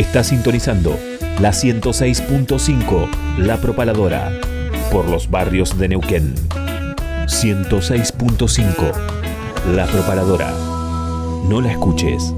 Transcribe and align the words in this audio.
Está 0.00 0.24
sintonizando 0.24 0.98
la 1.40 1.50
106.5 1.50 3.36
La 3.36 3.60
Propaladora 3.60 4.32
por 4.90 5.06
los 5.06 5.28
barrios 5.28 5.76
de 5.76 5.88
Neuquén. 5.88 6.34
106.5 7.26 8.94
La 9.74 9.84
Propaladora. 9.84 10.52
No 11.50 11.60
la 11.60 11.72
escuches, 11.72 12.32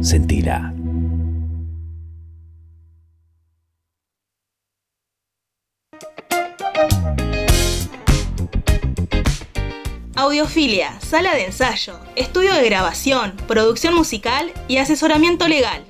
sentila. 0.00 0.74
Audiofilia, 10.16 11.00
sala 11.00 11.36
de 11.36 11.44
ensayo, 11.44 12.00
estudio 12.16 12.52
de 12.52 12.64
grabación, 12.64 13.36
producción 13.46 13.94
musical 13.94 14.52
y 14.66 14.78
asesoramiento 14.78 15.46
legal. 15.46 15.89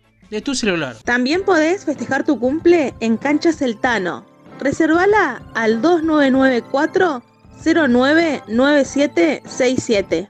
de 0.31 0.41
tu 0.41 0.55
celular. 0.55 0.95
También 1.03 1.43
podés 1.43 1.85
festejar 1.85 2.25
tu 2.25 2.39
cumple 2.39 2.95
en 3.01 3.17
Canchas 3.17 3.61
El 3.61 3.77
Tano. 3.77 4.25
Reservala 4.59 5.43
al 5.53 5.79
2994 5.81 7.21
099767. 7.63 10.29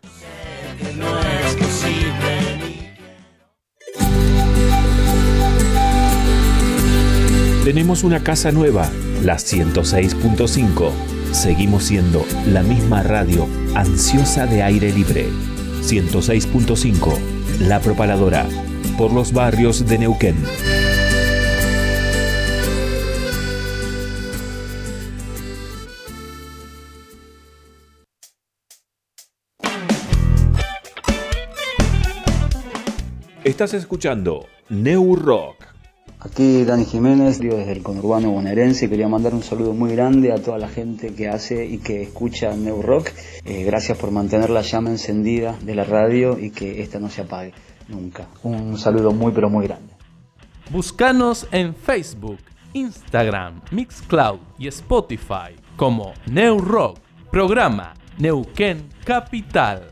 Tenemos 7.64 8.04
una 8.04 8.22
casa 8.24 8.52
nueva, 8.52 8.90
la 9.24 9.36
106.5. 9.36 10.92
Seguimos 11.32 11.84
siendo 11.86 12.26
la 12.48 12.64
misma 12.64 13.04
radio 13.04 13.48
ansiosa 13.76 14.48
de 14.48 14.64
aire 14.64 14.92
libre. 14.92 15.30
106.5, 15.84 17.20
La 17.60 17.80
Propaladora, 17.80 18.48
por 18.98 19.14
los 19.14 19.34
barrios 19.34 19.86
de 19.88 19.98
Neuquén. 19.98 20.36
Estás 33.44 33.74
escuchando 33.74 34.46
New 34.70 35.16
Rock. 35.16 35.66
Aquí 36.20 36.64
Dani 36.64 36.86
Jiménez, 36.86 37.40
digo 37.40 37.58
desde 37.58 37.72
el 37.72 37.82
conurbano 37.82 38.30
bonaerense, 38.30 38.88
quería 38.88 39.08
mandar 39.08 39.34
un 39.34 39.42
saludo 39.42 39.74
muy 39.74 39.92
grande 39.94 40.32
a 40.32 40.38
toda 40.38 40.60
la 40.60 40.70
gente 40.70 41.14
que 41.16 41.28
hace 41.28 41.66
y 41.66 41.80
que 41.80 42.04
escucha 42.04 42.56
New 42.56 42.84
Rock. 42.84 43.10
Eh, 43.44 43.64
gracias 43.64 43.98
por 43.98 44.12
mantener 44.12 44.52
la 44.52 44.62
llama 44.62 44.92
encendida 44.92 45.58
de 45.62 45.74
la 45.74 45.84
radio 45.84 46.38
y 46.40 46.52
que 46.52 46.82
esta 46.84 47.00
no 47.00 47.10
se 47.10 47.22
apague 47.22 47.54
nunca. 47.92 48.28
Un 48.44 48.78
saludo 48.78 49.12
muy 49.12 49.32
pero 49.32 49.50
muy 49.50 49.68
grande. 49.68 49.94
Búscanos 50.72 51.48
en 51.52 51.76
Facebook, 51.76 52.40
Instagram, 52.74 53.62
Mixcloud 53.72 54.40
y 54.58 54.68
Spotify 54.68 55.56
como 55.76 56.14
New 56.28 56.60
Rock, 56.60 57.00
programa 57.30 57.94
Neuquén 58.18 58.88
Capital. 59.04 59.84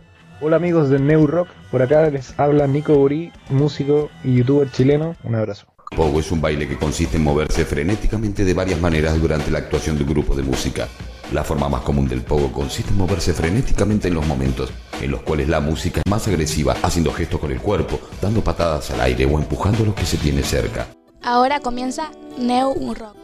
Hola 0.42 0.56
amigos 0.56 0.90
de 0.90 1.00
New 1.00 1.28
Rock, 1.28 1.50
por 1.70 1.82
acá 1.82 2.10
les 2.10 2.40
habla 2.40 2.66
Nico 2.66 2.96
Burí, 2.96 3.32
músico 3.50 4.10
y 4.24 4.36
youtuber 4.36 4.72
chileno. 4.72 5.16
Un 5.24 5.36
abrazo. 5.36 5.68
Pogo 5.96 6.20
es 6.20 6.32
un 6.32 6.40
baile 6.40 6.68
que 6.68 6.78
consiste 6.78 7.18
en 7.18 7.24
moverse 7.24 7.66
frenéticamente 7.66 8.46
de 8.46 8.54
varias 8.54 8.80
maneras 8.80 9.20
durante 9.20 9.52
la 9.52 9.58
actuación 9.58 9.98
de 9.98 10.04
un 10.04 10.10
grupo 10.10 10.36
de 10.36 10.44
música. 10.44 10.88
La 11.32 11.44
forma 11.44 11.70
más 11.70 11.82
común 11.82 12.08
del 12.08 12.24
pogo 12.24 12.52
consiste 12.52 12.90
en 12.90 12.98
moverse 12.98 13.34
frenéticamente 13.34 14.08
en 14.08 14.16
los 14.16 14.26
momentos 14.26 14.72
en 15.00 15.12
los 15.12 15.22
cuales 15.22 15.48
la 15.48 15.60
música 15.60 16.02
es 16.04 16.10
más 16.10 16.28
agresiva, 16.28 16.76
haciendo 16.82 17.14
gestos 17.14 17.40
con 17.40 17.52
el 17.52 17.62
cuerpo, 17.62 18.00
dando 18.22 18.44
patadas 18.44 18.90
al 18.92 19.02
aire 19.02 19.26
o 19.26 19.38
empujando 19.38 19.84
a 19.84 19.86
los 19.88 19.96
que 19.96 20.06
se 20.06 20.18
tiene 20.18 20.44
cerca. 20.44 20.88
Ahora 21.22 21.60
comienza 21.60 22.12
New 22.38 22.94
Rock. 22.96 23.16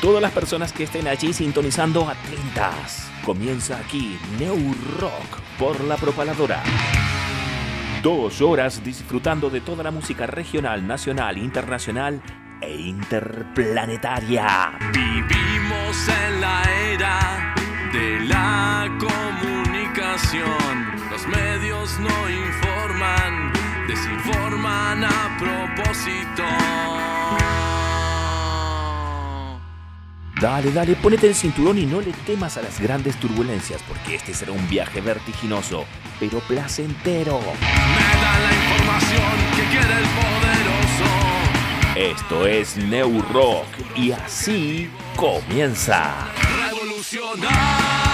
Todas 0.00 0.22
las 0.22 0.32
personas 0.32 0.72
que 0.72 0.84
estén 0.84 1.08
allí 1.08 1.32
sintonizando 1.32 2.08
atentas. 2.08 3.10
Comienza 3.24 3.78
aquí 3.78 4.16
New 4.38 4.74
Rock 4.98 5.40
por 5.58 5.80
la 5.84 5.96
propaladora. 5.96 6.62
Dos 8.02 8.40
horas 8.40 8.82
disfrutando 8.82 9.50
de 9.50 9.60
toda 9.60 9.82
la 9.82 9.90
música 9.90 10.26
regional, 10.26 10.86
nacional, 10.86 11.36
internacional 11.36 12.22
e 12.60 12.74
interplanetaria. 12.76 14.72
Vivimos 14.92 16.08
en 16.08 16.40
la 16.40 16.62
era 16.92 17.54
de 17.92 18.20
la 18.26 18.88
comunicación. 18.98 20.86
Los 21.10 21.26
medios 21.26 21.98
no 22.00 22.30
informan, 22.30 23.52
desinforman 23.86 25.04
a 25.04 25.36
propósito. 25.38 26.44
Dale, 30.40 30.70
dale, 30.70 30.94
ponete 30.94 31.26
el 31.26 31.34
cinturón 31.34 31.78
y 31.78 31.86
no 31.86 32.00
le 32.00 32.12
temas 32.12 32.56
a 32.56 32.62
las 32.62 32.78
grandes 32.78 33.16
turbulencias, 33.16 33.82
porque 33.82 34.14
este 34.14 34.32
será 34.32 34.52
un 34.52 34.68
viaje 34.68 35.00
vertiginoso, 35.00 35.84
pero 36.20 36.38
placentero. 36.40 37.40
Me 37.40 38.20
da 38.20 38.38
la 38.38 38.54
información 38.54 39.32
que 39.56 39.62
quiere 39.72 39.98
el. 39.98 40.37
Esto 41.98 42.46
es 42.46 42.76
New 42.76 43.20
Rock 43.32 43.66
y 43.96 44.12
así 44.12 44.88
comienza. 45.16 46.28
Revolucionar. 46.70 48.07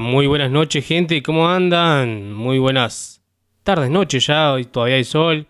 Muy 0.00 0.26
buenas 0.26 0.50
noches 0.50 0.84
gente, 0.86 1.22
¿cómo 1.22 1.48
andan? 1.48 2.32
Muy 2.32 2.58
buenas 2.58 3.22
tardes, 3.62 3.88
noches 3.88 4.26
ya, 4.26 4.52
hoy 4.52 4.64
todavía 4.64 4.96
hay 4.96 5.04
sol, 5.04 5.46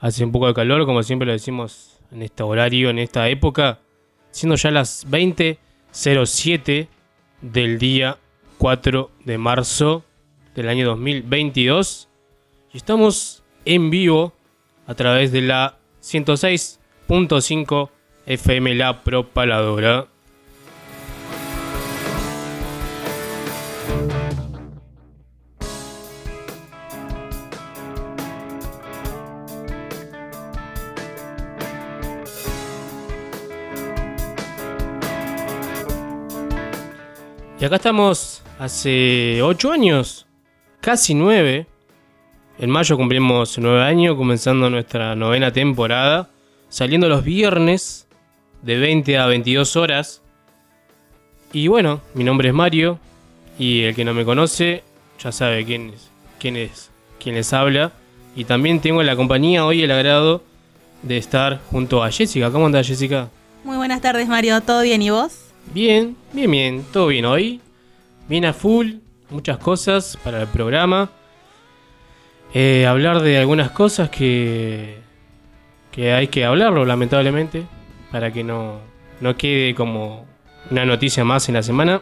hace 0.00 0.24
un 0.24 0.32
poco 0.32 0.48
de 0.48 0.54
calor, 0.54 0.84
como 0.84 1.02
siempre 1.02 1.24
lo 1.24 1.32
decimos 1.32 2.00
en 2.10 2.22
este 2.22 2.42
horario, 2.42 2.90
en 2.90 2.98
esta 2.98 3.28
época, 3.28 3.78
siendo 4.30 4.56
ya 4.56 4.70
las 4.70 5.08
20.07 5.08 6.88
del 7.40 7.78
día 7.78 8.18
4 8.58 9.10
de 9.24 9.38
marzo 9.38 10.04
del 10.54 10.68
año 10.68 10.86
2022 10.86 12.08
y 12.72 12.76
estamos 12.76 13.44
en 13.64 13.88
vivo 13.90 14.34
a 14.86 14.94
través 14.94 15.32
de 15.32 15.40
la 15.40 15.78
106.5 16.02 17.90
FM 18.26 18.74
La 18.74 19.02
Propaladora. 19.02 20.08
Y 37.58 37.64
acá 37.64 37.76
estamos 37.76 38.42
hace 38.58 39.40
8 39.40 39.72
años, 39.72 40.26
casi 40.82 41.14
9. 41.14 41.66
En 42.58 42.70
mayo 42.70 42.98
cumplimos 42.98 43.56
9 43.56 43.82
años, 43.82 44.14
comenzando 44.16 44.68
nuestra 44.68 45.16
novena 45.16 45.50
temporada, 45.50 46.28
saliendo 46.68 47.08
los 47.08 47.24
viernes 47.24 48.08
de 48.60 48.76
20 48.76 49.16
a 49.16 49.26
22 49.26 49.74
horas. 49.76 50.22
Y 51.54 51.68
bueno, 51.68 52.02
mi 52.12 52.24
nombre 52.24 52.48
es 52.48 52.54
Mario, 52.54 52.98
y 53.58 53.84
el 53.84 53.94
que 53.94 54.04
no 54.04 54.12
me 54.12 54.26
conoce 54.26 54.82
ya 55.18 55.32
sabe 55.32 55.64
quién 55.64 55.94
es, 55.94 56.10
quién 56.38 56.56
es, 56.56 56.90
quién 57.18 57.36
les 57.36 57.54
habla. 57.54 57.92
Y 58.34 58.44
también 58.44 58.80
tengo 58.80 59.02
la 59.02 59.16
compañía 59.16 59.64
hoy 59.64 59.82
el 59.82 59.90
agrado 59.90 60.42
de 61.02 61.16
estar 61.16 61.60
junto 61.70 62.04
a 62.04 62.10
Jessica. 62.10 62.50
¿Cómo 62.50 62.66
anda 62.66 62.84
Jessica? 62.84 63.30
Muy 63.64 63.78
buenas 63.78 64.02
tardes, 64.02 64.28
Mario. 64.28 64.60
¿Todo 64.60 64.82
bien 64.82 65.00
y 65.00 65.08
vos? 65.08 65.45
Bien, 65.72 66.16
bien, 66.32 66.50
bien, 66.50 66.84
todo 66.92 67.08
bien 67.08 67.24
hoy. 67.24 67.60
Bien 68.28 68.44
a 68.44 68.52
full, 68.52 68.94
muchas 69.30 69.58
cosas 69.58 70.18
para 70.24 70.42
el 70.42 70.48
programa. 70.48 71.10
Eh, 72.54 72.86
hablar 72.86 73.20
de 73.20 73.38
algunas 73.38 73.70
cosas 73.70 74.08
que, 74.10 74.96
que 75.92 76.12
hay 76.12 76.28
que 76.28 76.44
hablarlo, 76.44 76.84
lamentablemente, 76.84 77.64
para 78.10 78.32
que 78.32 78.42
no, 78.42 78.80
no 79.20 79.36
quede 79.36 79.74
como 79.74 80.26
una 80.70 80.84
noticia 80.84 81.24
más 81.24 81.48
en 81.48 81.54
la 81.54 81.62
semana. 81.62 82.00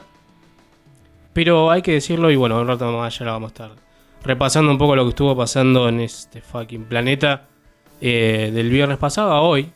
Pero 1.32 1.70
hay 1.70 1.82
que 1.82 1.92
decirlo 1.92 2.30
y 2.30 2.36
bueno, 2.36 2.60
un 2.60 2.68
rato 2.68 2.90
más 2.92 3.18
ya 3.18 3.24
la 3.24 3.32
vamos 3.32 3.50
a 3.50 3.54
estar 3.54 3.70
repasando 4.22 4.70
un 4.70 4.78
poco 4.78 4.96
lo 4.96 5.04
que 5.04 5.10
estuvo 5.10 5.36
pasando 5.36 5.88
en 5.88 6.00
este 6.00 6.40
fucking 6.40 6.84
planeta 6.84 7.48
eh, 8.00 8.50
del 8.54 8.70
viernes 8.70 8.98
pasado 8.98 9.32
a 9.32 9.40
hoy. 9.40 9.70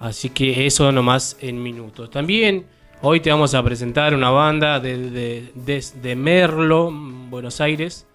Así 0.00 0.30
que 0.30 0.66
eso 0.66 0.90
nomás 0.92 1.36
en 1.40 1.62
minutos. 1.62 2.10
También 2.10 2.66
Hoy 3.06 3.20
te 3.20 3.30
vamos 3.30 3.52
a 3.52 3.62
presentar 3.62 4.14
una 4.14 4.30
banda 4.30 4.80
desde 4.80 5.50
de, 5.54 5.84
de, 6.00 6.16
Merlo, 6.16 6.90
Buenos 6.90 7.60
Aires. 7.60 8.06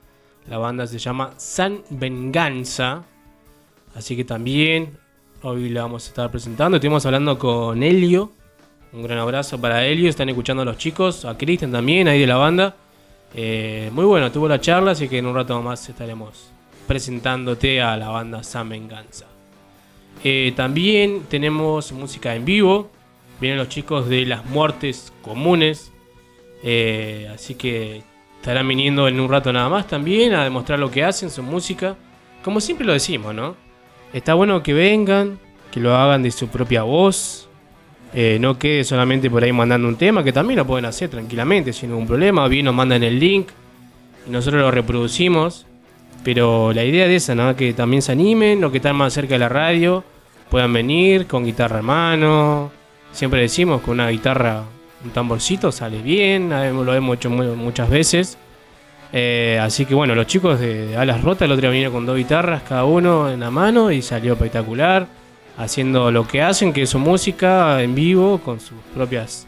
La 0.47 0.57
banda 0.57 0.87
se 0.87 0.97
llama 0.97 1.35
San 1.37 1.83
Venganza. 1.91 3.03
Así 3.93 4.15
que 4.15 4.23
también 4.23 4.97
hoy 5.43 5.69
la 5.69 5.83
vamos 5.83 6.05
a 6.05 6.09
estar 6.09 6.31
presentando. 6.31 6.77
Estuvimos 6.77 7.05
hablando 7.05 7.37
con 7.37 7.83
Helio. 7.83 8.31
Un 8.91 9.03
gran 9.03 9.19
abrazo 9.19 9.61
para 9.61 9.85
Helio. 9.85 10.09
Están 10.09 10.29
escuchando 10.29 10.63
a 10.63 10.65
los 10.65 10.79
chicos, 10.79 11.23
a 11.23 11.37
Cristian 11.37 11.71
también, 11.71 12.07
ahí 12.07 12.21
de 12.21 12.25
la 12.25 12.37
banda. 12.37 12.75
Eh, 13.35 13.91
muy 13.93 14.05
bueno, 14.05 14.31
tuvo 14.31 14.47
la 14.47 14.59
charla, 14.59 14.93
así 14.93 15.07
que 15.07 15.19
en 15.19 15.27
un 15.27 15.35
rato 15.35 15.61
más 15.61 15.87
estaremos 15.87 16.49
presentándote 16.87 17.79
a 17.79 17.95
la 17.95 18.09
banda 18.09 18.41
San 18.41 18.67
Venganza. 18.67 19.27
Eh, 20.23 20.51
también 20.55 21.25
tenemos 21.29 21.91
música 21.91 22.33
en 22.33 22.43
vivo. 22.43 22.89
Vienen 23.39 23.57
los 23.57 23.69
chicos 23.69 24.09
de 24.09 24.25
las 24.25 24.45
muertes 24.45 25.13
comunes. 25.21 25.91
Eh, 26.63 27.29
así 27.33 27.55
que 27.55 28.03
estarán 28.39 28.67
viniendo 28.67 29.07
en 29.07 29.19
un 29.19 29.29
rato 29.29 29.51
nada 29.53 29.69
más 29.69 29.87
también 29.87 30.33
a 30.33 30.43
demostrar 30.43 30.79
lo 30.79 30.91
que 30.91 31.03
hacen, 31.03 31.29
su 31.29 31.43
música. 31.43 31.95
Como 32.43 32.61
siempre 32.61 32.85
lo 32.85 32.93
decimos, 32.93 33.33
¿no? 33.33 33.55
Está 34.13 34.33
bueno 34.33 34.63
que 34.63 34.73
vengan, 34.73 35.39
que 35.71 35.79
lo 35.79 35.95
hagan 35.95 36.23
de 36.23 36.31
su 36.31 36.47
propia 36.47 36.83
voz. 36.83 37.47
Eh, 38.13 38.37
no 38.41 38.57
quede 38.57 38.83
solamente 38.83 39.29
por 39.29 39.43
ahí 39.43 39.51
mandando 39.51 39.87
un 39.87 39.95
tema, 39.95 40.23
que 40.23 40.33
también 40.33 40.57
lo 40.57 40.65
pueden 40.65 40.85
hacer 40.85 41.09
tranquilamente, 41.09 41.73
sin 41.73 41.89
ningún 41.89 42.07
problema. 42.07 42.47
Bien, 42.47 42.65
nos 42.65 42.73
mandan 42.73 43.03
el 43.03 43.19
link 43.19 43.49
y 44.27 44.31
nosotros 44.31 44.61
lo 44.61 44.71
reproducimos. 44.71 45.65
Pero 46.23 46.73
la 46.73 46.83
idea 46.83 47.07
de 47.07 47.15
esa, 47.15 47.35
¿no? 47.35 47.55
Que 47.55 47.73
también 47.73 48.01
se 48.01 48.11
animen, 48.11 48.59
los 48.59 48.71
que 48.71 48.77
están 48.77 48.95
más 48.95 49.13
cerca 49.13 49.35
de 49.35 49.39
la 49.39 49.49
radio, 49.49 50.03
puedan 50.49 50.73
venir 50.73 51.27
con 51.27 51.45
guitarra 51.45 51.79
en 51.79 51.85
mano, 51.85 52.71
Siempre 53.11 53.41
decimos 53.41 53.81
que 53.81 53.91
una 53.91 54.09
guitarra, 54.09 54.63
un 55.03 55.11
tamborcito 55.11 55.71
sale 55.71 56.01
bien, 56.01 56.49
lo 56.49 56.93
hemos 56.93 57.17
hecho 57.17 57.29
muchas 57.29 57.89
veces. 57.89 58.37
Eh, 59.11 59.59
así 59.61 59.85
que 59.85 59.95
bueno, 59.95 60.13
los 60.13 60.27
chicos 60.27 60.59
de, 60.59 60.95
Alas 60.95 61.23
Rotas 61.23 61.43
el 61.43 61.51
otro 61.51 61.61
día 61.61 61.71
vinieron 61.71 61.93
con 61.93 62.05
dos 62.05 62.15
guitarras 62.15 62.61
cada 62.61 62.85
uno 62.85 63.29
en 63.29 63.39
la 63.39 63.49
mano 63.49 63.91
y 63.91 64.01
salió 64.01 64.33
espectacular. 64.33 65.07
Haciendo 65.57 66.09
lo 66.09 66.25
que 66.25 66.41
hacen, 66.41 66.71
que 66.71 66.83
es 66.83 66.89
su 66.89 66.99
música 66.99 67.83
en 67.83 67.93
vivo, 67.93 68.37
con 68.37 68.61
sus 68.61 68.77
propias 68.95 69.45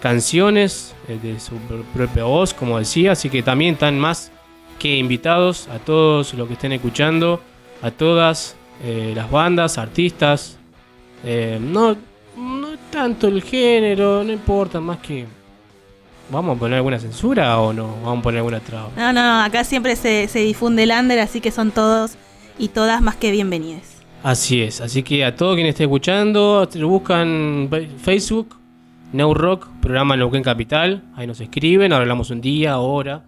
canciones, 0.00 0.94
eh, 1.08 1.18
de 1.22 1.40
su 1.40 1.54
propia 1.94 2.24
voz, 2.24 2.52
como 2.52 2.78
decía. 2.78 3.12
Así 3.12 3.30
que 3.30 3.42
también 3.42 3.74
están 3.74 3.98
más 3.98 4.30
que 4.78 4.98
invitados 4.98 5.68
a 5.68 5.78
todos 5.78 6.34
los 6.34 6.46
que 6.46 6.54
estén 6.54 6.72
escuchando, 6.72 7.40
a 7.80 7.90
todas 7.90 8.54
eh, 8.84 9.14
las 9.16 9.30
bandas, 9.30 9.78
artistas. 9.78 10.58
no 11.24 11.96
tanto 12.90 13.28
el 13.28 13.42
género, 13.42 14.24
no 14.24 14.32
importa, 14.32 14.80
más 14.80 14.98
que. 14.98 15.26
¿Vamos 16.30 16.56
a 16.56 16.58
poner 16.58 16.76
alguna 16.76 16.98
censura 16.98 17.58
o 17.60 17.72
no? 17.72 17.96
¿Vamos 18.02 18.18
a 18.18 18.22
poner 18.22 18.38
alguna 18.38 18.60
traba? 18.60 18.90
No, 18.96 19.12
no, 19.12 19.42
acá 19.42 19.62
siempre 19.64 19.94
se, 19.96 20.28
difunde 20.38 20.82
el 20.82 20.90
under, 20.90 21.20
así 21.20 21.40
que 21.40 21.50
son 21.50 21.70
todos 21.70 22.16
y 22.58 22.68
todas 22.68 23.00
más 23.00 23.16
que 23.16 23.30
bienvenidas. 23.30 24.02
Así 24.22 24.62
es, 24.62 24.80
así 24.80 25.02
que 25.04 25.24
a 25.24 25.36
todo 25.36 25.54
quien 25.54 25.68
esté 25.68 25.84
escuchando, 25.84 26.68
buscan 26.82 27.68
Facebook, 27.98 28.56
New 29.12 29.34
Rock, 29.34 29.68
programa 29.80 30.16
Neuquén 30.16 30.42
Capital, 30.42 31.04
ahí 31.14 31.28
nos 31.28 31.40
escriben, 31.40 31.92
hablamos 31.92 32.30
un 32.30 32.40
día, 32.40 32.78
hora, 32.78 33.24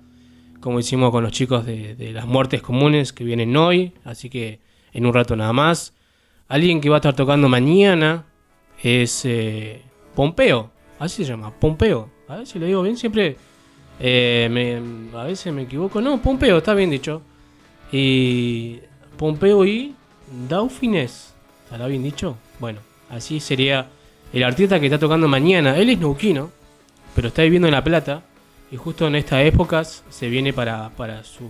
como 0.61 0.81
hicimos 0.81 1.12
con 1.12 1.23
los 1.23 1.31
chicos 1.31 1.64
de, 1.64 1.95
de 1.95 2.12
las 2.12 2.26
muertes 2.26 2.62
comunes 2.62 3.12
que 3.12 3.23
vienen 3.23 3.57
hoy, 3.57 3.93
así 4.05 4.28
que 4.28 4.59
en 4.93 5.07
un 5.07 5.14
rato 5.14 5.37
nada 5.37 5.52
más. 5.52 5.95
Alguien 6.49 6.81
que 6.81 6.88
va 6.88 6.97
a 6.97 6.99
estar 6.99 7.14
tocando 7.14 7.49
mañana, 7.49 8.25
es 8.83 9.25
eh, 9.25 9.83
Pompeo, 10.15 10.71
así 10.99 11.25
se 11.25 11.31
llama, 11.31 11.53
Pompeo. 11.53 12.11
A 12.29 12.37
ver 12.37 12.47
si 12.47 12.59
lo 12.59 12.67
digo 12.67 12.83
bien, 12.83 12.97
siempre 12.97 13.37
eh, 14.01 14.81
a 15.15 15.25
veces 15.25 15.53
me 15.53 15.63
equivoco. 15.63 16.01
No, 16.01 16.21
Pompeo, 16.21 16.59
está 16.59 16.75
bien 16.75 16.91
dicho. 16.91 17.23
Y 17.91 18.81
Pompeo 19.17 19.65
y 19.65 19.95
Daufines, 20.49 21.35
¿estará 21.65 21.87
bien 21.87 22.03
dicho? 22.03 22.37
Bueno, 22.61 22.81
así 23.11 23.41
sería 23.41 23.89
el 24.33 24.43
artista 24.43 24.79
que 24.79 24.87
está 24.87 24.99
tocando 24.99 25.27
mañana. 25.29 25.77
Él 25.77 25.91
es 25.91 25.99
neuquino, 25.99 26.51
pero 27.15 27.29
está 27.29 27.43
viviendo 27.43 27.69
en 27.69 27.75
La 27.75 27.85
Plata. 27.85 28.23
Y 28.71 28.77
justo 28.77 29.07
en 29.07 29.15
estas 29.15 29.47
épocas 29.47 30.05
se 30.11 30.29
viene 30.29 30.53
para, 30.53 30.91
para 30.91 31.25
su, 31.25 31.49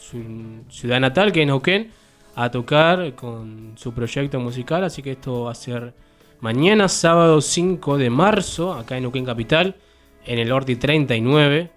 su 0.00 0.20
ciudad 0.68 0.98
natal, 0.98 1.30
que 1.30 1.42
es 1.42 1.46
Neuquén, 1.46 1.92
a 2.34 2.50
tocar 2.50 3.14
con 3.14 3.74
su 3.76 3.92
proyecto 3.92 4.40
musical. 4.40 4.82
Así 4.82 5.00
que 5.00 5.12
esto 5.12 5.44
va 5.44 5.52
a 5.52 5.54
ser 5.54 5.94
Mañana, 6.40 6.88
sábado 6.88 7.40
5 7.40 7.96
de 7.98 8.10
marzo, 8.10 8.74
acá 8.74 8.96
en 8.96 9.04
Neuquén 9.04 9.24
Capital, 9.24 9.76
en 10.24 10.38
el 10.38 10.52
Orti 10.52 10.76
39. 10.76 11.70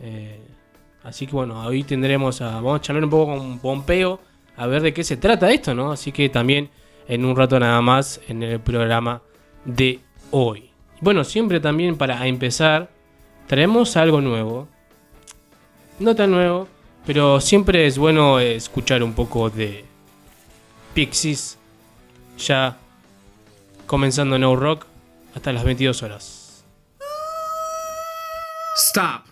Eh, 0.00 0.40
así 1.02 1.26
que 1.26 1.32
bueno, 1.32 1.62
hoy 1.64 1.82
tendremos 1.82 2.40
a. 2.40 2.54
Vamos 2.54 2.80
a 2.80 2.82
charlar 2.82 3.04
un 3.04 3.10
poco 3.10 3.36
con 3.36 3.58
Pompeo 3.58 4.20
a 4.56 4.66
ver 4.66 4.82
de 4.82 4.92
qué 4.92 5.04
se 5.04 5.16
trata 5.16 5.50
esto, 5.50 5.74
¿no? 5.74 5.92
Así 5.92 6.10
que 6.10 6.28
también 6.28 6.70
en 7.06 7.24
un 7.24 7.36
rato 7.36 7.60
nada 7.60 7.80
más 7.80 8.20
en 8.28 8.42
el 8.42 8.60
programa 8.60 9.22
de 9.64 10.00
hoy. 10.30 10.70
Bueno, 11.00 11.22
siempre 11.22 11.60
también 11.60 11.96
para 11.96 12.26
empezar, 12.26 12.90
traemos 13.46 13.96
algo 13.96 14.20
nuevo. 14.20 14.68
No 16.00 16.14
tan 16.14 16.30
nuevo, 16.30 16.66
pero 17.06 17.40
siempre 17.40 17.86
es 17.86 17.98
bueno 17.98 18.40
escuchar 18.40 19.02
un 19.02 19.12
poco 19.12 19.48
de 19.50 19.84
Pixies. 20.94 21.58
Ya 22.38 22.78
comenzando 23.88 24.38
No 24.38 24.54
Rock 24.54 24.86
hasta 25.34 25.52
las 25.52 25.64
22 25.64 26.04
horas. 26.04 26.64
Stop. 28.76 29.22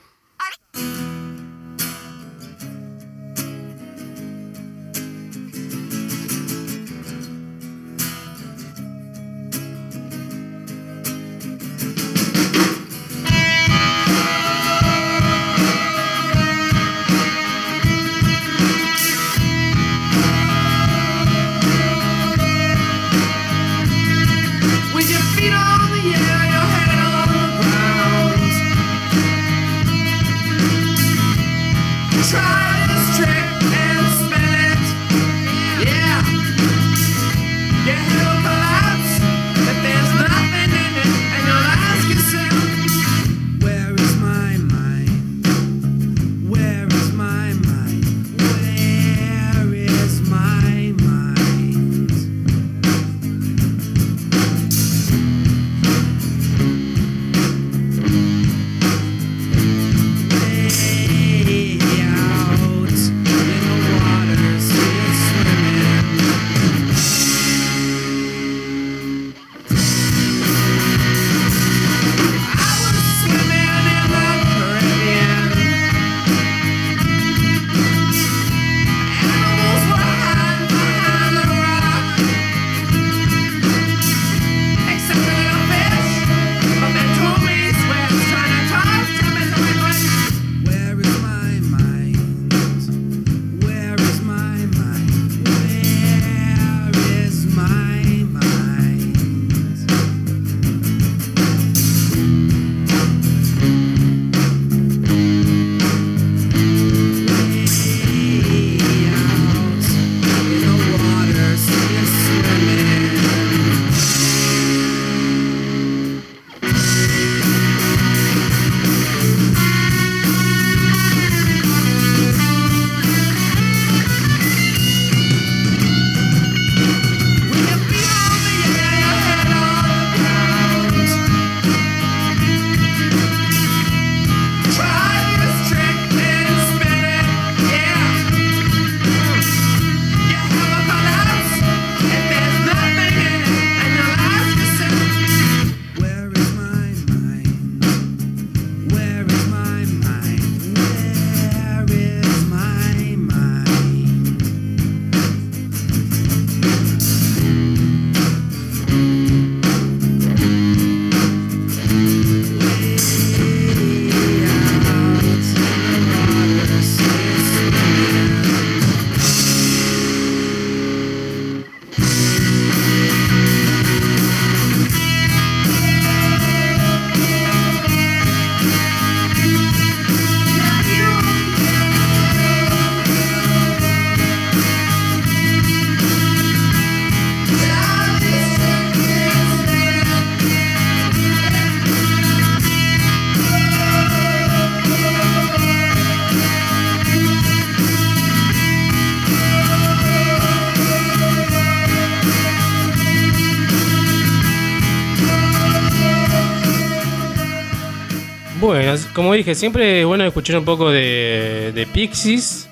Como 209.05 209.35
dije, 209.35 209.55
siempre 209.55 210.01
es 210.01 210.07
bueno 210.07 210.25
escuchar 210.25 210.59
un 210.59 210.65
poco 210.65 210.91
de, 210.91 211.73
de 211.75 211.87
Pixies. 211.87 212.69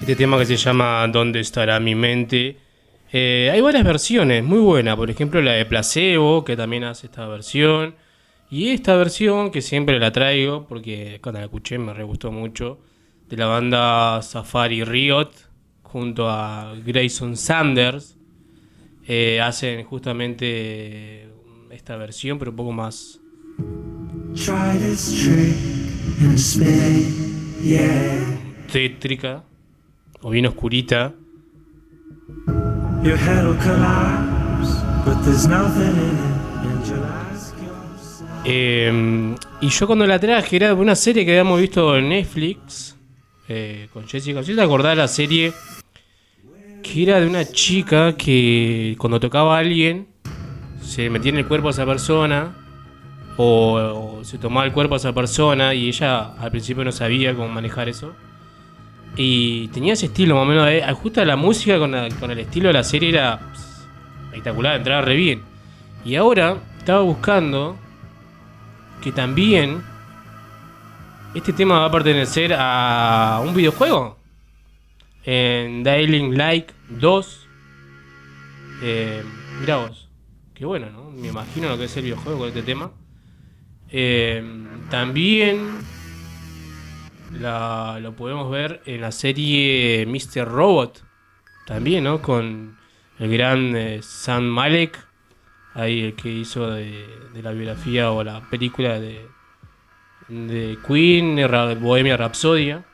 Este 0.00 0.14
tema 0.14 0.38
que 0.38 0.46
se 0.46 0.56
llama 0.56 1.06
¿Dónde 1.08 1.40
estará 1.40 1.80
mi 1.80 1.94
mente? 1.94 2.56
Eh, 3.12 3.50
hay 3.52 3.60
varias 3.60 3.82
versiones 3.82 4.44
muy 4.44 4.58
buenas. 4.58 4.96
Por 4.96 5.10
ejemplo, 5.10 5.40
la 5.42 5.52
de 5.52 5.64
Placebo, 5.64 6.44
que 6.44 6.56
también 6.56 6.84
hace 6.84 7.06
esta 7.06 7.26
versión. 7.26 7.94
Y 8.50 8.70
esta 8.70 8.94
versión, 8.94 9.50
que 9.50 9.62
siempre 9.62 9.98
la 9.98 10.12
traigo, 10.12 10.66
porque 10.68 11.18
cuando 11.22 11.40
la 11.40 11.46
escuché 11.46 11.78
me 11.78 11.92
re 11.92 12.04
gustó 12.04 12.30
mucho, 12.30 12.78
de 13.28 13.36
la 13.36 13.46
banda 13.46 14.22
Safari 14.22 14.84
Riot, 14.84 15.30
junto 15.82 16.28
a 16.28 16.74
Grayson 16.84 17.36
Sanders. 17.36 18.16
Eh, 19.06 19.40
hacen 19.40 19.84
justamente 19.84 21.28
esta 21.70 21.96
versión, 21.96 22.38
pero 22.38 22.52
un 22.52 22.56
poco 22.56 22.72
más 22.72 23.20
Try 24.34 24.76
this 24.78 25.22
trick 25.22 25.54
and 26.20 26.36
spin, 26.36 27.60
yeah. 27.62 28.18
tétrica 28.66 29.44
o 30.22 30.30
bien 30.30 30.46
oscurita. 30.46 31.14
Eh, 38.44 39.36
y 39.60 39.68
yo 39.68 39.86
cuando 39.86 40.04
la 40.04 40.18
traje 40.18 40.56
era 40.56 40.66
de 40.66 40.74
una 40.74 40.96
serie 40.96 41.24
que 41.24 41.30
habíamos 41.30 41.60
visto 41.60 41.96
en 41.96 42.08
Netflix 42.08 42.96
eh, 43.48 43.88
con 43.92 44.08
Jessica. 44.08 44.42
¿Sí 44.42 44.56
te 44.56 44.62
acordás 44.62 44.96
la 44.96 45.06
serie? 45.06 45.52
Que 46.82 47.04
era 47.04 47.20
de 47.20 47.28
una 47.28 47.44
chica 47.44 48.16
que 48.16 48.96
cuando 48.98 49.20
tocaba 49.20 49.56
a 49.56 49.60
alguien 49.60 50.08
se 50.82 51.08
metía 51.08 51.30
en 51.30 51.38
el 51.38 51.46
cuerpo 51.46 51.68
a 51.68 51.70
esa 51.70 51.86
persona 51.86 52.63
o, 53.36 54.20
se 54.22 54.38
tomaba 54.38 54.66
el 54.66 54.72
cuerpo 54.72 54.94
a 54.94 54.96
esa 54.98 55.12
persona 55.12 55.74
y 55.74 55.88
ella 55.88 56.34
al 56.38 56.50
principio 56.50 56.84
no 56.84 56.92
sabía 56.92 57.34
cómo 57.34 57.48
manejar 57.48 57.88
eso. 57.88 58.14
Y 59.16 59.68
tenía 59.68 59.92
ese 59.92 60.06
estilo 60.06 60.34
más 60.34 60.42
o 60.42 60.46
menos. 60.46 60.68
eh, 60.68 60.84
justo 60.94 61.24
la 61.24 61.36
música 61.36 61.78
con, 61.78 61.94
el 61.94 62.38
estilo 62.38 62.68
de 62.68 62.72
la 62.72 62.84
serie 62.84 63.10
era 63.10 63.40
espectacular, 64.26 64.76
entraba 64.76 65.02
re 65.02 65.14
bien. 65.14 65.42
Y 66.04 66.16
ahora 66.16 66.58
estaba 66.78 67.00
buscando 67.00 67.76
que 69.02 69.12
también 69.12 69.82
este 71.34 71.52
tema 71.52 71.80
va 71.80 71.86
a 71.86 71.90
pertenecer 71.90 72.54
a 72.56 73.40
un 73.44 73.54
videojuego. 73.54 74.18
En 75.24 75.82
Dying 75.82 76.36
Like 76.36 76.72
2. 76.90 77.48
Eh. 78.82 79.22
Qué 80.54 80.64
bueno, 80.64 80.90
¿no? 80.90 81.10
Me 81.10 81.28
imagino 81.28 81.68
lo 81.68 81.78
que 81.78 81.84
es 81.84 81.96
el 81.96 82.04
videojuego 82.04 82.40
con 82.40 82.48
este 82.48 82.62
tema. 82.62 82.90
Eh, 83.96 84.42
también 84.90 85.68
lo 87.38 88.12
podemos 88.16 88.50
ver 88.50 88.82
en 88.86 89.00
la 89.00 89.12
serie 89.12 90.04
Mr. 90.04 90.48
Robot. 90.48 91.04
También, 91.64 92.02
¿no? 92.02 92.20
Con 92.20 92.76
el 93.20 93.32
gran 93.32 93.76
eh, 93.76 94.00
Sam 94.02 94.44
Malek. 94.46 94.98
Ahí 95.74 96.00
el 96.00 96.14
que 96.14 96.28
hizo 96.28 96.70
de, 96.70 97.06
la 97.40 97.52
biografía 97.52 98.10
o 98.10 98.24
la 98.24 98.40
película 98.50 98.98
de, 98.98 99.28
Queen, 100.86 101.36
Bohemia 101.80 102.16
Rhapsodia. 102.16 102.84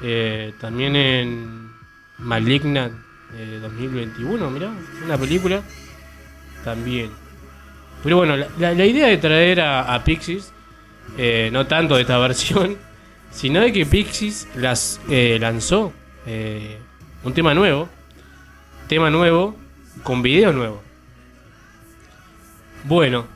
Eh, 0.00 0.52
también 0.60 0.94
en 0.94 1.72
Malignant 2.18 2.94
eh, 3.34 3.58
2021, 3.60 4.50
mirá, 4.50 4.70
una 5.04 5.18
película. 5.18 5.62
También. 6.62 7.27
Pero 8.02 8.16
bueno, 8.16 8.36
la, 8.36 8.84
idea 8.84 9.08
de 9.08 9.18
traer 9.18 9.60
a, 9.60 10.02
Pixies, 10.04 10.52
eh, 11.16 11.50
no 11.52 11.66
tanto 11.66 11.96
de 11.96 12.02
esta 12.02 12.18
versión, 12.18 12.76
sino 13.30 13.60
de 13.60 13.72
que 13.72 13.86
Pixies 13.86 14.48
las 14.54 15.00
eh, 15.08 15.38
lanzó 15.40 15.92
eh, 16.26 16.78
un 17.24 17.32
tema 17.34 17.54
nuevo. 17.54 17.88
Tema 18.86 19.10
nuevo 19.10 19.56
con 20.02 20.22
video 20.22 20.52
nuevo. 20.52 20.82
Bueno, 22.84 23.26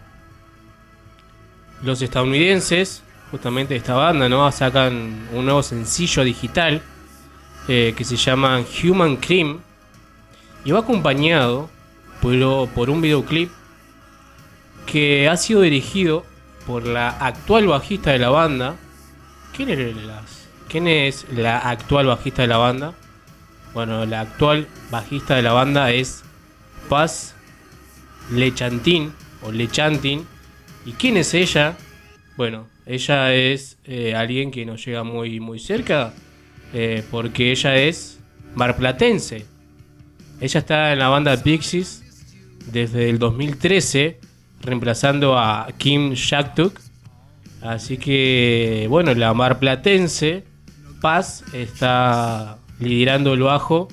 los 1.83 2.01
estadounidenses, 2.01 3.03
justamente 3.31 3.77
esta 3.77 3.95
banda, 3.95 4.29
¿no? 4.29 4.51
Sacan 4.51 5.29
un 5.33 5.45
nuevo 5.45 5.63
sencillo 5.63 6.25
digital 6.25 6.81
que 7.67 8.03
se 8.03 8.17
llama 8.17 8.61
Human 8.83 9.17
Cream 9.17 9.61
y 10.65 10.73
va 10.73 10.81
acompañado 10.81 11.71
por, 12.21 12.69
por 12.71 12.91
un 12.91 13.01
videoclip 13.01 13.51
que 14.87 15.29
ha 15.29 15.37
sido 15.37 15.63
dirigido 15.63 16.25
por 16.67 16.87
la 16.87 17.09
actual 17.09 17.67
bajista 17.67 18.13
de 18.13 18.19
la 18.19 18.31
banda. 18.31 18.77
¿Quién 19.55 19.69
es, 20.89 21.27
la 21.33 21.59
actual 21.59 22.07
bajista 22.07 22.43
de 22.43 22.49
la 22.49 22.57
banda? 22.57 22.95
Bueno, 23.75 24.05
la 24.07 24.21
actual 24.21 24.67
bajista 24.91 25.37
de 25.37 25.43
la 25.43 25.53
banda 25.53 25.91
es 25.91 26.23
Paz 26.89 27.35
Lechantin 28.31 29.13
o. 29.43 29.51
¿Y 30.85 30.93
quién 30.93 31.17
es 31.17 31.35
ella? 31.35 31.77
Bueno, 32.37 32.69
ella 32.87 33.35
es 33.35 33.79
eh, 33.85 34.15
alguien 34.15 34.51
que 34.51 34.65
nos 34.65 34.85
llega 34.85 35.05
muy, 35.05 35.39
muy 35.39 35.59
cerca 35.59 36.13
eh, 36.73 37.05
porque 37.11 37.51
ella 37.51 37.77
es 37.77 38.19
marplatense. 38.55 39.47
Ella 40.41 40.61
está 40.61 40.93
en 40.93 40.99
la 40.99 41.09
banda 41.09 41.37
Pixies 41.37 42.03
desde 42.73 43.11
el 43.11 43.19
2013, 43.19 44.19
reemplazando 44.63 45.39
a 45.39 45.69
Kim 45.77 46.13
Shaktuk. 46.15 46.79
Así 47.61 47.97
que, 47.97 48.87
bueno, 48.89 49.15
la 49.15 49.35
marplatense 49.35 50.45
Paz 51.01 51.45
está 51.53 52.59
liderando 52.79 53.35
el 53.35 53.43
bajo 53.43 53.89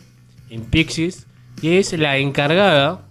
en 0.49 0.63
Pixies 0.63 1.27
y 1.61 1.77
es 1.77 1.93
la 1.93 2.17
encargada 2.17 3.01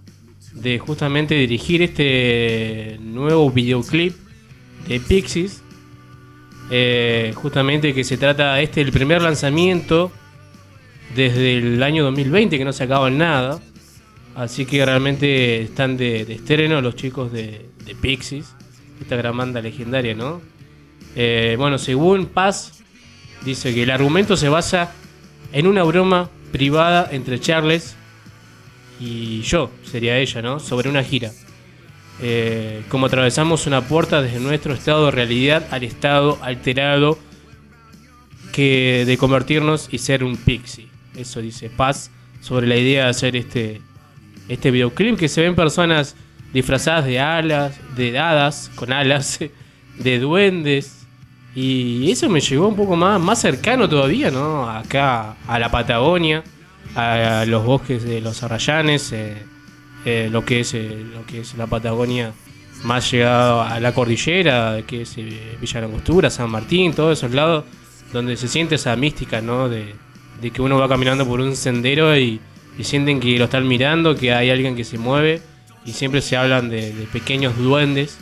de 0.52 0.78
justamente 0.78 1.34
dirigir 1.34 1.82
este 1.82 2.98
nuevo 3.00 3.50
videoclip 3.50 4.14
de 4.86 5.00
Pixies. 5.00 5.62
Eh, 6.70 7.32
justamente 7.34 7.94
que 7.94 8.04
se 8.04 8.16
trata, 8.16 8.60
este 8.60 8.80
el 8.80 8.92
primer 8.92 9.22
lanzamiento 9.22 10.12
desde 11.16 11.58
el 11.58 11.82
año 11.82 12.04
2020 12.04 12.58
que 12.58 12.64
no 12.64 12.72
se 12.72 12.84
acaba 12.84 13.08
en 13.08 13.18
nada. 13.18 13.60
Así 14.38 14.66
que 14.66 14.86
realmente 14.86 15.62
están 15.62 15.96
de, 15.96 16.20
estreno 16.22 16.80
los 16.80 16.94
chicos 16.94 17.32
de, 17.32 17.68
de 17.84 17.94
Pixies, 17.96 18.54
esta 19.00 19.16
gran 19.16 19.36
banda 19.36 19.60
legendaria, 19.60 20.14
¿no? 20.14 20.40
Eh, 21.16 21.56
bueno, 21.58 21.76
según 21.76 22.26
Paz, 22.26 22.84
dice 23.44 23.74
que 23.74 23.82
el 23.82 23.90
argumento 23.90 24.36
se 24.36 24.48
basa 24.48 24.92
en 25.52 25.66
una 25.66 25.82
broma 25.82 26.30
privada 26.52 27.08
entre 27.10 27.40
Charles 27.40 27.96
y 29.00 29.40
yo, 29.42 29.72
sería 29.82 30.16
ella, 30.18 30.40
¿no? 30.40 30.60
Sobre 30.60 30.88
una 30.88 31.02
gira. 31.02 31.32
Eh, 32.22 32.84
como 32.88 33.06
atravesamos 33.06 33.66
una 33.66 33.88
puerta 33.88 34.22
desde 34.22 34.38
nuestro 34.38 34.72
estado 34.72 35.06
de 35.06 35.10
realidad 35.10 35.66
al 35.72 35.82
estado 35.82 36.38
alterado 36.42 37.18
que 38.52 39.02
de 39.04 39.18
convertirnos 39.18 39.88
y 39.90 39.98
ser 39.98 40.22
un 40.22 40.36
pixie. 40.36 40.86
Eso 41.16 41.40
dice 41.40 41.70
Paz 41.70 42.12
sobre 42.40 42.68
la 42.68 42.76
idea 42.76 43.04
de 43.04 43.10
hacer 43.10 43.34
este, 43.34 43.80
este 44.48 44.70
videoclip 44.70 45.18
que 45.18 45.28
se 45.28 45.42
ven 45.42 45.54
personas 45.54 46.16
disfrazadas 46.52 47.04
de 47.04 47.20
alas, 47.20 47.78
de 47.96 48.18
hadas 48.18 48.70
con 48.74 48.92
alas, 48.92 49.38
de 49.98 50.18
duendes. 50.18 51.06
Y 51.54 52.10
eso 52.10 52.28
me 52.28 52.40
llegó 52.40 52.68
un 52.68 52.76
poco 52.76 52.94
más, 52.96 53.20
más 53.20 53.40
cercano 53.40 53.88
todavía, 53.88 54.30
¿no? 54.30 54.68
Acá 54.68 55.36
a 55.46 55.58
la 55.58 55.70
Patagonia, 55.70 56.44
a 56.94 57.44
los 57.46 57.64
bosques 57.64 58.04
de 58.04 58.20
los 58.20 58.42
Arrayanes, 58.42 59.12
eh, 59.12 59.36
eh, 60.04 60.28
lo, 60.30 60.44
que 60.44 60.60
es, 60.60 60.74
eh, 60.74 61.04
lo 61.12 61.26
que 61.26 61.40
es 61.40 61.54
la 61.54 61.66
Patagonia 61.66 62.32
más 62.84 63.10
llegado 63.10 63.62
a 63.62 63.80
la 63.80 63.92
cordillera, 63.92 64.82
que 64.86 65.02
es 65.02 65.18
eh, 65.18 65.56
Villa 65.60 65.80
Langostura, 65.80 66.30
San 66.30 66.50
Martín, 66.50 66.94
todos 66.94 67.18
esos 67.18 67.32
lados, 67.32 67.64
donde 68.12 68.36
se 68.36 68.46
siente 68.46 68.76
esa 68.76 68.94
mística, 68.94 69.40
¿no? 69.40 69.68
De, 69.68 69.94
de 70.40 70.50
que 70.50 70.62
uno 70.62 70.78
va 70.78 70.88
caminando 70.88 71.26
por 71.26 71.40
un 71.40 71.56
sendero 71.56 72.16
y, 72.16 72.40
y 72.78 72.84
sienten 72.84 73.20
que 73.20 73.36
lo 73.38 73.44
están 73.44 73.66
mirando, 73.66 74.14
que 74.14 74.32
hay 74.32 74.50
alguien 74.50 74.76
que 74.76 74.84
se 74.84 74.96
mueve, 74.98 75.42
y 75.84 75.92
siempre 75.92 76.20
se 76.22 76.36
hablan 76.36 76.68
de, 76.68 76.92
pequeños 77.12 77.56
duendes. 77.58 78.18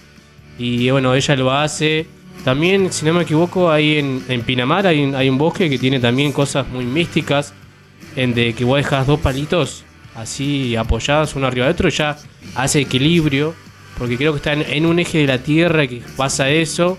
Y 0.59 0.91
bueno, 0.91 1.15
ella 1.15 1.37
lo 1.37 1.53
hace. 1.53 2.07
También, 2.45 2.93
si 2.93 3.05
no 3.05 3.13
me 3.13 3.23
equivoco, 3.23 3.71
ahí 3.71 3.99
en, 3.99 4.43
Pinamar 4.43 4.87
hay, 4.87 5.03
un- 5.05 5.39
bosque 5.39 5.69
que 5.69 5.79
tiene 5.79 6.01
también 6.01 6.33
cosas 6.33 6.67
muy 6.69 6.85
místicas, 6.85 7.53
en 8.15 8.35
de 8.35 8.55
que 8.55 8.65
vos 8.65 8.79
dejas 8.79 9.07
dos 9.07 9.21
palitos 9.21 9.85
así 10.15 10.75
apoyados 10.77 11.35
uno 11.37 11.47
arriba 11.47 11.67
de 11.67 11.73
otro, 11.73 11.91
ya 11.91 12.17
hace 12.55 12.81
equilibrio, 12.81 13.55
porque 13.99 14.17
creo 14.17 14.33
que 14.33 14.39
está 14.39 14.55
en, 14.55 14.63
en 14.63 14.87
un 14.87 14.99
eje 14.99 15.19
de 15.19 15.27
la 15.27 15.39
Tierra 15.39 15.87
que 15.87 16.03
pasa 16.17 16.49
eso. 16.49 16.99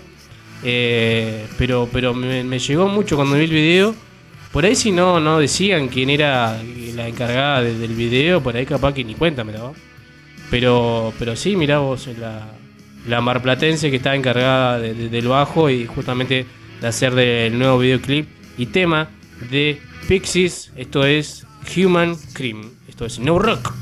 Eh, 0.64 1.46
pero 1.56 1.88
pero 1.92 2.14
me, 2.14 2.42
me 2.44 2.58
llegó 2.58 2.88
mucho 2.88 3.16
cuando 3.16 3.36
vi 3.36 3.44
el 3.44 3.50
video. 3.50 3.94
Por 4.52 4.64
ahí 4.64 4.74
si 4.74 4.90
no, 4.92 5.20
no 5.20 5.38
decían 5.38 5.88
quién 5.88 6.10
era 6.10 6.56
la 6.94 7.06
encargada 7.08 7.62
de- 7.62 7.78
del 7.78 7.94
video, 7.94 8.42
por 8.42 8.56
ahí 8.56 8.64
capaz 8.66 8.94
que 8.94 9.04
ni 9.04 9.14
cuenta. 9.14 9.44
Pero, 10.50 11.12
pero 11.18 11.36
sí, 11.36 11.54
mirá 11.56 11.78
vos 11.80 12.08
la, 12.18 12.48
la 13.06 13.20
marplatense 13.20 13.90
que 13.90 13.96
está 13.96 14.14
encargada 14.14 14.78
de- 14.78 14.94
de- 14.94 15.08
del 15.10 15.28
bajo 15.28 15.68
y 15.68 15.86
justamente 15.86 16.46
de 16.80 16.86
hacer 16.86 17.14
del 17.14 17.58
nuevo 17.58 17.78
videoclip 17.78 18.26
y 18.56 18.66
tema 18.66 19.10
de 19.50 19.80
Pixies. 20.08 20.72
Esto 20.76 21.04
es 21.04 21.46
Human 21.76 22.16
Cream. 22.32 22.70
Esto 22.88 23.04
es 23.04 23.18
No 23.18 23.38
Rock. 23.38 23.72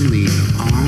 Me 0.00 0.24
to 0.24 0.81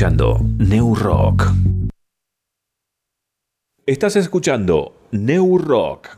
escuchando 0.00 0.40
New 0.56 0.94
Rock. 0.94 1.52
Estás 3.84 4.16
escuchando 4.16 4.96
New 5.10 5.58
Rock. 5.58 6.16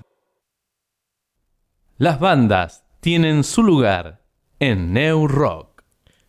Las 1.99 2.21
bandas 2.21 2.85
tienen 3.01 3.43
su 3.43 3.65
lugar 3.65 4.23
en 4.61 4.93
New 4.93 5.27
Rock. 5.27 5.83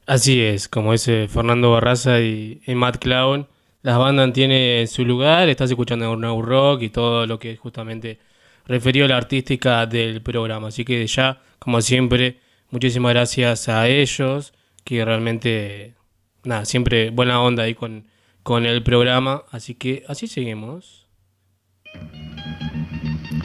Así 0.08 0.42
es, 0.42 0.68
como 0.68 0.94
dice 0.94 1.28
Fernando 1.28 1.70
Barraza 1.70 2.22
y, 2.22 2.64
y 2.66 2.74
Matt 2.74 2.98
Clown, 2.98 3.48
las 3.84 4.00
bandas 4.00 4.34
tienen 4.34 4.88
su 4.88 5.06
lugar, 5.06 5.48
estás 5.48 5.70
escuchando 5.70 6.16
No 6.16 6.42
Rock 6.42 6.82
y 6.82 6.90
todo 6.90 7.28
lo 7.28 7.38
que 7.38 7.52
es 7.52 7.60
justamente 7.60 8.18
referido 8.66 9.06
a 9.06 9.10
la 9.10 9.18
artística 9.18 9.86
del 9.86 10.24
programa. 10.24 10.70
Así 10.70 10.84
que 10.84 11.06
ya, 11.06 11.40
como 11.60 11.82
siempre, 11.82 12.40
muchísimas 12.72 13.14
gracias 13.14 13.70
a 13.70 13.88
ellos, 13.88 14.56
que 14.84 15.06
realmente, 15.06 15.94
nada, 16.44 16.66
siempre 16.66 17.10
buena 17.10 17.42
onda 17.42 17.64
ahí 17.64 17.76
con, 17.76 18.08
con 18.44 18.66
el 18.66 18.84
programa. 18.84 19.44
Así 19.52 19.76
que 19.76 20.04
así 20.08 20.28
seguimos. 20.28 21.08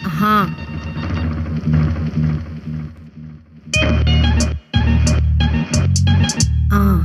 Ajá. 0.05 0.49
Ah. 6.71 7.05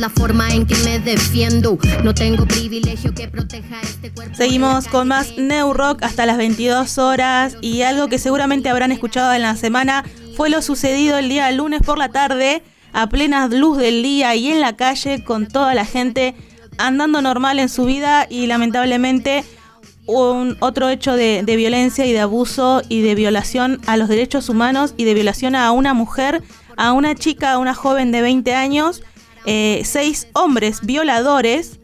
la 0.01 0.09
forma 0.09 0.49
en 0.49 0.65
que 0.65 0.75
me 0.77 0.97
defiendo. 0.97 1.77
No 2.03 2.15
tengo 2.15 2.47
privilegio 2.47 3.13
que 3.13 3.27
proteja 3.27 3.79
este 3.81 4.11
cuerpo. 4.11 4.35
Seguimos 4.35 4.87
con 4.87 5.07
más 5.07 5.37
New 5.37 5.73
Rock 5.73 6.01
hasta 6.01 6.25
las 6.25 6.37
22 6.37 6.97
horas 6.97 7.55
y 7.61 7.83
algo 7.83 8.07
que 8.07 8.17
seguramente 8.17 8.69
habrán 8.69 8.91
escuchado 8.91 9.31
en 9.33 9.43
la 9.43 9.55
semana 9.55 10.03
fue 10.35 10.49
lo 10.49 10.63
sucedido 10.63 11.19
el 11.19 11.29
día 11.29 11.51
lunes 11.51 11.81
por 11.83 11.99
la 11.99 12.09
tarde 12.09 12.63
a 12.93 13.09
plena 13.09 13.47
luz 13.47 13.77
del 13.77 14.01
día 14.01 14.33
y 14.33 14.47
en 14.47 14.59
la 14.59 14.75
calle 14.75 15.23
con 15.23 15.47
toda 15.47 15.75
la 15.75 15.85
gente 15.85 16.33
andando 16.79 17.21
normal 17.21 17.59
en 17.59 17.69
su 17.69 17.85
vida 17.85 18.25
y 18.27 18.47
lamentablemente 18.47 19.45
un 20.07 20.57
otro 20.61 20.89
hecho 20.89 21.15
de, 21.15 21.43
de 21.45 21.55
violencia 21.55 22.07
y 22.07 22.11
de 22.11 22.21
abuso 22.21 22.81
y 22.89 23.01
de 23.01 23.13
violación 23.13 23.79
a 23.85 23.97
los 23.97 24.09
derechos 24.09 24.49
humanos 24.49 24.95
y 24.97 25.03
de 25.03 25.13
violación 25.13 25.55
a 25.55 25.71
una 25.71 25.93
mujer, 25.93 26.41
a 26.75 26.91
una 26.91 27.13
chica, 27.13 27.51
a 27.51 27.57
una 27.59 27.75
joven 27.75 28.11
de 28.11 28.23
20 28.23 28.55
años 28.55 29.03
eh, 29.45 29.81
seis 29.85 30.27
hombres 30.33 30.81
violadores 30.81 31.79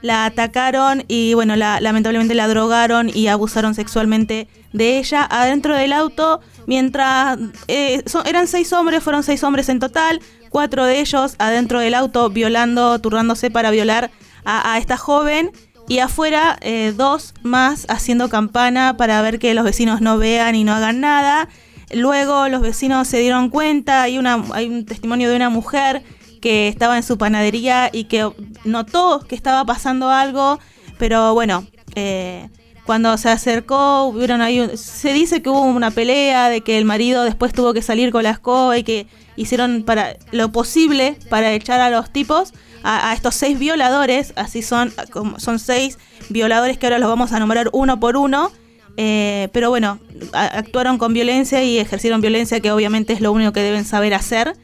la 0.00 0.24
atacaron 0.24 1.04
y 1.08 1.34
bueno, 1.34 1.54
la- 1.56 1.80
lamentablemente 1.80 2.34
la 2.34 2.48
drogaron 2.48 3.08
y 3.14 3.28
abusaron 3.28 3.74
sexualmente 3.74 4.48
de 4.72 4.98
ella 4.98 5.26
adentro 5.30 5.76
del 5.76 5.92
auto 5.92 6.40
mientras 6.66 7.38
eh, 7.68 8.02
eran 8.24 8.48
seis 8.48 8.72
hombres, 8.72 9.02
fueron 9.02 9.22
seis 9.22 9.44
hombres 9.44 9.68
en 9.68 9.78
total, 9.78 10.20
cuatro 10.50 10.84
de 10.84 11.00
ellos 11.00 11.36
adentro 11.38 11.78
del 11.80 11.94
auto 11.94 12.30
violando, 12.30 12.98
turnándose 12.98 13.50
para 13.50 13.70
violar 13.70 14.10
a, 14.44 14.72
a 14.72 14.78
esta 14.78 14.96
joven 14.96 15.52
y 15.88 15.98
afuera 15.98 16.56
eh, 16.62 16.94
dos 16.96 17.34
más 17.42 17.86
haciendo 17.88 18.28
campana 18.28 18.96
para 18.96 19.20
ver 19.22 19.38
que 19.38 19.54
los 19.54 19.64
vecinos 19.64 20.00
no 20.00 20.18
vean 20.18 20.54
y 20.54 20.64
no 20.64 20.72
hagan 20.72 21.00
nada. 21.00 21.48
Luego 21.92 22.48
los 22.48 22.62
vecinos 22.62 23.06
se 23.08 23.18
dieron 23.18 23.50
cuenta, 23.50 24.02
hay, 24.02 24.18
una, 24.18 24.42
hay 24.52 24.66
un 24.68 24.86
testimonio 24.86 25.28
de 25.28 25.36
una 25.36 25.50
mujer 25.50 26.02
que 26.42 26.68
estaba 26.68 26.98
en 26.98 27.02
su 27.02 27.16
panadería 27.16 27.88
y 27.90 28.04
que 28.04 28.30
notó 28.64 29.24
que 29.26 29.34
estaba 29.34 29.64
pasando 29.64 30.10
algo, 30.10 30.58
pero 30.98 31.32
bueno, 31.32 31.66
eh, 31.94 32.50
cuando 32.84 33.16
se 33.16 33.30
acercó, 33.30 34.04
hubieron 34.04 34.42
ahí, 34.42 34.60
un- 34.60 34.76
se 34.76 35.12
dice 35.12 35.40
que 35.40 35.48
hubo 35.48 35.62
una 35.62 35.92
pelea, 35.92 36.48
de 36.50 36.60
que 36.60 36.76
el 36.76 36.84
marido 36.84 37.22
después 37.22 37.52
tuvo 37.54 37.72
que 37.72 37.80
salir 37.80 38.10
con 38.10 38.24
la 38.24 38.30
escoba 38.30 38.76
y 38.76 38.82
que 38.82 39.06
hicieron 39.36 39.84
para 39.84 40.16
lo 40.32 40.50
posible 40.52 41.16
para 41.30 41.52
echar 41.52 41.80
a 41.80 41.90
los 41.90 42.12
tipos, 42.12 42.52
a, 42.82 43.14
estos 43.14 43.36
seis 43.36 43.58
violadores, 43.58 44.32
así 44.34 44.60
son, 44.62 44.92
son 45.38 45.60
seis 45.60 45.96
violadores 46.28 46.76
que 46.76 46.86
ahora 46.86 46.98
los 46.98 47.08
vamos 47.08 47.32
a 47.32 47.38
nombrar 47.38 47.70
uno 47.72 48.00
por 48.00 48.16
uno, 48.16 48.50
eh, 48.96 49.48
pero 49.52 49.70
bueno, 49.70 50.00
actuaron 50.32 50.98
con 50.98 51.14
violencia 51.14 51.62
y 51.62 51.78
ejercieron 51.78 52.20
violencia, 52.20 52.58
que 52.58 52.72
obviamente 52.72 53.12
es 53.12 53.20
lo 53.20 53.30
único 53.30 53.52
que 53.52 53.60
deben 53.62 53.84
saber 53.84 54.12
hacer. 54.12 54.54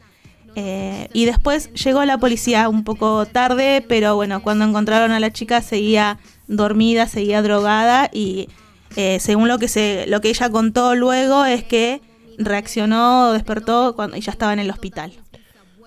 Eh, 0.55 1.09
y 1.13 1.25
después 1.25 1.71
llegó 1.73 2.03
la 2.05 2.17
policía 2.17 2.69
un 2.69 2.83
poco 2.83 3.25
tarde, 3.25 3.85
pero 3.87 4.15
bueno, 4.15 4.41
cuando 4.41 4.65
encontraron 4.65 5.11
a 5.11 5.19
la 5.19 5.31
chica 5.31 5.61
seguía 5.61 6.19
dormida, 6.47 7.07
seguía 7.07 7.41
drogada 7.41 8.09
y 8.11 8.49
eh, 8.95 9.19
según 9.19 9.47
lo 9.47 9.59
que 9.59 9.67
se, 9.67 10.05
lo 10.07 10.21
que 10.21 10.29
ella 10.29 10.49
contó 10.49 10.95
luego 10.95 11.45
es 11.45 11.63
que 11.63 12.01
reaccionó, 12.37 13.31
despertó 13.33 13.95
cuando 13.95 14.17
y 14.17 14.21
ya 14.21 14.31
estaba 14.31 14.53
en 14.53 14.59
el 14.59 14.69
hospital. 14.69 15.13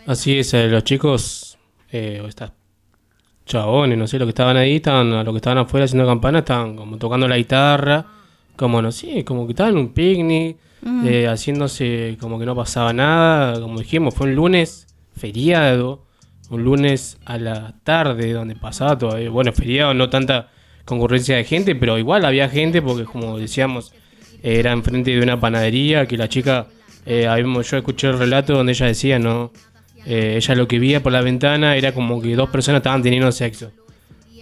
Así 0.06 0.38
es, 0.38 0.54
eh, 0.54 0.68
los 0.68 0.84
chicos, 0.84 1.58
eh, 1.90 2.20
o 2.22 2.28
estas 2.28 2.52
chabones, 3.46 3.98
no 3.98 4.06
sé, 4.06 4.18
los 4.18 4.26
que 4.26 4.30
estaban 4.30 4.56
ahí, 4.56 4.76
estaban, 4.76 5.10
los 5.10 5.32
que 5.32 5.36
estaban 5.36 5.58
afuera 5.58 5.84
haciendo 5.84 6.06
campana, 6.06 6.40
estaban 6.40 6.76
como 6.76 6.96
tocando 6.96 7.26
la 7.26 7.36
guitarra, 7.36 8.06
como 8.56 8.80
no 8.80 8.92
sé, 8.92 9.24
como 9.24 9.46
que 9.46 9.52
estaban 9.52 9.74
en 9.74 9.78
un 9.78 9.92
picnic, 9.92 10.56
Mm. 10.82 11.06
eh, 11.06 11.28
haciéndose 11.28 12.16
como 12.20 12.38
que 12.38 12.46
no 12.46 12.56
pasaba 12.56 12.92
nada, 12.92 13.60
como 13.60 13.78
dijimos, 13.78 14.14
fue 14.14 14.26
un 14.28 14.34
lunes 14.34 14.88
feriado, 15.16 16.04
un 16.50 16.64
lunes 16.64 17.18
a 17.24 17.38
la 17.38 17.74
tarde 17.84 18.32
donde 18.32 18.56
pasaba 18.56 18.98
todavía, 18.98 19.30
bueno, 19.30 19.52
feriado, 19.52 19.94
no 19.94 20.10
tanta 20.10 20.50
concurrencia 20.84 21.36
de 21.36 21.44
gente, 21.44 21.76
pero 21.76 21.98
igual 21.98 22.24
había 22.24 22.48
gente 22.48 22.82
porque 22.82 23.04
como 23.04 23.38
decíamos, 23.38 23.92
era 24.42 24.72
enfrente 24.72 25.12
de 25.12 25.22
una 25.22 25.38
panadería 25.38 26.06
que 26.06 26.16
la 26.16 26.28
chica, 26.28 26.66
eh, 27.06 27.28
yo 27.28 27.76
escuché 27.76 28.08
el 28.08 28.18
relato 28.18 28.54
donde 28.54 28.72
ella 28.72 28.86
decía, 28.86 29.18
¿no? 29.18 29.52
Eh, 30.04 30.34
ella 30.36 30.54
lo 30.56 30.66
que 30.66 30.80
veía 30.80 31.00
por 31.00 31.12
la 31.12 31.20
ventana 31.20 31.76
era 31.76 31.92
como 31.92 32.20
que 32.20 32.34
dos 32.34 32.50
personas 32.50 32.80
estaban 32.80 33.02
teniendo 33.02 33.30
sexo. 33.30 33.70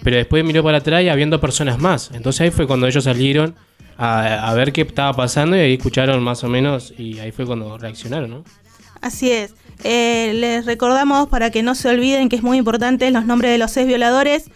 Pero 0.02 0.16
después 0.16 0.44
miró 0.44 0.62
para 0.62 0.78
atrás 0.78 1.02
y 1.02 1.08
habían 1.08 1.30
dos 1.30 1.40
personas 1.40 1.78
más. 1.78 2.10
Entonces 2.12 2.40
ahí 2.42 2.50
fue 2.50 2.66
cuando 2.66 2.86
ellos 2.86 3.04
salieron 3.04 3.54
a, 3.98 4.54
ver 4.54 4.72
qué 4.72 4.82
estaba 4.82 5.12
pasando 5.12 5.56
y 5.56 5.60
ahí 5.60 5.74
escucharon 5.74 6.22
más 6.22 6.42
o 6.42 6.48
menos 6.48 6.94
y 6.96 7.18
ahí 7.18 7.32
fue 7.32 7.44
cuando 7.44 7.76
reaccionaron, 7.76 8.30
¿no? 8.30 8.44
Así 9.02 9.30
es. 9.30 9.54
Eh, 9.84 10.32
les 10.34 10.66
recordamos 10.66 11.28
para 11.28 11.50
que 11.50 11.62
no 11.62 11.74
se 11.74 11.88
olviden 11.88 12.28
que 12.28 12.36
es 12.36 12.42
muy 12.42 12.58
importante 12.58 13.10
los 13.10 13.26
nombres 13.26 13.50
de 13.52 13.58
los 13.58 13.70
seis 13.70 13.86
violadores. 13.86 14.50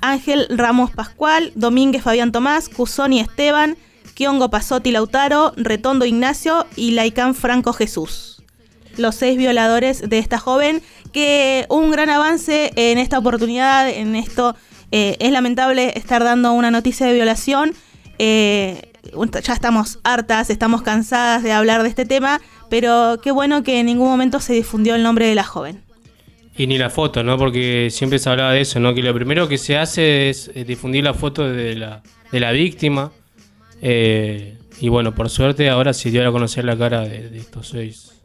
Ángel 0.00 0.46
Ramos 0.50 0.90
Pascual, 0.92 1.52
Domínguez 1.54 2.02
Fabián 2.02 2.32
Tomás, 2.32 2.68
Cusoni 2.68 3.20
Esteban, 3.20 3.76
Kiongo 4.14 4.50
Pasotti 4.50 4.92
Lautaro, 4.92 5.52
Retondo 5.56 6.04
Ignacio 6.04 6.66
y 6.76 6.92
Laicán 6.92 7.34
Franco 7.34 7.72
Jesús. 7.72 8.42
Los 8.96 9.14
seis 9.14 9.36
violadores 9.38 10.08
de 10.08 10.18
esta 10.18 10.38
joven, 10.38 10.82
que 11.12 11.66
un 11.68 11.90
gran 11.90 12.10
avance 12.10 12.72
en 12.76 12.98
esta 12.98 13.18
oportunidad, 13.18 13.88
en 13.88 14.14
esto 14.14 14.54
eh, 14.92 15.16
es 15.20 15.32
lamentable 15.32 15.92
estar 15.96 16.22
dando 16.22 16.52
una 16.52 16.70
noticia 16.70 17.06
de 17.06 17.14
violación. 17.14 17.72
Eh, 18.18 18.92
ya 19.42 19.54
estamos 19.54 19.98
hartas, 20.04 20.50
estamos 20.50 20.82
cansadas 20.82 21.42
de 21.42 21.50
hablar 21.50 21.82
de 21.82 21.88
este 21.88 22.04
tema, 22.04 22.40
pero 22.68 23.18
qué 23.22 23.32
bueno 23.32 23.62
que 23.62 23.80
en 23.80 23.86
ningún 23.86 24.08
momento 24.08 24.38
se 24.38 24.52
difundió 24.52 24.94
el 24.94 25.02
nombre 25.02 25.26
de 25.26 25.34
la 25.34 25.44
joven. 25.44 25.82
Y 26.56 26.66
ni 26.66 26.76
la 26.76 26.90
foto, 26.90 27.24
¿no? 27.24 27.38
Porque 27.38 27.88
siempre 27.90 28.18
se 28.18 28.28
hablaba 28.28 28.52
de 28.52 28.60
eso, 28.60 28.78
¿no? 28.78 28.94
Que 28.94 29.02
lo 29.02 29.14
primero 29.14 29.48
que 29.48 29.56
se 29.56 29.78
hace 29.78 30.28
es 30.28 30.50
eh, 30.54 30.64
difundir 30.64 31.02
la 31.02 31.14
foto 31.14 31.48
de 31.48 31.74
la, 31.74 32.02
de 32.30 32.40
la 32.40 32.52
víctima. 32.52 33.10
Y 33.80 34.88
bueno, 34.88 35.14
por 35.14 35.30
suerte 35.30 35.70
ahora 35.70 35.92
se 35.92 36.10
dio 36.10 36.28
a 36.28 36.30
conocer 36.30 36.64
la 36.64 36.76
cara 36.76 37.00
de, 37.00 37.30
de 37.30 37.38
estos 37.38 37.68
seis 37.68 38.22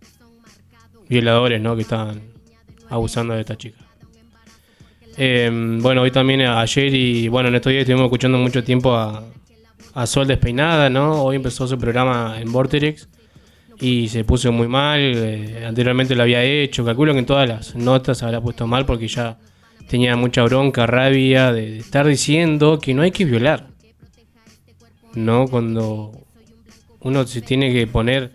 violadores, 1.08 1.62
¿no? 1.62 1.76
Que 1.76 1.84
estaban 1.84 2.22
abusando 2.90 3.34
de 3.34 3.42
esta 3.42 3.58
chica. 3.58 3.87
Eh, 5.18 5.50
bueno, 5.82 6.02
hoy 6.04 6.12
también, 6.12 6.42
ayer 6.42 6.94
y 6.94 7.28
bueno, 7.28 7.50
en 7.50 7.56
estos 7.56 7.72
días 7.72 7.82
estuvimos 7.82 8.06
escuchando 8.06 8.38
mucho 8.38 8.64
tiempo 8.64 8.96
a, 8.96 9.24
a 9.94 10.06
Sol 10.08 10.28
Despeinada, 10.28 10.90
¿no? 10.90 11.24
Hoy 11.24 11.38
empezó 11.38 11.68
su 11.68 11.78
programa 11.78 12.38
en 12.40 12.52
Vortex 12.52 13.08
y 13.80 14.10
se 14.10 14.24
puso 14.24 14.52
muy 14.52 14.68
mal. 14.68 15.00
eh, 15.00 15.66
anteriormente 15.68 16.14
lo 16.16 16.24
había 16.24 16.44
hecho. 16.44 16.86
Calculo 16.86 17.14
que 17.14 17.20
en 17.20 17.26
todas 17.26 17.48
las 17.50 17.76
notas 17.76 18.22
habrá 18.22 18.42
puesto 18.42 18.68
mal 18.68 18.86
porque 18.86 19.08
ya 19.08 19.38
tenía 19.90 20.16
mucha 20.16 20.44
bronca, 20.44 20.86
rabia 20.86 21.52
de, 21.52 21.80
estar 21.80 22.06
diciendo 22.06 22.78
que 22.80 22.94
no 22.94 23.02
hay 23.02 23.12
que 23.12 23.26
violar. 23.26 23.68
No 25.16 25.48
cuando 25.48 26.12
uno 27.00 27.26
se 27.26 27.42
tiene 27.42 27.74
que 27.74 27.88
poner 27.88 28.32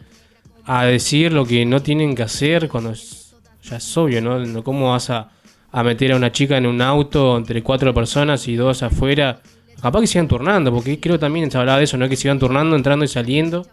a 0.64 0.84
decir 0.84 1.32
lo 1.32 1.44
que 1.44 1.64
no 1.64 1.80
tienen 1.80 2.14
que 2.16 2.22
hacer 2.24 2.68
cuando 2.68 2.90
es- 2.90 3.34
ya 3.62 3.76
es 3.76 3.96
obvio. 3.96 4.20
No, 4.20 4.64
¿Cómo 4.64 4.90
vas 4.90 5.10
a, 5.10 5.30
a 5.72 5.82
meter 5.82 6.12
a 6.12 6.16
una 6.16 6.30
chica 6.30 6.56
en 6.56 6.66
un 6.66 6.80
auto 6.80 7.36
entre 7.36 7.62
cuatro 7.62 7.92
personas 7.92 8.46
y 8.46 8.54
dos 8.56 8.82
afuera? 8.82 9.40
Capaz 9.80 10.00
que 10.00 10.06
sigan 10.06 10.28
turnando, 10.28 10.72
porque 10.72 11.00
creo 11.00 11.18
también 11.18 11.50
se 11.50 11.58
hablaba 11.58 11.78
de 11.78 11.84
eso, 11.84 11.96
¿no? 11.96 12.08
Que 12.08 12.16
sigan 12.16 12.38
turnando, 12.38 12.76
entrando 12.76 13.04
y 13.04 13.08
saliendo. 13.08 13.66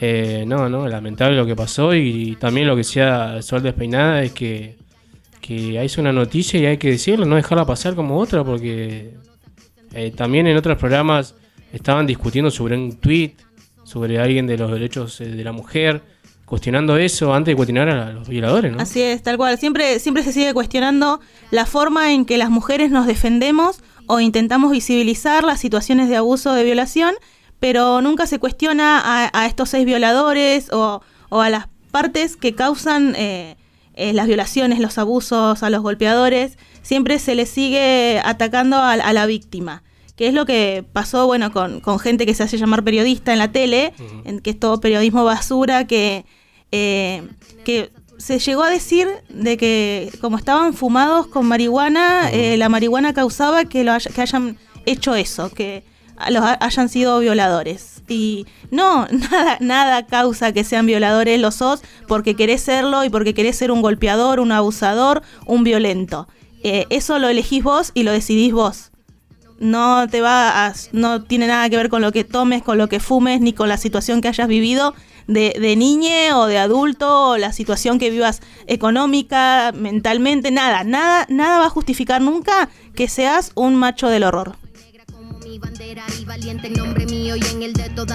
Eh, 0.00 0.44
no, 0.46 0.68
no, 0.68 0.88
lamentable 0.88 1.36
lo 1.36 1.44
que 1.44 1.56
pasó 1.56 1.92
y 1.92 2.36
también 2.36 2.68
lo 2.68 2.76
que 2.76 2.84
sea 2.84 3.42
Sol 3.42 3.62
Despeinada 3.62 4.22
es 4.22 4.32
que, 4.32 4.76
que 5.40 5.76
hay 5.76 5.90
una 5.98 6.12
noticia 6.12 6.60
y 6.60 6.66
hay 6.66 6.76
que 6.76 6.90
decirlo, 6.90 7.26
no 7.26 7.34
dejarla 7.34 7.66
pasar 7.66 7.96
como 7.96 8.16
otra 8.16 8.44
porque 8.44 9.14
eh, 9.92 10.12
también 10.14 10.46
en 10.46 10.56
otros 10.56 10.78
programas 10.78 11.34
estaban 11.72 12.06
discutiendo 12.06 12.50
sobre 12.50 12.76
un 12.76 12.96
tweet, 12.98 13.34
sobre 13.82 14.20
alguien 14.20 14.46
de 14.46 14.56
los 14.56 14.70
derechos 14.70 15.20
eh, 15.20 15.26
de 15.26 15.44
la 15.44 15.52
mujer, 15.52 16.02
cuestionando 16.48 16.96
eso 16.96 17.34
antes 17.34 17.52
de 17.52 17.56
cuestionar 17.56 17.88
a 17.88 18.12
los 18.12 18.28
violadores, 18.28 18.72
¿no? 18.72 18.80
Así 18.80 19.02
es, 19.02 19.22
tal 19.22 19.36
cual. 19.36 19.58
Siempre, 19.58 19.98
siempre 19.98 20.22
se 20.22 20.32
sigue 20.32 20.54
cuestionando 20.54 21.20
la 21.50 21.66
forma 21.66 22.12
en 22.12 22.24
que 22.24 22.38
las 22.38 22.50
mujeres 22.50 22.90
nos 22.90 23.06
defendemos 23.06 23.80
o 24.06 24.20
intentamos 24.20 24.70
visibilizar 24.70 25.44
las 25.44 25.60
situaciones 25.60 26.08
de 26.08 26.16
abuso 26.16 26.54
de 26.54 26.64
violación, 26.64 27.14
pero 27.60 28.00
nunca 28.00 28.26
se 28.26 28.38
cuestiona 28.38 28.98
a, 28.98 29.30
a 29.32 29.46
estos 29.46 29.68
seis 29.68 29.84
violadores 29.84 30.72
o, 30.72 31.02
o 31.28 31.40
a 31.40 31.50
las 31.50 31.68
partes 31.90 32.36
que 32.36 32.54
causan 32.54 33.14
eh, 33.16 33.56
eh, 33.94 34.12
las 34.12 34.26
violaciones, 34.26 34.78
los 34.78 34.96
abusos, 34.96 35.62
a 35.62 35.70
los 35.70 35.82
golpeadores. 35.82 36.56
Siempre 36.82 37.18
se 37.18 37.34
les 37.34 37.50
sigue 37.50 38.20
atacando 38.24 38.76
a, 38.76 38.92
a 38.92 39.12
la 39.12 39.26
víctima. 39.26 39.82
Que 40.16 40.26
es 40.26 40.34
lo 40.34 40.46
que 40.46 40.84
pasó, 40.92 41.26
bueno, 41.26 41.52
con, 41.52 41.78
con 41.78 42.00
gente 42.00 42.26
que 42.26 42.34
se 42.34 42.42
hace 42.42 42.58
llamar 42.58 42.82
periodista 42.82 43.32
en 43.32 43.38
la 43.38 43.52
tele, 43.52 43.92
en 44.24 44.40
que 44.40 44.50
es 44.50 44.58
todo 44.58 44.80
periodismo 44.80 45.22
basura, 45.22 45.86
que, 45.86 46.24
eh, 46.72 47.26
que 47.64 47.90
se 48.18 48.38
llegó 48.40 48.62
a 48.64 48.70
decir 48.70 49.08
de 49.28 49.56
que 49.56 50.10
como 50.20 50.36
estaban 50.38 50.74
fumados 50.74 51.26
con 51.28 51.46
marihuana, 51.46 52.30
eh, 52.32 52.56
la 52.56 52.68
marihuana 52.68 53.14
causaba 53.14 53.64
que, 53.64 53.84
lo 53.84 53.92
haya- 53.92 54.10
que 54.10 54.20
hayan 54.20 54.58
hecho 54.86 55.14
eso, 55.14 55.50
que 55.50 55.84
los 56.30 56.42
ha- 56.42 56.58
hayan 56.60 56.88
sido 56.88 57.20
violadores. 57.20 58.02
Y 58.08 58.46
no, 58.72 59.06
nada, 59.30 59.58
nada 59.60 60.06
causa 60.06 60.52
que 60.52 60.64
sean 60.64 60.86
violadores, 60.86 61.38
lo 61.40 61.50
sos 61.52 61.80
porque 62.08 62.34
querés 62.34 62.60
serlo 62.62 63.04
y 63.04 63.10
porque 63.10 63.34
querés 63.34 63.56
ser 63.56 63.70
un 63.70 63.82
golpeador, 63.82 64.40
un 64.40 64.50
abusador, 64.50 65.22
un 65.46 65.62
violento. 65.62 66.26
Eh, 66.64 66.86
eso 66.90 67.20
lo 67.20 67.28
elegís 67.28 67.62
vos 67.62 67.92
y 67.94 68.02
lo 68.02 68.10
decidís 68.10 68.52
vos. 68.52 68.90
No 69.60 70.06
te 70.08 70.20
va 70.20 70.66
a, 70.66 70.74
no 70.92 71.22
tiene 71.22 71.46
nada 71.48 71.68
que 71.68 71.76
ver 71.76 71.88
con 71.88 72.00
lo 72.02 72.12
que 72.12 72.24
tomes, 72.24 72.62
con 72.62 72.78
lo 72.78 72.88
que 72.88 73.00
fumes, 73.00 73.40
ni 73.40 73.52
con 73.52 73.68
la 73.68 73.76
situación 73.76 74.20
que 74.20 74.28
hayas 74.28 74.46
vivido 74.48 74.94
de, 75.28 75.54
de 75.60 75.76
niñe 75.76 76.32
o 76.32 76.46
de 76.46 76.58
adulto, 76.58 77.30
o 77.30 77.36
la 77.36 77.52
situación 77.52 77.98
que 78.00 78.10
vivas 78.10 78.40
económica, 78.66 79.72
mentalmente, 79.72 80.50
nada, 80.50 80.82
nada, 80.82 81.26
nada 81.28 81.60
va 81.60 81.66
a 81.66 81.70
justificar 81.70 82.20
nunca 82.20 82.68
que 82.96 83.06
seas 83.08 83.52
un 83.54 83.76
macho 83.76 84.08
del 84.08 84.24
horror. 84.24 84.56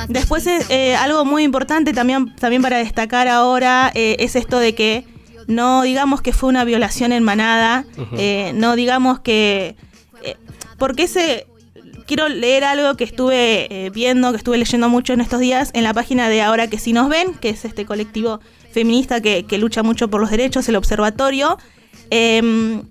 Después 0.10 0.48
es, 0.48 0.70
eh, 0.70 0.96
algo 0.96 1.24
muy 1.24 1.44
importante 1.44 1.94
también, 1.94 2.36
también 2.36 2.62
para 2.62 2.78
destacar 2.78 3.28
ahora 3.28 3.92
eh, 3.96 4.16
es 4.20 4.36
esto 4.36 4.60
de 4.60 4.76
que 4.76 5.06
no 5.48 5.84
digamos 5.84 6.22
que 6.22 6.34
fue 6.34 6.50
una 6.50 6.64
violación 6.64 7.12
en 7.12 7.24
manada, 7.24 7.86
eh, 8.18 8.52
no 8.56 8.76
digamos 8.76 9.20
que... 9.20 9.76
eh, 10.24 10.36
porque 10.78 11.04
ese... 11.04 11.48
Quiero 12.06 12.28
leer 12.30 12.64
algo 12.64 12.96
que 12.96 13.04
estuve 13.04 13.68
eh, 13.86 13.90
viendo, 13.90 14.32
que 14.32 14.38
estuve 14.38 14.58
leyendo 14.58 14.90
mucho 14.90 15.14
en 15.14 15.22
estos 15.22 15.40
días 15.40 15.72
en 15.74 15.84
la 15.84 15.94
página 15.94 16.30
de 16.30 16.42
Ahora 16.42 16.68
que 16.68 16.78
sí 16.78 16.94
nos 16.94 17.10
ven, 17.10 17.34
que 17.36 17.50
es 17.50 17.66
este 17.66 17.86
colectivo 17.86 18.40
feminista 18.72 19.22
que, 19.22 19.46
que 19.46 19.58
lucha 19.58 19.84
mucho 19.84 20.10
por 20.10 20.20
los 20.22 20.30
derechos, 20.32 20.68
el 20.70 20.76
observatorio. 20.76 21.58
Em, 22.10 22.84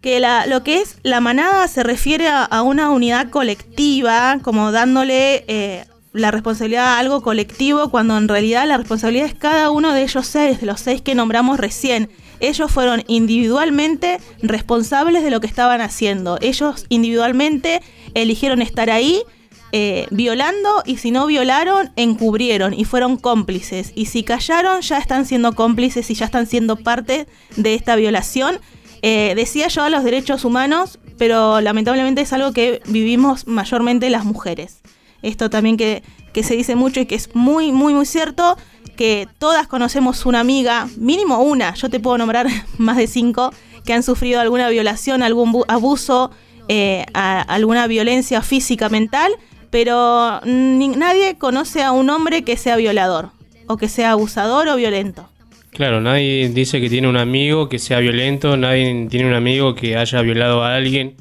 que 0.00 0.20
la- 0.20 0.46
lo 0.46 0.62
que 0.62 0.80
es 0.80 0.98
la 1.02 1.20
manada 1.20 1.66
se 1.68 1.82
refiere 1.82 2.28
a, 2.28 2.44
a 2.44 2.62
una 2.62 2.90
unidad 2.90 3.30
colectiva, 3.30 4.38
como 4.42 4.70
dándole 4.70 5.44
eh, 5.48 5.84
la 6.12 6.30
responsabilidad 6.30 6.84
a 6.94 6.98
algo 6.98 7.22
colectivo, 7.22 7.90
cuando 7.90 8.16
en 8.16 8.28
realidad 8.28 8.66
la 8.68 8.76
responsabilidad 8.76 9.26
es 9.26 9.34
cada 9.34 9.70
uno 9.70 9.92
de 9.94 10.02
ellos 10.02 10.26
seis, 10.26 10.60
de 10.60 10.66
los 10.66 10.80
seis 10.80 11.02
que 11.02 11.14
nombramos 11.14 11.58
recién. 11.58 12.10
Ellos 12.40 12.70
fueron 12.70 13.04
individualmente 13.06 14.18
responsables 14.42 15.22
de 15.22 15.30
lo 15.30 15.40
que 15.40 15.46
estaban 15.46 15.80
haciendo. 15.80 16.38
Ellos 16.40 16.86
individualmente 16.88 17.82
eligieron 18.14 18.62
estar 18.62 18.90
ahí 18.90 19.22
eh, 19.70 20.06
violando 20.10 20.82
y 20.86 20.96
si 20.96 21.10
no 21.10 21.26
violaron, 21.26 21.90
encubrieron 21.96 22.72
y 22.72 22.84
fueron 22.84 23.18
cómplices. 23.18 23.92
Y 23.94 24.06
si 24.06 24.22
callaron, 24.22 24.80
ya 24.80 24.98
están 24.98 25.26
siendo 25.26 25.54
cómplices 25.54 26.10
y 26.10 26.14
ya 26.14 26.24
están 26.24 26.46
siendo 26.46 26.76
parte 26.76 27.26
de 27.56 27.74
esta 27.74 27.96
violación. 27.96 28.60
Eh, 29.02 29.34
decía 29.36 29.68
yo 29.68 29.82
a 29.82 29.90
los 29.90 30.04
derechos 30.04 30.44
humanos, 30.44 30.98
pero 31.18 31.60
lamentablemente 31.60 32.22
es 32.22 32.32
algo 32.32 32.52
que 32.52 32.80
vivimos 32.86 33.46
mayormente 33.46 34.08
las 34.08 34.24
mujeres. 34.24 34.80
Esto 35.20 35.50
también 35.50 35.76
que, 35.76 36.02
que 36.32 36.42
se 36.42 36.56
dice 36.56 36.74
mucho 36.74 37.00
y 37.00 37.06
que 37.06 37.16
es 37.16 37.34
muy, 37.34 37.70
muy, 37.70 37.92
muy 37.92 38.06
cierto, 38.06 38.56
que 38.98 39.28
todas 39.38 39.68
conocemos 39.68 40.26
una 40.26 40.40
amiga, 40.40 40.88
mínimo 40.98 41.40
una, 41.40 41.72
yo 41.74 41.88
te 41.88 42.00
puedo 42.00 42.18
nombrar 42.18 42.48
más 42.78 42.96
de 42.96 43.06
cinco, 43.06 43.54
que 43.86 43.92
han 43.94 44.02
sufrido 44.02 44.40
alguna 44.40 44.68
violación, 44.68 45.22
algún 45.22 45.52
bu- 45.52 45.64
abuso, 45.68 46.30
eh, 46.68 47.06
alguna 47.14 47.86
violencia 47.86 48.42
física, 48.42 48.88
mental, 48.90 49.32
pero 49.70 50.40
nadie 50.44 51.38
conoce 51.38 51.82
a 51.82 51.92
un 51.92 52.10
hombre 52.10 52.42
que 52.42 52.56
sea 52.56 52.76
violador, 52.76 53.30
o 53.68 53.76
que 53.76 53.88
sea 53.88 54.10
abusador 54.10 54.68
o 54.68 54.76
violento. 54.76 55.28
Claro, 55.70 56.00
nadie 56.00 56.48
dice 56.48 56.80
que 56.80 56.90
tiene 56.90 57.06
un 57.08 57.16
amigo 57.16 57.68
que 57.68 57.78
sea 57.78 58.00
violento, 58.00 58.56
nadie 58.56 59.06
tiene 59.08 59.28
un 59.28 59.34
amigo 59.34 59.74
que 59.76 59.96
haya 59.96 60.20
violado 60.22 60.64
a 60.64 60.74
alguien, 60.74 61.14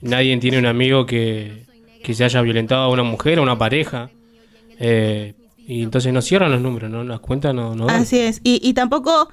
nadie 0.00 0.36
tiene 0.38 0.58
un 0.58 0.66
amigo 0.66 1.06
que, 1.06 1.64
que 2.02 2.12
se 2.12 2.24
haya 2.24 2.42
violentado 2.42 2.82
a 2.82 2.88
una 2.88 3.04
mujer, 3.04 3.38
a 3.38 3.42
una 3.42 3.56
pareja. 3.56 4.10
Eh, 4.80 5.34
y 5.72 5.82
entonces 5.82 6.12
no 6.12 6.20
cierran 6.22 6.50
los 6.52 6.60
números, 6.60 6.90
¿no? 6.90 7.04
Las 7.04 7.20
cuentas 7.20 7.54
no, 7.54 7.74
no. 7.74 7.88
Así 7.88 8.18
es. 8.18 8.40
Y, 8.44 8.60
y 8.62 8.74
tampoco 8.74 9.28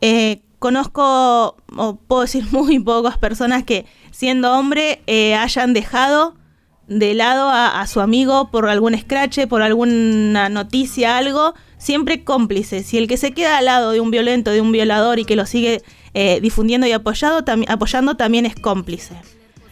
eh, 0.00 0.42
conozco, 0.58 1.56
o 1.76 1.96
puedo 1.96 2.22
decir 2.22 2.44
muy 2.50 2.78
pocas 2.78 3.18
personas 3.18 3.64
que 3.64 3.84
siendo 4.10 4.52
hombre 4.52 5.02
eh, 5.06 5.34
hayan 5.34 5.72
dejado 5.74 6.34
de 6.88 7.14
lado 7.14 7.48
a, 7.48 7.80
a 7.80 7.86
su 7.86 8.00
amigo 8.00 8.50
por 8.50 8.68
algún 8.68 8.94
escrache, 8.94 9.46
por 9.46 9.62
alguna 9.62 10.48
noticia, 10.48 11.16
algo, 11.16 11.54
siempre 11.78 12.24
cómplices. 12.24 12.92
Y 12.92 12.98
el 12.98 13.06
que 13.08 13.16
se 13.16 13.32
queda 13.32 13.58
al 13.58 13.66
lado 13.66 13.92
de 13.92 14.00
un 14.00 14.10
violento, 14.10 14.50
de 14.50 14.60
un 14.60 14.72
violador 14.72 15.18
y 15.18 15.24
que 15.24 15.36
lo 15.36 15.46
sigue 15.46 15.82
eh, 16.14 16.40
difundiendo 16.42 16.86
y 16.86 16.92
apoyado, 16.92 17.44
tam- 17.44 17.64
apoyando 17.68 18.16
también 18.16 18.46
es 18.46 18.54
cómplice. 18.56 19.14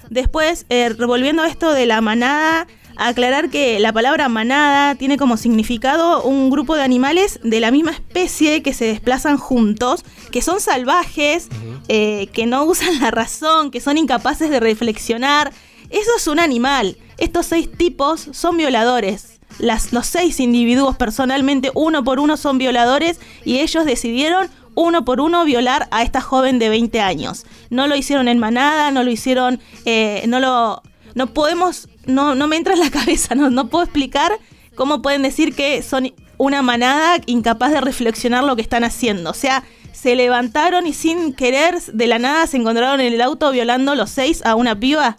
Después, 0.08 0.66
eh, 0.70 0.88
revolviendo 0.90 1.44
esto 1.44 1.72
de 1.72 1.86
la 1.86 2.00
manada, 2.00 2.66
aclarar 2.96 3.50
que 3.50 3.80
la 3.80 3.92
palabra 3.92 4.28
manada 4.28 4.94
tiene 4.94 5.16
como 5.16 5.36
significado 5.36 6.22
un 6.22 6.50
grupo 6.50 6.76
de 6.76 6.82
animales 6.82 7.40
de 7.42 7.60
la 7.60 7.70
misma 7.70 7.92
especie 7.92 8.62
que 8.62 8.74
se 8.74 8.86
desplazan 8.86 9.38
juntos, 9.38 10.04
que 10.30 10.42
son 10.42 10.60
salvajes, 10.60 11.48
eh, 11.88 12.28
que 12.32 12.46
no 12.46 12.64
usan 12.64 13.00
la 13.00 13.10
razón, 13.10 13.70
que 13.70 13.80
son 13.80 13.98
incapaces 13.98 14.50
de 14.50 14.60
reflexionar. 14.60 15.52
Eso 15.90 16.10
es 16.16 16.26
un 16.26 16.38
animal. 16.38 16.96
Estos 17.18 17.46
seis 17.46 17.70
tipos 17.70 18.28
son 18.32 18.56
violadores. 18.56 19.40
Las, 19.58 19.92
los 19.92 20.06
seis 20.06 20.40
individuos 20.40 20.96
personalmente, 20.96 21.70
uno 21.74 22.04
por 22.04 22.20
uno, 22.20 22.36
son 22.36 22.58
violadores 22.58 23.18
y 23.44 23.58
ellos 23.58 23.84
decidieron 23.84 24.48
uno 24.74 25.04
por 25.04 25.20
uno 25.20 25.44
violar 25.44 25.88
a 25.90 26.02
esta 26.02 26.20
joven 26.20 26.58
de 26.58 26.68
20 26.68 27.00
años. 27.00 27.44
No 27.68 27.86
lo 27.86 27.96
hicieron 27.96 28.28
en 28.28 28.38
manada, 28.38 28.90
no 28.90 29.02
lo 29.02 29.10
hicieron, 29.10 29.60
eh, 29.84 30.24
no 30.28 30.40
lo, 30.40 30.82
no 31.14 31.28
podemos, 31.28 31.88
no, 32.06 32.34
no 32.34 32.46
me 32.46 32.56
entra 32.56 32.74
en 32.74 32.80
la 32.80 32.90
cabeza, 32.90 33.34
no, 33.34 33.50
no 33.50 33.68
puedo 33.68 33.84
explicar 33.84 34.32
cómo 34.74 35.02
pueden 35.02 35.22
decir 35.22 35.54
que 35.54 35.82
son 35.82 36.12
una 36.38 36.62
manada 36.62 37.18
incapaz 37.26 37.72
de 37.72 37.80
reflexionar 37.80 38.44
lo 38.44 38.56
que 38.56 38.62
están 38.62 38.84
haciendo. 38.84 39.30
O 39.30 39.34
sea, 39.34 39.64
se 39.92 40.14
levantaron 40.16 40.86
y 40.86 40.94
sin 40.94 41.34
querer 41.34 41.80
de 41.92 42.06
la 42.06 42.18
nada 42.18 42.46
se 42.46 42.56
encontraron 42.56 43.00
en 43.00 43.12
el 43.12 43.20
auto 43.20 43.50
violando 43.52 43.94
los 43.94 44.10
seis 44.10 44.42
a 44.46 44.54
una 44.54 44.78
piba 44.78 45.16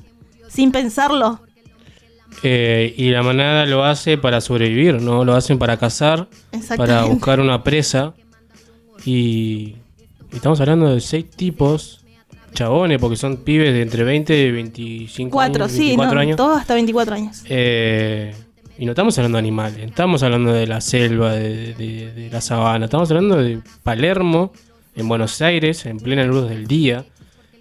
sin 0.50 0.72
pensarlo. 0.72 1.40
Eh, 2.44 2.96
y 2.98 3.12
la 3.12 3.22
manada 3.22 3.66
lo 3.66 3.84
hace 3.84 4.18
para 4.18 4.42
sobrevivir, 4.42 5.02
¿no? 5.02 5.24
Lo 5.24 5.36
hacen 5.36 5.60
para 5.60 5.78
cazar, 5.78 6.28
para 6.76 7.04
buscar 7.04 7.40
una 7.40 7.64
presa. 7.64 8.14
Y, 9.06 9.76
y 10.32 10.36
estamos 10.36 10.60
hablando 10.62 10.94
de 10.94 11.02
seis 11.02 11.30
tipos, 11.30 12.01
chabones, 12.54 13.00
porque 13.00 13.16
son 13.16 13.38
pibes 13.38 13.74
de 13.74 13.82
entre 13.82 14.04
20 14.04 14.38
y 14.48 14.52
25 14.52 15.32
Cuatro, 15.32 15.64
años. 15.66 15.72
sí, 15.76 15.80
24 15.88 16.16
no, 16.16 16.22
años. 16.22 16.38
todos 16.38 16.60
hasta 16.60 16.74
24 16.74 17.16
años. 17.16 17.44
Eh, 17.50 18.34
y 18.78 18.86
no 18.86 18.92
estamos 18.94 19.18
hablando 19.18 19.38
de 19.38 19.40
animales, 19.40 19.78
estamos 19.86 20.24
hablando 20.24 20.52
de 20.54 20.66
la 20.68 20.82
selva, 20.82 21.34
de, 21.34 21.74
de- 21.76 22.12
de 22.14 22.30
la 22.32 22.42
sabana, 22.42 22.86
estamos 22.86 23.10
hablando 23.12 23.38
de 23.38 23.60
Palermo, 23.84 24.52
en 24.96 25.08
Buenos 25.08 25.42
Aires, 25.42 25.86
en 25.86 26.00
plena 26.00 26.24
luz 26.26 26.50
del 26.50 26.68
día. 26.68 27.06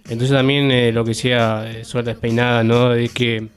Entonces 0.09 0.31
también 0.35 0.71
eh, 0.71 0.91
lo 0.91 1.03
que 1.03 1.09
decía 1.11 1.63
eh, 1.69 1.85
Suerte 1.85 2.09
Despeinada, 2.11 2.63
¿no? 2.63 2.89
De 2.89 3.07
que 3.09 3.47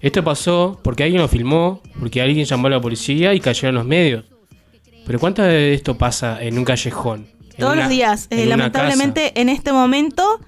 esto 0.00 0.22
pasó 0.22 0.78
porque 0.84 1.04
alguien 1.04 1.20
lo 1.22 1.28
filmó, 1.28 1.82
porque 1.98 2.20
alguien 2.22 2.44
llamó 2.44 2.66
a 2.68 2.70
la 2.70 2.80
policía 2.80 3.34
y 3.34 3.40
cayeron 3.40 3.74
los 3.76 3.86
medios. 3.86 4.24
Pero 5.06 5.18
¿cuánto 5.18 5.42
de 5.42 5.74
esto 5.74 5.96
pasa 5.98 6.40
en 6.42 6.58
un 6.58 6.64
callejón? 6.64 7.26
Todos 7.58 7.72
una- 7.72 7.82
los 7.82 7.90
días. 7.90 8.26
eh, 8.30 8.46
lamentablemente 8.46 9.32
en 9.40 9.48
este 9.48 9.72
momento 9.72 10.38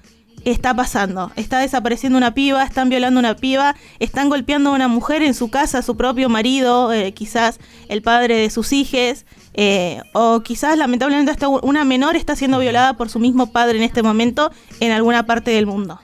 está 0.45 0.73
pasando. 0.73 1.31
Está 1.35 1.59
desapareciendo 1.59 2.17
una 2.17 2.33
piba, 2.33 2.63
están 2.63 2.89
violando 2.89 3.19
una 3.19 3.35
piba, 3.35 3.75
están 3.99 4.29
golpeando 4.29 4.71
a 4.71 4.73
una 4.73 4.87
mujer 4.87 5.21
en 5.21 5.33
su 5.33 5.49
casa, 5.49 5.79
a 5.79 5.81
su 5.81 5.95
propio 5.95 6.29
marido, 6.29 6.91
eh, 6.93 7.13
quizás 7.13 7.59
el 7.87 8.01
padre 8.01 8.35
de 8.35 8.49
sus 8.49 8.73
hijos, 8.73 9.25
eh, 9.53 10.01
o 10.13 10.41
quizás 10.41 10.77
lamentablemente 10.77 11.31
hasta 11.31 11.47
una 11.47 11.83
menor 11.83 12.15
está 12.15 12.35
siendo 12.35 12.59
violada 12.59 12.93
por 12.97 13.09
su 13.09 13.19
mismo 13.19 13.51
padre 13.51 13.77
en 13.77 13.83
este 13.83 14.03
momento 14.03 14.51
en 14.79 14.91
alguna 14.91 15.25
parte 15.25 15.51
del 15.51 15.65
mundo. 15.65 15.99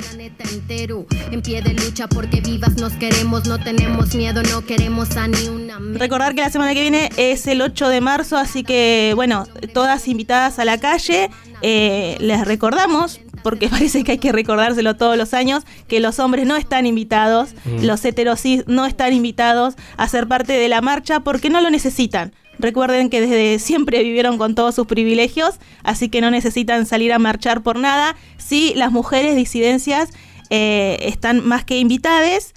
Planeta 0.00 0.44
entero 0.52 1.06
en 1.30 1.42
pie 1.42 1.62
de 1.62 1.74
lucha 1.74 2.08
porque 2.08 2.40
vivas 2.40 2.76
nos 2.76 2.92
queremos, 2.94 3.46
no 3.46 3.58
tenemos 3.58 4.14
miedo, 4.14 4.42
no 4.42 4.64
queremos 4.64 5.16
a 5.16 5.28
ni 5.28 5.48
una. 5.48 5.78
Recordar 5.94 6.34
que 6.34 6.40
la 6.40 6.50
semana 6.50 6.74
que 6.74 6.80
viene 6.82 7.10
es 7.16 7.46
el 7.46 7.60
8 7.62 7.88
de 7.88 8.00
marzo, 8.00 8.36
así 8.36 8.62
que 8.64 9.12
bueno, 9.14 9.44
todas 9.74 10.08
invitadas 10.08 10.58
a 10.58 10.64
la 10.64 10.78
calle. 10.78 11.30
Eh, 11.62 12.16
les 12.20 12.46
recordamos, 12.46 13.20
porque 13.42 13.68
parece 13.70 14.02
que 14.02 14.12
hay 14.12 14.18
que 14.18 14.32
recordárselo 14.32 14.96
todos 14.96 15.16
los 15.18 15.34
años, 15.34 15.64
que 15.88 16.00
los 16.00 16.18
hombres 16.18 16.46
no 16.46 16.56
están 16.56 16.86
invitados, 16.86 17.50
Mm. 17.64 17.84
los 17.84 18.04
heterosis 18.04 18.64
no 18.66 18.86
están 18.86 19.12
invitados 19.12 19.74
a 19.98 20.08
ser 20.08 20.26
parte 20.26 20.54
de 20.54 20.68
la 20.68 20.80
marcha 20.80 21.20
porque 21.20 21.50
no 21.50 21.60
lo 21.60 21.68
necesitan. 21.70 22.32
Recuerden 22.60 23.10
que 23.10 23.20
desde 23.20 23.58
siempre 23.58 24.02
vivieron 24.02 24.38
con 24.38 24.54
todos 24.54 24.74
sus 24.74 24.86
privilegios, 24.86 25.56
así 25.82 26.08
que 26.08 26.20
no 26.20 26.30
necesitan 26.30 26.86
salir 26.86 27.12
a 27.12 27.18
marchar 27.18 27.62
por 27.62 27.78
nada. 27.78 28.16
Sí, 28.38 28.72
las 28.76 28.92
mujeres 28.92 29.36
disidencias 29.36 30.10
eh, 30.50 30.98
están 31.02 31.46
más 31.46 31.64
que 31.64 31.78
invitadas 31.78 32.52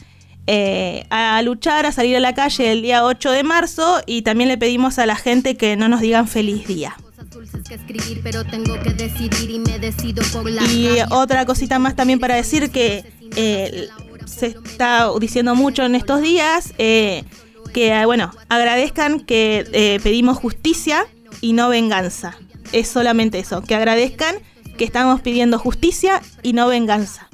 eh, 0.45 1.05
a 1.09 1.41
luchar, 1.41 1.85
a 1.85 1.91
salir 1.91 2.17
a 2.17 2.19
la 2.19 2.33
calle 2.33 2.71
el 2.71 2.81
día 2.81 3.05
8 3.05 3.31
de 3.31 3.43
marzo 3.43 4.01
y 4.05 4.23
también 4.23 4.49
le 4.49 4.57
pedimos 4.57 4.99
a 4.99 5.05
la 5.05 5.15
gente 5.15 5.55
que 5.55 5.77
no 5.77 5.87
nos 5.87 6.01
digan 6.01 6.27
feliz 6.27 6.67
día. 6.67 6.97
Y 10.69 10.87
otra 11.11 11.45
cosita 11.45 11.79
más 11.79 11.95
también 11.95 12.19
para 12.19 12.35
decir 12.35 12.71
que 12.71 13.05
eh, 13.35 13.87
se 14.25 14.47
está 14.47 15.09
diciendo 15.19 15.55
mucho 15.55 15.83
en 15.83 15.95
estos 15.95 16.21
días, 16.21 16.73
eh, 16.77 17.23
que 17.73 18.05
bueno, 18.05 18.31
agradezcan 18.49 19.19
que 19.19 19.65
eh, 19.73 19.99
pedimos 20.01 20.37
justicia 20.37 21.05
y 21.41 21.53
no 21.53 21.69
venganza. 21.69 22.37
Es 22.71 22.87
solamente 22.87 23.39
eso, 23.39 23.61
que 23.61 23.75
agradezcan 23.75 24.35
que 24.77 24.85
estamos 24.85 25.21
pidiendo 25.21 25.59
justicia 25.59 26.21
y 26.41 26.53
no 26.53 26.67
venganza. 26.67 27.29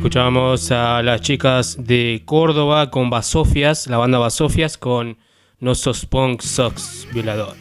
Escuchábamos 0.00 0.70
a 0.70 1.02
las 1.02 1.20
chicas 1.20 1.76
de 1.78 2.22
Córdoba 2.24 2.90
con 2.90 3.10
Basofias, 3.10 3.86
la 3.86 3.98
banda 3.98 4.16
Basofias 4.16 4.78
con 4.78 5.18
No 5.58 5.74
sos 5.74 6.06
punk, 6.06 6.40
sos 6.40 7.06
violador. 7.12 7.54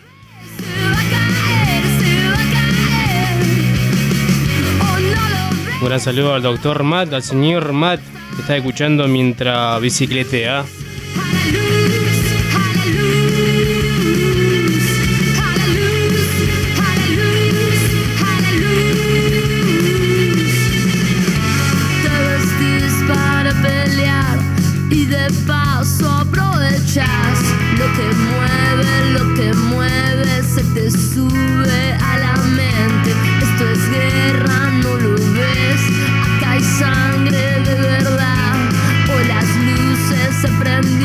Un 5.81 5.85
gran 5.85 5.99
saludo 5.99 6.33
al 6.33 6.41
doctor 6.41 6.83
Matt, 6.83 7.11
al 7.11 7.23
señor 7.23 7.73
Matt, 7.73 7.99
que 8.33 8.41
está 8.41 8.55
escuchando 8.55 9.05
mientras 9.09 9.81
bicicletea. 9.81 10.63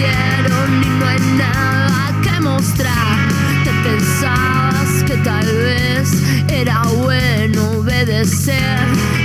Prendieron 0.05 0.83
y 0.83 0.89
no 0.99 1.07
hay 1.07 1.21
nada 1.37 2.13
que 2.23 2.41
mostrar. 2.41 3.19
Te 3.65 3.71
pensabas 3.89 5.03
que 5.07 5.17
tal 5.19 5.47
vez 5.47 6.11
era 6.49 6.83
bueno 6.83 7.71
obedecer. 7.79 8.81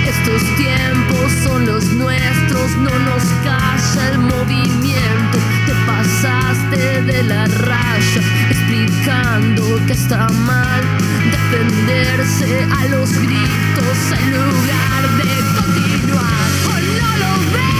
Estos 0.06 0.42
tiempos 0.56 1.32
son 1.44 1.66
los 1.66 1.84
nuestros, 1.84 2.76
no 2.76 2.90
nos 2.90 3.24
calla 3.44 4.10
el 4.12 4.18
movimiento. 4.18 5.38
Te 5.66 5.74
pasaste 5.86 7.02
de 7.02 7.22
la 7.24 7.46
raya 7.46 8.22
explicando 8.50 9.62
que 9.86 9.92
está 9.92 10.28
mal 10.28 10.82
defenderse 11.30 12.64
a 12.78 12.84
los 12.88 13.12
gritos 13.12 13.98
en 14.18 14.30
lugar 14.32 15.02
de 15.18 15.32
continuar. 15.58 16.48
Oh, 16.68 16.80
no 17.00 17.10
lo 17.22 17.79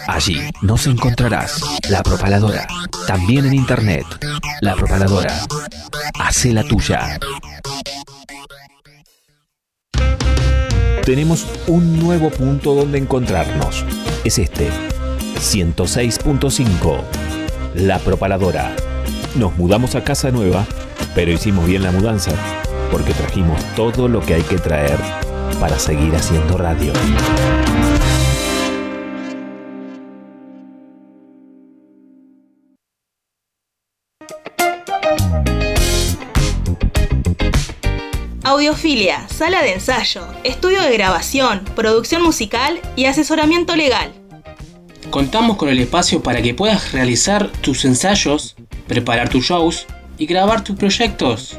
Allí 0.08 0.40
nos 0.62 0.86
encontrarás 0.86 1.60
La 1.88 2.02
Propaladora, 2.02 2.66
también 3.06 3.46
en 3.46 3.54
internet. 3.54 4.04
La 4.60 4.74
Propaladora. 4.74 5.40
Hace 6.18 6.52
la 6.52 6.64
tuya. 6.64 7.18
Tenemos 11.04 11.46
un 11.66 12.00
nuevo 12.00 12.30
punto 12.30 12.74
donde 12.74 12.98
encontrarnos. 12.98 13.84
Es 14.24 14.38
este. 14.38 14.70
106.5. 15.36 17.00
La 17.74 17.98
Propaladora. 17.98 18.74
Nos 19.36 19.56
mudamos 19.56 19.94
a 19.94 20.04
casa 20.04 20.30
nueva, 20.30 20.66
pero 21.14 21.32
hicimos 21.32 21.66
bien 21.66 21.82
la 21.82 21.92
mudanza, 21.92 22.32
porque 22.94 23.12
trajimos 23.12 23.60
todo 23.74 24.06
lo 24.06 24.20
que 24.20 24.34
hay 24.34 24.42
que 24.42 24.56
traer 24.56 24.96
para 25.58 25.76
seguir 25.80 26.14
haciendo 26.14 26.56
radio. 26.56 26.92
Audiofilia, 38.44 39.26
sala 39.28 39.60
de 39.62 39.72
ensayo, 39.72 40.24
estudio 40.44 40.80
de 40.80 40.92
grabación, 40.92 41.64
producción 41.74 42.22
musical 42.22 42.80
y 42.94 43.06
asesoramiento 43.06 43.74
legal. 43.74 44.12
Contamos 45.10 45.56
con 45.56 45.68
el 45.68 45.80
espacio 45.80 46.22
para 46.22 46.40
que 46.40 46.54
puedas 46.54 46.92
realizar 46.92 47.50
tus 47.60 47.84
ensayos, 47.84 48.54
preparar 48.86 49.28
tus 49.30 49.46
shows 49.46 49.84
y 50.16 50.26
grabar 50.26 50.62
tus 50.62 50.76
proyectos. 50.76 51.58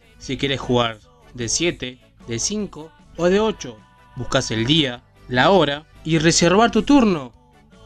si 0.21 0.37
quieres 0.37 0.61
jugar 0.61 0.99
de 1.33 1.49
7, 1.49 1.99
de 2.27 2.39
5 2.39 2.91
o 3.17 3.25
de 3.25 3.39
8. 3.39 3.75
Buscas 4.15 4.51
el 4.51 4.65
día, 4.65 5.01
la 5.27 5.49
hora 5.49 5.87
y 6.03 6.19
reservar 6.19 6.69
tu 6.71 6.83
turno. 6.83 7.33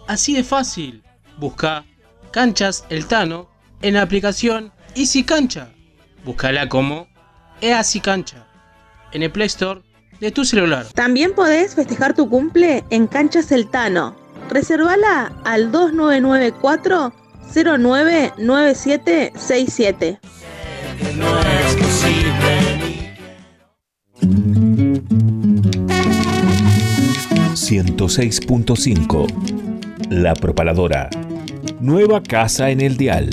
Así 0.08 0.36
de 0.36 0.44
fácil. 0.44 1.02
Busca 1.38 1.86
Canchas 2.32 2.86
El 2.90 3.06
Tano 3.08 3.50
en 3.82 3.96
la 3.96 4.02
aplicación 4.02 4.72
Easy 4.96 5.24
Cancha. 5.24 5.70
Búscala 6.24 6.70
como 6.70 7.08
Easy 7.62 8.02
Cancha 8.02 8.48
en 9.12 9.24
el 9.24 9.32
Play 9.32 9.48
Store 9.48 9.82
de 10.20 10.30
tu 10.32 10.46
celular. 10.46 10.86
También 10.94 11.34
podés 11.34 11.74
festejar 11.76 12.14
tu 12.14 12.30
cumple 12.30 12.84
en 12.90 13.08
Canchas 13.08 13.52
El 13.52 13.70
Tano. 13.70 14.16
Reservala 14.50 15.34
al 15.46 15.72
2994 15.72 17.14
099767. 17.54 20.20
No 24.26 24.92
es 24.92 25.80
posible. 27.28 27.96
106.5 27.96 29.28
La 30.10 30.34
Propaladora. 30.34 31.10
Nueva 31.80 32.22
casa 32.22 32.70
en 32.70 32.82
el 32.82 32.98
dial. 32.98 33.30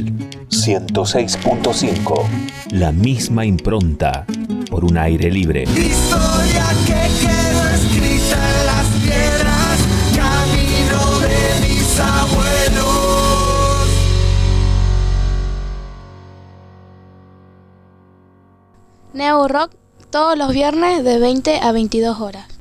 106.5 0.51 2.25
La 2.73 2.93
misma 2.93 3.47
impronta 3.47 4.27
por 4.71 4.85
un 4.85 4.99
aire 4.99 5.31
libre. 5.31 5.63
Historia 5.65 6.67
que 6.87 7.09
quedó 7.21 7.69
escrita 7.71 8.37
en 8.49 8.67
las 8.67 8.87
piedras, 9.03 9.79
camino 10.15 11.21
de 11.21 11.69
mis 11.69 12.01
abuelos. 12.01 12.93
Neo 19.15 19.49
Rock 19.49 19.82
todos 20.13 20.37
los 20.37 20.53
viernes 20.53 21.03
de 21.05 21.19
20 21.19 21.61
a 21.61 21.73
22 21.73 22.21
horas. 22.21 22.52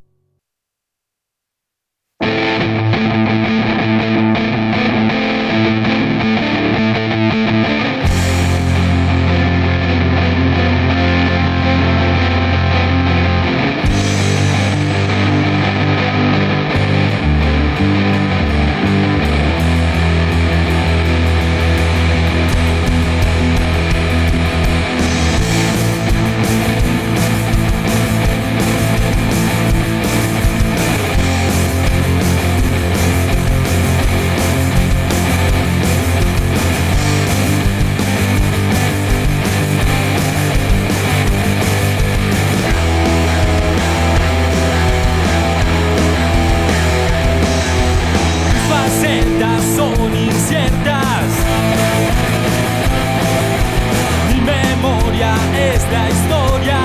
La 55.92 56.10
historia 56.10 56.80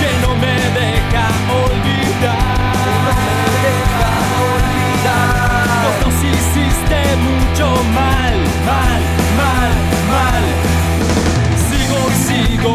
que 0.00 0.10
no 0.26 0.34
me 0.36 0.56
deja 0.80 1.26
olvidar. 1.64 2.64
Vos 5.84 5.96
nos 6.06 6.18
hiciste 6.22 6.98
mucho 7.28 7.66
mal, 8.00 8.36
mal, 8.68 9.02
mal, 9.40 9.72
mal. 10.12 10.44
Sigo 11.68 12.00
sigo 12.26 12.72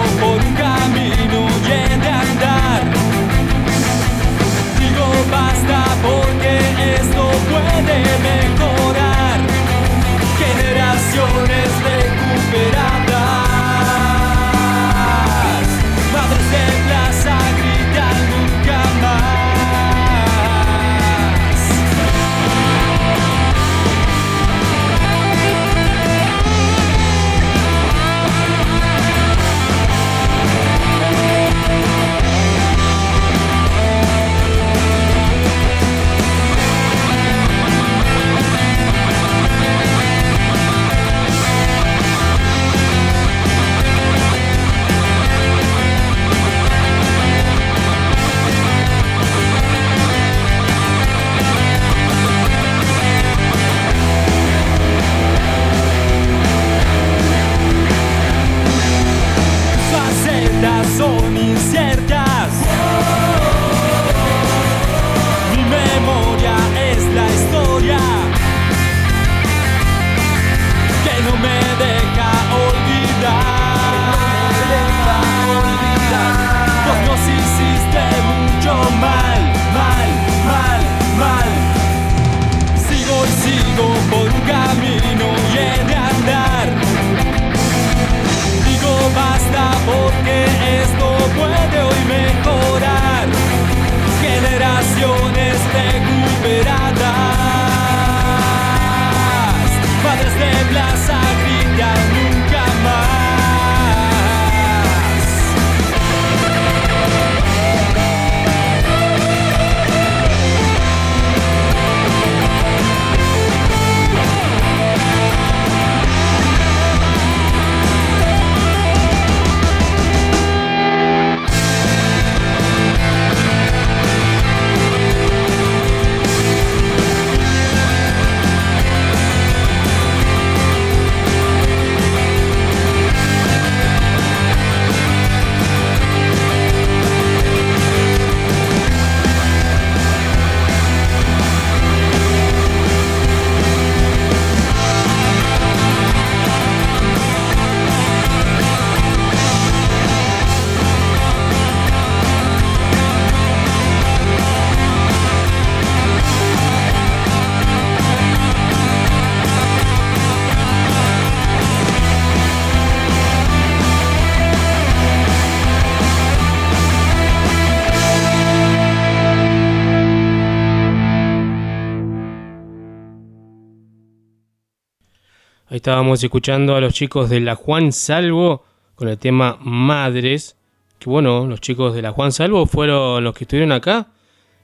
estábamos 175.89 176.23
escuchando 176.23 176.75
a 176.75 176.81
los 176.81 176.93
chicos 176.93 177.31
de 177.31 177.39
la 177.39 177.55
Juan 177.55 177.91
Salvo 177.91 178.63
con 178.93 179.07
el 179.07 179.17
tema 179.17 179.57
Madres. 179.59 180.55
Que 180.99 181.09
bueno, 181.09 181.47
los 181.47 181.61
chicos 181.61 181.95
de 181.95 182.03
la 182.03 182.11
Juan 182.11 182.31
Salvo 182.31 182.67
fueron 182.67 183.23
los 183.23 183.33
que 183.33 183.45
estuvieron 183.45 183.71
acá 183.71 184.09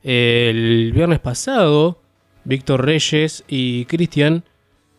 eh, 0.03 0.51
el 0.51 0.91
viernes 0.93 1.17
pasado. 1.17 1.99
Víctor 2.43 2.85
Reyes 2.85 3.43
y 3.47 3.85
Cristian 3.85 4.43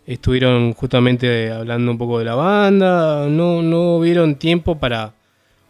estuvieron 0.04 0.72
justamente 0.72 1.52
hablando 1.52 1.92
un 1.92 1.98
poco 1.98 2.18
de 2.18 2.24
la 2.24 2.34
banda. 2.34 3.28
No, 3.28 3.62
no 3.62 3.98
hubieron 3.98 4.34
tiempo 4.34 4.80
para 4.80 5.14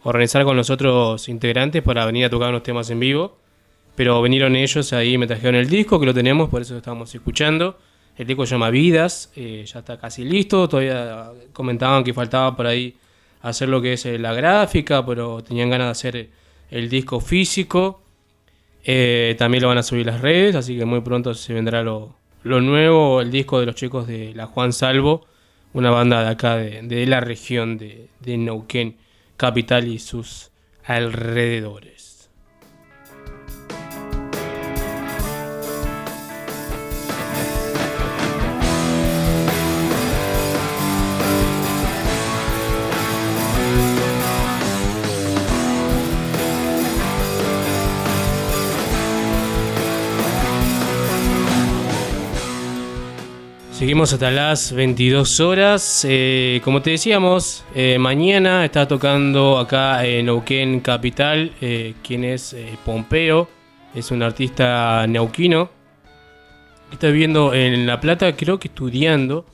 organizar 0.01 0.43
con 0.43 0.57
los 0.57 0.71
otros 0.71 1.29
integrantes 1.29 1.83
para 1.83 2.03
venir 2.07 2.25
a 2.25 2.31
tocar 2.31 2.49
unos 2.49 2.63
temas 2.63 2.89
en 2.89 2.99
vivo. 2.99 3.37
Pero 3.95 4.19
vinieron 4.23 4.55
ellos 4.55 4.91
ahí, 4.91 5.19
me 5.19 5.27
trajeron 5.27 5.53
el 5.53 5.69
disco, 5.69 5.99
que 5.99 6.07
lo 6.07 6.15
tenemos, 6.15 6.49
por 6.49 6.63
eso 6.63 6.73
lo 6.73 6.79
estamos 6.79 7.13
escuchando. 7.13 7.77
El 8.17 8.25
disco 8.25 8.45
se 8.45 8.55
llama 8.55 8.71
Vidas, 8.71 9.31
eh, 9.35 9.63
ya 9.65 9.79
está 9.79 9.97
casi 9.97 10.25
listo. 10.25 10.67
Todavía 10.67 11.31
comentaban 11.53 12.03
que 12.03 12.13
faltaba 12.13 12.55
por 12.55 12.65
ahí 12.65 12.95
hacer 13.41 13.69
lo 13.69 13.81
que 13.81 13.93
es 13.93 14.05
eh, 14.05 14.17
la 14.17 14.33
gráfica, 14.33 15.05
pero 15.05 15.43
tenían 15.43 15.69
ganas 15.69 15.87
de 15.87 15.91
hacer 15.91 16.29
el 16.71 16.89
disco 16.89 17.19
físico. 17.19 18.01
Eh, 18.83 19.35
también 19.37 19.61
lo 19.61 19.67
van 19.67 19.77
a 19.77 19.83
subir 19.83 20.05
las 20.05 20.21
redes, 20.21 20.55
así 20.55 20.77
que 20.77 20.85
muy 20.85 21.01
pronto 21.01 21.33
se 21.33 21.53
vendrá 21.53 21.83
lo, 21.83 22.15
nuevo, 22.43 23.21
el 23.21 23.29
disco 23.29 23.59
de 23.59 23.65
los 23.65 23.75
chicos 23.75 24.07
de 24.07 24.33
la 24.33 24.47
Juan 24.47 24.73
Salvo, 24.73 25.27
una 25.73 25.91
banda 25.91 26.23
de 26.23 26.29
acá, 26.29 26.55
de, 26.55 26.81
de 26.81 27.05
la 27.05 27.19
región 27.19 27.77
de, 27.77 28.07
de 28.21 28.37
Neuquén, 28.37 28.95
capital 29.35 29.87
y 29.87 29.99
sus 29.99 30.51
alrededores. 30.85 32.06
Seguimos 53.77 54.11
hasta 54.11 54.31
las 54.31 54.73
22 54.73 55.39
horas. 55.39 56.03
Eh, 56.09 56.61
como 56.63 56.81
te 56.81 56.89
decíamos, 56.89 57.63
eh, 57.75 57.99
mañana 57.99 58.65
está 58.65 58.87
tocando 58.87 59.59
acá 59.59 60.03
en 60.03 60.25
Neuquén 60.25 60.79
Capital, 60.79 61.51
eh, 61.61 61.93
quien 62.01 62.23
es 62.23 62.55
Pompeo, 62.83 63.47
es 63.93 64.09
un 64.09 64.23
artista 64.23 65.05
neuquino. 65.05 65.69
Está 66.91 67.09
viviendo 67.09 67.53
en 67.53 67.85
La 67.85 67.99
Plata, 67.99 68.35
creo 68.35 68.57
que 68.57 68.67
estudiando, 68.67 69.45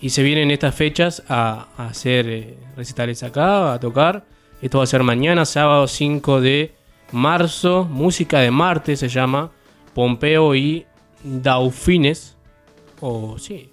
y 0.00 0.10
se 0.10 0.24
vienen 0.24 0.50
estas 0.50 0.74
fechas 0.74 1.22
a, 1.28 1.68
a 1.76 1.86
hacer 1.86 2.56
recitales 2.76 3.22
acá, 3.22 3.72
a 3.72 3.78
tocar. 3.78 4.24
Esto 4.60 4.78
va 4.78 4.84
a 4.84 4.88
ser 4.88 5.04
mañana, 5.04 5.44
sábado 5.44 5.86
5 5.86 6.40
de 6.40 6.74
marzo, 7.12 7.84
Música 7.88 8.40
de 8.40 8.50
Marte 8.50 8.96
se 8.96 9.08
llama, 9.08 9.52
Pompeo 9.94 10.56
y 10.56 10.86
Daufines 11.22 12.36
o 13.00 13.38
sí, 13.38 13.70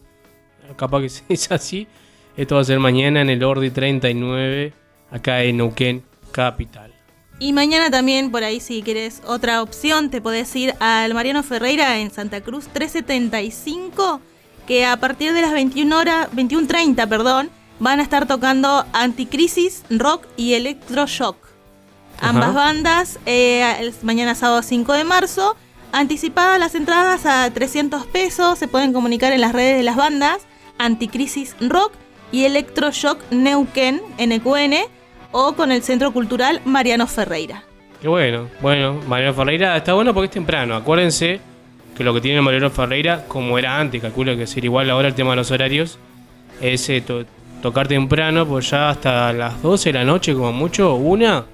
capaz 0.75 1.01
que 1.01 1.11
es 1.34 1.51
así. 1.51 1.88
Esto 2.36 2.55
va 2.55 2.61
a 2.61 2.65
ser 2.65 2.80
mañana 2.80 3.21
en 3.21 3.30
el 3.30 3.43
Ordi 3.43 3.71
39, 3.71 4.73
acá 5.11 5.43
en 5.43 5.57
Neuquén, 5.57 6.03
capital. 6.32 6.93
Y 7.39 7.53
mañana 7.53 7.91
también, 7.91 8.32
por 8.32 8.43
ahí, 8.43 8.59
si 8.59 8.82
quieres 8.82 9.21
otra 9.25 9.61
opción, 9.61 10.09
te 10.09 10.21
podés 10.21 10.55
ir 10.55 10.73
al 10.80 11.13
Mariano 11.13 11.43
Ferreira 11.43 11.99
en 11.99 12.11
Santa 12.11 12.41
Cruz 12.41 12.67
375, 12.73 14.21
que 14.67 14.86
a 14.86 14.97
partir 14.97 15.34
de 15.34 15.41
las 15.41 15.51
21 15.51 15.97
horas, 15.97 16.30
21.30, 16.32 17.07
perdón, 17.07 17.49
van 17.80 17.99
a 17.99 18.03
estar 18.03 18.28
tocando 18.28 18.86
Anticrisis, 18.93 19.84
Rock 19.89 20.25
y 20.36 20.53
Electroshock. 20.53 21.38
Ambas 22.19 22.49
Ajá. 22.49 22.53
bandas, 22.53 23.19
eh, 23.28 23.91
mañana 24.01 24.34
sábado 24.34 24.63
5 24.63 24.93
de 24.93 25.03
marzo. 25.03 25.55
Anticipadas 25.91 26.59
las 26.59 26.75
entradas 26.75 27.25
a 27.25 27.49
300 27.51 28.05
pesos, 28.07 28.59
se 28.59 28.67
pueden 28.67 28.93
comunicar 28.93 29.33
en 29.33 29.41
las 29.41 29.53
redes 29.53 29.77
de 29.77 29.83
las 29.83 29.95
bandas 29.95 30.45
Anticrisis 30.77 31.55
Rock 31.61 31.93
y 32.31 32.43
Electroshock 32.45 33.19
Neuquén, 33.31 34.01
NQN, 34.19 34.75
o 35.31 35.53
con 35.53 35.71
el 35.71 35.81
Centro 35.81 36.11
Cultural 36.11 36.61
Mariano 36.65 37.07
Ferreira. 37.07 37.63
Qué 38.01 38.07
bueno, 38.07 38.47
bueno, 38.61 38.99
Mariano 39.07 39.33
Ferreira 39.33 39.75
está 39.77 39.93
bueno 39.93 40.13
porque 40.13 40.25
es 40.25 40.31
temprano. 40.31 40.75
Acuérdense 40.75 41.39
que 41.95 42.03
lo 42.03 42.13
que 42.13 42.21
tiene 42.21 42.41
Mariano 42.41 42.69
Ferreira, 42.69 43.25
como 43.27 43.57
era 43.57 43.79
antes, 43.79 44.01
calculo 44.01 44.35
que 44.38 44.45
ser 44.45 44.65
igual 44.65 44.89
ahora 44.89 45.07
el 45.07 45.15
tema 45.15 45.31
de 45.31 45.38
los 45.38 45.49
horarios, 45.49 45.97
es 46.61 46.88
eh, 46.89 47.01
to- 47.01 47.25
tocar 47.61 47.88
temprano, 47.88 48.45
pues 48.45 48.69
ya 48.69 48.89
hasta 48.89 49.33
las 49.33 49.59
12 49.63 49.89
de 49.89 49.99
la 49.99 50.05
noche, 50.05 50.33
como 50.35 50.51
mucho, 50.53 50.93
una, 50.95 51.45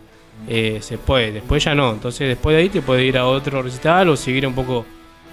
eh, 0.48 0.80
se 0.82 0.98
puede. 0.98 1.32
Después 1.32 1.64
ya 1.64 1.76
no. 1.76 1.92
Entonces, 1.92 2.28
después 2.28 2.56
de 2.56 2.64
ahí 2.64 2.70
te 2.70 2.82
puede 2.82 3.06
ir 3.06 3.18
a 3.18 3.26
otro 3.28 3.62
recital 3.62 4.10
o 4.10 4.18
seguir 4.18 4.46
un 4.48 4.54
poco 4.54 4.86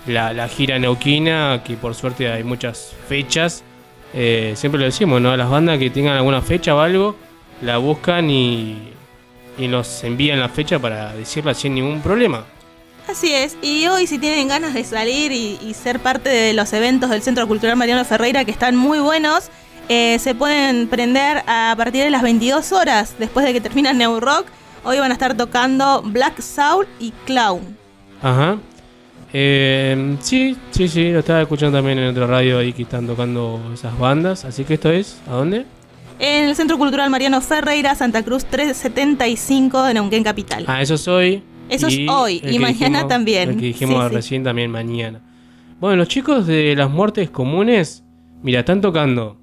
la, 0.07 0.49
gira 0.49 0.79
neuquina, 0.79 1.63
que 1.65 1.75
por 1.75 1.95
suerte 1.95 2.31
hay 2.31 2.45
muchas 2.45 2.95
fechas. 3.09 3.63
Eh, 4.15 4.55
siempre 4.57 4.79
lo 4.79 4.87
decimos, 4.87 5.21
¿no? 5.21 5.31
A 5.31 5.37
las 5.37 5.51
bandas 5.51 5.79
que 5.79 5.91
tengan 5.91 6.17
alguna 6.17 6.43
fecha 6.43 6.75
o 6.75 6.81
algo, 6.81 7.17
la 7.63 7.79
buscan 7.79 8.31
y, 8.31 8.93
y 9.59 9.69
nos 9.69 10.03
envían 10.05 10.41
la 10.41 10.49
fecha 10.49 10.79
para 10.79 11.13
decirla 11.15 11.55
sin 11.55 11.75
ningún 11.75 12.01
problema. 12.01 12.45
Así 13.09 13.33
es, 13.33 13.57
y 13.61 13.87
hoy 13.87 14.07
si 14.07 14.19
tienen 14.19 14.47
ganas 14.47 14.73
de 14.73 14.85
salir 14.85 15.33
y, 15.33 15.59
y 15.63 15.75
ser 15.75 15.99
parte 15.99 16.29
de 16.29 16.53
los 16.53 16.73
eventos 16.73 17.11
del 17.11 17.23
Centro 17.23 17.49
Cultural 17.49 17.77
Mariano 17.77 18.05
Ferreira 18.05 18.45
que 18.45 18.53
están 18.53 18.77
muy 18.77 19.01
buenos, 19.01 19.51
eh, 19.93 20.21
se 20.21 20.37
pueden 20.37 20.87
prender 20.87 21.43
a 21.49 21.75
partir 21.77 22.05
de 22.05 22.11
las 22.11 22.23
22 22.23 22.71
horas 22.71 23.17
después 23.19 23.45
de 23.45 23.53
que 23.53 23.61
termina 23.61 23.93
New 23.93 24.21
Rock. 24.21 24.47
Hoy 24.85 24.99
van 24.99 25.11
a 25.11 25.15
estar 25.15 25.37
tocando 25.37 26.03
Black 26.03 26.41
Soul 26.41 26.87
y 26.99 27.13
Clown. 27.27 27.77
Ajá. 28.23 28.59
Eh, 29.33 30.17
sí, 30.21 30.57
sí, 30.71 30.89
sí, 30.89 31.13
lo 31.13 31.21
estaba 31.21 31.43
escuchando 31.43 31.79
también 31.79 31.99
en 31.99 32.09
otra 32.09 32.27
radio 32.27 32.59
ahí 32.59 32.73
que 32.73 32.83
están 32.83 33.07
tocando 33.07 33.61
esas 33.73 33.97
bandas. 33.99 34.45
Así 34.45 34.65
que 34.65 34.75
esto 34.75 34.91
es, 34.91 35.21
¿a 35.29 35.33
dónde? 35.35 35.67
En 36.19 36.45
el 36.49 36.57
Centro 36.57 36.77
Cultural 36.79 37.09
Mariano 37.11 37.41
Ferreira, 37.41 37.95
Santa 37.95 38.23
Cruz 38.23 38.45
375 38.47 39.85
de 39.85 39.95
Neuquén 39.95 40.25
Capital. 40.25 40.65
Ah, 40.67 40.83
eso 40.83 40.95
es 40.95 41.07
hoy. 41.09 41.43
Eso 41.69 41.87
es 41.87 42.01
hoy, 42.09 42.43
y 42.45 42.59
mañana 42.59 43.07
también. 43.07 43.51
El 43.51 43.57
que 43.57 43.67
dijimos 43.67 44.03
Sí, 44.03 44.09
sí. 44.09 44.15
recién 44.17 44.43
también 44.45 44.73
mañana. 44.73 45.21
Bueno, 45.79 45.97
los 45.97 46.09
chicos 46.09 46.47
de 46.49 46.75
las 46.75 46.91
muertes 46.91 47.31
comunes, 47.31 48.03
mira, 48.43 48.61
están 48.61 48.81
tocando 48.81 49.39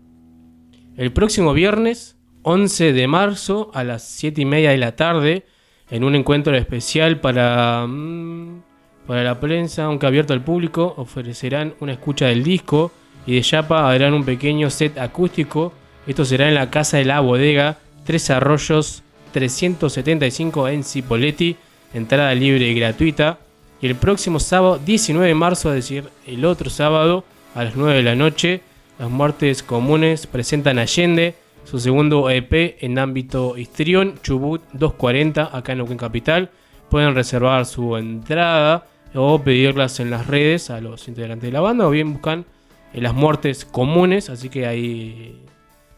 el 0.98 1.14
próximo 1.14 1.54
viernes, 1.54 2.17
11 2.50 2.94
de 2.94 3.08
marzo, 3.08 3.72
a 3.74 3.84
las 3.84 4.04
7 4.04 4.40
y 4.42 4.46
media 4.46 4.70
de 4.70 4.78
la 4.78 4.96
tarde, 4.96 5.44
en 5.92 6.06
un 6.06 6.16
encuentro 6.16 6.56
especial 6.56 7.20
para, 7.20 7.86
mm, 7.86 8.62
para 9.06 9.22
la 9.22 9.38
prensa, 9.42 9.84
aunque 9.84 10.08
abierto 10.08 10.32
al 10.32 10.46
público, 10.46 10.94
ofrecerán 10.96 11.74
una 11.82 11.92
escucha 11.92 12.28
del 12.28 12.46
disco 12.46 12.94
y 13.26 13.36
de 13.36 13.42
Yapa 13.42 13.92
harán 13.92 14.14
un 14.14 14.24
pequeño 14.24 14.70
set 14.70 14.98
acústico. 14.98 15.74
Esto 16.08 16.24
será 16.24 16.48
en 16.48 16.56
la 16.56 16.70
Casa 16.70 16.96
de 16.96 17.04
la 17.04 17.20
Bodega, 17.20 17.80
Tres 18.06 18.30
Arroyos 18.30 19.04
375 19.34 20.70
en 20.70 20.86
Cipolletti, 20.86 21.58
entrada 21.94 22.34
libre 22.34 22.70
y 22.70 22.80
gratuita. 22.80 23.40
Y 23.82 23.88
el 23.88 23.96
próximo 23.96 24.40
sábado 24.40 24.80
19 24.86 25.28
de 25.28 25.36
marzo, 25.36 25.68
es 25.74 25.76
decir, 25.76 26.06
el 26.26 26.46
otro 26.46 26.70
sábado, 26.70 27.26
a 27.56 27.66
las 27.66 27.76
9 27.76 27.98
de 27.98 28.04
la 28.04 28.16
noche, 28.16 28.62
las 29.00 29.10
muertes 29.10 29.64
comunes 29.64 30.28
presentan 30.28 30.80
Allende, 30.80 31.36
su 31.70 31.80
segundo 31.80 32.30
EP 32.30 32.78
en 32.82 32.98
ámbito 32.98 33.58
histrión, 33.58 34.16
Chubut 34.24 34.62
240, 34.72 35.50
acá 35.58 35.74
en 35.74 35.80
Neuquén 35.80 35.98
Capital. 35.98 36.50
Pueden 36.90 37.14
reservar 37.14 37.66
su 37.66 37.98
entrada 37.98 38.86
o 39.14 39.42
pedirlas 39.42 40.00
en 40.00 40.10
las 40.10 40.28
redes 40.28 40.70
a 40.70 40.80
los 40.80 41.08
integrantes 41.10 41.48
de 41.48 41.52
la 41.52 41.60
banda 41.60 41.86
o 41.86 41.90
bien 41.90 42.14
buscan 42.14 42.46
eh, 42.94 43.02
las 43.02 43.14
muertes 43.14 43.66
comunes, 43.66 44.30
así 44.30 44.48
que 44.50 44.66
ahí 44.66 45.44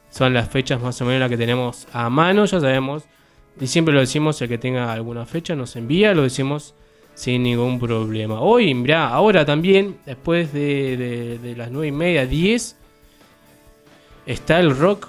son 0.10 0.34
las 0.34 0.50
fechas 0.50 0.82
más 0.82 1.00
o 1.02 1.06
menos 1.06 1.20
las 1.20 1.30
que 1.30 1.38
tenemos 1.38 1.88
a 1.94 2.10
mano, 2.10 2.46
ya 2.46 2.60
sabemos. 2.60 3.04
Y 3.62 3.68
siempre 3.68 3.94
lo 3.94 4.00
decimos, 4.00 4.42
el 4.42 4.48
que 4.50 4.58
tenga 4.58 4.92
alguna 4.92 5.26
fecha 5.28 5.56
nos 5.56 5.76
envía, 5.76 6.16
lo 6.16 6.24
decimos 6.24 6.74
sin 7.14 7.44
ningún 7.44 7.78
problema. 7.80 8.40
Hoy, 8.42 8.74
mirá, 8.74 9.10
ahora 9.10 9.46
también, 9.46 9.98
después 10.06 10.52
de, 10.54 10.98
de- 10.98 11.38
de 11.38 11.56
las 11.56 11.70
9 11.70 11.88
y 11.88 11.92
media, 11.92 12.26
10, 12.26 12.76
está 14.26 14.60
el 14.60 14.76
rock 14.76 15.08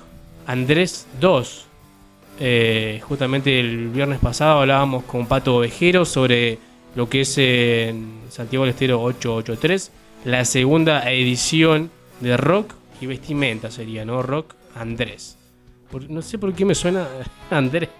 Andrés 0.51 1.07
2. 1.21 1.65
Eh, 2.41 3.01
justamente 3.05 3.61
el 3.61 3.89
viernes 3.89 4.19
pasado 4.19 4.61
hablábamos 4.61 5.05
con 5.05 5.27
Pato 5.27 5.59
Ovejero 5.59 6.05
sobre 6.05 6.59
lo 6.97 7.09
que 7.09 7.21
es 7.21 7.39
en 7.39 8.23
Santiago 8.31 8.65
del 8.65 8.71
Estero 8.75 9.01
883, 9.01 9.93
la 10.25 10.45
segunda 10.45 11.09
edición 11.09 11.89
de 12.19 12.37
rock 12.37 12.75
y 13.01 13.07
vestimenta 13.07 13.71
sería, 13.71 14.05
¿no? 14.05 14.23
Rock 14.23 14.55
Andrés. 14.75 15.39
Por- 15.89 16.11
no 16.11 16.21
sé 16.21 16.37
por 16.37 16.53
qué 16.53 16.65
me 16.65 16.75
suena 16.75 17.07
Andrés. 17.51 17.91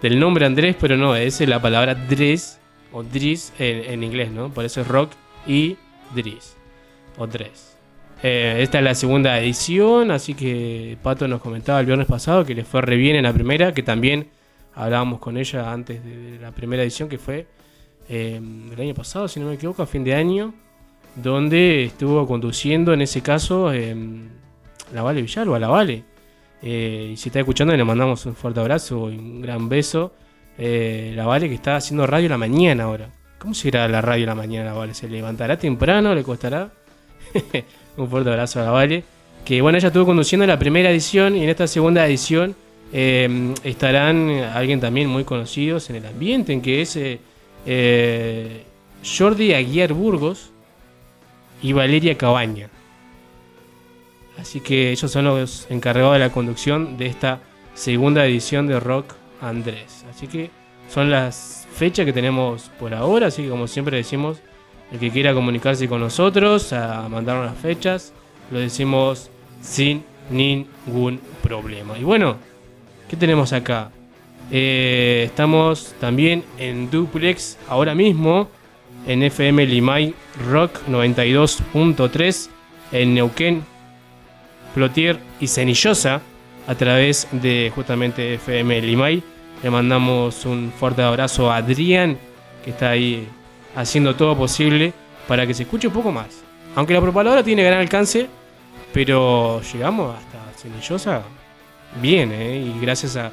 Del 0.00 0.18
nombre 0.18 0.46
Andrés, 0.46 0.76
pero 0.80 0.96
no, 0.96 1.14
es 1.14 1.40
la 1.42 1.60
palabra 1.60 1.94
dress 1.94 2.58
o 2.90 3.02
dris 3.02 3.52
en, 3.58 4.02
inglés, 4.02 4.30
¿no? 4.30 4.48
Por 4.48 4.64
eso 4.64 4.80
es 4.80 4.88
rock 4.88 5.10
y 5.46 5.76
dris. 6.14 6.56
O 7.18 7.26
dress. 7.26 7.69
Eh, 8.22 8.58
esta 8.60 8.78
es 8.78 8.84
la 8.84 8.94
segunda 8.94 9.38
edición, 9.38 10.10
así 10.10 10.34
que 10.34 10.98
Pato 11.02 11.26
nos 11.26 11.40
comentaba 11.40 11.80
el 11.80 11.86
viernes 11.86 12.06
pasado 12.06 12.44
que 12.44 12.54
le 12.54 12.64
fue 12.64 12.82
re 12.82 12.96
bien 12.96 13.16
en 13.16 13.22
la 13.22 13.32
primera, 13.32 13.72
que 13.72 13.82
también 13.82 14.28
hablábamos 14.74 15.20
con 15.20 15.36
ella 15.36 15.72
antes 15.72 16.04
de 16.04 16.38
la 16.38 16.52
primera 16.52 16.82
edición, 16.82 17.08
que 17.08 17.18
fue 17.18 17.46
eh, 18.08 18.40
el 18.72 18.80
año 18.80 18.94
pasado, 18.94 19.26
si 19.28 19.40
no 19.40 19.46
me 19.46 19.54
equivoco, 19.54 19.82
a 19.82 19.86
fin 19.86 20.04
de 20.04 20.14
año, 20.14 20.52
donde 21.16 21.84
estuvo 21.84 22.26
conduciendo 22.26 22.92
en 22.92 23.02
ese 23.02 23.22
caso 23.22 23.72
eh, 23.72 23.94
la 24.92 25.02
Vale 25.02 25.22
Villalba, 25.22 25.58
la 25.58 25.68
Vale. 25.68 26.04
Eh, 26.62 27.10
y 27.12 27.16
si 27.16 27.28
está 27.28 27.40
escuchando, 27.40 27.74
le 27.76 27.84
mandamos 27.84 28.26
un 28.26 28.34
fuerte 28.34 28.60
abrazo 28.60 29.10
y 29.10 29.16
un 29.16 29.40
gran 29.40 29.68
beso. 29.68 30.12
Eh, 30.58 31.12
la 31.14 31.26
Vale 31.26 31.48
que 31.48 31.54
está 31.54 31.76
haciendo 31.76 32.06
radio 32.06 32.28
la 32.28 32.38
mañana 32.38 32.84
ahora. 32.84 33.10
¿Cómo 33.38 33.54
será 33.54 33.88
la 33.88 34.00
radio 34.02 34.26
la 34.26 34.34
mañana, 34.34 34.74
Vale? 34.74 34.94
¿Se 34.94 35.08
levantará 35.08 35.58
temprano? 35.58 36.14
¿Le 36.14 36.22
costará? 36.22 36.70
un 37.96 38.08
fuerte 38.08 38.30
abrazo 38.30 38.60
a 38.60 38.64
la 38.64 38.70
Vale. 38.70 39.04
Que 39.44 39.62
bueno, 39.62 39.78
ella 39.78 39.88
estuvo 39.88 40.06
conduciendo 40.06 40.46
la 40.46 40.58
primera 40.58 40.90
edición 40.90 41.36
y 41.36 41.42
en 41.42 41.48
esta 41.48 41.66
segunda 41.66 42.06
edición 42.06 42.54
eh, 42.92 43.54
estarán 43.64 44.30
alguien 44.30 44.80
también 44.80 45.08
muy 45.08 45.24
conocidos 45.24 45.88
en 45.90 45.96
el 45.96 46.06
ambiente, 46.06 46.52
en 46.52 46.60
que 46.60 46.82
es 46.82 46.96
eh, 46.96 47.20
eh, 47.66 48.64
Jordi 49.04 49.54
Aguiar 49.54 49.92
Burgos 49.92 50.50
y 51.62 51.72
Valeria 51.72 52.16
Cabaña. 52.16 52.68
Así 54.38 54.60
que 54.60 54.90
ellos 54.90 55.10
son 55.10 55.26
los 55.26 55.66
encargados 55.70 56.14
de 56.14 56.18
la 56.18 56.30
conducción 56.30 56.96
de 56.96 57.06
esta 57.06 57.40
segunda 57.74 58.24
edición 58.24 58.66
de 58.66 58.80
Rock 58.80 59.14
Andrés. 59.40 60.04
Así 60.10 60.26
que 60.26 60.50
son 60.88 61.10
las 61.10 61.68
fechas 61.74 62.06
que 62.06 62.12
tenemos 62.12 62.70
por 62.78 62.94
ahora. 62.94 63.28
Así 63.28 63.42
que 63.42 63.50
como 63.50 63.66
siempre 63.66 63.96
decimos, 63.96 64.38
el 64.92 64.98
que 64.98 65.10
quiera 65.10 65.34
comunicarse 65.34 65.88
con 65.88 66.00
nosotros, 66.00 66.72
a 66.72 67.08
mandarnos 67.08 67.46
las 67.46 67.58
fechas, 67.58 68.12
lo 68.50 68.58
decimos 68.58 69.30
sin 69.60 70.04
ningún 70.30 71.20
problema. 71.42 71.98
Y 71.98 72.04
bueno, 72.04 72.36
¿qué 73.08 73.16
tenemos 73.16 73.52
acá? 73.52 73.90
Eh, 74.50 75.24
estamos 75.26 75.94
también 76.00 76.44
en 76.58 76.90
Duplex 76.90 77.56
ahora 77.68 77.94
mismo 77.94 78.48
en 79.06 79.22
FM 79.22 79.64
Limay 79.66 80.14
Rock 80.50 80.80
92.3 80.88 82.48
en 82.92 83.14
Neuquén, 83.14 83.62
Plotier 84.74 85.18
y 85.40 85.46
Cenillosa 85.46 86.20
a 86.66 86.74
través 86.74 87.28
de 87.32 87.72
justamente 87.74 88.34
FM 88.34 88.82
Limay. 88.82 89.22
Le 89.62 89.70
mandamos 89.70 90.44
un 90.46 90.72
fuerte 90.76 91.02
abrazo 91.02 91.50
a 91.50 91.56
Adrián 91.56 92.18
que 92.64 92.70
está 92.70 92.90
ahí 92.90 93.28
haciendo 93.74 94.16
todo 94.16 94.36
posible 94.36 94.92
para 95.28 95.46
que 95.46 95.54
se 95.54 95.62
escuche 95.62 95.88
un 95.88 95.94
poco 95.94 96.12
más. 96.12 96.42
Aunque 96.74 96.94
la 96.94 97.00
propaladora 97.00 97.42
tiene 97.42 97.62
gran 97.64 97.80
alcance, 97.80 98.28
pero 98.92 99.60
llegamos 99.72 100.16
hasta 100.16 100.58
Cenillosa 100.58 101.22
bien, 102.00 102.32
¿eh? 102.32 102.58
y 102.58 102.80
gracias 102.80 103.16
a, 103.16 103.32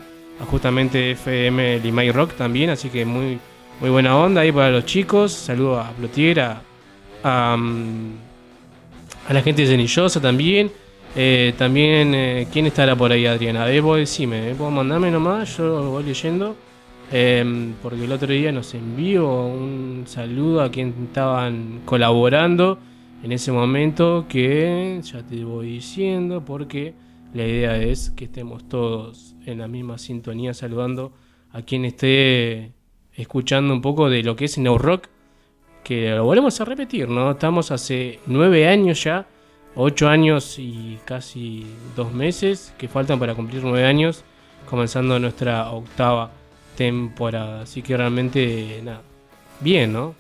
justamente 0.49 1.11
FM 1.11 1.79
Limay 1.79 2.11
Rock 2.11 2.33
también, 2.35 2.69
así 2.69 2.89
que 2.89 3.05
muy, 3.05 3.39
muy 3.79 3.89
buena 3.89 4.15
onda 4.15 4.41
ahí 4.41 4.51
para 4.51 4.69
los 4.69 4.85
chicos. 4.85 5.31
Saludo 5.31 5.79
a 5.79 5.89
Plotier, 5.91 6.39
a, 7.23 7.57
mm, 7.57 8.11
la 9.29 9.41
gente 9.41 9.63
de 9.63 9.67
Cenillosa 9.67 10.21
también. 10.21 10.71
Eh, 11.15 11.53
también, 11.57 12.13
eh, 12.13 12.47
¿quién 12.51 12.67
estará 12.67 12.95
por 12.95 13.11
ahí, 13.11 13.25
Adriana? 13.25 13.63
A 13.63 13.65
ver, 13.65 13.81
vos 13.81 13.97
decime, 13.97 14.53
vos 14.53 14.71
mandame 14.71 15.09
nomás, 15.09 15.57
yo 15.57 15.65
lo 15.65 15.89
voy 15.91 16.03
leyendo. 16.03 16.55
Eh, 17.11 17.73
porque 17.81 18.03
el 18.03 18.11
otro 18.11 18.33
día 18.33 18.51
nos 18.51 18.73
envió 18.73 19.29
un 19.45 20.03
saludo 20.07 20.61
a 20.61 20.69
quien 20.69 20.93
estaban 21.05 21.81
colaborando 21.85 22.79
en 23.23 23.31
ese 23.31 23.51
momento 23.53 24.25
que 24.27 24.99
ya 25.01 25.23
te 25.23 25.43
voy 25.45 25.71
diciendo 25.71 26.43
porque 26.43 26.93
la 27.33 27.45
idea 27.45 27.77
es 27.77 28.09
que 28.11 28.25
estemos 28.25 28.67
todos 28.67 29.35
en 29.45 29.59
la 29.59 29.69
misma 29.69 29.97
sintonía 29.97 30.53
saludando 30.53 31.13
a 31.51 31.61
quien 31.61 31.85
esté 31.85 32.73
escuchando 33.13 33.73
un 33.73 33.81
poco 33.81 34.09
de 34.09 34.23
lo 34.23 34.35
que 34.35 34.45
es 34.45 34.57
New 34.57 34.77
Rock 34.77 35.07
que 35.85 36.09
lo 36.09 36.25
volvemos 36.25 36.59
a 36.59 36.65
repetir, 36.65 37.07
¿no? 37.07 37.31
Estamos 37.31 37.71
hace 37.71 38.19
nueve 38.27 38.67
años 38.67 39.01
ya, 39.01 39.25
ocho 39.75 40.09
años 40.09 40.59
y 40.59 40.99
casi 41.05 41.65
dos 41.95 42.11
meses 42.11 42.73
que 42.77 42.89
faltan 42.89 43.17
para 43.17 43.33
cumplir 43.33 43.63
nueve 43.63 43.85
años, 43.85 44.25
comenzando 44.69 45.17
nuestra 45.17 45.71
octava 45.71 46.31
temporada. 46.77 47.63
Así 47.63 47.81
que 47.81 47.97
realmente, 47.97 48.79
nada, 48.83 49.01
bien, 49.59 49.91
¿no? 49.91 50.15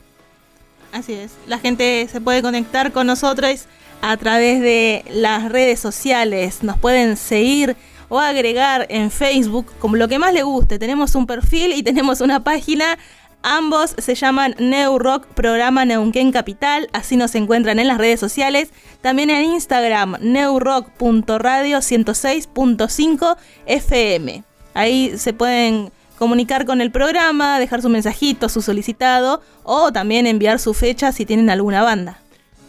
Así 0.91 1.13
es. 1.13 1.33
La 1.47 1.59
gente 1.59 2.07
se 2.11 2.19
puede 2.19 2.41
conectar 2.41 2.91
con 2.91 3.07
nosotros 3.07 3.65
a 4.01 4.17
través 4.17 4.59
de 4.61 5.05
las 5.09 5.49
redes 5.51 5.79
sociales. 5.79 6.63
Nos 6.63 6.77
pueden 6.77 7.15
seguir 7.15 7.77
o 8.09 8.19
agregar 8.19 8.87
en 8.89 9.11
Facebook 9.11 9.71
como 9.79 9.95
lo 9.95 10.07
que 10.07 10.19
más 10.19 10.33
le 10.33 10.43
guste. 10.43 10.79
Tenemos 10.79 11.15
un 11.15 11.27
perfil 11.27 11.73
y 11.73 11.83
tenemos 11.83 12.19
una 12.21 12.43
página. 12.43 12.97
Ambos 13.43 13.95
se 13.97 14.15
llaman 14.15 14.55
New 14.57 14.97
Rock 14.97 15.27
Programa 15.27 15.85
Neuquén 15.85 16.31
Capital, 16.31 16.89
así 16.91 17.15
nos 17.15 17.35
encuentran 17.35 17.77
en 17.79 17.87
las 17.87 17.99
redes 17.99 18.19
sociales. 18.19 18.71
También 19.01 19.29
en 19.29 19.45
Instagram, 19.53 20.17
newrock.radio 20.21 21.77
106.5 21.77 23.37
FM. 23.67 24.43
Ahí 24.73 25.13
se 25.17 25.33
pueden 25.33 25.91
comunicar 26.17 26.65
con 26.65 26.81
el 26.81 26.91
programa, 26.91 27.59
dejar 27.59 27.81
su 27.81 27.89
mensajito, 27.89 28.49
su 28.49 28.61
solicitado 28.61 29.41
o 29.63 29.91
también 29.91 30.27
enviar 30.27 30.59
su 30.59 30.73
fecha 30.73 31.11
si 31.11 31.25
tienen 31.25 31.49
alguna 31.49 31.83
banda. 31.83 32.19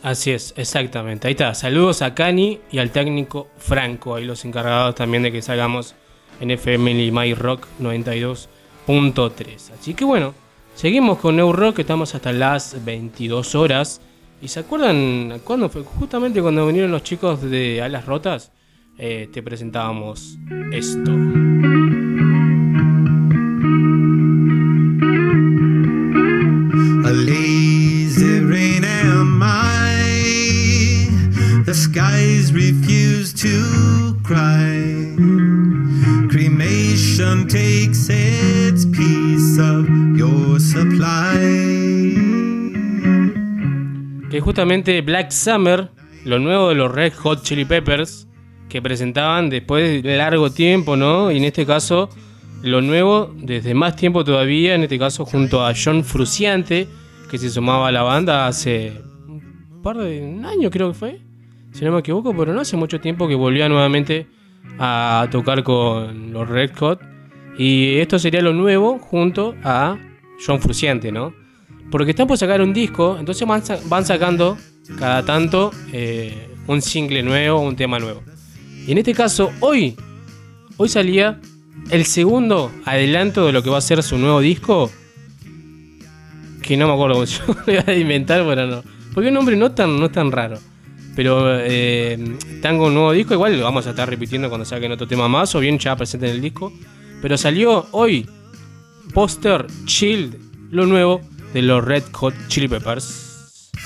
Así 0.03 0.31
es, 0.31 0.55
exactamente. 0.57 1.27
Ahí 1.27 1.33
está. 1.33 1.55
Saludos 1.55 2.03
a 2.03 2.15
Cani 2.15 2.61
y 2.71 2.79
al 2.79 2.91
técnico 2.91 3.49
Franco, 3.59 4.15
ahí 4.15 4.25
los 4.25 4.45
encargados 4.45 4.95
también 4.95 5.23
de 5.25 5.33
que 5.33 5.43
salgamos 5.43 5.95
en 6.41 6.51
FM 6.53 6.95
Limay 6.95 7.35
Rock 7.35 7.67
92.3. 7.81 9.73
Así 9.79 9.95
que 9.95 10.05
bueno, 10.05 10.35
seguimos 10.75 11.19
con 11.19 11.37
New 11.37 11.53
Rock, 11.53 11.81
estamos 11.81 12.15
hasta 12.15 12.33
las 12.33 12.85
22 12.85 13.55
horas. 13.55 14.01
¿Y 14.41 14.47
se 14.49 14.61
acuerdan 14.61 15.41
cuándo 15.43 15.69
fue? 15.69 15.83
Justamente 15.83 16.41
cuando 16.41 16.65
vinieron 16.65 16.93
los 16.93 17.03
chicos 17.03 17.43
de 17.43 17.83
Alas 17.83 18.07
Rotas, 18.07 18.53
eh, 18.97 19.29
te 19.33 19.43
presentábamos 19.43 20.39
esto. 20.73 21.13
The 31.69 31.75
skies 31.75 32.51
refuse 32.55 33.35
to 33.43 34.17
cry. 34.23 35.15
Cremation 36.31 37.47
takes 37.47 38.09
its 38.09 38.87
piece 38.87 39.59
of 39.61 39.87
your 40.17 40.59
supply. 40.59 41.37
Que 44.31 44.41
justamente 44.41 45.03
Black 45.03 45.31
Summer, 45.31 45.91
lo 46.25 46.39
nuevo 46.39 46.71
de 46.71 46.75
los 46.75 46.91
Red 46.91 47.13
Hot 47.17 47.43
Chili 47.43 47.67
Peppers, 47.67 48.27
que 48.71 48.81
presentaban 48.81 49.51
después 49.51 50.03
de 50.03 50.17
largo 50.17 50.51
tiempo, 50.51 50.97
¿no? 50.97 51.31
Y 51.31 51.37
en 51.37 51.45
este 51.45 51.67
caso, 51.67 52.09
lo 52.63 52.81
nuevo 52.81 53.31
desde 53.37 53.75
más 53.75 53.95
tiempo 53.95 54.25
todavía, 54.25 54.75
en 54.75 54.85
este 54.85 54.99
caso 54.99 55.27
junto 55.27 55.67
a 55.67 55.75
John 55.75 56.03
Fruciante, 56.03 56.89
que 57.31 57.37
se 57.37 57.51
sumaba 57.51 57.89
a 57.89 57.93
la 57.93 58.05
banda 58.05 58.47
hace 58.47 59.03
un 59.29 59.83
par 59.83 59.99
de 59.99 60.23
un 60.23 60.47
año 60.47 60.71
creo 60.71 60.93
que 60.93 60.99
fue, 60.99 61.28
si 61.79 61.85
no 61.85 61.93
me 61.93 62.01
equivoco, 62.01 62.35
pero 62.37 62.53
no 62.53 62.61
hace 62.61 62.77
mucho 62.77 63.01
tiempo 63.01 63.29
que 63.29 63.35
volvía 63.35 63.69
nuevamente 63.69 64.27
a 64.79 65.29
tocar 65.31 65.63
con 65.63 66.33
los 66.33 66.49
Red 66.49 66.73
Hot. 66.79 67.01
Y 67.59 67.97
esto 67.99 68.19
sería 68.19 68.41
lo 68.43 68.53
nuevo 68.53 68.99
junto 68.99 69.55
a 69.65 69.97
John 70.45 70.61
Fruciante, 70.61 71.11
¿no? 71.13 71.33
Porque 71.91 72.11
están 72.11 72.27
por 72.27 72.37
sacar 72.39 72.61
un 72.61 72.73
disco, 72.73 73.17
entonces 73.19 73.47
van, 73.49 73.65
sa- 73.65 73.79
van 73.87 74.05
sacando 74.05 74.57
cada 74.99 75.25
tanto 75.25 75.71
eh, 75.93 76.49
un 76.67 76.83
single 76.83 77.23
nuevo, 77.23 77.61
un 77.61 77.77
tema 77.77 77.99
nuevo. 77.99 78.23
Y 78.87 78.93
en 78.93 78.99
este 78.99 79.15
caso, 79.15 79.51
hoy, 79.61 79.97
hoy 80.77 80.89
salía 80.89 81.41
el 81.91 82.05
segundo 82.05 82.71
adelanto 82.85 83.47
de 83.47 83.53
lo 83.53 83.63
que 83.63 83.71
va 83.71 83.79
a 83.79 83.83
ser 83.83 84.03
su 84.03 84.19
nuevo 84.19 84.41
disco. 84.41 84.91
Que 86.63 86.77
no 86.77 86.87
me 86.87 86.93
acuerdo 86.93 87.25
yo 87.25 87.41
lo 87.67 87.73
iba 87.73 87.85
a 87.87 87.95
inventar, 87.95 88.45
pero 88.47 88.67
no. 88.67 88.83
Porque 89.15 89.29
un 89.29 89.35
nombre 89.35 89.57
no 89.57 89.73
tan, 89.73 89.99
no 89.99 90.11
tan 90.11 90.31
raro. 90.31 90.59
Pero 91.19 91.59
eh, 91.59 92.17
con 92.63 92.81
un 92.81 92.95
nuevo 92.95 93.11
disco, 93.11 93.35
igual 93.35 93.59
lo 93.59 93.65
vamos 93.65 93.89
a 93.89 93.91
estar 93.91 94.09
repitiendo 94.09 94.49
cuando 94.49 94.65
saquen 94.65 94.93
otro 94.93 95.09
tema 95.09 95.27
más, 95.27 95.53
o 95.57 95.59
bien 95.59 95.77
ya 95.77 95.97
presenten 95.97 96.31
el 96.31 96.41
disco. 96.41 96.73
Pero 97.21 97.37
salió 97.37 97.89
hoy 97.91 98.25
Poster 99.13 99.67
Child, 99.85 100.37
lo 100.71 100.87
nuevo 100.87 101.21
de 101.53 101.63
los 101.63 101.85
Red 101.85 102.05
Hot 102.13 102.35
Chili 102.47 102.69
Peppers. 102.69 103.81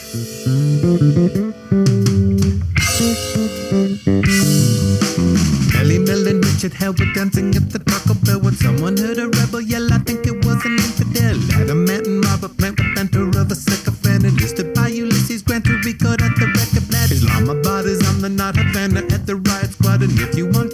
My 17.52 17.60
body's 17.60 18.00
on 18.08 18.22
the 18.22 18.30
night 18.30 18.56
Havana 18.56 19.00
at 19.12 19.26
the 19.26 19.36
riot 19.36 19.72
squad, 19.72 20.00
and 20.00 20.18
if 20.18 20.34
you 20.34 20.46
want 20.46 20.71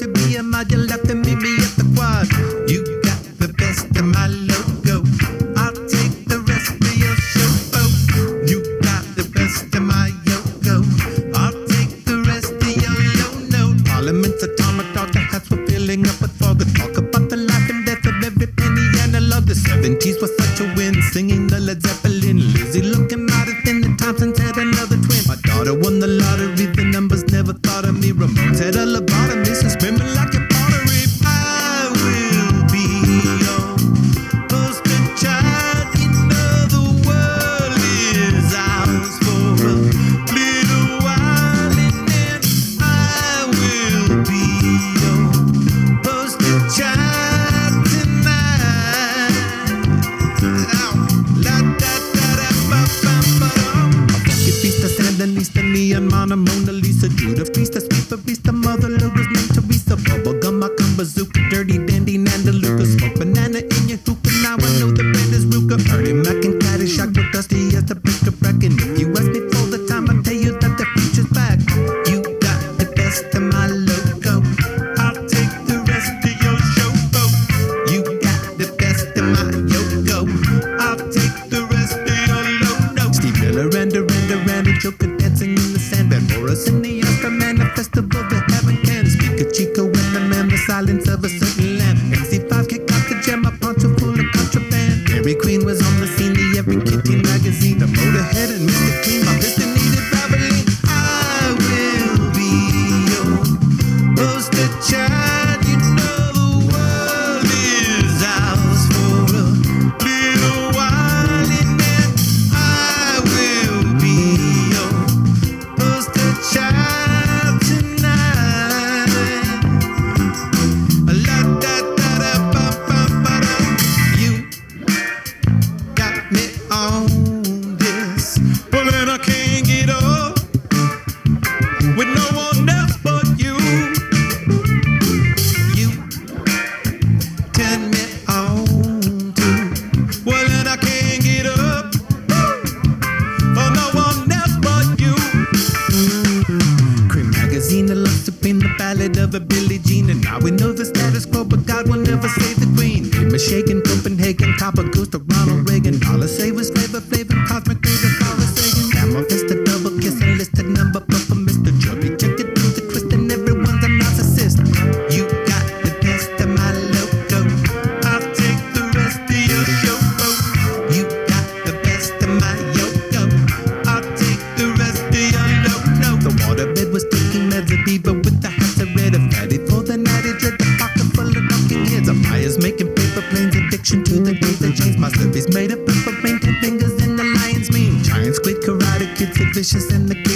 delicious 189.70 189.92
in 189.92 190.06
the 190.06 190.27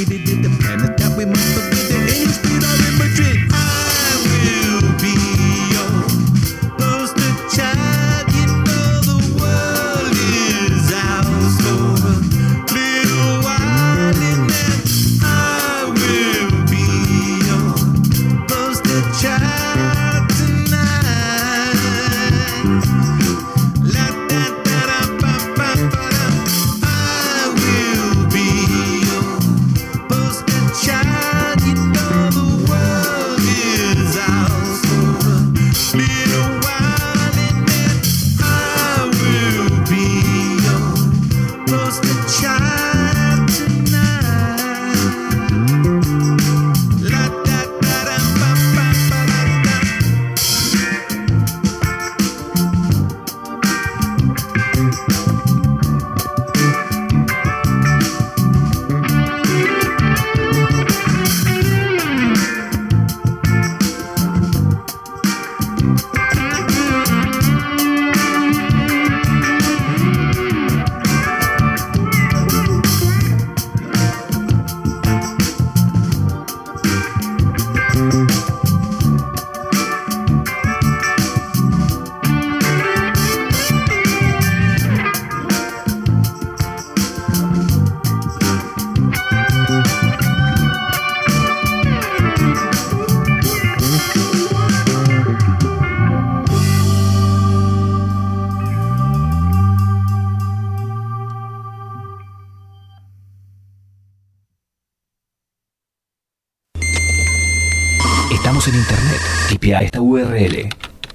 URL 110.12 110.68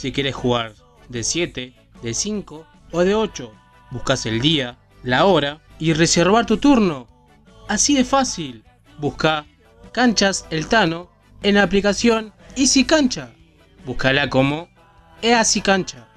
si 0.00 0.12
quieres 0.12 0.34
jugar 0.34 0.72
de 1.10 1.22
7, 1.22 1.74
de 2.02 2.14
5 2.14 2.66
o 2.92 3.04
de 3.04 3.14
8. 3.14 3.52
Buscas 3.90 4.24
el 4.24 4.40
día, 4.40 4.78
la 5.02 5.26
hora 5.26 5.60
y 5.78 5.92
reservar 5.92 6.46
tu 6.46 6.56
turno. 6.56 7.06
Así 7.68 7.94
de 7.94 8.04
fácil. 8.04 8.64
Busca 8.98 9.44
Canchas 9.92 10.46
El 10.48 10.68
Tano 10.68 11.10
en 11.42 11.56
la 11.56 11.64
aplicación 11.64 12.32
Easy 12.56 12.84
Cancha. 12.84 13.34
Búscala 13.84 14.30
como 14.30 14.70
Easy 15.20 15.60
Cancha 15.60 16.08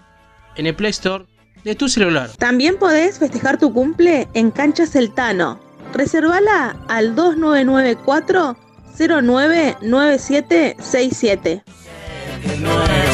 en 0.56 0.68
el 0.68 0.76
Play 0.76 0.92
Store 0.92 1.26
de 1.66 1.76
tu 1.76 1.90
celular. 1.90 2.30
También 2.38 2.80
podés 2.80 3.20
festejar 3.20 3.60
tu 3.60 3.74
cumple 3.74 4.30
en 4.34 4.52
Canchas 4.52 4.96
El 4.96 5.14
Tano. 5.14 5.60
Reservala 5.92 6.78
al 6.88 7.16
2994 7.16 8.56
099767. 8.98 11.64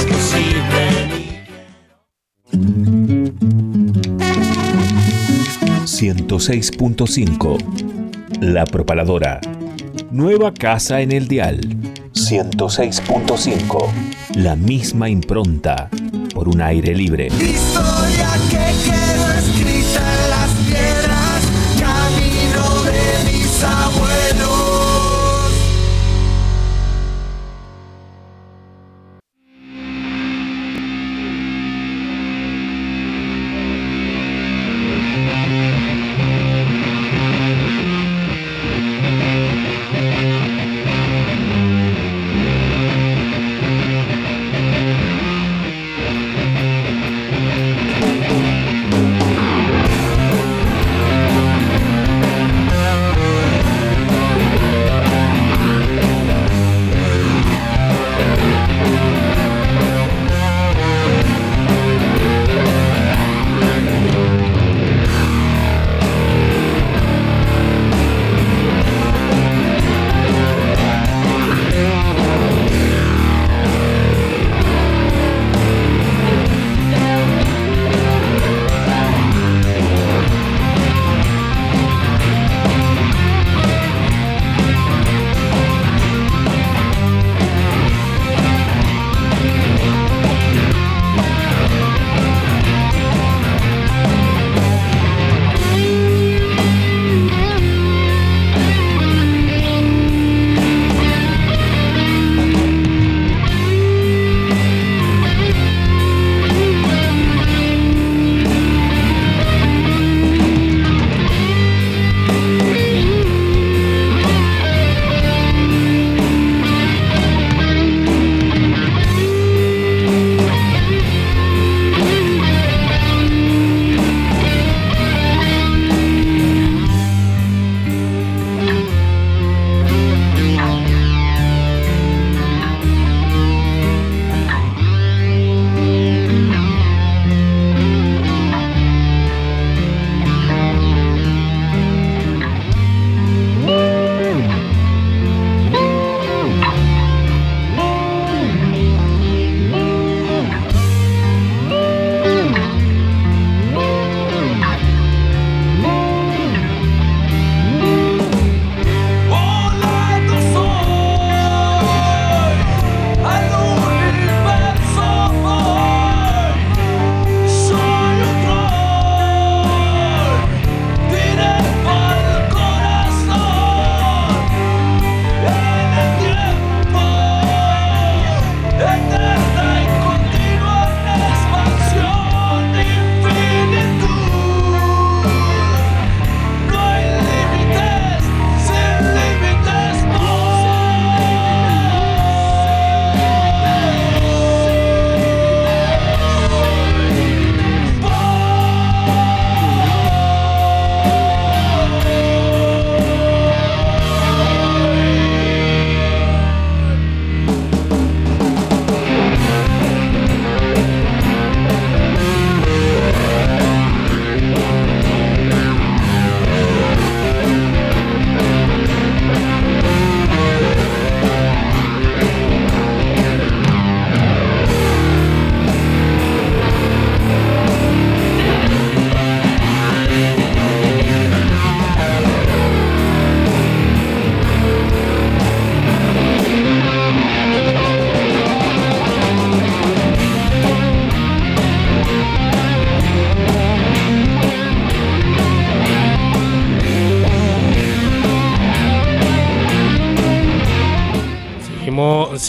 No 0.10 0.18
es 0.18 0.24
posible. 0.24 0.89
106.5 5.86 7.57
La 8.39 8.66
Propaladora. 8.66 9.41
Nueva 10.12 10.53
casa 10.53 11.01
en 11.01 11.12
el 11.12 11.28
dial. 11.28 11.60
106.5 12.14 13.88
La 14.36 14.55
misma 14.55 15.10
impronta 15.10 15.89
por 16.34 16.47
un 16.47 16.62
aire 16.62 16.95
libre. 16.95 17.28
Historia 17.28 18.30
que 18.49 18.57
quedó 18.86 19.32
escrita 19.34 19.99
en 19.99 20.30
las 20.30 20.39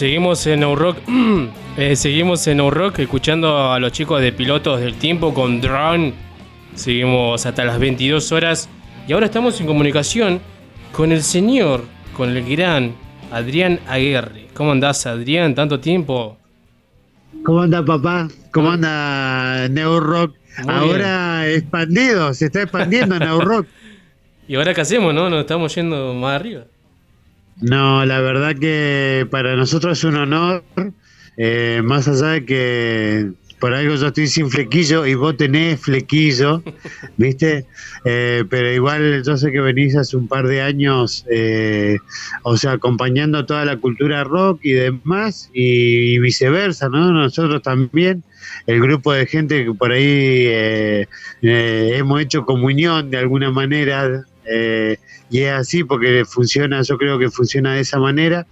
seguimos 0.00 0.46
en 0.46 0.60
No 0.60 0.74
Rock. 0.76 0.96
eh, 1.76 1.94
seguimos 1.94 2.46
en 2.46 2.56
No 2.56 2.70
Rock 2.70 3.00
escuchando 3.00 3.70
a 3.70 3.78
los 3.78 3.92
chicos 3.92 4.22
de 4.22 4.32
Pilotos 4.32 4.80
del 4.80 4.94
Tiempo 4.94 5.34
con 5.34 5.60
Drone. 5.60 6.14
Seguimos 6.74 7.44
hasta 7.44 7.66
las 7.66 7.78
22 7.78 8.32
horas. 8.32 8.70
Y 9.06 9.12
ahora 9.12 9.26
estamos 9.26 9.60
en 9.60 9.66
comunicación 9.66 10.40
con 10.92 11.12
el 11.12 11.22
señor, 11.22 11.84
con 12.16 12.34
el 12.34 12.48
gran 12.48 12.94
Adrián 13.30 13.78
Aguirre. 13.86 14.46
¿Cómo 14.54 14.72
andás, 14.72 15.04
Adrián? 15.04 15.54
¿Tanto 15.54 15.80
tiempo? 15.80 16.38
¿Cómo 17.44 17.60
anda 17.60 17.84
papá? 17.84 18.28
¿Cómo 18.52 18.70
anda 18.70 19.68
Neo 19.68 20.00
Rock? 20.00 20.34
Muy 20.64 20.74
Ahora 20.74 21.46
expandido, 21.46 22.32
se 22.32 22.46
está 22.46 22.62
expandiendo 22.62 23.18
Neo 23.18 23.38
Rock. 23.42 23.66
¿Y 24.48 24.54
ahora 24.54 24.72
qué 24.72 24.80
hacemos, 24.80 25.12
no? 25.12 25.28
Nos 25.28 25.40
estamos 25.40 25.74
yendo 25.74 26.14
más 26.14 26.36
arriba. 26.36 26.62
No, 27.60 28.04
la 28.06 28.20
verdad 28.20 28.56
que 28.56 29.26
para 29.30 29.56
nosotros 29.56 29.98
es 29.98 30.04
un 30.04 30.16
honor, 30.16 30.64
eh, 31.36 31.82
más 31.84 32.08
allá 32.08 32.28
de 32.28 32.44
que 32.44 33.30
por 33.60 33.74
algo 33.74 33.94
yo 33.94 34.06
estoy 34.08 34.26
sin 34.26 34.50
flequillo 34.50 35.06
y 35.06 35.14
vos 35.14 35.36
tenés 35.36 35.80
flequillo, 35.80 36.62
¿viste? 37.18 37.66
Eh, 38.06 38.44
pero 38.48 38.72
igual 38.72 39.22
yo 39.22 39.36
sé 39.36 39.52
que 39.52 39.60
venís 39.60 39.94
hace 39.94 40.16
un 40.16 40.26
par 40.26 40.48
de 40.48 40.62
años, 40.62 41.26
eh, 41.30 41.98
o 42.42 42.56
sea, 42.56 42.72
acompañando 42.72 43.44
toda 43.44 43.66
la 43.66 43.76
cultura 43.76 44.24
rock 44.24 44.60
y 44.62 44.72
demás, 44.72 45.50
y, 45.52 46.18
viceversa, 46.18 46.88
¿no? 46.88 47.12
Nosotros 47.12 47.62
también, 47.62 48.24
el 48.66 48.80
grupo 48.80 49.12
de 49.12 49.26
gente 49.26 49.64
que 49.64 49.74
por 49.74 49.92
ahí 49.92 50.02
eh, 50.46 51.06
eh, 51.42 51.92
hemos 51.96 52.20
hecho 52.22 52.46
comunión 52.46 53.10
de 53.10 53.18
alguna 53.18 53.50
manera, 53.50 54.24
eh, 54.44 54.96
y 55.30 55.40
es 55.40 55.52
así 55.52 55.84
porque 55.84 56.24
funciona, 56.24 56.82
yo 56.82 56.98
creo 56.98 57.18
que 57.18 57.30
funciona 57.30 57.74
de 57.74 57.80
esa 57.80 57.98
manera. 57.98 58.46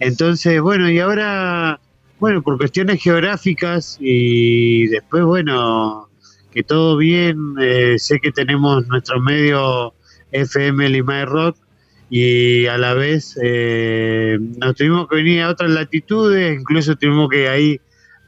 Entonces, 0.00 0.60
bueno, 0.60 0.90
y 0.90 0.98
ahora, 0.98 1.80
bueno, 2.18 2.42
por 2.42 2.58
cuestiones 2.58 3.02
geográficas 3.02 3.96
y 4.00 4.88
después, 4.88 5.24
bueno, 5.24 6.08
que 6.52 6.62
todo 6.62 6.96
bien, 6.96 7.54
eh, 7.60 7.96
sé 7.98 8.20
que 8.20 8.32
tenemos 8.32 8.86
nuestro 8.86 9.20
medio 9.20 9.94
FM 10.32 10.88
Lima 10.88 11.18
de 11.18 11.24
Rock 11.26 11.56
y 12.10 12.66
a 12.66 12.78
la 12.78 12.94
vez 12.94 13.38
eh, 13.42 14.38
nos 14.58 14.74
tuvimos 14.76 15.08
que 15.08 15.16
venir 15.16 15.42
a 15.42 15.50
otras 15.50 15.70
latitudes, 15.70 16.60
incluso 16.60 16.96
tuvimos 16.96 17.28
que 17.28 17.48
ahí 17.48 17.80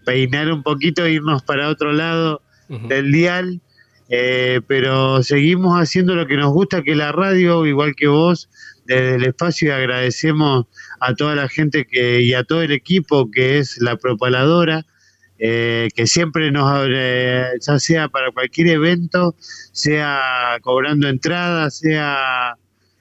peinar 0.05 0.51
un 0.51 0.63
poquito 0.63 1.05
e 1.05 1.13
irnos 1.13 1.43
para 1.43 1.69
otro 1.69 1.93
lado 1.93 2.41
del 2.69 3.13
dial. 3.13 3.61
Eh, 4.09 4.61
pero 4.67 5.23
seguimos 5.23 5.81
haciendo 5.81 6.15
lo 6.15 6.27
que 6.27 6.37
nos 6.37 6.53
gusta, 6.53 6.83
que 6.83 6.95
la 6.95 7.13
radio, 7.13 7.67
igual 7.67 7.95
que 7.97 8.07
vos, 8.07 8.49
desde 8.85 9.17
el 9.17 9.25
espacio 9.25 9.69
y 9.69 9.71
agradecemos 9.73 10.67
a 11.01 11.15
toda 11.15 11.35
la 11.35 11.49
gente 11.49 11.87
que 11.87 12.23
y 12.23 12.35
a 12.35 12.45
todo 12.45 12.63
el 12.63 12.73
equipo 12.73 13.31
que 13.31 13.59
es 13.59 13.79
la 13.81 13.97
propaladora, 13.97 14.87
eh, 15.39 15.89
que 15.95 16.07
siempre 16.07 16.51
nos, 16.51 16.87
eh, 16.89 17.47
ya 17.61 17.79
sea 17.79 18.09
para 18.09 18.31
cualquier 18.31 18.69
evento, 18.69 19.35
sea 19.73 20.59
cobrando 20.63 21.09
entradas, 21.09 21.79
sea 21.79 22.57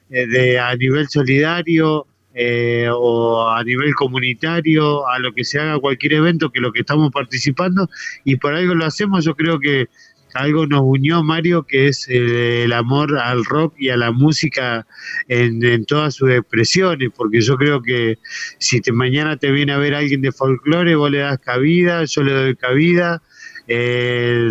eh, 0.10 0.28
de, 0.28 0.60
a 0.60 0.76
nivel 0.76 1.08
solidario 1.10 2.08
eh, 2.34 2.90
o 2.92 3.48
a 3.50 3.64
nivel 3.64 3.96
comunitario, 3.96 5.08
a 5.08 5.20
lo 5.20 5.34
que 5.34 5.44
se 5.44 5.60
haga 5.60 5.80
cualquier 5.80 6.14
evento, 6.14 6.52
que 6.52 6.60
lo 6.60 6.74
que 6.74 6.82
estamos 6.82 7.12
participando, 7.12 7.90
y 8.24 8.36
por 8.36 8.54
algo 8.54 8.76
lo 8.76 8.86
hacemos, 8.86 9.24
yo 9.24 9.36
creo 9.36 9.60
que 9.60 9.88
algo 10.36 10.68
nos 10.68 10.82
unió, 10.84 11.24
Mario, 11.24 11.64
que 11.64 11.88
es 11.88 12.08
eh, 12.10 12.64
el 12.64 12.74
amor 12.74 13.18
al 13.18 13.44
rock 13.46 13.74
y 13.80 13.90
a 13.90 13.98
la 13.98 14.12
música 14.12 14.86
en, 15.28 15.64
en 15.66 15.86
todas 15.86 16.14
sus 16.16 16.30
expresiones, 16.30 17.10
porque 17.16 17.42
yo 17.42 17.58
creo 17.58 17.82
que 17.82 18.18
si 18.60 18.82
te, 18.82 18.92
mañana 18.92 19.38
te 19.38 19.52
viene 19.52 19.72
a 19.74 19.78
ver 19.78 19.96
alguien 19.96 20.22
de 20.22 20.32
folclore, 20.32 20.96
vos 20.96 21.10
le 21.12 21.20
das 21.20 21.40
cabida, 21.40 22.04
yo 22.06 22.24
le 22.24 22.34
doy 22.34 22.56
cabida, 22.56 23.22
eh, 23.68 24.50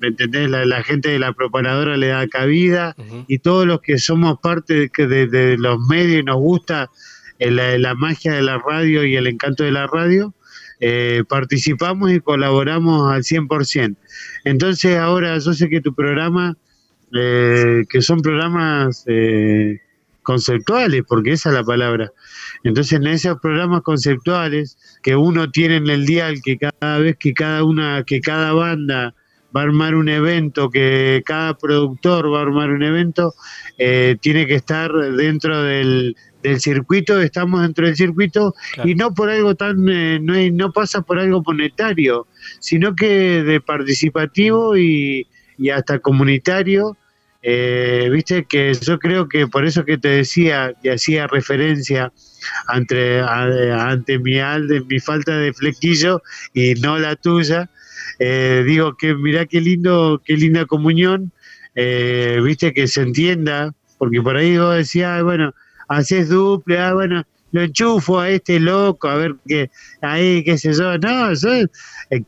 ¿me 0.00 0.08
entendés? 0.08 0.50
La, 0.50 0.64
la 0.64 0.82
gente 0.82 1.08
de 1.10 1.18
la 1.18 1.32
propagadora 1.32 1.96
le 1.96 2.08
da 2.08 2.26
cabida, 2.28 2.94
y 3.28 3.38
todos 3.38 3.66
los 3.66 3.80
que 3.80 3.98
somos 3.98 4.38
parte 4.40 4.90
de, 4.96 5.06
de- 5.06 5.26
de 5.26 5.58
los 5.58 5.78
medios 5.88 6.20
y 6.20 6.24
nos 6.24 6.36
gusta 6.36 6.90
eh, 7.38 7.50
la, 7.50 7.78
la 7.78 7.94
magia 7.94 8.32
de 8.34 8.42
la 8.42 8.58
radio 8.58 9.04
y 9.04 9.16
el 9.16 9.26
encanto 9.26 9.64
de 9.64 9.72
la 9.72 9.86
radio, 9.86 10.34
eh, 10.80 11.22
participamos 11.28 12.12
y 12.12 12.20
colaboramos 12.20 13.12
al 13.12 13.22
100%. 13.22 13.96
Entonces 14.44 14.98
ahora 14.98 15.38
yo 15.38 15.52
sé 15.52 15.68
que 15.68 15.80
tu 15.80 15.94
programa, 15.94 16.56
eh, 17.12 17.84
que 17.88 18.02
son 18.02 18.20
programas 18.20 19.04
eh, 19.06 19.80
conceptuales, 20.22 21.02
porque 21.06 21.32
esa 21.32 21.50
es 21.50 21.54
la 21.54 21.64
palabra. 21.64 22.12
Entonces 22.64 22.94
en 22.94 23.06
esos 23.06 23.38
programas 23.40 23.82
conceptuales 23.82 24.76
que 25.02 25.16
uno 25.16 25.50
tiene 25.50 25.76
en 25.76 25.88
el 25.88 26.06
dial, 26.06 26.40
que 26.42 26.58
cada 26.58 26.98
vez 26.98 27.16
que 27.18 27.32
cada 27.34 27.64
una, 27.64 28.02
que 28.04 28.20
cada 28.20 28.52
banda 28.52 29.14
va 29.54 29.60
a 29.60 29.64
armar 29.64 29.94
un 29.94 30.08
evento, 30.08 30.68
que 30.70 31.22
cada 31.24 31.56
productor 31.56 32.32
va 32.32 32.40
a 32.40 32.42
armar 32.42 32.70
un 32.70 32.82
evento, 32.82 33.34
eh, 33.78 34.16
tiene 34.20 34.46
que 34.46 34.54
estar 34.54 34.92
dentro 34.92 35.62
del, 35.62 36.16
del 36.44 36.60
circuito, 36.60 37.20
estamos 37.20 37.62
dentro 37.62 37.86
del 37.86 37.96
circuito 37.96 38.54
y 38.84 38.94
no 38.94 39.12
por 39.14 39.30
algo 39.30 39.54
tan, 39.54 39.88
eh, 39.88 40.20
no, 40.20 40.34
no 40.52 40.72
pasa 40.72 41.00
por 41.02 41.18
algo 41.18 41.42
monetario, 41.44 42.26
sino 42.60 42.94
que 42.94 43.42
de 43.42 43.60
participativo 43.60 44.76
y, 44.76 45.26
y 45.58 45.70
hasta 45.70 45.98
comunitario. 45.98 46.96
Eh, 47.46 48.08
Viste 48.12 48.44
que 48.44 48.72
yo 48.80 48.98
creo 48.98 49.28
que 49.28 49.46
por 49.46 49.66
eso 49.66 49.84
que 49.84 49.98
te 49.98 50.08
decía 50.08 50.72
y 50.82 50.88
hacía 50.88 51.26
referencia 51.26 52.10
ante, 52.68 53.20
a- 53.20 53.90
ante 53.90 54.18
mi, 54.18 54.38
alde, 54.38 54.82
mi 54.88 54.98
falta 55.00 55.36
de 55.36 55.52
flequillo 55.52 56.22
y 56.54 56.74
no 56.74 56.98
la 56.98 57.16
tuya, 57.16 57.70
eh, 58.18 58.64
digo 58.66 58.96
que 58.96 59.14
mirá 59.14 59.44
qué 59.46 59.60
lindo, 59.60 60.22
qué 60.24 60.36
linda 60.36 60.64
comunión, 60.66 61.32
eh, 61.74 62.40
viste 62.42 62.72
que 62.72 62.86
se 62.86 63.02
entienda, 63.02 63.74
porque 63.98 64.22
por 64.22 64.36
ahí 64.36 64.56
vos 64.56 64.76
decías, 64.76 65.10
"Ay, 65.18 65.22
bueno, 65.22 65.52
haces 65.88 66.28
duple, 66.28 66.78
ah, 66.78 66.94
bueno, 66.94 67.22
lo 67.52 67.62
enchufo 67.62 68.18
a 68.18 68.30
este 68.30 68.58
loco, 68.58 69.06
a 69.08 69.14
ver 69.14 69.36
qué, 69.46 69.70
ahí, 70.02 70.42
qué 70.42 70.58
sé 70.58 70.72
yo. 70.72 70.98
No, 70.98 71.32
yo 71.34 71.48
eh, 71.52 71.68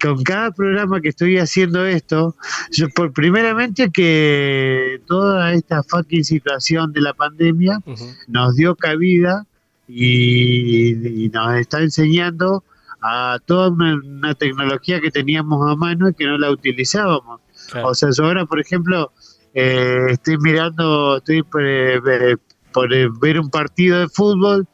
con 0.00 0.22
cada 0.22 0.52
programa 0.52 1.00
que 1.00 1.08
estoy 1.08 1.38
haciendo 1.38 1.84
esto, 1.84 2.36
yo 2.70 2.88
por 2.90 3.12
primeramente 3.12 3.90
que 3.90 5.00
toda 5.06 5.52
esta 5.52 5.82
fucking 5.82 6.24
situación 6.24 6.92
de 6.92 7.00
la 7.00 7.12
pandemia 7.12 7.80
nos 8.28 8.54
dio 8.54 8.76
cabida 8.76 9.44
y, 9.88 11.24
y 11.24 11.28
nos 11.30 11.54
está 11.56 11.80
enseñando 11.80 12.62
a 13.02 13.38
toda 13.44 13.68
una, 13.70 13.94
una 13.94 14.34
tecnología 14.34 15.00
que 15.00 15.10
teníamos 15.10 15.70
a 15.70 15.76
mano 15.76 16.08
y 16.08 16.14
que 16.14 16.24
no 16.24 16.38
la 16.38 16.50
utilizábamos. 16.50 17.40
O 17.84 17.94
sea, 17.94 18.10
yo 18.16 18.24
ahora, 18.24 18.46
por 18.46 18.60
ejemplo, 18.60 19.12
eh, 19.54 20.06
estoy 20.10 20.38
mirando, 20.38 21.16
estoy 21.18 21.38
eh, 21.60 22.00
ver- 22.02 22.38
por, 22.76 22.92
eh, 22.92 23.08
ver 23.22 23.40
un 23.40 23.48
partido 23.48 24.00
de 24.00 24.08
fútbol 24.10 24.68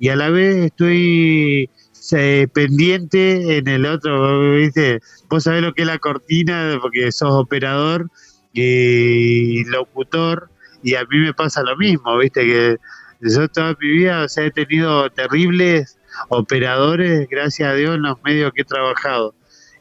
y 0.00 0.08
a 0.08 0.16
la 0.16 0.28
vez 0.28 0.56
estoy 0.56 1.70
eh, 2.10 2.48
pendiente 2.52 3.58
en 3.58 3.68
el 3.68 3.86
otro, 3.86 4.56
¿viste? 4.56 5.00
Vos 5.30 5.44
sabés 5.44 5.62
lo 5.62 5.72
que 5.72 5.82
es 5.82 5.86
la 5.86 6.00
cortina, 6.00 6.76
porque 6.82 7.12
sos 7.12 7.30
operador 7.30 8.10
y 8.52 9.62
locutor, 9.66 10.50
y 10.82 10.96
a 10.96 11.04
mí 11.04 11.18
me 11.18 11.32
pasa 11.32 11.62
lo 11.62 11.76
mismo, 11.76 12.18
¿viste? 12.18 12.44
Que 12.44 12.76
yo 13.20 13.46
toda 13.46 13.76
mi 13.80 13.88
vida, 13.88 14.24
o 14.24 14.28
sea, 14.28 14.46
he 14.46 14.50
tenido 14.50 15.08
terribles 15.10 15.96
operadores, 16.30 17.28
gracias 17.30 17.68
a 17.68 17.74
Dios, 17.74 17.94
en 17.94 18.02
los 18.02 18.20
medios 18.24 18.52
que 18.52 18.62
he 18.62 18.64
trabajado. 18.64 19.32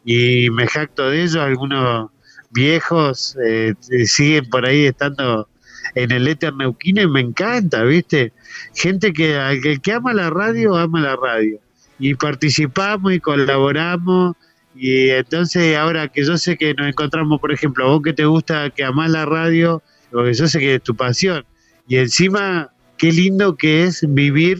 Y 0.05 0.51
me 0.51 0.67
jacto 0.67 1.09
de 1.09 1.23
ellos, 1.23 1.37
algunos 1.37 2.11
viejos 2.51 3.35
eh, 3.43 3.73
siguen 4.05 4.47
por 4.51 4.63
ahí 4.67 4.85
estando 4.85 5.49
en 5.95 6.11
el 6.11 6.27
éter 6.27 6.55
neuquino 6.55 7.01
y 7.01 7.07
me 7.07 7.21
encanta, 7.21 7.83
¿viste? 7.83 8.33
Gente 8.75 9.13
que, 9.13 9.35
el 9.35 9.81
que 9.81 9.91
ama 9.91 10.13
la 10.13 10.29
radio, 10.29 10.75
ama 10.75 11.01
la 11.01 11.15
radio. 11.15 11.59
Y 11.99 12.15
participamos 12.15 13.13
y 13.13 13.19
colaboramos. 13.19 14.35
Y 14.75 15.09
entonces 15.09 15.77
ahora 15.77 16.07
que 16.07 16.25
yo 16.25 16.37
sé 16.37 16.57
que 16.57 16.73
nos 16.73 16.87
encontramos, 16.87 17.39
por 17.39 17.51
ejemplo, 17.51 17.87
vos 17.87 18.01
que 18.01 18.13
te 18.13 18.25
gusta, 18.25 18.69
que 18.71 18.83
amás 18.83 19.11
la 19.11 19.25
radio, 19.25 19.83
porque 20.11 20.33
yo 20.33 20.47
sé 20.47 20.59
que 20.59 20.75
es 20.75 20.83
tu 20.83 20.95
pasión. 20.95 21.45
Y 21.87 21.97
encima, 21.97 22.71
qué 22.97 23.11
lindo 23.11 23.55
que 23.55 23.83
es 23.83 24.03
vivir 24.07 24.59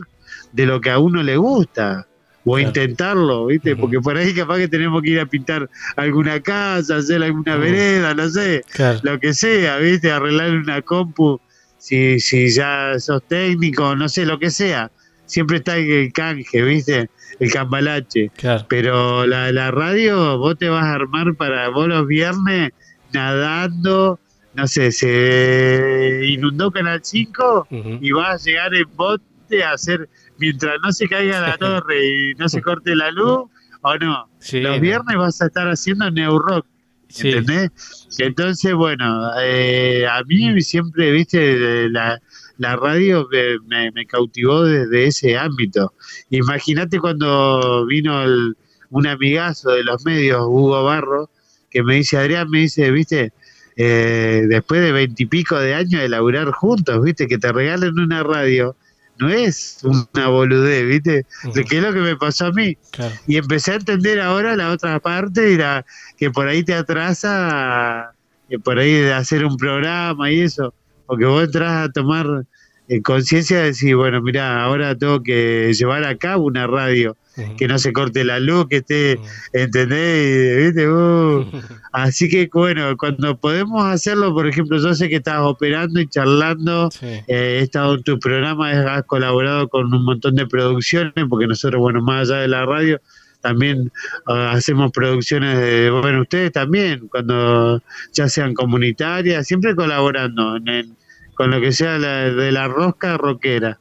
de 0.52 0.66
lo 0.66 0.82
que 0.82 0.92
a 0.92 1.00
uno 1.00 1.24
le 1.24 1.38
gusta. 1.38 2.08
O 2.46 2.60
intentarlo, 2.60 3.46
¿viste? 3.46 3.76
Porque 3.76 4.00
por 4.02 4.18
ahí 4.18 4.34
capaz 4.34 4.58
que 4.58 4.68
tenemos 4.68 5.02
que 5.02 5.12
ir 5.12 5.20
a 5.20 5.26
pintar 5.26 5.70
alguna 5.96 6.42
casa, 6.42 6.98
hacer 6.98 7.24
alguna 7.24 7.56
vereda, 7.56 8.14
no 8.14 8.28
sé, 8.30 8.64
Claro. 8.74 9.00
lo 9.04 9.20
que 9.20 9.34
sea, 9.34 9.78
¿viste? 9.78 10.12
Arreglar 10.12 10.52
una 10.52 10.82
compu, 10.82 11.40
si, 11.78 12.20
si 12.20 12.50
ya 12.50 12.96
sos 13.00 13.24
técnico, 13.28 13.96
no 13.96 14.10
sé, 14.10 14.26
lo 14.26 14.40
que 14.40 14.50
sea. 14.52 14.92
Siempre 15.26 15.58
está 15.58 15.78
el, 15.78 16.12
canje, 16.12 16.62
¿viste? 16.62 17.10
El 17.40 17.52
cambalache. 17.52 18.30
Pero 18.68 19.26
la, 19.26 19.52
la 19.54 19.72
radio, 19.72 20.38
vos 20.38 20.58
te 20.58 20.68
vas 20.70 20.84
a 20.84 20.94
armar 20.94 21.34
para 21.36 21.70
vos 21.70 21.88
los 21.88 22.06
viernes 22.08 22.72
nadando, 23.14 24.20
no 24.54 24.68
sé, 24.68 24.92
se 24.92 26.22
inundó 26.26 26.72
Canal 26.72 27.00
5 27.04 27.68
y 28.02 28.12
vas 28.12 28.42
a 28.42 28.46
llegar 28.46 28.76
en 28.76 28.86
bot 28.96 29.22
¿viste? 29.50 29.64
hacer, 29.64 30.10
mientras 30.38 30.76
no 30.84 30.92
se 30.92 31.08
caiga 31.08 31.40
la 31.42 31.58
torre 31.58 32.06
y 32.32 32.34
no 32.36 32.48
se 32.50 32.62
corte 32.62 32.96
la 32.96 33.12
luz, 33.12 33.50
o 33.82 33.96
no. 33.98 34.30
Sí, 34.40 34.62
Los 34.62 34.80
viernes 34.80 35.18
vas 35.18 35.42
a 35.42 35.48
estar 35.48 35.68
haciendo 35.68 36.10
New 36.12 36.40
Rock. 36.40 36.66
Sí. 37.10 37.30
¿Entendés? 37.30 38.08
Entonces, 38.18 38.74
bueno, 38.74 39.30
eh, 39.40 40.08
a 40.10 40.24
mí 40.24 40.60
siempre, 40.64 41.12
viste, 41.12 41.88
la, 41.90 42.20
la 42.58 42.76
radio 42.76 43.28
me, 43.32 43.60
me- 43.68 43.92
me 43.92 44.06
cautivó 44.08 44.64
desde 44.64 45.06
ese 45.06 45.38
ámbito. 45.38 45.94
Imagínate 46.32 47.00
cuando 47.00 47.86
vino 47.86 48.24
el- 48.24 48.58
un 48.90 49.06
amigazo 49.08 49.72
de 49.72 49.84
los 49.84 50.04
medios, 50.06 50.42
Hugo 50.48 50.84
Barro, 50.86 51.30
que 51.70 51.84
me 51.84 51.96
dice, 51.96 52.18
Adrián, 52.18 52.50
me 52.50 52.60
dice, 52.60 52.90
viste, 52.92 53.32
eh, 53.76 54.46
después 54.48 54.82
de 54.82 54.92
veintipico 54.92 55.60
de 55.60 55.74
años 55.76 56.02
de 56.02 56.10
laburar 56.10 56.52
juntos, 56.52 57.04
viste, 57.04 57.28
que 57.28 57.38
te 57.38 57.52
regalen 57.52 58.00
una 58.00 58.24
radio, 58.24 58.76
no 59.20 59.30
es 59.30 59.80
una 59.84 60.28
boludez, 60.28 60.86
viste, 60.86 61.26
de 61.54 61.64
que 61.66 61.78
es 61.78 61.84
lo 61.84 61.94
que 61.94 62.00
me 62.00 62.16
pasó 62.16 62.48
a 62.48 62.52
mí. 62.52 62.78
Claro. 62.92 63.14
Y 63.28 63.38
empecé 63.38 63.72
a 63.72 63.76
entender 63.76 64.20
ahora 64.20 64.56
la 64.56 64.72
otra 64.72 65.00
parte, 65.00 65.52
y 65.52 65.58
la, 65.58 65.86
que 66.18 66.32
por 66.32 66.48
ahí 66.48 66.64
te 66.64 66.74
atrasa, 66.74 68.12
que 68.50 68.60
por 68.60 68.80
ahí 68.80 68.94
de 68.94 69.14
hacer 69.14 69.46
un 69.46 69.58
programa 69.58 70.32
y 70.32 70.42
eso, 70.42 70.74
porque 71.06 71.26
vos 71.26 71.44
entras 71.44 71.90
a 71.90 71.92
tomar 71.92 72.46
eh, 72.88 73.02
conciencia 73.02 73.60
de 73.60 73.66
decir, 73.66 73.96
bueno, 73.96 74.22
mira, 74.22 74.64
ahora 74.64 74.96
tengo 74.98 75.22
que 75.24 75.74
llevar 75.74 76.04
a 76.04 76.18
cabo 76.18 76.46
una 76.46 76.68
radio, 76.68 77.16
que 77.58 77.68
no 77.68 77.78
se 77.80 77.94
corte 77.94 78.24
la 78.24 78.40
luz, 78.40 78.68
que 78.70 78.78
esté, 78.78 79.20
¿entendés? 79.54 80.74
¿viste? 80.74 80.90
Uh, 80.90 81.46
así 81.92 82.30
que 82.30 82.50
bueno, 82.54 82.96
cuando 82.98 83.36
podemos 83.38 83.84
hacerlo, 83.86 84.34
por 84.34 84.48
ejemplo, 84.48 84.78
yo 84.80 84.94
sé 84.94 85.10
que 85.10 85.16
estás 85.18 85.40
operando 85.42 86.00
y 86.00 86.08
charlando, 86.08 86.90
eh, 87.02 87.24
he 87.28 87.60
estado 87.60 87.96
en 87.96 88.04
tu 88.04 88.20
programa, 88.20 88.70
has 88.72 89.04
colaborado 89.04 89.68
con 89.68 89.94
un 89.94 90.04
montón 90.06 90.36
de 90.36 90.46
producciones, 90.48 91.14
porque 91.30 91.48
nosotros, 91.48 91.80
bueno, 91.82 92.02
más 92.02 92.30
allá 92.30 92.42
de 92.42 92.48
la 92.48 92.66
radio, 92.66 93.02
también 93.42 93.92
ah, 94.28 94.52
hacemos 94.54 94.92
producciones 94.92 95.60
de, 95.60 95.90
bueno, 95.90 96.22
ustedes 96.22 96.52
también, 96.52 97.08
cuando 97.10 97.82
ya 98.14 98.30
sean 98.30 98.54
comunitarias, 98.54 99.46
siempre 99.48 99.76
colaborando 99.76 100.56
en 100.58 100.68
el- 100.68 100.90
con 101.36 101.50
lo 101.52 101.60
que 101.60 101.72
sea 101.72 101.98
la- 101.98 102.30
de 102.30 102.52
la 102.52 102.68
rosca 102.68 103.18
rockera. 103.18 103.80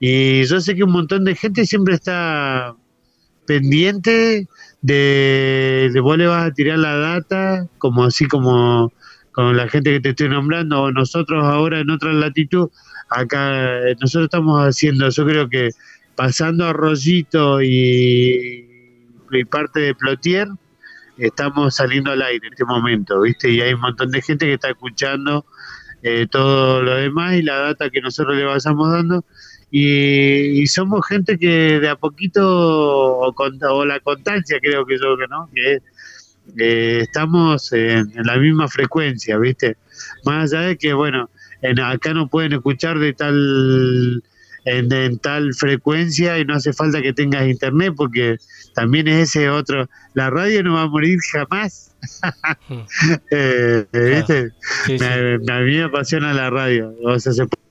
Y 0.00 0.44
yo 0.44 0.60
sé 0.60 0.74
que 0.74 0.84
un 0.84 0.92
montón 0.92 1.24
de 1.24 1.34
gente 1.34 1.66
siempre 1.66 1.94
está 1.94 2.74
pendiente 3.46 4.48
de, 4.82 5.90
de 5.92 6.00
vos 6.00 6.16
le 6.18 6.26
vas 6.26 6.46
a 6.46 6.54
tirar 6.54 6.78
la 6.78 6.96
data, 6.96 7.66
como 7.78 8.04
así 8.04 8.26
como 8.26 8.92
con 9.32 9.56
la 9.56 9.68
gente 9.68 9.90
que 9.92 10.00
te 10.00 10.10
estoy 10.10 10.28
nombrando, 10.28 10.82
o 10.82 10.92
nosotros 10.92 11.44
ahora 11.44 11.80
en 11.80 11.90
otra 11.90 12.12
latitud, 12.12 12.68
acá 13.08 13.88
eh, 13.88 13.96
nosotros 14.00 14.26
estamos 14.26 14.60
haciendo, 14.60 15.08
yo 15.08 15.26
creo 15.26 15.48
que 15.48 15.70
pasando 16.14 16.66
a 16.66 16.72
Rollito 16.72 17.62
y, 17.62 18.68
parte 19.50 19.80
de 19.80 19.94
Plotier, 19.94 20.48
estamos 21.16 21.76
saliendo 21.76 22.10
al 22.10 22.20
aire 22.20 22.46
en 22.46 22.52
este 22.52 22.66
momento, 22.66 23.22
¿viste? 23.22 23.50
Y 23.50 23.62
hay 23.62 23.72
un 23.72 23.80
montón 23.80 24.10
de 24.10 24.20
gente 24.20 24.44
que 24.44 24.54
está 24.54 24.68
escuchando 24.68 25.46
eh, 26.02 26.26
todo 26.30 26.82
lo 26.82 26.94
demás 26.96 27.34
y 27.36 27.42
la 27.42 27.56
data 27.56 27.88
que 27.88 28.02
nosotros 28.02 28.36
le 28.36 28.44
vayamos 28.44 28.92
dando. 28.92 29.24
Y, 29.74 30.60
y 30.60 30.66
somos 30.66 31.04
gente 31.08 31.38
que 31.38 31.80
de 31.80 31.88
a 31.88 31.96
poquito, 31.96 32.42
o, 32.46 33.32
con- 33.32 33.58
o 33.64 33.84
la 33.86 33.98
constancia 34.00 34.58
creo 34.60 34.84
que 34.84 34.98
yo 34.98 35.16
que 35.16 35.26
no, 35.28 35.48
que 35.54 35.78
eh, 36.58 36.98
estamos 37.02 37.72
en, 37.72 38.12
en 38.14 38.26
la 38.26 38.36
misma 38.36 38.68
frecuencia, 38.68 39.38
¿viste? 39.38 39.76
Más 40.26 40.52
allá 40.52 40.66
de 40.66 40.76
que, 40.76 40.92
bueno, 40.92 41.30
en, 41.62 41.80
acá 41.80 42.12
no 42.12 42.28
pueden 42.28 42.52
escuchar 42.52 42.98
de 42.98 43.14
tal 43.14 44.22
en, 44.66 44.92
en 44.92 45.18
tal 45.18 45.54
frecuencia 45.54 46.38
y 46.38 46.44
no 46.44 46.54
hace 46.54 46.72
falta 46.74 47.00
que 47.00 47.12
tengas 47.14 47.46
internet 47.48 47.94
porque 47.96 48.36
también 48.74 49.08
es 49.08 49.30
ese 49.30 49.48
otro, 49.48 49.88
la 50.14 50.28
radio 50.30 50.62
no 50.62 50.74
va 50.74 50.82
a 50.82 50.86
morir 50.88 51.18
jamás. 51.32 51.88
Eh, 53.30 53.86
¿viste? 53.92 54.50
Me- 54.98 55.38
me- 55.38 55.52
a 55.52 55.60
mí 55.60 55.76
me 55.76 55.82
apasiona 55.84 56.32
la 56.34 56.50
radio, 56.50 56.92
o 57.04 57.18
sea, 57.18 57.32
se 57.32 57.46
puede 57.46 57.62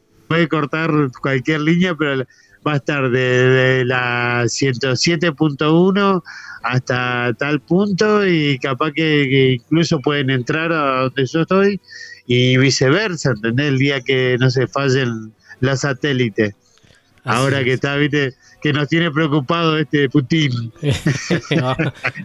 cortar 0.49 0.91
cualquier 1.21 1.61
línea, 1.61 1.95
pero 1.95 2.25
va 2.65 2.73
a 2.73 2.75
estar 2.77 3.09
de, 3.09 3.19
de 3.19 3.85
la 3.85 4.43
107.1 4.43 6.23
hasta 6.63 7.33
tal 7.37 7.59
punto 7.61 8.27
y 8.27 8.59
capaz 8.59 8.91
que, 8.91 9.27
que 9.29 9.51
incluso 9.53 9.99
pueden 9.99 10.29
entrar 10.29 10.71
a 10.71 11.01
donde 11.03 11.25
yo 11.25 11.41
estoy 11.41 11.79
y 12.27 12.57
viceversa, 12.57 13.31
¿entendés? 13.31 13.67
El 13.67 13.77
día 13.77 14.01
que 14.01 14.37
no 14.39 14.49
se 14.49 14.67
fallen 14.67 15.33
los 15.59 15.79
satélites. 15.79 16.55
Ahora 17.23 17.63
que 17.63 17.73
está, 17.73 17.95
viste, 17.97 18.33
que 18.61 18.73
nos 18.73 18.87
tiene 18.87 19.11
preocupado 19.11 19.77
este 19.77 20.09
Putin. 20.09 20.71
No, 21.55 21.75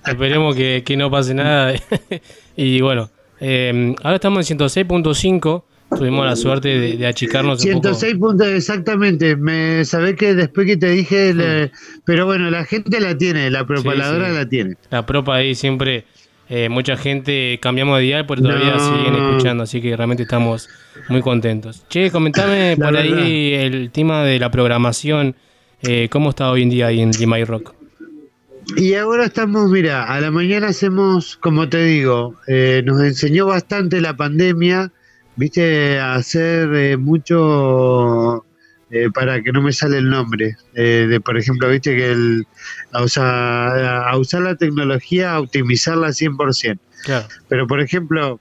esperemos 0.06 0.54
que, 0.54 0.82
que 0.84 0.96
no 0.96 1.10
pase 1.10 1.34
nada. 1.34 1.74
y 2.56 2.80
bueno, 2.80 3.10
eh, 3.40 3.94
ahora 4.02 4.16
estamos 4.16 4.50
en 4.50 4.58
106.5. 4.58 5.64
Tuvimos 5.88 6.26
la 6.26 6.34
suerte 6.34 6.68
de, 6.68 6.96
de 6.96 7.06
achicarnos 7.06 7.64
un 7.64 7.72
poco. 7.74 7.94
106 7.94 8.14
puntos, 8.16 8.48
exactamente. 8.48 9.36
Me 9.36 9.84
sabés 9.84 10.16
que 10.16 10.34
después 10.34 10.66
que 10.66 10.76
te 10.76 10.90
dije, 10.90 11.32
le- 11.32 11.70
pero 12.04 12.26
bueno, 12.26 12.50
la 12.50 12.64
gente 12.64 13.00
la 13.00 13.16
tiene, 13.16 13.50
la 13.50 13.64
propaladora 13.66 14.26
Sí, 14.26 14.32
sí. 14.32 14.36
la 14.38 14.48
tiene. 14.48 14.76
La 14.90 15.06
propa 15.06 15.36
ahí 15.36 15.54
siempre, 15.54 16.04
eh, 16.48 16.68
mucha 16.68 16.96
gente 16.96 17.58
cambiamos 17.62 17.98
de 17.98 18.04
dial, 18.04 18.26
pero 18.26 18.42
todavía 18.42 18.74
No. 18.74 18.80
siguen 18.98 19.14
escuchando, 19.14 19.62
así 19.62 19.80
que 19.80 19.96
realmente 19.96 20.24
estamos 20.24 20.68
muy 21.08 21.20
contentos. 21.22 21.84
Che, 21.88 22.10
comentame 22.10 22.76
por 22.80 22.92
verdad. 22.92 23.18
ahí 23.18 23.54
el 23.54 23.90
tema 23.92 24.24
de 24.24 24.40
la 24.40 24.50
programación, 24.50 25.36
eh, 25.82 26.08
¿cómo 26.10 26.30
está 26.30 26.50
hoy 26.50 26.62
en 26.62 26.70
día 26.70 26.88
ahí 26.88 27.00
en 27.00 27.12
Lima 27.12 27.38
Rock? 27.44 27.74
Y 28.76 28.94
ahora 28.94 29.24
estamos, 29.26 29.70
mira, 29.70 30.12
a 30.12 30.20
la 30.20 30.32
mañana 30.32 30.66
hacemos, 30.68 31.36
como 31.36 31.68
te 31.68 31.84
digo, 31.84 32.34
eh, 32.48 32.82
nos 32.84 33.00
enseñó 33.00 33.46
bastante 33.46 34.00
la 34.00 34.16
pandemia, 34.16 34.90
viste, 35.36 35.98
hacer 35.98 36.74
eh, 36.74 36.96
mucho, 36.96 38.44
eh, 38.90 39.08
para 39.12 39.42
que 39.42 39.52
no 39.52 39.62
me 39.62 39.72
sale 39.72 39.98
el 39.98 40.08
nombre, 40.10 40.56
eh, 40.74 41.06
de 41.08 41.20
por 41.20 41.38
ejemplo, 41.38 41.68
viste 41.68 41.94
que 41.96 42.10
el, 42.10 42.46
a, 42.92 43.02
usar, 43.02 43.84
a 43.84 44.16
usar 44.16 44.42
la 44.42 44.56
tecnología, 44.56 45.32
a 45.34 45.40
optimizarla 45.40 46.08
100%. 46.08 46.78
Claro. 47.04 47.28
Pero 47.48 47.66
por 47.66 47.80
ejemplo, 47.80 48.40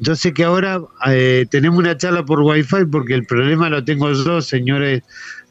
yo 0.00 0.14
sé 0.14 0.32
que 0.32 0.44
ahora 0.44 0.80
eh, 1.06 1.46
tenemos 1.50 1.78
una 1.78 1.96
charla 1.96 2.24
por 2.24 2.40
Wi-Fi 2.40 2.86
porque 2.90 3.14
el 3.14 3.26
problema 3.26 3.68
lo 3.68 3.84
tengo 3.84 4.12
yo, 4.12 4.40
señores 4.42 5.02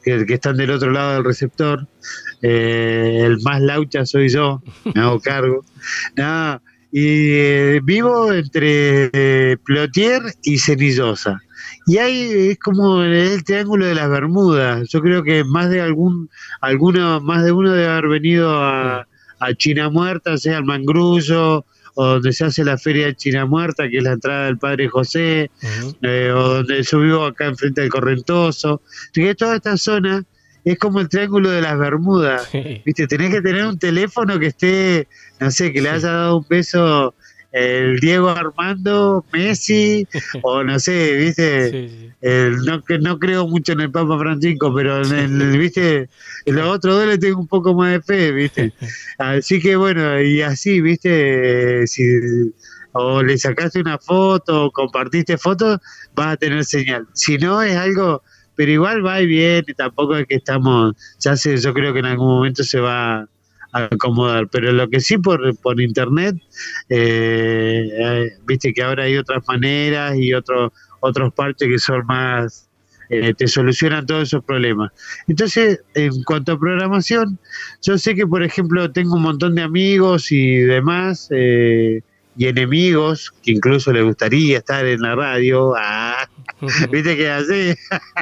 que, 0.02 0.24
que 0.24 0.34
están 0.34 0.56
del 0.56 0.70
otro 0.70 0.90
lado 0.90 1.14
del 1.14 1.24
receptor. 1.24 1.86
Eh, 2.40 3.22
el 3.24 3.40
más 3.42 3.60
laucha 3.60 4.06
soy 4.06 4.28
yo, 4.28 4.62
me 4.94 5.00
hago 5.02 5.20
cargo. 5.20 5.64
Nada, 6.16 6.62
eh, 6.92 7.80
vivo 7.82 8.32
entre 8.32 9.10
eh, 9.12 9.56
Plotier 9.64 10.22
y 10.42 10.58
Cenillosa. 10.58 11.40
Y 11.86 11.98
ahí 11.98 12.50
es 12.50 12.58
como 12.58 13.02
el 13.02 13.42
triángulo 13.44 13.86
de 13.86 13.94
las 13.94 14.10
Bermudas. 14.10 14.88
Yo 14.88 15.00
creo 15.00 15.22
que 15.22 15.44
más 15.44 15.70
de 15.70 15.80
algún, 15.80 16.28
alguno, 16.60 17.20
más 17.20 17.44
de 17.44 17.52
uno 17.52 17.72
debe 17.72 17.88
haber 17.88 18.08
venido 18.08 18.50
a, 18.62 19.06
a 19.40 19.54
China 19.54 19.88
Muerta, 19.90 20.36
sea 20.36 20.58
al 20.58 20.64
Mangrullo, 20.64 21.64
o 22.00 22.06
donde 22.06 22.32
se 22.32 22.44
hace 22.44 22.64
la 22.64 22.78
feria 22.78 23.06
de 23.06 23.16
China 23.16 23.44
Muerta, 23.44 23.88
que 23.88 23.98
es 23.98 24.04
la 24.04 24.12
entrada 24.12 24.46
del 24.46 24.56
Padre 24.58 24.88
José, 24.88 25.50
eh, 26.02 26.30
o 26.32 26.54
donde 26.54 26.82
yo 26.82 27.00
vivo 27.00 27.24
acá 27.24 27.46
enfrente 27.46 27.80
del 27.80 27.90
Correntoso. 27.90 28.82
Así 29.10 29.22
que 29.22 29.34
toda 29.34 29.56
esta 29.56 29.76
zona 29.76 30.24
es 30.72 30.78
como 30.78 31.00
el 31.00 31.08
triángulo 31.08 31.50
de 31.50 31.60
las 31.62 31.78
Bermudas. 31.78 32.48
Viste, 32.84 33.06
tenés 33.06 33.30
que 33.34 33.40
tener 33.42 33.64
un 33.66 33.78
teléfono 33.78 34.38
que 34.38 34.46
esté, 34.46 35.08
no 35.40 35.50
sé, 35.50 35.72
que 35.72 35.80
le 35.82 35.90
haya 35.90 36.10
dado 36.10 36.38
un 36.38 36.46
beso 36.48 37.14
el 37.50 37.98
Diego 37.98 38.28
Armando 38.28 39.24
Messi, 39.32 40.06
o 40.42 40.62
no 40.62 40.78
sé, 40.78 41.16
viste, 41.16 41.68
el- 42.20 42.56
no, 42.58 42.82
que 42.84 42.98
no 42.98 43.18
creo 43.18 43.48
mucho 43.48 43.72
en 43.72 43.80
el 43.80 43.90
Papa 43.90 44.18
Francisco, 44.18 44.72
pero 44.74 45.02
en 45.02 45.12
el, 45.14 45.58
viste, 45.58 46.08
en 46.44 46.54
los 46.56 46.66
otros 46.68 46.96
dos 46.96 47.06
le 47.06 47.16
tengo 47.18 47.40
un 47.40 47.48
poco 47.48 47.72
más 47.74 47.92
de 47.92 48.02
fe, 48.02 48.32
viste. 48.32 48.72
Así 49.18 49.60
que 49.60 49.76
bueno, 49.76 50.20
y 50.20 50.42
así, 50.42 50.80
viste, 50.82 51.86
si 51.86 52.02
o 52.92 53.22
le 53.22 53.38
sacaste 53.38 53.80
una 53.80 53.98
foto 53.98 54.66
o 54.66 54.70
compartiste 54.70 55.38
fotos, 55.38 55.78
vas 56.14 56.34
a 56.34 56.36
tener 56.36 56.64
señal. 56.64 57.06
Si 57.14 57.38
no, 57.38 57.62
es 57.62 57.76
algo, 57.76 58.22
pero 58.58 58.72
igual 58.72 59.06
va 59.06 59.22
y 59.22 59.26
viene, 59.26 59.72
tampoco 59.76 60.16
es 60.16 60.26
que 60.26 60.34
estamos, 60.34 60.92
ya 61.20 61.36
sé, 61.36 61.56
yo 61.58 61.72
creo 61.72 61.92
que 61.92 62.00
en 62.00 62.06
algún 62.06 62.26
momento 62.26 62.64
se 62.64 62.80
va 62.80 63.20
a 63.20 63.28
acomodar, 63.84 64.48
pero 64.48 64.72
lo 64.72 64.88
que 64.90 64.98
sí 64.98 65.16
por, 65.16 65.56
por 65.58 65.80
internet, 65.80 66.34
eh, 66.88 68.32
viste 68.48 68.72
que 68.72 68.82
ahora 68.82 69.04
hay 69.04 69.16
otras 69.16 69.44
maneras 69.46 70.16
y 70.16 70.34
otros 70.34 70.72
otros 70.98 71.32
parches 71.34 71.68
que 71.68 71.78
son 71.78 72.04
más, 72.06 72.68
eh, 73.10 73.32
te 73.32 73.46
solucionan 73.46 74.06
todos 74.06 74.24
esos 74.24 74.44
problemas. 74.44 74.90
Entonces, 75.28 75.80
en 75.94 76.24
cuanto 76.24 76.50
a 76.50 76.58
programación, 76.58 77.38
yo 77.80 77.96
sé 77.96 78.16
que, 78.16 78.26
por 78.26 78.42
ejemplo, 78.42 78.90
tengo 78.90 79.14
un 79.14 79.22
montón 79.22 79.54
de 79.54 79.62
amigos 79.62 80.32
y 80.32 80.56
demás, 80.56 81.28
eh, 81.30 82.02
y 82.38 82.46
enemigos, 82.46 83.34
que 83.42 83.50
incluso 83.50 83.92
le 83.92 84.00
gustaría 84.02 84.58
estar 84.58 84.86
en 84.86 85.00
la 85.00 85.16
radio. 85.16 85.74
Ah, 85.76 86.28
Viste 86.92 87.16
que 87.16 87.28
así, 87.28 87.74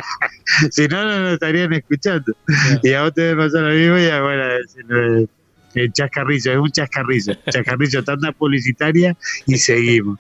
si 0.70 0.88
no, 0.88 1.04
no 1.04 1.20
nos 1.20 1.34
estarían 1.34 1.74
escuchando. 1.74 2.34
Y 2.82 2.94
a 2.94 3.02
vos 3.02 3.12
te 3.12 3.34
lo 3.34 3.44
mismo 3.44 3.98
y 3.98 4.06
a, 4.06 4.22
bueno, 4.22 5.28
el 5.74 5.92
chascarrillo, 5.92 6.52
es 6.52 6.58
un 6.58 6.70
chascarrillo, 6.70 7.34
chascarrillo, 7.50 8.02
tanda 8.04 8.32
publicitaria 8.32 9.14
y 9.46 9.58
seguimos. 9.58 10.18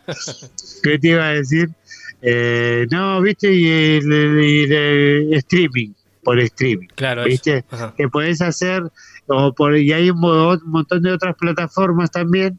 ¿Qué 0.82 0.98
te 0.98 1.08
iba 1.08 1.28
a 1.28 1.32
decir? 1.32 1.70
Eh, 2.20 2.86
no, 2.90 3.22
viste, 3.22 3.50
y 3.50 3.66
el, 3.66 5.32
streaming, 5.32 5.92
por 6.22 6.38
streaming. 6.40 6.88
Claro. 6.94 7.24
¿viste? 7.24 7.64
Que 7.96 8.10
podés 8.10 8.42
hacer, 8.42 8.82
o 9.26 9.54
por, 9.54 9.74
y 9.74 9.90
hay 9.94 10.10
un 10.10 10.20
montón 10.20 11.02
de 11.02 11.12
otras 11.12 11.34
plataformas 11.36 12.10
también 12.10 12.58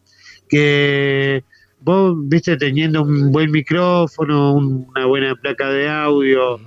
que 0.50 1.44
vos, 1.80 2.16
viste, 2.28 2.58
teniendo 2.58 3.04
un 3.04 3.32
buen 3.32 3.52
micrófono, 3.52 4.54
un- 4.54 4.86
una 4.90 5.06
buena 5.06 5.36
placa 5.36 5.70
de 5.70 5.90
audio 5.90 6.60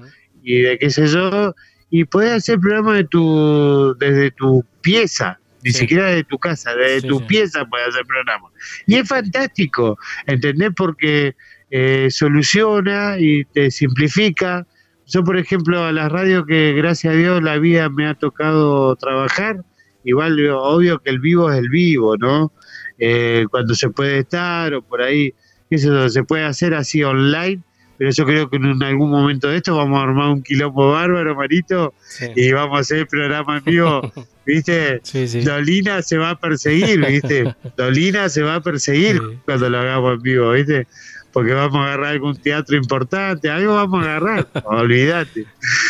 y 0.43 0.61
de 0.61 0.79
qué 0.79 0.91
sé 0.91 1.07
yo, 1.07 1.55
y 1.91 2.05
podés 2.05 2.33
hacer 2.33 2.59
programa 2.61 2.95
de 2.95 3.05
tu, 3.05 3.95
desde 3.99 4.31
tu 4.33 4.65
pieza. 4.81 5.37
Ni 5.63 5.73
siquiera 5.73 6.07
de 6.07 6.25
tu 6.25 6.39
casa, 6.39 6.75
desde 6.75 7.03
Sí, 7.03 7.07
tu 7.09 7.19
sí. 7.19 7.25
pieza 7.29 7.67
puedes 7.67 7.89
hacer 7.89 8.07
programa. 8.07 8.49
Y 8.87 8.95
es 8.95 9.07
fantástico, 9.07 9.99
¿entendés? 10.27 10.71
Porque 10.75 11.35
eh, 11.71 12.09
soluciona 12.11 13.17
y 13.19 13.45
te 13.45 13.71
simplifica. 13.71 14.67
Yo, 15.07 15.23
por 15.23 15.37
ejemplo, 15.37 15.85
a 15.85 15.93
las 15.93 16.11
radios 16.11 16.47
que 16.47 16.73
gracias 16.73 17.13
a 17.13 17.17
Dios 17.17 17.43
la 17.43 17.59
vida 17.59 17.91
me 17.91 18.07
ha 18.07 18.15
tocado 18.15 18.97
trabajar, 18.97 19.61
igual 20.03 20.39
obvio 20.51 20.99
que 21.01 21.11
el 21.11 21.21
vivo 21.21 21.51
es 21.53 21.59
el 21.59 21.69
vivo, 21.69 22.17
¿no? 22.17 22.53
Eh, 23.01 23.47
cuando 23.51 23.75
se 23.75 23.89
puede 23.89 24.19
estar 24.21 24.75
o 24.75 24.83
por 24.83 25.01
ahí, 25.01 25.35
yo, 25.71 26.09
se 26.09 26.23
puede 26.23 26.45
hacer 26.45 26.75
así 26.75 27.03
online, 27.03 27.63
pero 27.97 28.11
yo 28.11 28.27
creo 28.27 28.51
que 28.51 28.57
en 28.57 28.83
algún 28.83 29.11
momento 29.11 29.49
de 29.49 29.59
esto 29.59 29.77
vamos 29.77 29.99
a 29.99 30.03
armar 30.05 30.31
un 30.31 30.43
quilombo 30.43 30.93
bárbaro, 30.93 31.35
Marito, 31.35 31.95
y 32.35 32.53
vamos 32.53 32.79
a 32.79 32.81
hacer 32.81 32.99
el 32.99 33.07
programa 33.07 33.59
en 33.59 33.65
vivo, 33.65 34.13
¿viste? 34.47 35.01
Dolina 35.45 36.03
se 36.03 36.19
va 36.19 36.31
a 36.31 36.39
perseguir, 36.39 37.05
¿viste? 37.07 37.55
Dolina 37.77 38.29
se 38.29 38.43
va 38.43 38.57
a 38.57 38.61
perseguir 38.61 39.21
cuando 39.45 39.71
lo 39.71 39.79
hagamos 39.79 40.15
en 40.15 40.23
vivo, 40.23 40.53
¿viste? 40.53 40.87
Porque 41.33 41.53
vamos 41.53 41.77
a 41.77 41.89
agarrar 41.89 42.13
algún 42.13 42.37
teatro 42.37 42.77
importante, 42.77 43.49
algo 43.49 43.75
vamos 43.75 44.05
a 44.05 44.17
agarrar, 44.17 44.49
olvídate. 44.65 45.47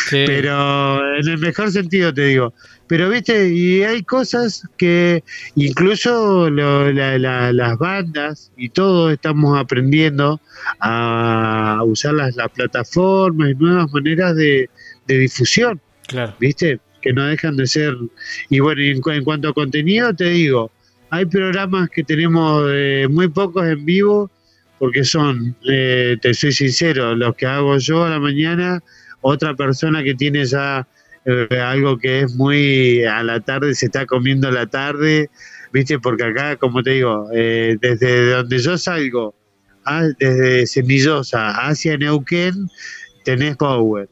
Pero 0.09 1.15
en 1.17 1.27
el 1.27 1.37
mejor 1.39 1.71
sentido 1.71 2.13
te 2.13 2.25
digo. 2.25 2.53
Pero 2.91 3.07
viste, 3.09 3.47
y 3.47 3.83
hay 3.83 4.03
cosas 4.03 4.67
que 4.75 5.23
incluso 5.55 6.49
lo- 6.49 6.91
la- 6.91 7.17
la- 7.17 7.53
las 7.53 7.77
bandas 7.77 8.51
y 8.57 8.67
todos 8.67 9.13
estamos 9.13 9.57
aprendiendo 9.57 10.41
a 10.81 11.81
usar 11.85 12.15
las, 12.15 12.35
las 12.35 12.49
plataformas 12.49 13.51
y 13.51 13.55
nuevas 13.55 13.89
maneras 13.93 14.35
de, 14.35 14.69
de 15.07 15.17
difusión. 15.19 15.79
Claro. 16.05 16.35
¿Viste? 16.37 16.81
Que 17.01 17.13
no 17.13 17.25
dejan 17.27 17.55
de 17.55 17.65
ser. 17.65 17.95
Y 18.49 18.59
bueno, 18.59 18.81
en, 18.81 18.99
en 19.15 19.23
cuanto 19.23 19.47
a 19.47 19.53
contenido, 19.53 20.13
te 20.13 20.25
digo, 20.25 20.69
hay 21.11 21.25
programas 21.27 21.89
que 21.91 22.03
tenemos 22.03 22.65
eh, 22.73 23.07
muy 23.09 23.29
pocos 23.29 23.65
en 23.67 23.85
vivo, 23.85 24.29
porque 24.79 25.05
son, 25.05 25.55
eh, 25.65 26.17
te 26.21 26.33
soy 26.33 26.51
sincero, 26.51 27.15
los 27.15 27.35
que 27.37 27.45
hago 27.45 27.77
yo 27.77 28.03
a 28.03 28.09
la 28.09 28.19
mañana, 28.19 28.83
otra 29.21 29.55
persona 29.55 30.03
que 30.03 30.13
tiene 30.13 30.43
ya 30.43 30.85
algo 31.25 31.97
que 31.97 32.21
es 32.21 32.35
muy 32.35 33.03
a 33.03 33.23
la 33.23 33.39
tarde, 33.39 33.75
se 33.75 33.87
está 33.87 34.05
comiendo 34.05 34.47
a 34.47 34.51
la 34.51 34.65
tarde, 34.65 35.29
¿viste? 35.71 35.99
Porque 35.99 36.23
acá, 36.23 36.55
como 36.57 36.83
te 36.83 36.91
digo, 36.91 37.27
eh, 37.33 37.77
desde 37.79 38.31
donde 38.31 38.59
yo 38.59 38.77
salgo, 38.77 39.35
ah, 39.85 40.07
desde 40.19 40.67
Semillosa 40.67 41.51
hacia 41.67 41.97
Neuquén, 41.97 42.69
tenés 43.23 43.57
Power. 43.57 44.09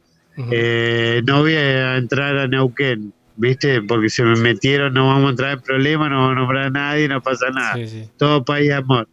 Eh, 0.52 1.22
no 1.26 1.42
voy 1.42 1.54
a 1.56 1.98
entrar 1.98 2.38
a 2.38 2.48
Neuquén, 2.48 3.14
¿viste? 3.36 3.82
Porque 3.82 4.10
se 4.10 4.24
me 4.24 4.36
metieron, 4.38 4.94
no 4.94 5.08
vamos 5.08 5.28
a 5.28 5.30
entrar 5.32 5.52
en 5.54 5.62
problemas, 5.62 6.10
no 6.10 6.18
vamos 6.18 6.32
a 6.32 6.40
nombrar 6.40 6.66
a 6.66 6.70
nadie, 6.70 7.08
no 7.08 7.22
pasa 7.22 7.50
nada. 7.50 7.76
Todo 8.18 8.46
país 8.46 8.72
amor. 8.72 9.08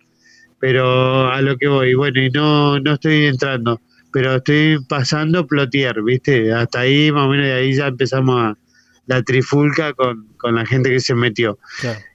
Pero 0.59 1.31
a 1.31 1.43
lo 1.43 1.57
que 1.57 1.67
voy, 1.67 1.95
bueno, 1.95 2.23
y 2.23 2.31
no, 2.31 2.79
no 2.79 2.95
estoy 2.95 3.27
entrando, 3.27 3.81
pero 4.17 4.37
estoy 4.37 4.79
pasando 4.89 5.47
plotier, 5.47 6.03
¿viste? 6.03 6.51
Hasta 6.51 6.81
ahí, 6.81 7.13
más 7.13 7.27
o 7.27 7.29
menos, 7.29 7.45
de 7.45 7.53
ahí 7.53 7.75
ya 7.75 7.89
empezamos 7.89 8.41
a 8.41 8.59
la 9.05 9.23
trifulca 9.23 9.93
con, 9.93 10.29
con 10.39 10.55
la 10.55 10.65
gente 10.65 10.89
que 10.89 11.01
se 11.01 11.15
metió. 11.15 11.59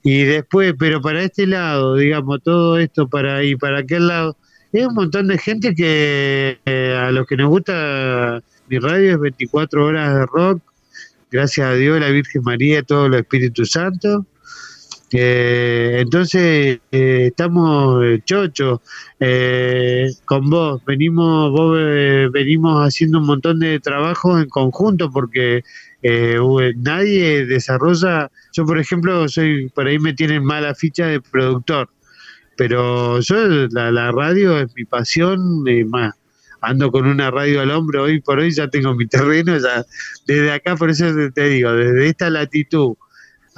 Y 0.02 0.24
después, 0.24 0.74
pero 0.80 1.00
para 1.00 1.22
este 1.22 1.46
lado, 1.46 1.96
digamos, 1.98 2.42
todo 2.42 2.80
esto 2.80 3.08
para 3.08 3.36
ahí, 3.36 3.56
para 3.56 3.82
aquel 3.82 4.08
lado, 4.08 4.36
es 4.72 4.88
un 4.88 4.96
montón 4.96 5.28
de 5.28 5.38
gente 5.38 5.76
que 5.76 6.58
eh, 6.66 6.98
a 7.00 7.12
los 7.12 7.28
que 7.28 7.38
nos 7.38 7.50
gusta 7.50 8.42
mi 8.68 8.80
radio 8.80 9.12
es 9.12 9.20
24 9.20 9.86
horas 9.86 10.16
de 10.16 10.26
rock, 10.26 10.64
gracias 11.30 11.68
a 11.68 11.74
Dios, 11.76 12.00
la 12.00 12.10
Virgen 12.10 12.42
María, 12.42 12.82
todo 12.82 13.06
el 13.06 13.14
Espíritu 13.14 13.64
Santo. 13.64 14.26
Eh, 15.14 15.98
entonces 16.00 16.80
eh, 16.90 17.26
estamos 17.28 18.02
eh, 18.06 18.22
chochos 18.24 18.80
eh, 19.20 20.10
con 20.24 20.50
vos, 20.50 20.82
venimos, 20.86 21.52
vos 21.52 21.78
eh, 21.78 22.30
venimos 22.32 22.88
haciendo 22.88 23.20
un 23.20 23.26
montón 23.26 23.60
de 23.60 23.82
trabajo 23.82 24.40
en 24.40 24.48
conjunto 24.48 25.12
porque 25.12 25.64
nadie 26.78 27.46
desarrolla, 27.46 28.32
yo 28.54 28.66
por 28.66 28.80
ejemplo 28.80 29.28
soy, 29.28 29.70
por 29.70 29.86
ahí 29.86 30.00
me 30.00 30.14
tienen 30.14 30.44
mala 30.46 30.74
ficha 30.74 31.08
de 31.08 31.22
productor, 31.22 31.90
pero 32.56 33.20
yo 33.20 33.36
la, 33.70 33.92
la 33.92 34.12
radio 34.12 34.58
es 34.60 34.74
mi 34.76 34.86
pasión, 34.86 35.64
más, 35.90 36.16
ando 36.62 36.90
con 36.90 37.06
una 37.06 37.30
radio 37.30 37.62
al 37.62 37.70
hombro, 37.72 38.04
hoy 38.04 38.20
por 38.22 38.40
hoy 38.40 38.52
ya 38.52 38.68
tengo 38.70 38.96
mi 38.96 39.06
terreno, 39.08 39.54
desde 40.26 40.52
acá, 40.52 40.76
por 40.76 40.90
eso 40.90 41.06
te 41.36 41.50
digo, 41.50 41.72
desde 41.74 42.08
esta 42.08 42.30
latitud 42.32 42.96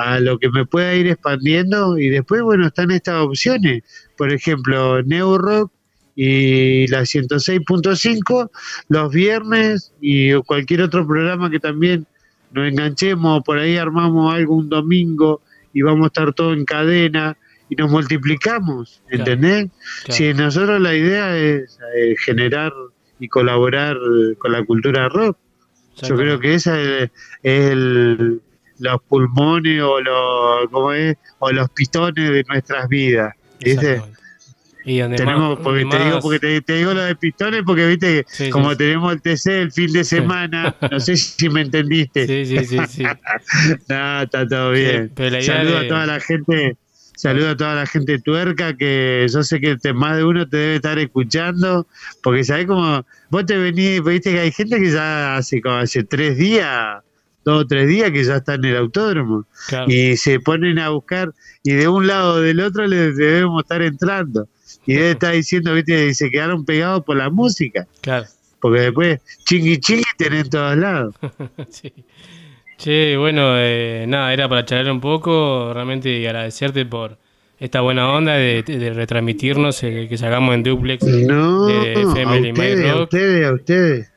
a 0.03 0.19
lo 0.19 0.37
que 0.39 0.49
me 0.49 0.65
pueda 0.65 0.93
ir 0.95 1.07
expandiendo 1.07 1.97
y 1.97 2.09
después, 2.09 2.41
bueno, 2.41 2.67
están 2.67 2.91
estas 2.91 3.15
opciones, 3.15 3.83
por 4.17 4.31
ejemplo, 4.31 5.01
Neo 5.03 5.37
Rock 5.37 5.71
y 6.15 6.87
la 6.87 7.01
106.5 7.05 8.49
los 8.89 9.11
viernes 9.13 9.93
y 10.01 10.33
cualquier 10.43 10.81
otro 10.83 11.07
programa 11.07 11.49
que 11.49 11.59
también 11.59 12.05
nos 12.51 12.67
enganchemos, 12.67 13.41
por 13.43 13.57
ahí 13.57 13.77
armamos 13.77 14.33
algo 14.33 14.55
un 14.55 14.69
domingo 14.69 15.41
y 15.73 15.81
vamos 15.81 16.03
a 16.05 16.07
estar 16.07 16.33
todo 16.33 16.53
en 16.53 16.65
cadena 16.65 17.35
y 17.69 17.75
nos 17.75 17.89
multiplicamos, 17.89 19.01
¿entendés? 19.09 19.69
Claro. 20.03 20.17
Si 20.17 20.33
nosotros 20.35 20.79
la 20.79 20.93
idea 20.93 21.35
es 21.35 21.79
eh, 21.97 22.15
generar 22.23 22.71
y 23.19 23.27
colaborar 23.27 23.95
eh, 23.95 24.35
con 24.37 24.51
la 24.51 24.63
cultura 24.63 25.09
rock, 25.09 25.37
yo 26.01 26.15
creo 26.15 26.39
que 26.39 26.53
esa 26.55 26.79
es, 26.79 27.09
es 27.41 27.71
el- 27.71 28.41
los 28.83 29.01
pulmones 29.07 29.81
o 29.81 29.99
los, 30.01 30.69
¿cómo 30.71 30.93
es? 30.93 31.15
o 31.39 31.51
los 31.51 31.69
pistones 31.71 32.29
de 32.29 32.43
nuestras 32.47 32.87
vidas. 32.87 33.33
¿viste? 33.59 34.01
Y 34.85 34.99
donde 34.99 35.15
Tenemos, 35.15 35.55
más- 35.57 35.63
porque 35.63 35.79
te 35.79 35.85
más- 35.85 36.05
digo, 36.05 36.19
porque 36.21 36.39
te, 36.39 36.61
te 36.61 36.73
digo 36.73 36.93
lo 36.93 37.01
de 37.03 37.15
pistones, 37.15 37.63
porque 37.65 37.87
viste 37.87 38.25
que 38.25 38.25
Sí, 38.27 38.49
como 38.49 38.71
sí. 38.71 38.77
tenemos 38.77 39.13
el 39.13 39.21
TC 39.21 39.61
el 39.61 39.71
fin 39.71 39.93
de 39.93 40.03
semana, 40.03 40.75
no 40.91 40.99
sé 40.99 41.15
si 41.17 41.49
me 41.49 41.61
entendiste. 41.61 42.27
Sí, 42.27 42.45
sí, 42.45 42.65
sí, 42.65 42.77
sí. 42.89 43.03
no, 43.87 44.21
está 44.21 44.45
todo 44.47 44.71
bien. 44.71 45.11
Saludo 45.41 45.79
de- 45.79 45.85
a 45.85 45.87
toda 45.87 46.05
la 46.05 46.19
gente, 46.19 46.75
saludo 47.15 47.51
a 47.51 47.55
toda 47.57 47.75
la 47.75 47.85
gente 47.85 48.19
tuerca 48.19 48.75
que 48.75 49.25
yo 49.31 49.41
sé 49.43 49.61
que 49.61 49.77
te- 49.77 49.93
más 49.93 50.17
de 50.17 50.25
uno 50.25 50.47
te 50.49 50.57
debe 50.57 50.75
estar 50.75 50.99
escuchando, 50.99 51.87
porque 52.21 52.43
sabés 52.43 52.65
como 52.65 53.05
vos 53.29 53.45
te 53.45 53.57
venís, 53.57 54.03
viste 54.03 54.31
que 54.33 54.39
hay 54.41 54.51
gente 54.51 54.81
que 54.81 54.91
ya 54.91 55.37
hace 55.37 55.61
como 55.61 55.75
hace 55.75 56.03
tres 56.03 56.37
días, 56.37 57.01
dos 57.45 57.63
o 57.63 57.67
tres 57.67 57.87
días 57.87 58.11
que 58.11 58.23
ya 58.23 58.37
está 58.37 58.55
en 58.55 58.65
el 58.65 58.77
autódromo 58.77 59.45
Claro. 59.67 59.85
y 59.91 60.15
se 60.17 60.39
ponen 60.39 60.79
a 60.79 60.89
buscar 60.89 61.31
y 61.63 61.71
de 61.73 61.87
un 61.87 62.07
lado 62.07 62.35
o 62.35 62.41
del 62.41 62.59
otro 62.59 62.85
les 62.87 63.15
debemos 63.17 63.63
estar 63.63 63.81
entrando. 63.81 64.47
Y 64.85 64.95
debe 64.95 65.11
estar 65.11 65.33
diciendo, 65.33 65.73
viste, 65.73 66.13
se 66.13 66.29
quedaron 66.29 66.65
pegados 66.65 67.03
por 67.05 67.15
la 67.15 67.29
música. 67.29 67.87
Claro. 68.01 68.25
Porque 68.59 68.79
después 68.81 69.19
chingui 69.45 69.77
chingui 69.79 70.03
tenés 70.17 70.45
en 70.45 70.49
todos 70.49 70.77
lados. 70.77 71.15
Sí. 71.69 71.93
Che, 72.77 73.15
bueno, 73.17 73.53
eh, 73.57 74.05
nada, 74.07 74.33
era 74.33 74.49
para 74.49 74.65
charlar 74.65 74.91
un 74.91 74.99
poco, 74.99 75.71
realmente 75.73 76.09
y 76.09 76.25
agradecerte 76.25 76.85
por 76.85 77.17
esta 77.59 77.79
buena 77.81 78.11
onda 78.11 78.33
de, 78.33 78.63
de 78.63 78.93
retransmitirnos, 78.93 79.81
eh, 79.83 80.07
que 80.09 80.17
sacamos 80.17 80.53
en 80.55 80.63
duplex 80.63 81.05
No, 81.05 81.67
de 81.67 81.73
a 81.75 81.99
FM 82.01 82.39
y 82.39 82.51
ustedes, 82.51 82.89
a 82.91 83.01
ustedes, 83.01 83.47
a 83.47 83.53
ustedes. 83.53 84.11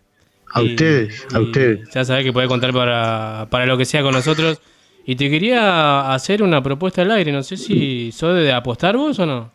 A 0.56 0.62
Y- 0.62 0.70
ustedes, 0.70 1.26
a 1.34 1.40
ustedes. 1.40 1.88
Ya 1.94 2.04
sabés 2.04 2.24
que 2.24 2.32
podés 2.32 2.48
contar 2.48 2.72
para, 2.72 3.46
para 3.50 3.66
lo 3.66 3.76
que 3.76 3.84
sea 3.84 4.02
con 4.02 4.12
nosotros. 4.14 4.60
Y 5.04 5.14
te 5.16 5.30
quería 5.30 6.12
hacer 6.12 6.42
una 6.42 6.62
propuesta 6.62 7.02
al 7.02 7.10
aire, 7.12 7.30
no 7.30 7.42
sé 7.42 7.56
si 7.56 8.10
sos 8.10 8.34
de 8.36 8.52
apostar 8.52 8.96
vos 8.96 9.18
o 9.20 9.26
no. 9.26 9.52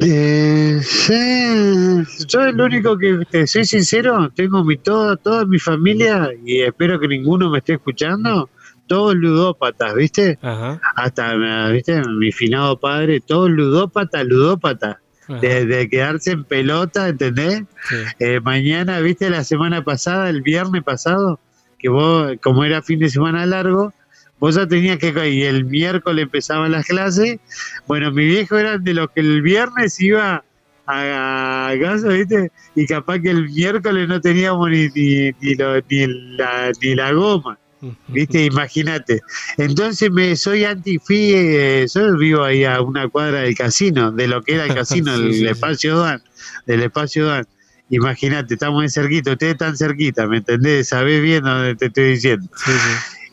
Eh, 0.00 0.80
sí, 0.82 2.02
yo 2.28 2.44
el 2.44 2.60
único 2.60 2.98
que 2.98 3.20
te 3.30 3.46
soy 3.46 3.64
sincero, 3.64 4.30
tengo 4.34 4.62
mi 4.64 4.76
toda, 4.76 5.16
toda 5.16 5.44
mi 5.46 5.58
familia 5.58 6.30
y 6.44 6.60
espero 6.60 7.00
que 7.00 7.08
ninguno 7.08 7.48
me 7.48 7.58
esté 7.58 7.74
escuchando, 7.74 8.50
todos 8.86 9.14
ludópatas, 9.14 9.94
¿viste? 9.94 10.38
Ajá. 10.42 10.80
Hasta, 10.96 11.68
¿viste? 11.70 12.02
Mi 12.08 12.32
finado 12.32 12.78
padre, 12.78 13.20
todos 13.20 13.50
ludópatas, 13.50 14.26
ludópatas. 14.26 14.96
De, 15.28 15.66
de 15.66 15.88
quedarse 15.88 16.32
en 16.32 16.44
pelota, 16.44 17.08
¿entendés? 17.08 17.62
Sí. 17.88 17.96
Eh, 18.18 18.40
mañana, 18.40 18.98
¿viste? 19.00 19.30
La 19.30 19.44
semana 19.44 19.84
pasada, 19.84 20.28
el 20.28 20.42
viernes 20.42 20.82
pasado, 20.82 21.38
que 21.78 21.88
vos, 21.88 22.32
como 22.42 22.64
era 22.64 22.82
fin 22.82 22.98
de 22.98 23.08
semana 23.08 23.46
largo, 23.46 23.92
vos 24.40 24.56
ya 24.56 24.66
tenías 24.66 24.98
que, 24.98 25.12
y 25.30 25.42
el 25.42 25.64
miércoles 25.64 26.24
empezaban 26.24 26.72
las 26.72 26.86
clases, 26.86 27.38
bueno, 27.86 28.10
mi 28.10 28.24
viejo 28.26 28.56
era 28.58 28.78
de 28.78 28.94
los 28.94 29.10
que 29.10 29.20
el 29.20 29.42
viernes 29.42 30.00
iba 30.00 30.42
a, 30.86 31.68
a 31.68 31.78
casa, 31.80 32.08
¿viste? 32.08 32.50
Y 32.74 32.86
capaz 32.86 33.20
que 33.20 33.30
el 33.30 33.48
miércoles 33.48 34.08
no 34.08 34.20
teníamos 34.20 34.68
ni, 34.70 34.88
ni, 34.88 35.30
ni, 35.40 35.54
lo- 35.54 35.80
ni 35.88 36.06
la, 36.36 36.72
ni 36.82 36.94
la 36.96 37.12
goma. 37.12 37.58
¿Viste? 38.08 38.44
Imagínate. 38.44 39.20
Entonces 39.58 40.10
me 40.10 40.36
soy 40.36 40.64
anti 40.64 40.98
fui, 40.98 41.32
eh, 41.34 41.86
yo 41.92 42.16
vivo 42.16 42.44
ahí 42.44 42.64
a 42.64 42.80
una 42.80 43.08
cuadra 43.08 43.40
del 43.40 43.56
casino, 43.56 44.12
de 44.12 44.28
lo 44.28 44.42
que 44.42 44.54
era 44.54 44.64
el 44.66 44.74
casino, 44.74 45.16
Sí, 45.16 45.22
el 45.22 45.32
sí, 45.32 45.38
sí. 45.40 45.46
espacio 45.46 45.98
Dan, 45.98 46.22
del 46.66 46.82
espacio 46.82 47.26
Dan. 47.26 47.46
Imagínate, 47.90 48.54
estamos 48.54 48.80
muy 48.80 48.88
cerquita, 48.88 49.32
ustedes 49.32 49.52
están 49.52 49.76
cerquita, 49.76 50.26
¿me 50.26 50.38
entendés? 50.38 50.88
Sabés 50.88 51.20
bien 51.20 51.44
dónde 51.44 51.74
te 51.74 51.86
estoy 51.86 52.04
diciendo. 52.12 52.48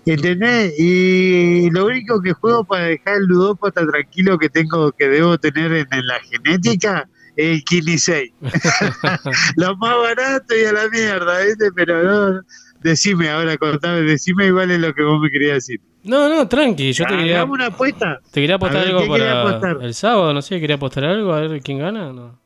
¿Entendés? 0.05 0.73
Y 0.79 1.69
lo 1.71 1.85
único 1.85 2.21
que 2.21 2.33
juego 2.33 2.63
para 2.65 2.85
dejar 2.85 3.17
el 3.17 3.25
ludópata 3.27 3.85
tranquilo 3.87 4.37
que 4.37 4.49
tengo, 4.49 4.91
que 4.91 5.07
debo 5.07 5.37
tener 5.37 5.71
en, 5.71 5.87
en 5.91 6.07
la 6.07 6.19
genética, 6.21 7.07
es 7.35 7.57
el 7.57 7.63
Kini 7.63 7.97
6. 7.97 8.31
lo 9.55 9.77
más 9.77 9.95
barato 9.97 10.55
y 10.57 10.65
a 10.65 10.73
la 10.73 10.89
mierda, 10.89 11.39
¿viste? 11.45 11.71
Pero 11.73 12.03
no, 12.03 12.41
decime 12.81 13.29
ahora, 13.29 13.57
contame, 13.57 14.01
decime 14.01 14.47
igual 14.47 14.71
es 14.71 14.79
lo 14.79 14.93
que 14.93 15.03
vos 15.03 15.19
me 15.19 15.29
querías 15.29 15.55
decir. 15.55 15.81
No, 16.03 16.29
no, 16.29 16.47
tranqui, 16.47 16.93
yo 16.93 17.05
te 17.05 17.17
quería, 17.17 17.43
una 17.43 17.67
apuesta. 17.67 18.19
te 18.31 18.41
quería 18.41 18.55
apostar 18.55 18.85
ver, 18.85 18.87
algo 18.87 19.01
¿qué 19.01 19.07
quería 19.09 19.43
para 19.43 19.57
apostar? 19.57 19.77
el 19.81 19.93
sábado, 19.93 20.33
no 20.33 20.41
sé, 20.41 20.59
quería 20.59 20.77
apostar 20.77 21.03
algo, 21.03 21.33
a 21.33 21.41
ver 21.41 21.61
quién 21.61 21.79
gana, 21.79 22.13
no. 22.13 22.39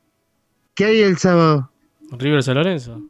¿Qué 0.73 0.85
hay 0.85 1.01
el 1.01 1.17
sábado? 1.17 1.69
River 2.11 2.41
San 2.41 2.55
Lorenzo. 2.55 3.01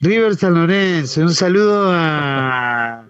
River 0.00 0.36
San 0.36 0.54
Lorenzo, 0.54 1.20
un 1.20 1.34
saludo 1.34 1.90
a. 1.92 3.04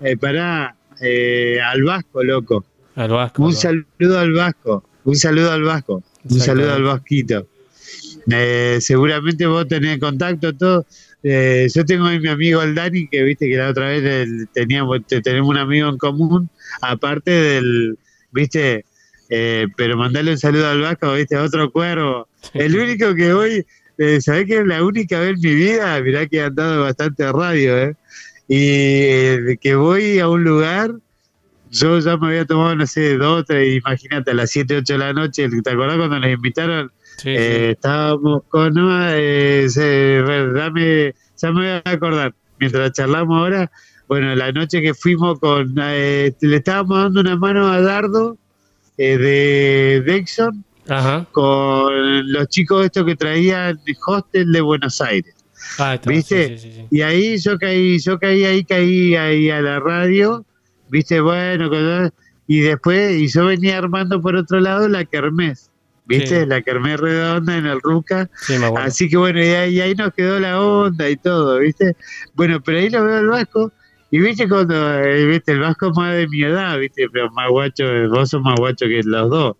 Eh, 0.00 0.16
pará, 0.16 0.74
eh, 1.00 1.60
al 1.60 1.82
Vasco, 1.84 2.24
loco. 2.24 2.64
Al 2.96 3.10
Vasco. 3.10 3.44
Un 3.44 3.52
saludo 3.54 4.18
al 4.18 4.32
Vasco, 4.32 4.84
un 5.04 5.14
saludo 5.14 5.52
al 5.52 5.62
Vasco, 5.62 6.02
un 6.28 6.40
saludo 6.40 6.74
al 6.74 6.82
Vasquito. 6.82 7.46
Eh, 8.28 8.78
seguramente 8.80 9.46
vos 9.46 9.66
tenés 9.68 9.98
contacto, 9.98 10.52
todo. 10.52 10.86
Eh, 11.22 11.68
yo 11.74 11.84
tengo 11.84 12.06
a 12.06 12.18
mi 12.18 12.28
amigo 12.28 12.62
el 12.62 12.74
Dani, 12.74 13.08
que 13.08 13.22
viste 13.22 13.48
que 13.48 13.56
la 13.56 13.68
otra 13.70 13.88
vez 13.88 14.02
el- 14.04 14.48
teníamos, 14.52 14.98
te- 15.06 15.20
tenemos 15.20 15.48
un 15.48 15.58
amigo 15.58 15.88
en 15.88 15.96
común, 15.98 16.50
aparte 16.80 17.30
del, 17.30 17.96
viste, 18.32 18.86
eh, 19.30 19.66
pero 19.76 19.96
mandarle 19.96 20.32
un 20.32 20.38
saludo 20.38 20.68
al 20.68 20.80
Vasco, 20.80 21.12
viste, 21.14 21.36
otro 21.36 21.70
cuervo. 21.70 22.28
El 22.54 22.76
único 22.78 23.14
que 23.14 23.32
voy, 23.32 23.64
eh, 23.98 24.20
¿sabés 24.20 24.46
que 24.46 24.58
es 24.58 24.66
la 24.66 24.82
única 24.84 25.20
vez 25.20 25.34
en 25.36 25.40
mi 25.40 25.54
vida? 25.54 26.00
Mirá 26.02 26.26
que 26.26 26.38
he 26.38 26.42
andado 26.42 26.82
bastante 26.82 27.24
a 27.24 27.32
radio, 27.32 27.78
¿eh? 27.78 27.94
Y 28.48 28.56
eh, 28.58 29.58
que 29.60 29.74
voy 29.76 30.18
a 30.18 30.28
un 30.28 30.44
lugar 30.44 30.92
yo 31.70 31.98
ya 32.00 32.16
me 32.18 32.28
había 32.28 32.44
tomado, 32.44 32.74
no 32.76 32.86
sé, 32.86 33.16
dos, 33.16 33.44
tres, 33.46 33.76
imagínate, 33.78 34.30
a 34.30 34.34
las 34.34 34.50
7, 34.50 34.76
8 34.76 34.92
de 34.94 34.98
la 34.98 35.12
noche, 35.14 35.48
¿te 35.64 35.70
acordás 35.70 35.96
cuando 35.96 36.20
nos 36.20 36.30
invitaron? 36.30 36.92
Sí, 37.18 37.28
Eh, 37.30 37.70
estábamos 37.72 38.42
con, 38.48 38.74
no, 38.74 38.90
eh, 39.10 39.66
se- 39.68 40.22
dame, 40.54 41.14
ya 41.36 41.52
me 41.52 41.60
voy 41.60 41.66
a 41.68 41.82
acordar, 41.84 42.34
mientras 42.58 42.92
charlamos 42.92 43.38
ahora, 43.38 43.70
bueno, 44.08 44.34
la 44.34 44.50
noche 44.52 44.82
que 44.82 44.92
fuimos 44.94 45.38
con, 45.38 45.74
eh, 45.80 46.32
le 46.40 46.56
estábamos 46.56 46.98
dando 46.98 47.20
una 47.20 47.36
mano 47.36 47.68
a 47.68 47.80
Dardo 47.80 48.36
eh, 48.98 49.16
de 49.16 50.02
Dexon 50.04 50.64
Ajá. 50.88 51.26
con 51.32 52.32
los 52.32 52.48
chicos 52.48 52.84
estos 52.86 53.04
que 53.06 53.16
traían 53.16 53.78
hostel 54.06 54.50
de 54.52 54.60
Buenos 54.60 55.00
Aires. 55.00 55.34
Ah, 55.78 55.94
está, 55.94 56.10
¿Viste? 56.10 56.58
sí. 56.58 56.86
Y 56.90 57.02
ahí 57.02 57.38
yo 57.38 57.56
caí, 57.58 57.98
yo 58.00 58.18
caí 58.18 58.44
ahí, 58.44 58.64
caí 58.64 59.14
ahí 59.16 59.48
a 59.50 59.60
la 59.62 59.80
radio, 59.80 60.44
viste, 60.90 61.20
bueno, 61.20 61.70
y 62.46 62.60
después, 62.60 63.18
y 63.18 63.28
yo 63.28 63.46
venía 63.46 63.78
armando 63.78 64.20
por 64.20 64.34
otro 64.36 64.60
lado 64.60 64.88
la 64.88 65.04
kermés, 65.04 65.70
viste, 66.04 66.40
Sí. 66.40 66.46
la 66.46 66.62
kermés 66.62 66.98
redonda 67.00 67.56
en 67.56 67.66
el 67.66 67.80
Ruca, 67.80 68.28
Sí, 68.36 68.54
así 68.76 69.08
que 69.08 69.16
bueno, 69.16 69.40
y 69.40 69.48
ahí, 69.48 69.74
y 69.76 69.80
ahí 69.80 69.94
nos 69.94 70.12
quedó 70.12 70.38
la 70.40 70.60
onda 70.60 71.08
y 71.08 71.16
todo, 71.16 71.58
viste, 71.58 71.96
bueno, 72.34 72.60
pero 72.62 72.78
ahí 72.78 72.90
lo 72.90 73.04
veo 73.04 73.18
el 73.18 73.28
Vasco, 73.28 73.72
y 74.10 74.18
viste 74.18 74.48
cuando, 74.48 74.94
eh, 74.98 75.24
viste, 75.26 75.52
el 75.52 75.60
Vasco 75.60 75.90
es 75.90 75.96
más 75.96 76.14
de 76.14 76.28
mi 76.28 76.42
edad, 76.42 76.78
viste, 76.78 77.06
pero 77.12 77.30
más 77.30 77.48
guacho, 77.50 77.84
vos 78.10 78.30
sos 78.30 78.42
más 78.42 78.56
guacho 78.58 78.86
que 78.86 79.00
los 79.04 79.30
dos, 79.30 79.56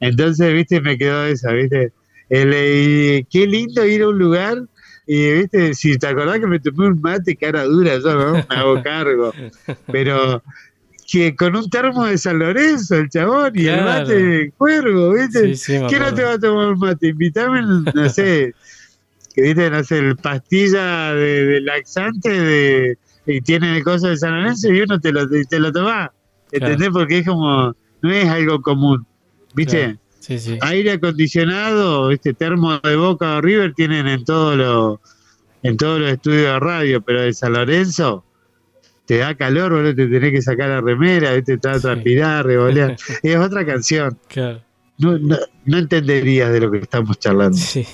entonces, 0.00 0.52
viste, 0.52 0.80
me 0.80 0.98
quedó 0.98 1.24
esa, 1.26 1.52
viste, 1.52 1.92
el, 2.28 2.50
eh, 2.54 3.26
qué 3.30 3.46
lindo 3.46 3.84
ir 3.86 4.02
a 4.02 4.08
un 4.08 4.18
lugar 4.18 4.58
y 5.06 5.32
viste, 5.32 5.74
si 5.74 5.98
te 5.98 6.06
acordás 6.06 6.38
que 6.38 6.46
me 6.46 6.58
tomé 6.60 6.86
un 6.88 7.00
mate 7.00 7.36
cara 7.36 7.64
dura, 7.64 7.98
yo 7.98 8.14
no 8.14 8.32
me 8.34 8.44
hago 8.48 8.82
cargo. 8.82 9.32
Pero 9.92 10.42
que 11.06 11.34
con 11.34 11.56
un 11.56 11.68
termo 11.68 12.06
de 12.06 12.18
San 12.18 12.38
Lorenzo, 12.38 12.96
el 12.96 13.08
chabón, 13.08 13.52
y 13.54 13.66
el 13.66 13.84
mate 13.84 14.14
de 14.14 14.52
cuervo, 14.52 15.14
¿viste? 15.14 15.54
Sí, 15.56 15.80
¿Qué 15.88 15.98
no 15.98 16.14
te 16.14 16.22
va 16.22 16.32
a 16.32 16.38
tomar 16.38 16.68
un 16.68 16.78
mate? 16.78 17.08
Invítame, 17.08 17.62
no 17.62 18.08
sé, 18.08 18.54
que 19.34 19.42
viste, 19.42 19.70
no 19.70 19.84
sé, 19.84 19.98
el 19.98 20.16
pastilla 20.16 21.14
de, 21.14 21.44
de 21.46 21.60
laxante 21.60 22.30
de, 22.30 22.98
y 23.26 23.40
tiene 23.40 23.76
el 23.76 23.84
coso 23.84 24.08
de 24.08 24.16
San 24.16 24.32
Lorenzo 24.32 24.72
y 24.72 24.80
uno 24.80 25.00
te 25.00 25.12
lo, 25.12 25.28
te 25.28 25.58
lo 25.58 25.72
toma. 25.72 26.12
¿Entendés? 26.50 26.90
Porque 26.90 27.18
es 27.18 27.26
como, 27.26 27.74
no 28.02 28.12
es 28.12 28.28
algo 28.28 28.60
común, 28.60 29.06
¿viste? 29.54 29.78
Claro. 29.78 29.98
Sí, 30.20 30.38
sí. 30.38 30.56
aire 30.60 30.92
acondicionado, 30.92 32.12
este 32.12 32.32
termo 32.32 32.78
de 32.78 32.94
Boca 32.94 33.38
o 33.38 33.40
River 33.40 33.74
tienen 33.74 34.06
en 34.06 34.24
todos 34.24 34.56
los 34.56 35.00
en 35.64 35.76
todos 35.76 36.00
los 36.00 36.12
estudios 36.12 36.42
de 36.42 36.60
radio, 36.60 37.00
pero 37.00 37.22
de 37.22 37.32
San 37.32 37.54
Lorenzo 37.54 38.24
te 39.06 39.18
da 39.18 39.34
calor, 39.34 39.72
boludo, 39.72 39.94
te 39.94 40.06
tenés 40.06 40.32
que 40.32 40.42
sacar 40.42 40.68
la 40.68 40.80
remera, 40.80 41.40
te 41.42 41.56
va 41.56 41.72
a 41.72 41.80
transpirar, 41.80 42.46
revolear. 42.46 42.96
es 43.22 43.36
otra 43.36 43.66
canción. 43.66 44.18
Claro. 44.28 44.60
No, 44.98 45.18
no, 45.18 45.36
no 45.64 45.78
entenderías 45.78 46.52
de 46.52 46.60
lo 46.60 46.70
que 46.70 46.78
estamos 46.78 47.18
charlando. 47.18 47.56
Sí. 47.56 47.84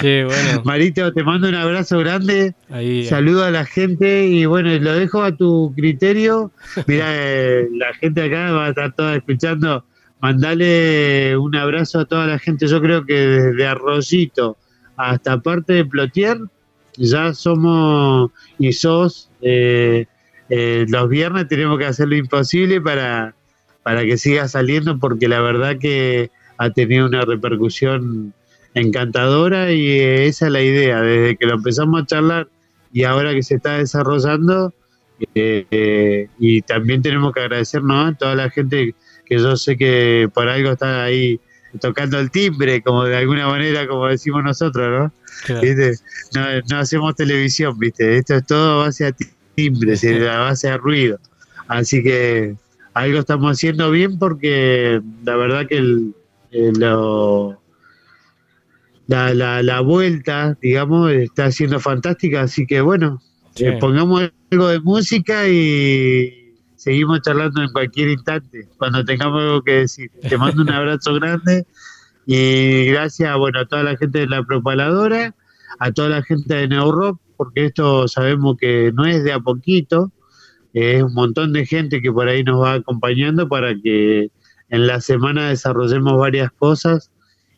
Che, 0.00 0.24
bueno. 0.24 0.62
Marito, 0.64 1.12
te 1.12 1.22
mando 1.22 1.48
un 1.48 1.54
abrazo 1.54 1.98
grande. 1.98 2.54
Ahí. 2.68 3.04
Saludo 3.04 3.44
a 3.44 3.50
la 3.50 3.64
gente 3.64 4.26
y 4.26 4.44
bueno, 4.44 4.76
lo 4.76 4.94
dejo 4.94 5.22
a 5.22 5.36
tu 5.36 5.72
criterio. 5.76 6.50
Mira, 6.88 7.06
eh, 7.10 7.68
la 7.72 7.94
gente 7.94 8.22
acá 8.22 8.50
va 8.50 8.66
a 8.66 8.68
estar 8.70 8.92
toda 8.94 9.16
escuchando. 9.16 9.84
Mandale 10.20 11.36
un 11.36 11.54
abrazo 11.54 12.00
a 12.00 12.04
toda 12.06 12.26
la 12.26 12.38
gente. 12.38 12.66
Yo 12.66 12.80
creo 12.80 13.04
que 13.04 13.14
desde 13.14 13.66
Arroyito 13.66 14.56
hasta 14.96 15.40
parte 15.40 15.74
de 15.74 15.84
Plotier 15.84 16.38
ya 16.96 17.34
somos 17.34 18.30
y 18.58 18.72
sos. 18.72 19.30
eh, 19.42 20.06
eh, 20.50 20.84
los 20.88 21.08
viernes 21.08 21.48
tenemos 21.48 21.78
que 21.78 21.86
hacer 21.86 22.08
lo 22.08 22.16
imposible 22.16 22.80
para, 22.80 23.34
para 23.82 24.02
que 24.04 24.18
siga 24.18 24.46
saliendo 24.48 24.98
porque 24.98 25.26
la 25.28 25.40
verdad 25.40 25.78
que 25.78 26.30
ha 26.58 26.70
tenido 26.70 27.06
una 27.06 27.22
repercusión 27.22 28.34
encantadora 28.74 29.72
y 29.72 29.88
eh, 29.88 30.26
esa 30.26 30.46
es 30.46 30.52
la 30.52 30.62
idea. 30.62 31.00
Desde 31.00 31.36
que 31.36 31.46
lo 31.46 31.54
empezamos 31.54 32.02
a 32.02 32.06
charlar 32.06 32.48
y 32.92 33.04
ahora 33.04 33.32
que 33.34 33.42
se 33.42 33.56
está 33.56 33.78
desarrollando, 33.78 34.72
eh, 35.34 35.66
eh, 35.70 36.28
y 36.38 36.62
también 36.62 37.02
tenemos 37.02 37.32
que 37.32 37.40
agradecernos 37.40 38.14
a 38.14 38.16
toda 38.16 38.34
la 38.34 38.50
gente 38.50 38.94
que 39.24 39.38
yo 39.38 39.56
sé 39.56 39.76
que 39.76 40.28
por 40.32 40.48
algo 40.48 40.72
está 40.72 41.04
ahí 41.04 41.40
tocando 41.80 42.18
el 42.18 42.30
timbre, 42.30 42.82
como 42.82 43.04
de 43.04 43.16
alguna 43.16 43.46
manera, 43.48 43.86
como 43.86 44.06
decimos 44.08 44.42
nosotros, 44.44 44.88
¿no? 44.90 45.12
Claro. 45.46 45.60
¿Viste? 45.62 45.94
No, 46.34 46.42
no 46.70 46.78
hacemos 46.78 47.14
televisión, 47.14 47.78
¿viste? 47.78 48.18
Esto 48.18 48.34
es 48.36 48.46
todo 48.46 48.80
a 48.80 48.84
base 48.86 49.06
a 49.06 49.14
timbres, 49.54 50.04
a 50.04 50.38
base 50.38 50.68
a 50.68 50.76
ruido. 50.76 51.18
Así 51.68 52.02
que 52.02 52.54
algo 52.94 53.18
estamos 53.18 53.52
haciendo 53.52 53.90
bien 53.90 54.18
porque 54.18 55.00
la 55.24 55.36
verdad 55.36 55.66
que 55.66 55.78
el, 55.78 56.14
eh, 56.52 56.72
lo, 56.78 57.60
la, 59.06 59.34
la, 59.34 59.62
la 59.62 59.80
vuelta, 59.80 60.56
digamos, 60.62 61.10
está 61.12 61.50
siendo 61.50 61.80
fantástica. 61.80 62.42
Así 62.42 62.66
que 62.66 62.80
bueno, 62.80 63.20
Sí. 63.54 63.66
eh, 63.66 63.76
pongamos 63.80 64.32
algo 64.50 64.66
de 64.68 64.80
música 64.80 65.46
y 65.48 66.43
seguimos 66.84 67.22
charlando 67.22 67.62
en 67.62 67.72
cualquier 67.72 68.10
instante, 68.10 68.68
cuando 68.76 69.02
tengamos 69.06 69.40
algo 69.40 69.62
que 69.62 69.72
decir. 69.72 70.10
Te 70.28 70.36
mando 70.36 70.60
un 70.60 70.70
abrazo 70.70 71.14
grande 71.14 71.66
y 72.26 72.84
gracias 72.84 73.34
bueno, 73.38 73.60
a 73.60 73.64
toda 73.64 73.82
la 73.82 73.96
gente 73.96 74.18
de 74.18 74.26
la 74.26 74.42
propaladora, 74.42 75.34
a 75.78 75.92
toda 75.92 76.10
la 76.10 76.22
gente 76.22 76.54
de 76.54 76.68
Neurock, 76.68 77.18
porque 77.38 77.64
esto 77.64 78.06
sabemos 78.06 78.58
que 78.58 78.92
no 78.94 79.06
es 79.06 79.24
de 79.24 79.32
a 79.32 79.40
poquito, 79.40 80.12
es 80.74 81.02
un 81.02 81.14
montón 81.14 81.54
de 81.54 81.64
gente 81.64 82.02
que 82.02 82.12
por 82.12 82.28
ahí 82.28 82.44
nos 82.44 82.60
va 82.60 82.74
acompañando 82.74 83.48
para 83.48 83.74
que 83.74 84.30
en 84.68 84.86
la 84.86 85.00
semana 85.00 85.48
desarrollemos 85.48 86.18
varias 86.18 86.52
cosas 86.52 87.10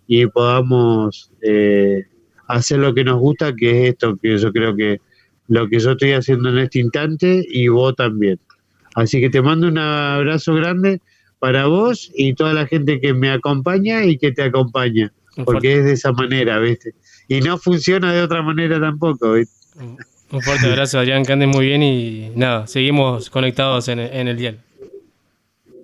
y 0.07 0.27
podamos 0.27 1.33
eh, 1.43 2.05
hacer 2.47 2.79
lo 2.79 2.95
que 2.95 3.03
nos 3.03 3.19
gusta, 3.19 3.57
que 3.57 3.83
es 3.83 3.95
esto, 3.95 4.17
que 4.19 4.39
yo 4.39 4.53
creo 4.53 4.77
que 4.77 5.01
lo 5.49 5.69
que 5.69 5.81
yo 5.81 5.93
estoy 5.93 6.13
haciendo 6.13 6.49
en 6.51 6.59
este 6.59 6.79
instante 6.79 7.45
y 7.49 7.67
vos 7.67 7.97
también. 7.97 8.39
Así 8.97 9.21
que 9.21 9.29
te 9.29 9.43
mando 9.43 9.69
un 9.69 9.77
abrazo 9.77 10.55
grande 10.55 11.03
para 11.39 11.67
vos 11.67 12.11
y 12.15 12.33
toda 12.33 12.55
la 12.55 12.67
gente 12.67 12.99
que 12.99 13.13
me 13.13 13.31
acompaña 13.31 14.05
y 14.05 14.17
que 14.17 14.33
te 14.33 14.43
acompaña, 14.43 15.13
porque 15.45 15.79
es 15.79 15.85
de 15.85 15.93
esa 15.93 16.13
manera, 16.13 16.59
¿viste? 16.59 16.95
Y 17.29 17.41
no 17.41 17.59
funciona 17.59 18.15
de 18.15 18.23
otra 18.23 18.41
manera 18.41 18.81
tampoco, 18.81 19.35
¿viste? 19.35 19.55
Un 20.33 20.43
fuerte 20.43 20.67
abrazo, 20.67 20.99
Adrián, 20.99 21.27
que 21.27 21.33
andes 21.35 21.49
muy 21.49 21.67
bien 21.67 21.83
y 21.83 22.31
nada, 22.35 22.67
seguimos 22.67 23.29
conectados 23.29 23.87
en, 23.89 23.99
en 23.99 24.29
el 24.29 24.37
dial. 24.39 24.61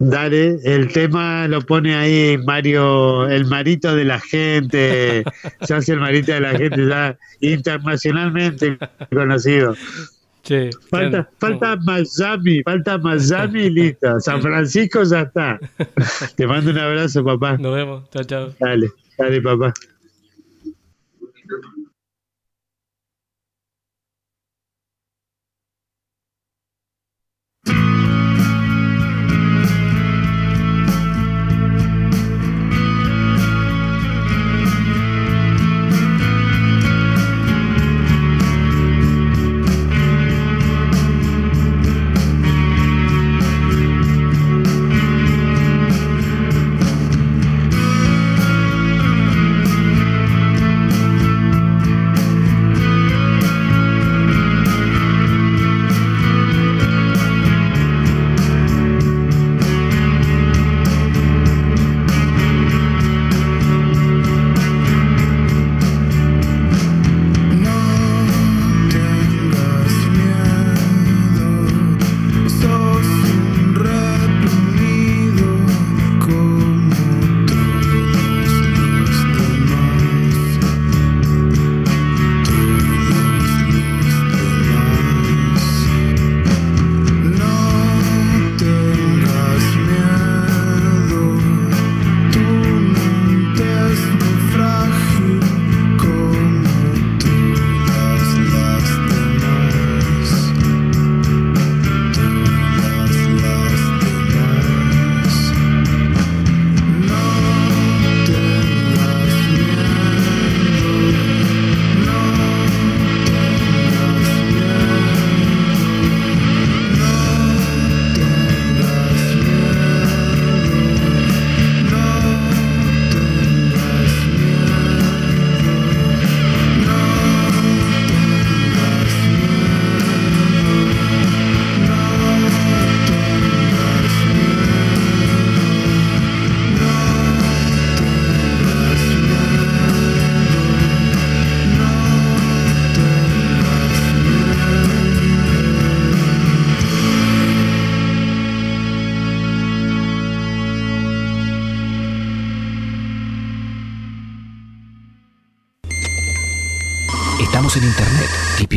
Dale, 0.04 0.56
el 0.64 0.90
tema 0.90 1.46
lo 1.46 1.60
pone 1.60 1.94
ahí 1.94 2.36
Mario, 2.38 3.28
el 3.28 3.44
marito 3.44 3.94
de 3.94 4.04
la 4.04 4.18
gente, 4.18 5.22
se 5.60 5.74
hace 5.74 5.92
el 5.92 6.00
marito 6.00 6.32
de 6.32 6.40
la 6.40 6.56
gente 6.56 6.88
ya 6.88 7.16
internacionalmente 7.40 8.78
conocido. 9.12 9.76
Che, 10.42 10.70
Falta, 10.90 11.28
falta 11.38 11.76
Miami, 11.76 12.62
falta 12.64 12.98
Miami 12.98 13.62
y 13.62 13.70
listo. 13.70 14.18
San 14.20 14.40
Francisco 14.42 15.04
ya 15.04 15.22
está. 15.22 15.58
Te 16.36 16.46
mando 16.46 16.70
un 16.72 16.78
abrazo, 16.78 17.24
papá. 17.24 17.56
Nos 17.58 17.74
vemos, 17.74 18.10
chao, 18.10 18.24
chao. 18.24 18.54
Dale, 18.58 18.88
dale, 19.16 19.40
papá. 19.40 19.72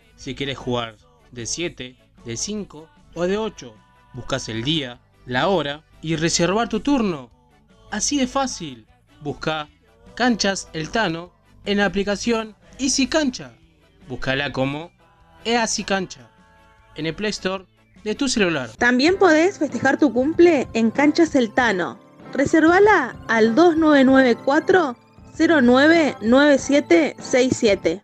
si 0.21 0.35
quieres 0.35 0.59
jugar 0.59 0.97
de 1.31 1.47
7, 1.47 1.97
de 2.25 2.37
5 2.37 2.87
o 3.15 3.23
de 3.23 3.39
8. 3.39 3.73
Buscas 4.13 4.49
el 4.49 4.63
día, 4.63 4.99
la 5.25 5.47
hora 5.47 5.83
y 6.03 6.15
reservar 6.15 6.69
tu 6.69 6.81
turno. 6.81 7.31
Así 7.89 8.19
de 8.19 8.27
fácil. 8.27 8.85
Busca 9.21 9.67
Canchas 10.13 10.69
El 10.73 10.91
Tano 10.91 11.31
en 11.65 11.79
la 11.79 11.85
aplicación 11.85 12.55
Easy 12.77 13.07
Cancha. 13.07 13.53
Búscala 14.07 14.51
como 14.51 14.91
Easy 15.43 15.83
Cancha 15.83 16.29
en 16.95 17.07
el 17.07 17.15
Play 17.15 17.31
Store 17.31 17.65
de 18.03 18.13
tu 18.13 18.27
celular. 18.27 18.69
También 18.77 19.17
podés 19.17 19.57
festejar 19.57 19.97
tu 19.97 20.13
cumple 20.13 20.67
en 20.73 20.91
Canchas 20.91 21.33
El 21.33 21.51
Tano. 21.51 21.99
Reservala 22.31 23.15
al 23.27 23.55
2994 23.55 24.95
099767. 25.35 28.03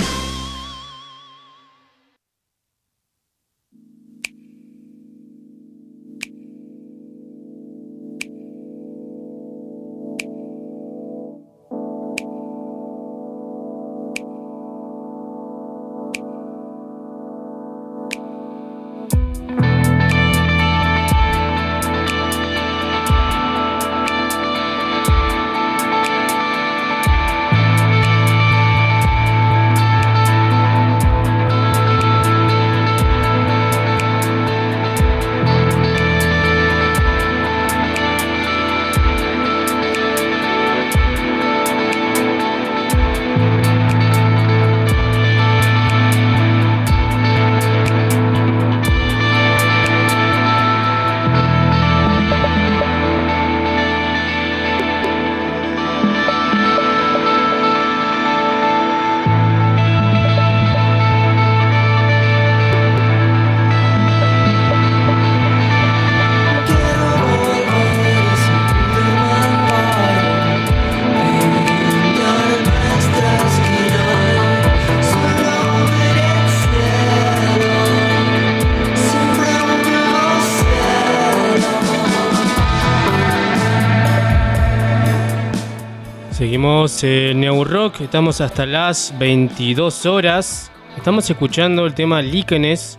Seguimos 86.87 87.03
en 87.03 87.39
New 87.41 87.63
Rock, 87.63 88.01
estamos 88.01 88.41
hasta 88.41 88.65
las 88.65 89.13
22 89.19 90.07
horas. 90.07 90.71
Estamos 90.97 91.29
escuchando 91.29 91.85
el 91.85 91.93
tema 91.93 92.23
Líquenes 92.23 92.97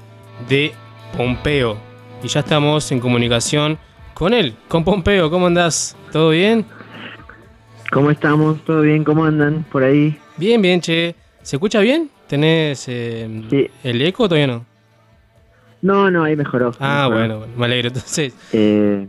de 0.48 0.72
Pompeo. 1.16 1.76
Y 2.22 2.28
ya 2.28 2.40
estamos 2.40 2.92
en 2.92 3.00
comunicación 3.00 3.76
con 4.14 4.34
él, 4.34 4.54
con 4.68 4.84
Pompeo. 4.84 5.28
¿Cómo 5.30 5.48
andás? 5.48 5.96
¿Todo 6.12 6.30
bien? 6.30 6.64
¿Cómo 7.90 8.12
estamos? 8.12 8.64
¿Todo 8.64 8.82
bien? 8.82 9.02
¿Cómo 9.02 9.24
andan 9.24 9.64
por 9.72 9.82
ahí? 9.82 10.16
Bien, 10.36 10.62
bien, 10.62 10.80
che. 10.80 11.16
¿Se 11.42 11.56
escucha 11.56 11.80
bien? 11.80 12.08
¿Tenés 12.28 12.86
eh, 12.88 13.68
el 13.82 14.02
eco 14.02 14.22
o 14.24 14.28
todavía 14.28 14.46
no? 14.46 14.64
No, 15.80 16.08
no, 16.08 16.22
ahí 16.22 16.36
mejoró. 16.36 16.70
Ah, 16.78 17.08
Mejoró. 17.08 17.16
bueno, 17.18 17.38
bueno, 17.40 17.52
me 17.56 17.64
alegro. 17.64 17.88
Entonces, 17.88 18.32
Eh, 18.52 19.08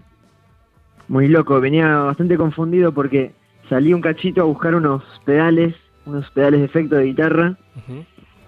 muy 1.08 1.28
loco, 1.28 1.62
venía 1.62 1.88
bastante 1.98 2.38
confundido 2.38 2.92
porque 2.92 3.34
salí 3.70 3.94
un 3.94 4.02
cachito 4.02 4.42
a 4.42 4.46
buscar 4.46 4.76
unos 4.76 5.04
pedales, 5.26 5.76
unos 6.06 6.30
pedales 6.32 6.60
de 6.62 6.66
efecto 6.66 6.96
de 6.96 7.06
guitarra 7.06 7.58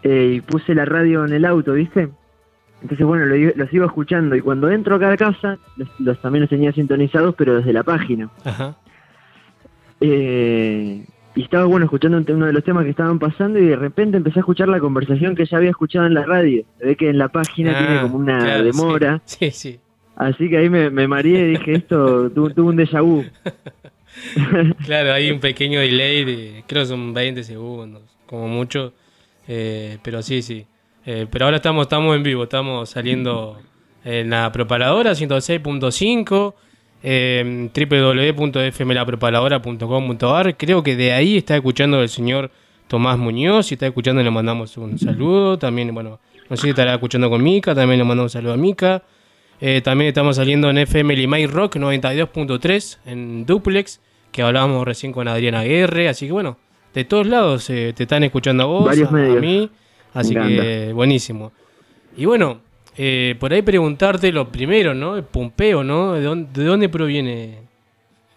eh, 0.03 0.33
y 0.37 0.41
puse 0.41 0.75
la 0.75 0.85
radio 0.85 1.25
en 1.25 1.33
el 1.33 1.45
auto, 1.45 1.73
¿viste? 1.73 2.09
Entonces, 2.81 3.05
bueno, 3.07 3.25
lo 3.25 3.35
los 3.55 3.73
iba 3.73 3.85
escuchando 3.85 4.35
y 4.35 4.41
cuando 4.41 4.69
entro 4.69 4.95
acá 4.95 5.11
a 5.11 5.17
casa, 5.17 5.57
los, 5.77 5.89
los- 5.99 6.21
también 6.21 6.41
los 6.41 6.49
tenía 6.49 6.71
sintonizados, 6.73 7.33
pero 7.35 7.55
desde 7.55 7.73
la 7.73 7.83
página. 7.83 8.29
Ajá. 8.43 8.75
Eh, 10.01 11.05
y 11.35 11.41
estaba, 11.41 11.65
bueno, 11.65 11.85
escuchando 11.85 12.21
uno 12.33 12.45
de 12.45 12.53
los 12.53 12.63
temas 12.63 12.83
que 12.83 12.91
estaban 12.91 13.19
pasando 13.19 13.59
y 13.59 13.65
de 13.65 13.75
repente 13.75 14.17
empecé 14.17 14.39
a 14.39 14.41
escuchar 14.41 14.67
la 14.69 14.79
conversación 14.79 15.35
que 15.35 15.45
ya 15.45 15.57
había 15.57 15.69
escuchado 15.71 16.05
en 16.05 16.13
la 16.13 16.23
radio. 16.25 16.63
Se 16.79 16.85
ve 16.85 16.95
que 16.95 17.09
en 17.09 17.17
la 17.17 17.27
página 17.29 17.71
Ah, 17.75 17.77
tiene 17.85 18.01
como 18.01 18.17
una 18.17 18.39
claro, 18.39 18.63
demora. 18.63 19.21
Sí, 19.25 19.51
sí. 19.51 19.79
Así 20.15 20.49
que 20.49 20.57
ahí 20.57 20.69
me, 20.69 20.89
me 20.91 21.07
mareé 21.09 21.47
y 21.47 21.51
dije, 21.57 21.73
esto 21.75 22.29
tu- 22.29 22.49
tuvo 22.51 22.69
un 22.69 22.77
déjà 22.77 23.01
vu. 23.03 23.23
Claro, 24.85 25.13
hay 25.13 25.31
un 25.31 25.39
pequeño 25.39 25.79
delay 25.79 26.23
de, 26.23 26.63
creo 26.67 26.83
que 26.83 26.87
son 26.87 27.13
20 27.13 27.43
segundos, 27.43 28.03
como 28.25 28.47
mucho. 28.47 28.93
Eh, 29.47 29.97
pero 30.01 30.21
sí, 30.21 30.41
sí. 30.41 30.65
Eh, 31.05 31.27
pero 31.29 31.45
ahora 31.45 31.57
estamos, 31.57 31.83
estamos 31.83 32.15
en 32.15 32.23
vivo, 32.23 32.43
estamos 32.43 32.89
saliendo 32.89 33.59
en 34.03 34.31
la 34.31 34.51
propaladora 34.51 35.11
106.5, 35.11 36.53
eh, 37.03 37.69
www.fmlapropaladora.com.ar. 38.35 40.57
Creo 40.57 40.83
que 40.83 40.95
de 40.95 41.13
ahí 41.13 41.37
está 41.37 41.55
escuchando 41.55 42.01
el 42.01 42.09
señor 42.09 42.51
Tomás 42.87 43.17
Muñoz. 43.17 43.67
Si 43.67 43.75
está 43.75 43.87
escuchando, 43.87 44.23
le 44.23 44.31
mandamos 44.31 44.77
un 44.77 44.97
saludo. 44.97 45.59
También, 45.59 45.93
bueno, 45.93 46.19
no 46.49 46.55
sé 46.55 46.63
si 46.63 46.69
estará 46.69 46.93
escuchando 46.93 47.29
con 47.29 47.43
Mica, 47.43 47.75
también 47.75 47.99
le 47.99 48.05
mandamos 48.05 48.33
un 48.33 48.41
saludo 48.41 48.53
a 48.53 48.57
Mica. 48.57 49.03
Eh, 49.61 49.81
también 49.81 50.09
estamos 50.09 50.35
saliendo 50.35 50.69
en 50.69 50.77
FM 50.77 51.15
Limay 51.15 51.47
Rock 51.47 51.77
92.3 51.77 52.99
en 53.05 53.45
Duplex, 53.45 54.01
que 54.31 54.41
hablábamos 54.41 54.85
recién 54.85 55.11
con 55.11 55.27
Adriana 55.27 55.63
Guerre. 55.63 56.09
Así 56.09 56.27
que 56.27 56.33
bueno, 56.33 56.57
de 56.93 57.05
todos 57.05 57.25
lados 57.25 57.69
eh, 57.69 57.93
te 57.95 58.03
están 58.03 58.23
escuchando 58.23 58.63
a 58.63 58.65
vos, 58.67 58.99
a, 58.99 59.07
a 59.07 59.11
mí. 59.39 59.69
Así 60.13 60.33
que 60.33 60.91
buenísimo. 60.93 61.51
Y 62.17 62.25
bueno, 62.25 62.59
eh, 62.97 63.35
por 63.39 63.51
ahí 63.53 63.61
preguntarte 63.61 64.31
lo 64.31 64.49
primero, 64.49 64.93
¿no? 64.93 65.17
El 65.17 65.23
Pompeo, 65.23 65.83
¿no? 65.83 66.13
¿De 66.13 66.21
dónde, 66.23 66.61
de 66.61 66.65
dónde 66.67 66.89
proviene 66.89 67.59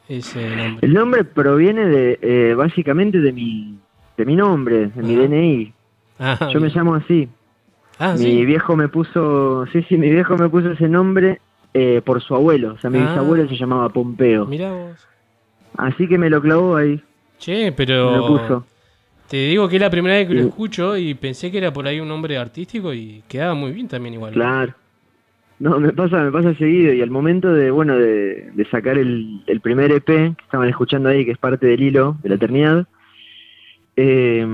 ese 0.09 0.57
nombre? 0.57 0.87
El 0.87 0.95
nombre 0.95 1.25
proviene 1.25 1.87
de 1.87 2.55
básicamente 2.55 3.21
de 3.21 3.33
mi, 3.33 3.79
de 4.17 4.25
mi 4.25 4.35
nombre, 4.37 4.89
de 4.89 5.03
mi. 5.03 5.15
DNI. 5.15 5.73
Ah, 6.19 6.49
Yo 6.53 6.61
me 6.61 6.69
llamo 6.69 6.97
así. 6.97 7.29
Ah, 7.99 8.13
mi 8.13 8.19
sí. 8.19 8.45
viejo 8.47 8.77
me 8.77 8.89
puso, 8.89 9.67
sí, 9.73 9.83
sí, 9.89 9.97
mi 9.97 10.11
viejo 10.11 10.37
me 10.37 10.49
puso 10.49 10.71
ese 10.73 10.89
nombre 10.89 11.41
eh, 11.75 12.01
por 12.05 12.23
su 12.23 12.35
abuelo. 12.35 12.75
O 12.75 12.79
sea, 12.79 12.91
mi 12.91 12.99
Ah. 12.99 13.09
bisabuelo 13.11 13.49
se 13.49 13.57
llamaba 13.57 13.89
Pompeo. 13.89 14.47
Mirá 14.47 14.73
vos. 14.73 15.07
Así 15.77 16.07
que 16.09 16.17
me 16.19 16.31
lo 16.31 16.41
clavó 16.41 16.77
ahí. 16.77 17.01
Che, 17.39 17.65
Me 17.67 17.73
pero. 17.73 18.17
lo 18.17 18.27
puso. 18.27 18.67
Te 19.29 19.37
digo 19.49 19.69
que 19.69 19.77
es 19.77 19.83
la 19.83 19.91
primera 19.91 20.15
vez 20.17 20.27
que 20.27 20.35
lo 20.35 20.41
escucho 20.49 20.97
y 20.97 21.13
pensé 21.15 21.51
que 21.53 21.59
era 21.59 21.71
por 21.73 21.87
ahí 21.87 22.01
un 22.01 22.09
nombre 22.09 22.39
artístico 22.39 22.95
y 22.95 23.23
quedaba 23.29 23.53
muy 23.55 23.73
bien 23.73 23.87
también 23.87 24.15
igual. 24.15 24.33
Claro. 24.33 24.73
No, 25.59 25.79
me 25.81 25.93
pasa, 25.93 26.23
me 26.23 26.31
pasa 26.33 26.55
seguido. 26.55 26.95
Y 26.95 27.03
al 27.03 27.11
momento 27.11 27.53
de, 27.53 27.71
bueno, 27.71 27.99
de, 27.99 28.51
de 28.55 28.65
sacar 28.71 28.97
el, 28.97 29.43
el 29.47 29.61
primer 29.61 29.91
EP 29.93 30.05
que 30.07 30.35
estaban 30.43 30.69
escuchando 30.69 31.11
ahí, 31.11 31.25
que 31.27 31.33
es 31.33 31.39
parte 31.39 31.67
del 31.67 31.83
hilo 31.83 32.17
de 32.23 32.29
la 32.31 32.35
eternidad, 32.37 32.87
eh, 33.97 34.47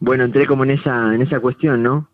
bueno, 0.00 0.24
entré 0.24 0.46
como 0.46 0.64
en 0.64 0.70
esa, 0.72 1.14
en 1.14 1.22
esa 1.22 1.38
cuestión, 1.40 1.82
¿no? 1.82 2.08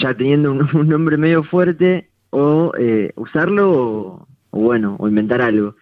Ya 0.00 0.14
teniendo 0.14 0.52
un, 0.52 0.68
un 0.76 0.88
nombre 0.88 1.16
medio 1.16 1.42
fuerte, 1.44 2.08
o 2.30 2.72
eh, 2.78 3.12
usarlo, 3.16 3.70
o, 3.70 4.28
o 4.50 4.60
bueno, 4.60 4.96
o 4.98 5.08
inventar 5.08 5.42
algo. 5.42 5.76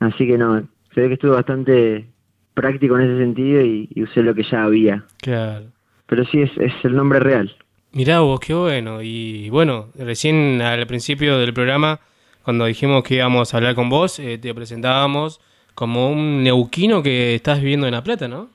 Así 0.00 0.26
que 0.26 0.38
no, 0.38 0.66
se 0.94 1.00
ve 1.00 1.08
que 1.08 1.14
estuve 1.14 1.32
bastante 1.32 2.06
práctico 2.54 2.98
en 2.98 3.04
ese 3.10 3.18
sentido 3.18 3.62
y, 3.62 3.88
y 3.94 4.02
usé 4.02 4.22
lo 4.22 4.34
que 4.34 4.44
ya 4.44 4.64
había. 4.64 5.04
Claro. 5.20 5.66
Pero 6.06 6.24
sí, 6.24 6.42
es, 6.42 6.50
es 6.58 6.72
el 6.84 6.96
nombre 6.96 7.20
real. 7.20 7.54
Mirá 7.92 8.20
vos, 8.20 8.40
qué 8.40 8.54
bueno. 8.54 9.02
Y 9.02 9.50
bueno, 9.50 9.88
recién 9.96 10.60
al 10.62 10.86
principio 10.86 11.38
del 11.38 11.52
programa, 11.52 12.00
cuando 12.42 12.66
dijimos 12.66 13.02
que 13.02 13.16
íbamos 13.16 13.52
a 13.52 13.56
hablar 13.58 13.74
con 13.74 13.88
vos, 13.88 14.18
eh, 14.18 14.38
te 14.38 14.54
presentábamos 14.54 15.40
como 15.74 16.10
un 16.10 16.42
neuquino 16.42 17.02
que 17.02 17.34
estás 17.34 17.60
viviendo 17.60 17.86
en 17.86 17.92
La 17.92 18.02
Plata, 18.02 18.26
¿no? 18.26 18.48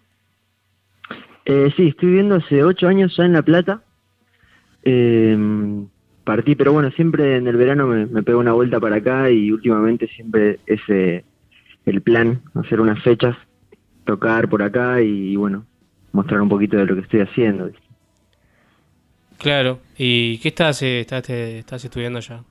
Eh, 1.45 1.72
sí, 1.77 1.90
estoy 1.90 2.10
viviendo 2.10 2.35
hace 2.35 2.64
ocho 2.64 2.88
años 2.88 3.15
ya 3.15 3.23
en 3.23 3.34
La 3.34 3.41
Plata. 3.41 3.82
Eh, 4.84 5.38
partí, 6.23 6.55
pero 6.55 6.73
bueno, 6.73 6.91
siempre 6.91 7.38
en 7.38 7.47
el 7.47 7.57
verano 7.57 7.88
me, 7.88 8.05
me 8.05 8.23
pego 8.23 8.39
una 8.39 8.53
vuelta 8.53 8.80
para 8.80 8.97
acá 8.97 9.30
y 9.31 9.51
últimamente 9.51 10.07
siempre 10.07 10.60
ese 10.65 11.26
el 11.85 12.01
plan, 12.01 12.41
hacer 12.55 12.80
unas 12.80 13.01
fechas, 13.03 13.35
tocar 14.05 14.49
por 14.49 14.64
acá 14.64 15.01
y, 15.01 15.35
bueno, 15.35 15.65
mostrar 16.11 16.41
un 16.41 16.49
poquito 16.49 16.77
de 16.77 16.85
lo 16.85 16.95
que 16.95 17.01
estoy 17.01 17.22
haciendo. 17.22 17.69
Claro. 19.38 19.80
¿Y 19.97 20.38
qué 20.38 20.49
estás, 20.49 20.81
eh, 20.81 21.01
estás, 21.01 21.30
eh, 21.30 21.60
estás 21.60 21.84
estudiando 21.84 22.19
ya? 22.19 22.43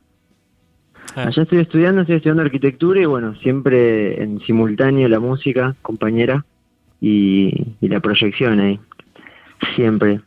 Ah, 1.16 1.24
Allá 1.28 1.42
estoy 1.42 1.58
estudiando, 1.58 2.02
estoy 2.02 2.16
estudiando 2.16 2.42
arquitectura 2.42 3.00
y 3.00 3.06
bueno, 3.06 3.34
siempre 3.36 4.22
en 4.22 4.40
simultáneo 4.40 5.08
la 5.08 5.20
música, 5.20 5.74
compañera, 5.82 6.44
y, 7.00 7.74
y 7.80 7.88
la 7.88 8.00
proyección 8.00 8.60
ahí. 8.60 8.80
Siempre. 9.74 10.20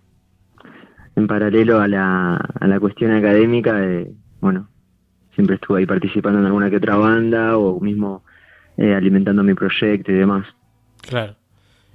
En 1.15 1.27
paralelo 1.27 1.79
a 1.79 1.87
la, 1.87 2.35
a 2.35 2.67
la 2.67 2.79
cuestión 2.79 3.11
académica, 3.11 3.81
eh, 3.83 4.11
bueno, 4.41 4.67
siempre 5.33 5.55
estuve 5.55 5.79
ahí 5.79 5.85
participando 5.85 6.39
en 6.39 6.45
alguna 6.45 6.69
que 6.69 6.77
otra 6.77 6.97
banda 6.97 7.57
o 7.57 7.79
mismo 7.79 8.23
eh, 8.77 8.93
alimentando 8.93 9.43
mi 9.43 9.53
proyecto 9.53 10.11
y 10.11 10.15
demás. 10.15 10.45
Claro. 11.01 11.35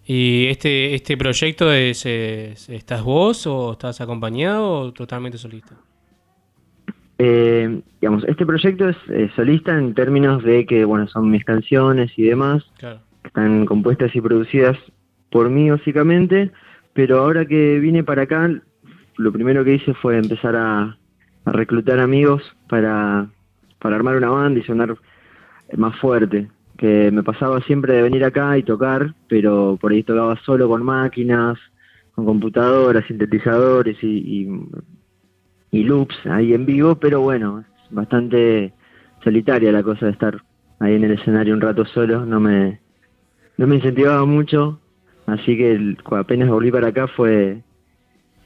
¿Y 0.07 0.47
este, 0.47 0.95
este 0.95 1.17
proyecto 1.17 1.71
es, 1.73 2.05
es- 2.07 2.69
estás 2.71 3.03
vos 3.03 3.47
o 3.47 3.73
estás 3.73 4.01
acompañado 4.01 4.71
o 4.81 4.93
totalmente 4.93 5.37
solista? 5.39 5.75
Eh, 7.19 7.83
digamos, 8.01 8.25
este 8.25 8.47
proyecto 8.47 8.89
es 8.89 8.97
eh, 9.11 9.31
solista 9.37 9.77
en 9.77 9.93
términos 9.95 10.43
de 10.43 10.65
que, 10.65 10.85
bueno, 10.87 11.07
son 11.09 11.31
mis 11.31 11.45
canciones 11.45 12.11
y 12.17 12.23
demás, 12.25 12.65
Claro. 12.79 13.01
que 13.23 13.29
están 13.29 13.67
compuestas 13.67 14.15
y 14.17 14.21
producidas 14.23 14.79
por 15.31 15.51
mí 15.51 15.71
básicamente, 15.71 16.51
pero 16.95 17.19
ahora 17.19 17.45
que 17.45 17.79
vine 17.79 18.03
para 18.03 18.23
acá, 18.23 18.51
lo 19.21 19.33
primero 19.33 19.65
que 19.65 19.75
hice 19.75 19.95
fue 19.95 20.19
empezar 20.19 20.57
a, 20.57 20.97
a 21.45 21.53
reclutar 21.53 22.01
amigos 22.01 22.43
para, 22.69 23.29
para 23.79 23.97
armar 23.97 24.17
una 24.17 24.31
banda 24.31 24.61
y 24.61 24.65
sonar 24.65 24.97
más 25.77 25.97
fuerte, 25.99 26.49
que 26.77 27.11
me 27.11 27.23
pasaba 27.23 27.61
siempre 27.63 27.95
de 27.95 28.03
venir 28.03 28.25
acá 28.25 28.57
y 28.59 28.63
tocar, 28.63 29.15
pero 29.29 29.79
por 29.81 29.93
ahí 29.93 30.03
tocaba 30.03 30.37
solo 30.45 30.69
con 30.69 30.83
máquinas, 30.83 31.59
con 32.15 32.25
computadoras, 32.25 33.07
sintetizadores 33.07 34.03
y, 34.03 34.09
y 34.09 34.49
y 35.71 35.85
loops 35.85 36.15
ahí 36.27 36.53
en 36.53 36.67
vivo, 36.67 36.97
pero 36.97 37.21
bueno, 37.21 37.61
es 37.61 37.95
bastante 37.95 38.73
solitaria 39.23 39.73
la 39.73 39.83
cosa 39.83 40.07
de 40.07 40.13
estar 40.13 40.43
ahí 40.81 40.95
en 40.95 41.05
el 41.05 41.13
escenario 41.13 41.55
un 41.55 41.61
rato 41.61 41.85
solo, 41.85 42.25
no 42.27 42.41
me, 42.41 42.81
no 43.57 43.67
me 43.67 43.77
incentivaba 43.77 44.25
mucho, 44.25 44.81
así 45.27 45.57
que 45.57 45.97
apenas 46.17 46.49
volví 46.49 46.71
para 46.71 46.89
acá 46.89 47.07
fue 47.09 47.63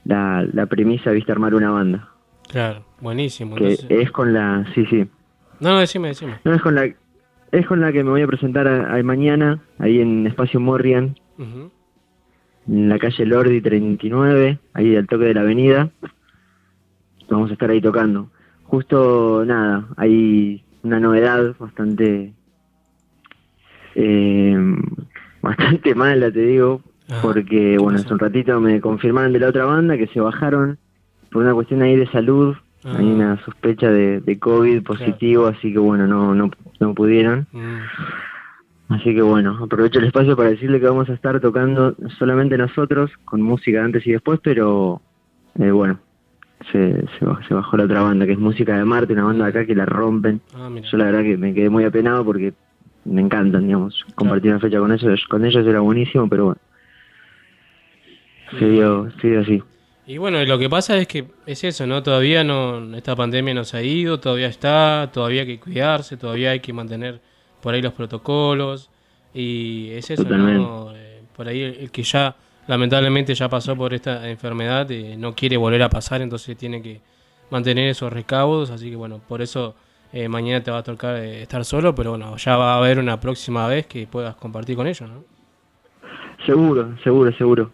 la, 0.05 0.45
la 0.53 0.65
premisa, 0.67 1.11
viste, 1.11 1.31
armar 1.31 1.53
una 1.55 1.71
banda, 1.71 2.09
Claro, 2.47 2.85
buenísimo. 3.01 3.55
que 3.55 3.71
entonces- 3.71 3.87
es 3.89 4.11
con 4.11 4.33
la, 4.33 4.65
sí, 4.73 4.85
sí, 4.87 5.05
No, 5.59 5.71
no, 5.71 5.79
decime, 5.79 6.09
decime. 6.09 6.39
no 6.43 6.53
es 6.53 6.61
con 6.61 6.75
la, 6.75 6.87
es 7.51 7.65
con 7.67 7.81
la 7.81 7.91
que 7.91 8.03
me 8.03 8.09
voy 8.11 8.21
a 8.21 8.27
presentar 8.27 8.67
a- 8.67 8.95
a 8.95 9.03
mañana, 9.03 9.59
ahí 9.79 9.99
en 9.99 10.27
Espacio 10.27 10.59
Morrian, 10.59 11.15
en 12.67 12.89
la 12.89 12.97
calle 12.99 13.25
Lordi 13.25 13.61
39, 13.61 14.59
ahí 14.73 14.95
al 14.95 15.07
toque 15.07 15.25
de 15.25 15.33
la 15.35 15.41
avenida. 15.41 15.89
Vamos 17.29 17.49
a 17.49 17.53
estar 17.53 17.69
ahí 17.69 17.79
tocando. 17.81 18.29
Justo, 18.63 19.43
nada, 19.45 19.87
hay 19.97 20.63
una 20.83 20.99
novedad 20.99 21.55
bastante 21.59 22.33
eh, 23.95 24.57
bastante 25.41 25.95
mala, 25.95 26.31
te 26.31 26.39
digo, 26.39 26.81
porque, 27.21 27.77
bueno, 27.77 27.99
hace 27.99 28.13
un 28.13 28.19
ratito 28.19 28.59
me 28.59 28.81
confirmaron 28.81 29.31
de 29.33 29.39
la 29.39 29.49
otra 29.49 29.65
banda 29.65 29.97
que 29.97 30.07
se 30.07 30.19
bajaron 30.19 30.77
por 31.31 31.43
una 31.43 31.53
cuestión 31.53 31.81
ahí 31.81 31.95
de 31.95 32.07
salud. 32.07 32.55
Hay 32.83 33.05
una 33.05 33.43
sospecha 33.43 33.89
de, 33.89 34.21
de 34.21 34.37
COVID 34.39 34.83
positivo, 34.83 35.47
así 35.47 35.73
que, 35.73 35.79
bueno, 35.79 36.05
no, 36.07 36.35
no, 36.35 36.51
no 36.79 36.93
pudieron. 36.93 37.47
Así 38.89 39.15
que 39.15 39.21
bueno, 39.23 39.57
aprovecho 39.63 39.97
el 39.99 40.05
espacio 40.05 40.35
para 40.37 40.49
decirle 40.49 40.79
que 40.79 40.85
vamos 40.85 41.09
a 41.09 41.13
estar 41.13 41.39
tocando 41.39 41.95
solamente 42.19 42.55
nosotros, 42.57 43.09
con 43.25 43.41
música 43.41 43.83
antes 43.83 44.05
y 44.05 44.11
después, 44.11 44.39
pero 44.43 45.01
eh, 45.59 45.71
bueno, 45.71 45.97
se, 46.71 46.93
se, 47.17 47.25
baj- 47.25 47.47
se 47.47 47.55
bajó 47.55 47.77
la 47.77 47.85
otra 47.85 48.01
banda, 48.03 48.27
que 48.27 48.33
es 48.33 48.39
Música 48.39 48.77
de 48.77 48.85
Marte, 48.85 49.13
una 49.13 49.23
banda 49.23 49.45
de 49.45 49.49
acá 49.49 49.65
que 49.65 49.73
la 49.73 49.85
rompen. 49.87 50.39
Ah. 50.55 50.69
Yo 50.91 50.97
la 50.97 51.05
verdad 51.05 51.23
que 51.23 51.37
me 51.37 51.53
quedé 51.55 51.69
muy 51.71 51.83
apenado 51.83 52.23
porque 52.23 52.53
me 53.05 53.21
encantan, 53.21 53.65
digamos, 53.65 54.05
compartir 54.13 54.51
una 54.51 54.59
fecha 54.59 54.77
con 54.79 54.91
ellos, 54.91 55.25
con 55.29 55.43
ellos 55.45 55.65
era 55.65 55.79
buenísimo, 55.79 56.29
pero 56.29 56.45
bueno, 56.45 56.61
se 58.57 58.69
dio, 58.69 59.11
se 59.21 59.27
dio 59.27 59.41
así. 59.41 59.63
Y 60.07 60.17
bueno, 60.17 60.43
lo 60.45 60.59
que 60.59 60.69
pasa 60.69 60.97
es 60.97 61.07
que 61.07 61.25
es 61.45 61.63
eso, 61.63 61.87
¿no? 61.87 62.03
Todavía 62.03 62.43
no, 62.43 62.95
esta 62.95 63.15
pandemia 63.15 63.53
no 63.53 63.63
se 63.63 63.77
ha 63.77 63.81
ido, 63.81 64.19
todavía 64.19 64.47
está, 64.47 65.09
todavía 65.11 65.41
hay 65.41 65.47
que 65.47 65.59
cuidarse, 65.59 66.15
todavía 66.15 66.51
hay 66.51 66.59
que 66.59 66.73
mantener 66.73 67.19
por 67.61 67.73
ahí 67.73 67.81
los 67.81 67.93
protocolos. 67.93 68.91
Y 69.33 69.89
es 69.91 70.09
eso, 70.11 70.23
¿no? 70.23 70.95
Eh, 70.95 71.23
por 71.35 71.47
ahí 71.47 71.61
el, 71.61 71.75
el 71.75 71.91
que 71.91 72.03
ya, 72.03 72.35
lamentablemente, 72.67 73.33
ya 73.33 73.49
pasó 73.49 73.75
por 73.75 73.93
esta 73.93 74.29
enfermedad, 74.29 74.89
eh, 74.91 75.15
no 75.17 75.33
quiere 75.33 75.57
volver 75.57 75.81
a 75.81 75.89
pasar, 75.89 76.21
entonces 76.21 76.55
tiene 76.55 76.81
que 76.81 77.01
mantener 77.49 77.89
esos 77.89 78.13
recaudos. 78.13 78.69
Así 78.69 78.89
que 78.91 78.95
bueno, 78.95 79.19
por 79.27 79.41
eso 79.41 79.75
eh, 80.13 80.29
mañana 80.29 80.63
te 80.63 80.71
va 80.71 80.77
a 80.77 80.83
tocar 80.83 81.17
eh, 81.17 81.41
estar 81.41 81.65
solo, 81.65 81.93
pero 81.93 82.11
bueno, 82.11 82.37
ya 82.37 82.55
va 82.57 82.75
a 82.75 82.77
haber 82.77 82.99
una 82.99 83.19
próxima 83.19 83.67
vez 83.67 83.87
que 83.87 84.07
puedas 84.07 84.35
compartir 84.35 84.75
con 84.75 84.87
ellos, 84.87 85.09
¿no? 85.09 85.23
Seguro, 86.45 86.95
seguro, 87.03 87.31
seguro. 87.33 87.71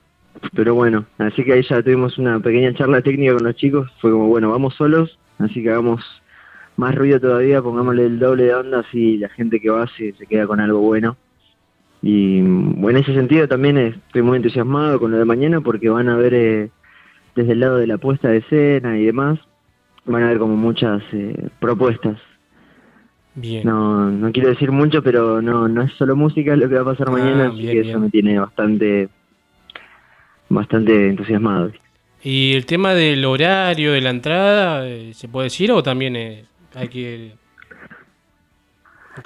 Pero 0.56 0.76
bueno, 0.76 1.06
así 1.18 1.44
que 1.44 1.54
ahí 1.54 1.64
ya 1.64 1.82
tuvimos 1.82 2.18
una 2.18 2.40
pequeña 2.40 2.74
charla 2.74 3.02
técnica 3.02 3.34
con 3.34 3.44
los 3.44 3.56
chicos. 3.56 3.90
Fue 4.02 4.12
como, 4.12 4.28
bueno, 4.28 4.50
vamos 4.52 4.76
solos, 4.76 5.18
así 5.40 5.62
que 5.62 5.70
hagamos 5.72 6.04
más 6.78 6.96
ruido 6.96 7.20
todavía, 7.20 7.62
pongámosle 7.62 8.06
el 8.06 8.20
doble 8.20 8.46
de 8.46 8.56
onda, 8.56 8.80
así 8.80 9.18
la 9.18 9.30
gente 9.30 9.60
que 9.60 9.70
va 9.70 9.88
se, 9.98 10.14
se 10.14 10.26
queda 10.26 10.48
con 10.48 10.60
algo 10.60 10.80
bueno. 10.80 11.18
Y 12.02 12.42
bueno, 12.42 12.98
en 12.98 13.04
ese 13.04 13.14
sentido 13.14 13.48
también 13.48 13.78
estoy 13.78 14.24
muy 14.24 14.38
entusiasmado 14.38 15.00
con 15.00 15.12
lo 15.12 15.18
de 15.18 15.26
mañana 15.26 15.62
porque 15.62 15.90
van 15.90 16.10
a 16.10 16.16
ver 16.18 16.34
eh, 16.34 16.70
desde 17.36 17.52
el 17.52 17.60
lado 17.60 17.78
de 17.78 17.86
la 17.88 17.98
puesta 18.00 18.30
de 18.30 18.38
escena 18.38 18.98
y 18.98 19.06
demás, 19.06 19.40
van 20.06 20.24
a 20.24 20.30
ver 20.30 20.40
como 20.40 20.56
muchas 20.56 21.04
eh, 21.14 21.50
propuestas. 21.60 22.18
Bien. 23.36 23.66
No, 23.66 24.10
no 24.10 24.32
quiero 24.32 24.50
decir 24.50 24.72
mucho, 24.72 25.02
pero 25.04 25.42
no, 25.42 25.68
no 25.68 25.84
es 25.84 25.94
solo 25.94 26.16
música 26.16 26.56
lo 26.56 26.68
que 26.68 26.76
va 26.76 26.82
a 26.82 26.86
pasar 26.86 27.08
Ah, 27.10 27.12
mañana, 27.12 27.48
así 27.48 27.58
bien, 27.62 27.68
que 27.74 27.80
bien. 27.82 27.90
eso 27.92 28.00
me 28.00 28.10
tiene 28.10 28.40
bastante, 28.40 29.08
bastante 30.54 31.10
entusiasmado. 31.10 31.72
¿Y 32.24 32.54
el 32.54 32.66
tema 32.66 32.94
del 32.94 33.26
horario 33.26 33.94
de 33.94 34.02
la 34.02 34.12
entrada, 34.12 34.88
eh, 34.88 35.12
se 35.14 35.28
puede 35.28 35.46
decir 35.46 35.72
o 35.72 35.82
también 35.82 36.16
eh, 36.16 36.46
hay 36.76 36.88
que... 36.88 37.34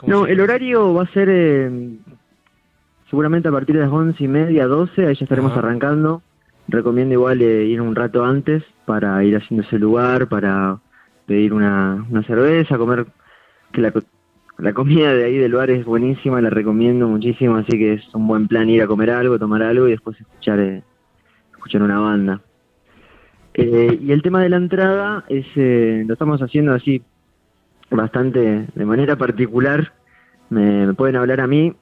No, 0.08 0.26
el 0.26 0.40
horario 0.40 0.94
va 0.94 1.04
a 1.04 1.14
ser 1.14 1.28
eh, 1.30 1.70
seguramente 3.10 3.48
a 3.48 3.52
partir 3.52 3.76
de 3.76 3.82
las 3.82 3.92
once 3.92 4.24
y 4.24 4.28
media, 4.28 4.66
doce, 4.66 5.06
ahí 5.06 5.16
ya 5.16 5.26
estaremos 5.26 5.52
Ajá. 5.52 5.60
arrancando. 5.60 6.22
Recomiendo 6.68 7.14
igual 7.14 7.42
eh, 7.42 7.66
ir 7.66 7.80
un 7.82 7.96
rato 7.96 8.26
antes 8.26 8.64
para 8.86 9.24
ir 9.24 9.36
haciéndose 9.38 9.78
lugar, 9.78 10.28
para 10.28 10.80
pedir 11.28 11.54
una, 11.54 12.04
una 12.10 12.24
cerveza, 12.24 12.78
comer, 12.78 13.06
que 13.72 13.82
la, 13.82 13.94
la 14.58 14.74
comida 14.74 15.14
de 15.14 15.26
ahí 15.26 15.38
del 15.38 15.54
bar 15.54 15.70
es 15.70 15.86
buenísima, 15.86 16.42
la 16.42 16.50
recomiendo 16.50 17.08
muchísimo, 17.08 17.56
así 17.56 17.78
que 17.78 17.94
es 17.94 18.16
un 18.16 18.28
buen 18.28 18.48
plan 18.48 18.70
ir 18.70 18.82
a 18.82 18.88
comer 18.88 19.12
algo, 19.12 19.38
tomar 19.38 19.62
algo 19.62 19.88
y 19.88 19.92
después 19.92 20.20
escuchar, 20.20 20.60
eh, 20.60 20.84
escuchar 21.66 21.82
una 21.82 22.00
banda. 22.00 22.42
Eh, 23.56 24.00
y 24.00 24.12
el 24.12 24.22
tema 24.22 24.40
de 24.40 24.50
la 24.50 24.58
entrada 24.58 25.26
es 25.30 25.46
eh, 25.56 26.04
lo 26.06 26.14
estamos 26.14 26.40
haciendo 26.42 26.74
así 26.74 27.02
bastante 27.90 28.68
de 28.74 28.86
manera 28.86 29.16
particular. 29.16 29.94
Me, 30.52 30.86
me 30.86 30.94
pueden 30.94 31.16
hablar 31.16 31.42
a 31.42 31.48
mí, 31.48 31.74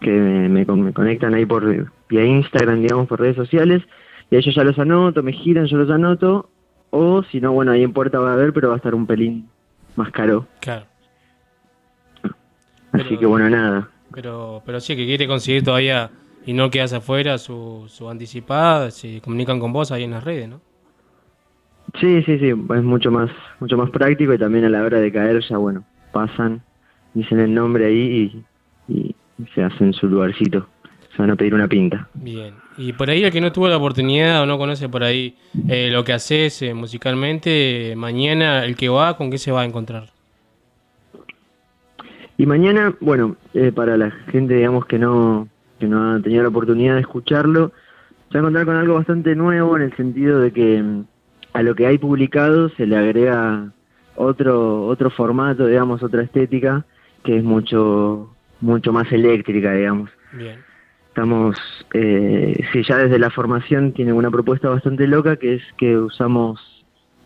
que 0.00 0.12
me, 0.12 0.48
me 0.48 0.64
me 0.64 0.92
conectan 0.92 1.34
ahí 1.34 1.44
por 1.44 1.90
vía 2.08 2.24
Instagram, 2.24 2.82
digamos, 2.82 3.08
por 3.08 3.18
redes 3.18 3.34
sociales, 3.34 3.82
y 4.30 4.36
ellos 4.36 4.54
ya 4.54 4.62
los 4.62 4.78
anoto, 4.78 5.24
me 5.24 5.32
giran, 5.32 5.66
yo 5.66 5.76
los 5.76 5.90
anoto, 5.90 6.50
o 6.90 7.24
si 7.24 7.40
no, 7.40 7.52
bueno, 7.52 7.72
ahí 7.72 7.82
en 7.82 7.92
puerta 7.92 8.20
va 8.20 8.30
a 8.30 8.34
haber, 8.34 8.52
pero 8.52 8.68
va 8.68 8.74
a 8.74 8.76
estar 8.76 8.94
un 8.94 9.08
pelín 9.08 9.48
más 9.96 10.12
caro. 10.12 10.46
Claro. 10.60 10.86
Así 12.92 13.16
que 13.16 13.26
bueno, 13.26 13.50
nada. 13.50 13.88
Pero, 14.12 14.62
pero 14.64 14.78
sí, 14.78 14.94
que 14.94 15.04
quiere 15.04 15.26
conseguir 15.26 15.64
todavía 15.64 16.12
y 16.46 16.52
no 16.52 16.70
quedas 16.70 16.92
afuera 16.92 17.38
su, 17.38 17.84
su 17.88 18.08
anticipada, 18.08 18.90
se 18.90 19.20
comunican 19.20 19.60
con 19.60 19.72
vos 19.72 19.92
ahí 19.92 20.04
en 20.04 20.12
las 20.12 20.24
redes, 20.24 20.48
¿no? 20.48 20.60
Sí, 22.00 22.22
sí, 22.24 22.38
sí, 22.38 22.48
es 22.48 22.82
mucho 22.82 23.10
más, 23.10 23.30
mucho 23.60 23.76
más 23.76 23.90
práctico 23.90 24.34
y 24.34 24.38
también 24.38 24.64
a 24.64 24.68
la 24.68 24.82
hora 24.82 24.98
de 24.98 25.12
caer 25.12 25.40
ya, 25.48 25.58
bueno, 25.58 25.84
pasan, 26.12 26.62
dicen 27.14 27.40
el 27.40 27.54
nombre 27.54 27.86
ahí 27.86 28.44
y, 28.88 28.92
y 28.92 29.14
se 29.54 29.62
hacen 29.62 29.92
su 29.92 30.08
lugarcito. 30.08 30.66
Se 31.14 31.22
van 31.22 31.30
a 31.30 31.36
pedir 31.36 31.54
una 31.54 31.68
pinta. 31.68 32.08
Bien. 32.14 32.54
Y 32.76 32.92
por 32.92 33.08
ahí 33.08 33.22
el 33.22 33.30
que 33.30 33.40
no 33.40 33.52
tuvo 33.52 33.68
la 33.68 33.76
oportunidad 33.76 34.42
o 34.42 34.46
no 34.46 34.58
conoce 34.58 34.88
por 34.88 35.04
ahí 35.04 35.36
eh, 35.68 35.88
lo 35.92 36.02
que 36.02 36.12
haces 36.12 36.60
eh, 36.62 36.74
musicalmente, 36.74 37.92
eh, 37.92 37.96
mañana 37.96 38.64
el 38.64 38.74
que 38.74 38.88
va, 38.88 39.16
¿con 39.16 39.30
qué 39.30 39.38
se 39.38 39.52
va 39.52 39.62
a 39.62 39.64
encontrar? 39.64 40.08
Y 42.36 42.46
mañana, 42.46 42.96
bueno, 43.00 43.36
eh, 43.54 43.70
para 43.70 43.96
la 43.96 44.10
gente, 44.32 44.54
digamos, 44.54 44.86
que 44.86 44.98
no, 44.98 45.48
que 45.84 45.88
no 45.88 46.14
ha 46.14 46.20
tenido 46.20 46.42
la 46.42 46.48
oportunidad 46.48 46.94
de 46.94 47.02
escucharlo, 47.02 47.72
se 48.30 48.38
va 48.38 48.38
a 48.38 48.38
encontrar 48.38 48.66
con 48.66 48.76
algo 48.76 48.94
bastante 48.94 49.34
nuevo 49.36 49.76
en 49.76 49.82
el 49.82 49.96
sentido 49.96 50.40
de 50.40 50.50
que 50.50 50.82
mm, 50.82 51.04
a 51.52 51.62
lo 51.62 51.74
que 51.74 51.86
hay 51.86 51.98
publicado 51.98 52.70
se 52.70 52.86
le 52.86 52.96
agrega 52.96 53.70
otro, 54.16 54.86
otro 54.86 55.10
formato, 55.10 55.66
digamos, 55.66 56.02
otra 56.02 56.22
estética, 56.22 56.84
que 57.22 57.36
es 57.36 57.44
mucho, 57.44 58.34
mucho 58.60 58.92
más 58.92 59.10
eléctrica, 59.12 59.72
digamos. 59.72 60.10
Bien. 60.32 60.58
Estamos, 61.08 61.56
eh, 61.92 62.64
sí, 62.72 62.82
ya 62.82 62.96
desde 62.96 63.18
la 63.18 63.30
formación 63.30 63.92
tiene 63.92 64.12
una 64.12 64.30
propuesta 64.30 64.68
bastante 64.68 65.06
loca 65.06 65.36
que 65.36 65.54
es 65.54 65.62
que 65.76 65.96
usamos 65.96 66.60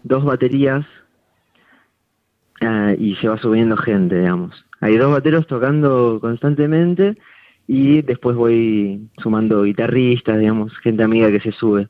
dos 0.02 0.24
baterías 0.24 0.84
ah, 2.60 2.92
y 2.98 3.14
se 3.16 3.28
va 3.28 3.38
subiendo 3.38 3.76
gente, 3.76 4.18
digamos. 4.18 4.64
Hay 4.80 4.96
dos 4.96 5.12
bateros 5.12 5.46
tocando 5.46 6.18
constantemente 6.20 7.16
y 7.68 8.02
después 8.02 8.34
voy 8.34 9.08
sumando 9.22 9.62
guitarristas, 9.62 10.38
digamos, 10.40 10.76
gente 10.78 11.02
amiga 11.04 11.30
que 11.30 11.38
se 11.40 11.52
sube. 11.52 11.88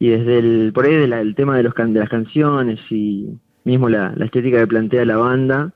Y 0.00 0.08
desde 0.08 0.38
el, 0.38 0.72
por 0.74 0.86
ahí 0.86 0.94
de 0.94 1.06
la- 1.06 1.20
el 1.20 1.34
tema 1.36 1.56
de, 1.56 1.62
los 1.62 1.74
can- 1.74 1.92
de 1.92 2.00
las 2.00 2.08
canciones 2.08 2.80
y 2.90 3.28
mismo 3.64 3.88
la, 3.88 4.12
la 4.16 4.24
estética 4.24 4.58
que 4.58 4.66
plantea 4.66 5.04
la 5.04 5.16
banda, 5.18 5.72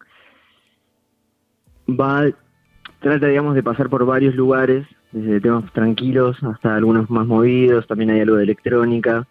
va, 1.89 2.25
trata, 3.01 3.27
digamos, 3.27 3.55
de 3.55 3.63
pasar 3.63 3.89
por 3.89 4.05
varios 4.05 4.35
lugares, 4.35 4.87
desde 5.13 5.41
temas 5.41 5.71
tranquilos 5.73 6.37
hasta 6.43 6.77
algunos 6.77 7.09
más 7.09 7.27
movidos, 7.27 7.87
también 7.87 8.11
hay 8.11 8.21
algo 8.21 8.37
de 8.37 8.45
electrónica 8.45 9.27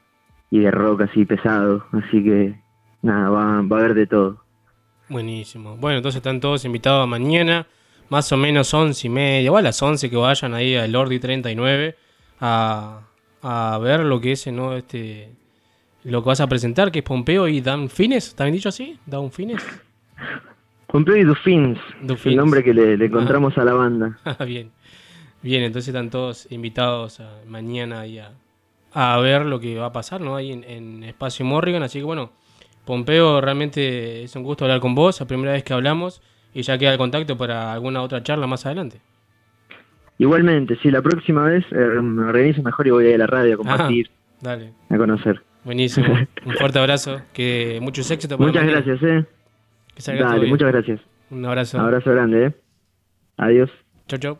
y 0.49 0.59
de 0.59 0.71
rock 0.71 1.01
así 1.01 1.25
pesado, 1.25 1.85
así 1.91 2.23
que 2.23 2.59
nada, 3.01 3.29
va, 3.29 3.61
va 3.61 3.77
a 3.77 3.79
haber 3.81 3.93
de 3.93 4.07
todo. 4.07 4.41
Buenísimo. 5.09 5.77
Bueno, 5.77 5.97
entonces 5.97 6.17
están 6.17 6.39
todos 6.39 6.65
invitados 6.65 7.03
a 7.03 7.07
mañana, 7.07 7.67
más 8.09 8.31
o 8.31 8.37
menos 8.37 8.73
11 8.73 9.07
y 9.07 9.09
media, 9.09 9.51
o 9.51 9.57
a 9.57 9.61
las 9.61 9.81
11 9.81 10.09
que 10.09 10.15
vayan 10.15 10.53
ahí 10.53 10.75
al 10.75 10.95
Ordi 10.95 11.19
39 11.19 11.95
a, 12.39 13.01
a 13.41 13.77
ver 13.81 14.01
lo 14.01 14.19
que 14.21 14.31
es, 14.33 14.47
¿no? 14.47 14.75
Este, 14.75 15.29
lo 16.03 16.21
que 16.23 16.27
vas 16.27 16.39
a 16.41 16.47
presentar, 16.47 16.91
que 16.91 16.99
es 16.99 17.05
Pompeo 17.05 17.47
y 17.47 17.61
Dan 17.61 17.89
Fines, 17.89 18.27
¿está 18.27 18.43
bien 18.45 18.55
dicho 18.55 18.69
así? 18.69 18.97
¿Dan 19.05 19.31
Fines? 19.31 19.61
Pompeo 20.87 21.17
y 21.17 21.23
Dufins, 21.23 21.77
Dufins. 22.01 22.25
el 22.27 22.37
nombre 22.37 22.63
que 22.63 22.73
le, 22.73 22.95
le 22.97 23.05
encontramos 23.05 23.57
a 23.57 23.63
la 23.63 23.73
banda. 23.73 24.17
Ah, 24.25 24.45
bien. 24.45 24.71
Bien, 25.41 25.63
entonces 25.63 25.89
están 25.89 26.09
todos 26.09 26.47
invitados 26.51 27.19
a- 27.19 27.41
mañana 27.45 28.01
ahí 28.01 28.19
a, 28.19 28.31
a 28.93 29.17
ver 29.19 29.45
lo 29.45 29.59
que 29.59 29.77
va 29.77 29.87
a 29.87 29.91
pasar, 29.91 30.21
¿no? 30.21 30.35
Ahí 30.35 30.51
en, 30.51 30.63
en 30.63 31.03
Espacio 31.03 31.45
Morrigan. 31.45 31.83
Así 31.83 31.99
que 31.99 32.05
bueno, 32.05 32.31
Pompeo, 32.85 33.41
realmente 33.41 34.23
es 34.23 34.35
un 34.35 34.43
gusto 34.43 34.63
hablar 34.65 34.79
con 34.79 34.95
vos, 34.95 35.19
la 35.19 35.27
primera 35.27 35.51
vez 35.51 35.63
que 35.63 35.73
hablamos, 35.73 36.21
y 36.57 36.63
ya 36.63 36.75
queda 36.75 36.91
el 36.93 36.97
contacto 36.97 37.37
para 37.37 37.71
alguna 37.71 38.01
otra 38.01 38.23
charla 38.23 38.47
más 38.47 38.65
adelante. 38.65 38.99
Igualmente, 40.17 40.75
si 40.81 40.89
la 40.89 41.03
próxima 41.03 41.43
vez 41.43 41.63
eh, 41.71 41.75
me 42.01 42.25
organizo 42.25 42.63
mejor 42.63 42.87
y 42.87 42.89
voy 42.89 43.05
a 43.05 43.09
ir 43.09 43.15
a 43.15 43.17
la 43.19 43.27
radio 43.27 43.53
a 43.53 43.57
compartir, 43.57 44.09
Dale, 44.41 44.73
a 44.89 44.97
conocer. 44.97 45.43
buenísimo. 45.63 46.07
un 46.45 46.53
fuerte 46.55 46.79
abrazo, 46.79 47.21
que 47.31 47.77
muchos 47.79 48.09
éxitos. 48.09 48.39
para 48.39 48.47
Muchas 48.47 48.63
mañana. 48.65 48.81
gracias, 48.83 49.03
eh. 49.07 49.25
Que 49.93 50.01
salga 50.01 50.21
todo 50.21 50.29
Dale, 50.29 50.41
bien. 50.41 50.51
muchas 50.51 50.71
gracias. 50.71 50.99
Un 51.29 51.45
abrazo. 51.45 51.79
Abrazo 51.79 52.09
grande, 52.11 52.45
eh. 52.47 52.53
Adiós. 53.37 53.69
Chau, 54.07 54.17
chau. 54.19 54.39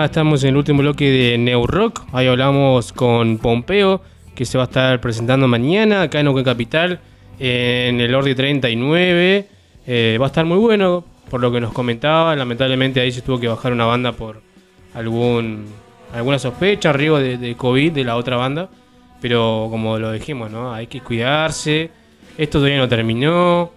Estamos 0.00 0.42
en 0.42 0.50
el 0.50 0.56
último 0.56 0.80
bloque 0.80 1.10
de 1.10 1.38
New 1.38 1.66
Rock. 1.66 2.02
Ahí 2.12 2.26
hablamos 2.26 2.92
con 2.94 3.36
Pompeo, 3.36 4.00
que 4.34 4.46
se 4.46 4.56
va 4.56 4.64
a 4.64 4.66
estar 4.66 5.00
presentando 5.00 5.46
mañana 5.46 6.02
acá 6.02 6.20
en 6.20 6.28
Oque 6.28 6.42
Capital, 6.42 7.00
en 7.38 8.00
el 8.00 8.14
Ordi 8.14 8.34
39. 8.34 9.46
Eh, 9.86 10.18
va 10.18 10.26
a 10.26 10.28
estar 10.28 10.46
muy 10.46 10.56
bueno, 10.56 11.04
por 11.30 11.42
lo 11.42 11.52
que 11.52 11.60
nos 11.60 11.72
comentaba. 11.72 12.34
Lamentablemente 12.34 13.00
ahí 13.00 13.12
se 13.12 13.20
tuvo 13.20 13.38
que 13.38 13.48
bajar 13.48 13.72
una 13.72 13.84
banda 13.84 14.12
por 14.12 14.40
algún 14.94 15.66
alguna 16.14 16.38
sospecha, 16.38 16.92
riesgo 16.92 17.18
de, 17.18 17.36
de 17.36 17.54
COVID 17.54 17.92
de 17.92 18.04
la 18.04 18.16
otra 18.16 18.36
banda. 18.36 18.70
Pero 19.20 19.68
como 19.70 19.98
lo 19.98 20.10
dijimos, 20.10 20.50
¿no? 20.50 20.72
Hay 20.72 20.86
que 20.86 21.00
cuidarse. 21.00 21.90
Esto 22.38 22.58
todavía 22.58 22.78
no 22.78 22.88
terminó. 22.88 23.70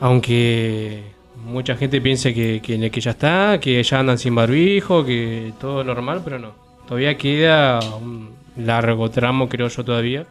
Aunque 0.00 1.02
mucha 1.44 1.76
gente 1.76 2.00
piensa 2.00 2.32
que, 2.32 2.60
que, 2.62 2.90
que 2.90 3.00
ya 3.00 3.12
está, 3.12 3.58
que 3.60 3.82
ya 3.82 4.00
andan 4.00 4.18
sin 4.18 4.34
barbijo, 4.34 5.04
que 5.04 5.52
todo 5.60 5.84
normal, 5.84 6.22
pero 6.24 6.38
no. 6.38 6.52
Todavía 6.86 7.16
queda 7.16 7.80
un 7.96 8.30
largo 8.56 9.10
tramo, 9.10 9.48
creo 9.48 9.68
yo, 9.68 9.84
todavía. 9.84 10.26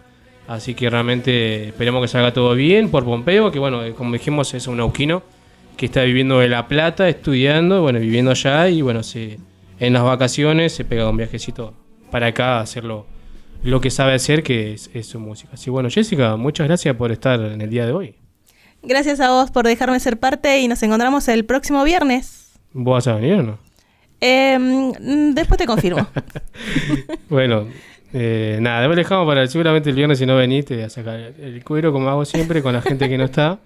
Así 0.47 0.73
que 0.73 0.89
realmente 0.89 1.69
esperemos 1.69 2.01
que 2.01 2.07
salga 2.07 2.33
todo 2.33 2.55
bien 2.55 2.89
por 2.89 3.03
Pompeo, 3.03 3.51
que 3.51 3.59
bueno, 3.59 3.83
eh, 3.83 3.93
como 3.93 4.13
dijimos, 4.13 4.53
es 4.53 4.67
un 4.67 4.77
nauquino 4.77 5.21
que 5.75 5.87
está 5.87 6.03
viviendo 6.03 6.41
en 6.41 6.51
La 6.51 6.67
Plata, 6.67 7.09
estudiando, 7.09 7.81
bueno, 7.81 7.99
viviendo 7.99 8.31
allá 8.31 8.69
y 8.69 8.81
bueno, 8.81 9.03
se, 9.03 9.39
en 9.79 9.93
las 9.93 10.03
vacaciones 10.03 10.73
se 10.73 10.85
pega 10.85 11.09
un 11.09 11.17
viajecito 11.17 11.73
para 12.11 12.27
acá 12.27 12.57
a 12.57 12.61
hacerlo 12.61 13.05
lo 13.63 13.81
que 13.81 13.91
sabe 13.91 14.13
hacer, 14.13 14.41
que 14.43 14.73
es, 14.73 14.89
es 14.93 15.07
su 15.07 15.19
música. 15.19 15.51
Así 15.53 15.69
bueno, 15.69 15.89
Jessica, 15.89 16.37
muchas 16.37 16.67
gracias 16.67 16.95
por 16.95 17.11
estar 17.11 17.39
en 17.39 17.61
el 17.61 17.69
día 17.69 17.85
de 17.85 17.91
hoy. 17.91 18.15
Gracias 18.83 19.19
a 19.19 19.31
vos 19.31 19.51
por 19.51 19.65
dejarme 19.65 19.99
ser 19.99 20.17
parte 20.17 20.59
y 20.59 20.67
nos 20.67 20.81
encontramos 20.83 21.27
el 21.27 21.45
próximo 21.45 21.83
viernes. 21.83 22.53
¿Vos 22.73 22.93
vas 22.93 23.07
a 23.07 23.15
venir 23.15 23.33
o 23.35 23.43
no? 23.43 23.59
Eh, 24.21 24.57
mm, 24.59 25.33
después 25.33 25.57
te 25.57 25.65
confirmo. 25.65 26.07
Bueno, 27.29 27.67
eh, 28.13 28.57
nada, 28.61 28.79
después 28.81 28.97
dejamos 28.97 29.27
para 29.27 29.45
seguramente 29.47 29.89
el 29.89 29.95
viernes 29.95 30.17
si 30.17 30.25
no 30.25 30.37
venís 30.37 30.65
te 30.65 30.75
voy 30.75 30.83
a 30.83 30.89
sacar 30.89 31.19
el 31.19 31.61
cuero 31.63 31.91
como 31.91 32.09
hago 32.09 32.23
siempre 32.23 32.63
con 32.63 32.73
la 32.73 32.81
gente 32.81 33.09
que 33.09 33.17
no 33.17 33.25
está. 33.25 33.59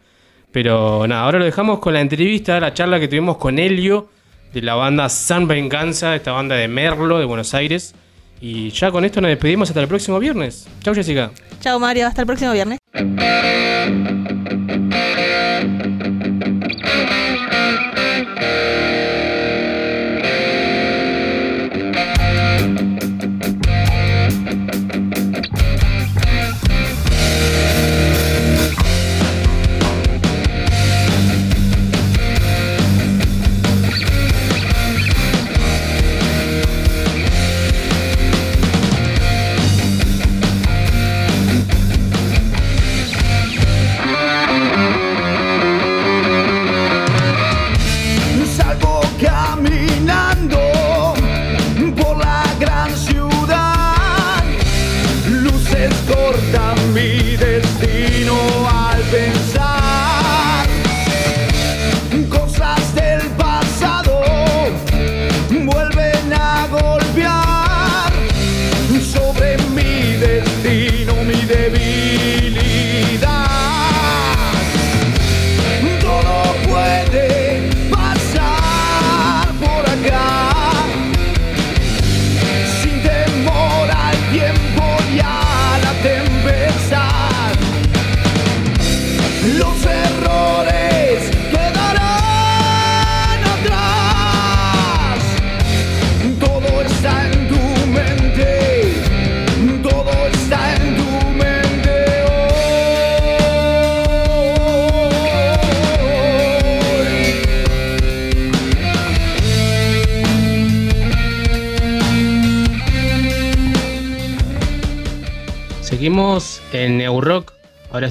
Pero 0.52 1.08
nada, 1.08 1.24
ahora 1.24 1.40
lo 1.40 1.46
dejamos 1.46 1.80
con 1.80 1.94
la 1.94 2.02
entrevista, 2.02 2.60
la 2.60 2.74
charla 2.74 3.00
que 3.00 3.08
tuvimos 3.08 3.38
con 3.38 3.60
Helio 3.60 4.10
de 4.54 4.62
la 4.62 4.76
banda 4.76 5.08
San 5.08 5.48
Venganza, 5.48 6.16
esta 6.16 6.34
banda 6.34 6.56
de 6.56 6.68
Merlo 6.68 7.20
de 7.20 7.26
Buenos 7.26 7.54
Aires. 7.54 7.96
Y 8.42 8.72
ya 8.72 8.92
con 8.92 9.06
esto 9.06 9.22
nos 9.22 9.30
despedimos 9.30 9.70
hasta 9.70 9.82
el 9.82 9.88
próximo 9.88 10.20
viernes. 10.20 10.68
Chau 10.82 10.94
Jessica. 10.94 11.32
Chao 11.62 11.80
Mario, 11.80 12.08
hasta 12.08 12.22
el 12.22 12.28
próximo 12.28 12.52
viernes. 12.52 12.80
Thank 15.62 15.86
you. 15.86 16.01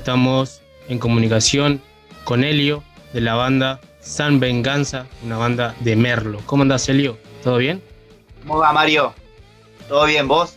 Estamos 0.01 0.63
en 0.89 0.99
comunicación 0.99 1.83
con 2.25 2.43
Helio 2.43 2.83
de 3.13 3.21
la 3.21 3.35
banda 3.35 3.81
San 4.01 4.41
Venganza, 4.41 5.05
una 5.23 5.37
banda 5.37 5.75
de 5.81 5.95
Merlo. 5.95 6.41
¿Cómo 6.47 6.63
andás, 6.63 6.89
Helio? 6.89 7.19
¿Todo 7.45 7.59
bien? 7.59 7.83
¿Cómo 8.41 8.61
va, 8.61 8.73
Mario? 8.73 9.13
¿Todo 9.89 10.07
bien, 10.07 10.27
vos? 10.27 10.57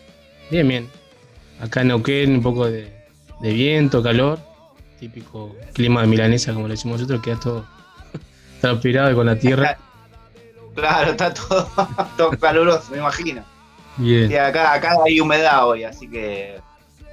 Bien, 0.49 0.65
bien. 0.65 0.89
Acá 1.59 1.81
en 1.81 1.89
Neuquén 1.89 2.35
un 2.35 2.41
poco 2.41 2.67
de, 2.67 2.89
de 3.41 3.53
viento, 3.53 4.01
calor. 4.01 4.39
Típico 4.97 5.53
clima 5.73 6.01
de 6.01 6.07
milanesa, 6.07 6.53
como 6.53 6.69
le 6.69 6.75
decimos 6.75 7.01
nosotros, 7.01 7.21
queda 7.21 7.37
todo 7.41 7.65
transpirado 8.61 9.11
y 9.11 9.15
con 9.15 9.25
la 9.25 9.37
tierra. 9.37 9.77
Claro, 10.73 11.11
está 11.11 11.31
todo, 11.31 11.69
todo 12.17 12.31
caluroso, 12.31 12.89
me 12.89 12.97
imagino. 12.97 13.43
Bien. 13.97 14.27
Sí, 14.27 14.35
acá, 14.35 14.73
acá 14.73 14.95
hay 15.05 15.19
humedad 15.19 15.67
hoy, 15.67 15.83
así 15.83 16.09
que 16.09 16.59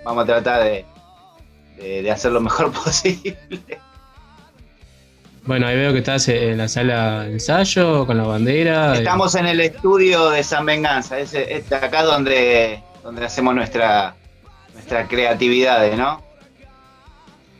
vamos 0.02 0.22
a 0.22 0.26
tratar 0.26 0.64
de, 0.64 0.86
de, 1.80 2.02
de 2.02 2.10
hacer 2.10 2.32
lo 2.32 2.40
mejor 2.40 2.72
posible. 2.84 3.38
Bueno, 5.44 5.66
ahí 5.66 5.76
veo 5.76 5.92
que 5.92 5.98
estás 5.98 6.28
en 6.28 6.58
la 6.58 6.68
sala 6.68 7.24
de 7.24 7.32
ensayo 7.32 8.06
con 8.06 8.18
la 8.18 8.24
bandera. 8.24 8.94
Estamos 8.96 9.34
en 9.34 9.46
el 9.46 9.60
estudio 9.60 10.30
de 10.30 10.44
San 10.44 10.66
Venganza, 10.66 11.18
es, 11.18 11.34
es 11.34 11.72
acá 11.72 12.02
donde, 12.02 12.82
donde 13.02 13.24
hacemos 13.24 13.54
nuestra, 13.54 14.14
nuestra 14.74 15.08
creatividad, 15.08 15.90
¿no? 15.96 16.22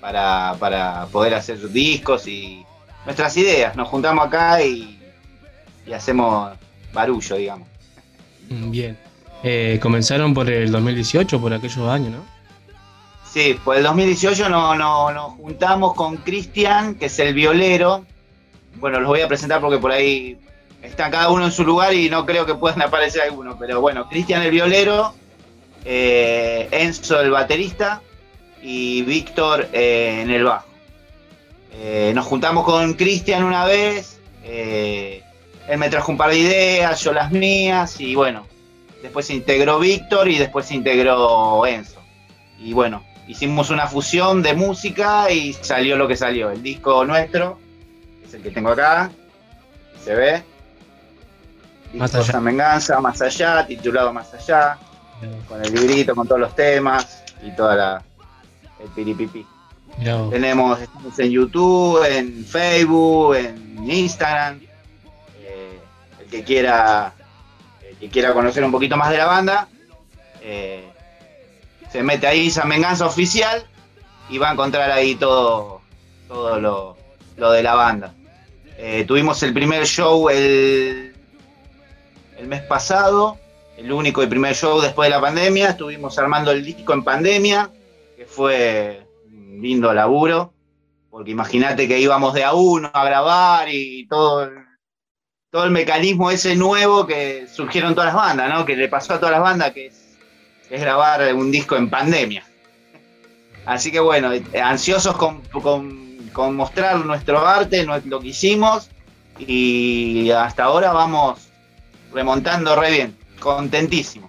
Para, 0.01 0.55
para 0.59 1.07
poder 1.07 1.35
hacer 1.35 1.59
discos 1.71 2.27
y 2.27 2.65
nuestras 3.07 3.37
ideas. 3.37 3.75
Nos 3.77 3.89
juntamos 3.89 4.27
acá 4.27 4.63
y, 4.63 5.01
y 5.87 5.93
hacemos 5.93 6.53
barullo, 6.93 7.37
digamos. 7.37 7.69
Mm, 8.51 8.71
Bien. 8.71 8.99
Eh, 9.43 9.79
comenzaron 9.81 10.35
por 10.35 10.51
el 10.51 10.71
2018, 10.71 11.41
por 11.41 11.55
aquellos 11.55 11.89
años, 11.89 12.13
¿no? 12.13 12.40
Sí, 13.33 13.57
pues 13.65 13.79
el 13.79 13.85
2018 13.85 14.49
no, 14.49 14.75
no, 14.75 15.13
nos 15.13 15.35
juntamos 15.35 15.95
con 15.95 16.17
Cristian, 16.17 16.97
que 16.97 17.07
es 17.07 17.19
el 17.21 17.33
violero. 17.33 18.05
Bueno, 18.75 18.99
los 18.99 19.09
voy 19.09 19.21
a 19.21 19.29
presentar 19.29 19.61
porque 19.61 19.79
por 19.79 19.93
ahí 19.93 20.37
están 20.83 21.13
cada 21.13 21.31
uno 21.31 21.45
en 21.45 21.53
su 21.53 21.63
lugar 21.65 21.95
y 21.95 22.11
no 22.11 22.27
creo 22.27 22.45
que 22.45 22.57
puedan 22.57 22.83
aparecer 22.83 23.23
algunos. 23.23 23.57
Pero 23.61 23.81
bueno, 23.81 24.09
Cristian 24.09 24.43
el 24.43 24.51
violero, 24.51 25.15
eh, 25.85 26.67
Enzo 26.73 27.21
el 27.21 27.31
baterista 27.31 28.03
y 28.63 29.03
Víctor 29.03 29.69
eh, 29.73 30.23
en 30.23 30.31
el 30.31 30.43
bajo. 30.43 30.67
Eh, 31.73 32.11
nos 32.13 32.27
juntamos 32.27 32.65
con 32.65 32.95
Cristian 32.95 33.45
una 33.45 33.65
vez, 33.65 34.19
él 34.43 35.23
me 35.79 35.89
trajo 35.89 36.11
un 36.11 36.19
par 36.19 36.31
de 36.31 36.39
ideas, 36.39 37.01
yo 37.05 37.13
las 37.13 37.31
mías 37.31 38.01
y 38.01 38.17
bueno, 38.17 38.45
después 39.03 39.27
se 39.27 39.35
integró 39.35 39.79
Víctor 39.79 40.29
y 40.29 40.37
después 40.37 40.67
se 40.67 40.75
integró 40.75 41.65
Enzo. 41.65 42.01
Y 42.59 42.73
bueno, 42.73 43.05
hicimos 43.31 43.71
una 43.71 43.87
fusión 43.87 44.43
de 44.43 44.55
música 44.55 45.31
y 45.31 45.53
salió 45.53 45.97
lo 45.97 46.09
que 46.09 46.17
salió. 46.17 46.51
El 46.51 46.63
disco 46.63 47.05
nuestro, 47.05 47.59
que 48.21 48.27
es 48.27 48.35
el 48.35 48.43
que 48.43 48.51
tengo 48.51 48.71
acá, 48.71 49.11
se 50.05 50.15
ve. 50.15 50.43
Más 51.95 52.15
allá. 52.15 52.33
San 52.33 52.45
Venganza, 52.45 53.01
más 53.01 53.21
allá, 53.23 53.67
titulado 53.67 54.13
Más 54.13 54.33
allá, 54.35 54.79
con 55.49 55.65
el 55.65 55.73
librito, 55.73 56.15
con 56.15 56.27
todos 56.27 56.41
los 56.41 56.55
temas 56.57 57.23
y 57.43 57.51
toda 57.53 57.77
la 57.77 58.03
el 58.83 58.89
piripipi. 58.91 59.47
Tenemos, 60.31 60.81
estamos 60.81 61.19
en 61.19 61.31
YouTube, 61.31 62.05
en 62.05 62.45
Facebook, 62.45 63.35
en 63.35 63.91
Instagram. 63.91 64.61
Eh, 65.43 65.79
el 66.21 66.27
que 66.27 66.43
quiera, 66.43 67.13
el 67.89 67.97
que 67.97 68.09
quiera 68.09 68.33
conocer 68.33 68.65
un 68.65 68.73
poquito 68.73 68.97
más 68.97 69.11
de 69.11 69.19
la 69.19 69.27
banda, 69.27 69.69
eh, 70.41 70.90
se 71.91 72.03
mete 72.03 72.27
ahí 72.27 72.51
San 72.51 72.69
Venganza 72.69 73.07
Oficial 73.07 73.67
y 74.29 74.39
va 74.39 74.51
a 74.51 74.53
encontrar 74.53 74.91
ahí 74.91 75.17
todo, 75.17 75.81
todo 76.29 76.61
lo, 76.61 76.97
lo 77.37 77.51
de 77.51 77.63
la 77.63 77.75
banda. 77.75 78.15
Eh, 78.79 79.05
tuvimos 79.07 79.43
el 79.43 79.53
primer 79.53 79.87
show 79.87 80.31
el, 80.31 81.15
el 82.39 82.47
mes 82.47 82.63
pasado, 82.63 83.39
el 83.77 83.93
único 83.93 84.23
y 84.23 84.27
primer 84.27 84.55
show 84.55 84.81
después 84.81 85.09
de 85.09 85.17
la 85.17 85.21
pandemia. 85.21 85.71
Estuvimos 85.71 86.19
armando 86.19 86.51
el 86.53 86.65
disco 86.65 86.93
en 86.93 87.05
pandemia, 87.05 87.71
que 88.17 88.25
fue 88.25 89.07
un 89.27 89.61
lindo 89.61 89.93
laburo, 89.93 90.55
porque 91.11 91.33
imagínate 91.33 91.89
que 91.89 91.99
íbamos 91.99 92.33
de 92.35 92.45
a 92.45 92.55
uno 92.55 92.91
a 92.95 93.05
grabar 93.05 93.69
y 93.69 94.07
todo 94.07 94.45
el, 94.45 94.55
todo 95.51 95.65
el 95.65 95.73
mecanismo 95.73 96.31
ese 96.31 96.55
nuevo 96.57 97.07
que 97.07 97.49
surgieron 97.49 97.95
todas 97.95 98.15
las 98.15 98.23
bandas, 98.23 98.49
¿no? 98.49 98.65
Que 98.65 98.77
le 98.77 98.89
pasó 98.89 99.15
a 99.15 99.19
todas 99.19 99.33
las 99.33 99.43
bandas, 99.43 99.73
que 99.73 99.87
es, 99.87 100.00
es 100.71 100.81
grabar 100.81 101.35
un 101.35 101.51
disco 101.51 101.77
en 101.77 101.91
pandemia. 101.91 102.45
Así 103.67 103.91
que 103.93 104.01
bueno, 104.01 104.31
ansiosos 104.63 105.17
con, 105.17 105.41
con- 105.63 106.09
con 106.33 106.55
mostrar 106.55 107.05
nuestro 107.05 107.45
arte, 107.47 107.85
lo 108.05 108.21
que 108.21 108.29
hicimos, 108.29 108.89
y 109.39 110.31
hasta 110.31 110.65
ahora 110.65 110.93
vamos 110.93 111.49
remontando 112.13 112.77
re 112.77 112.91
bien, 112.93 113.17
contentísimo 113.41 114.29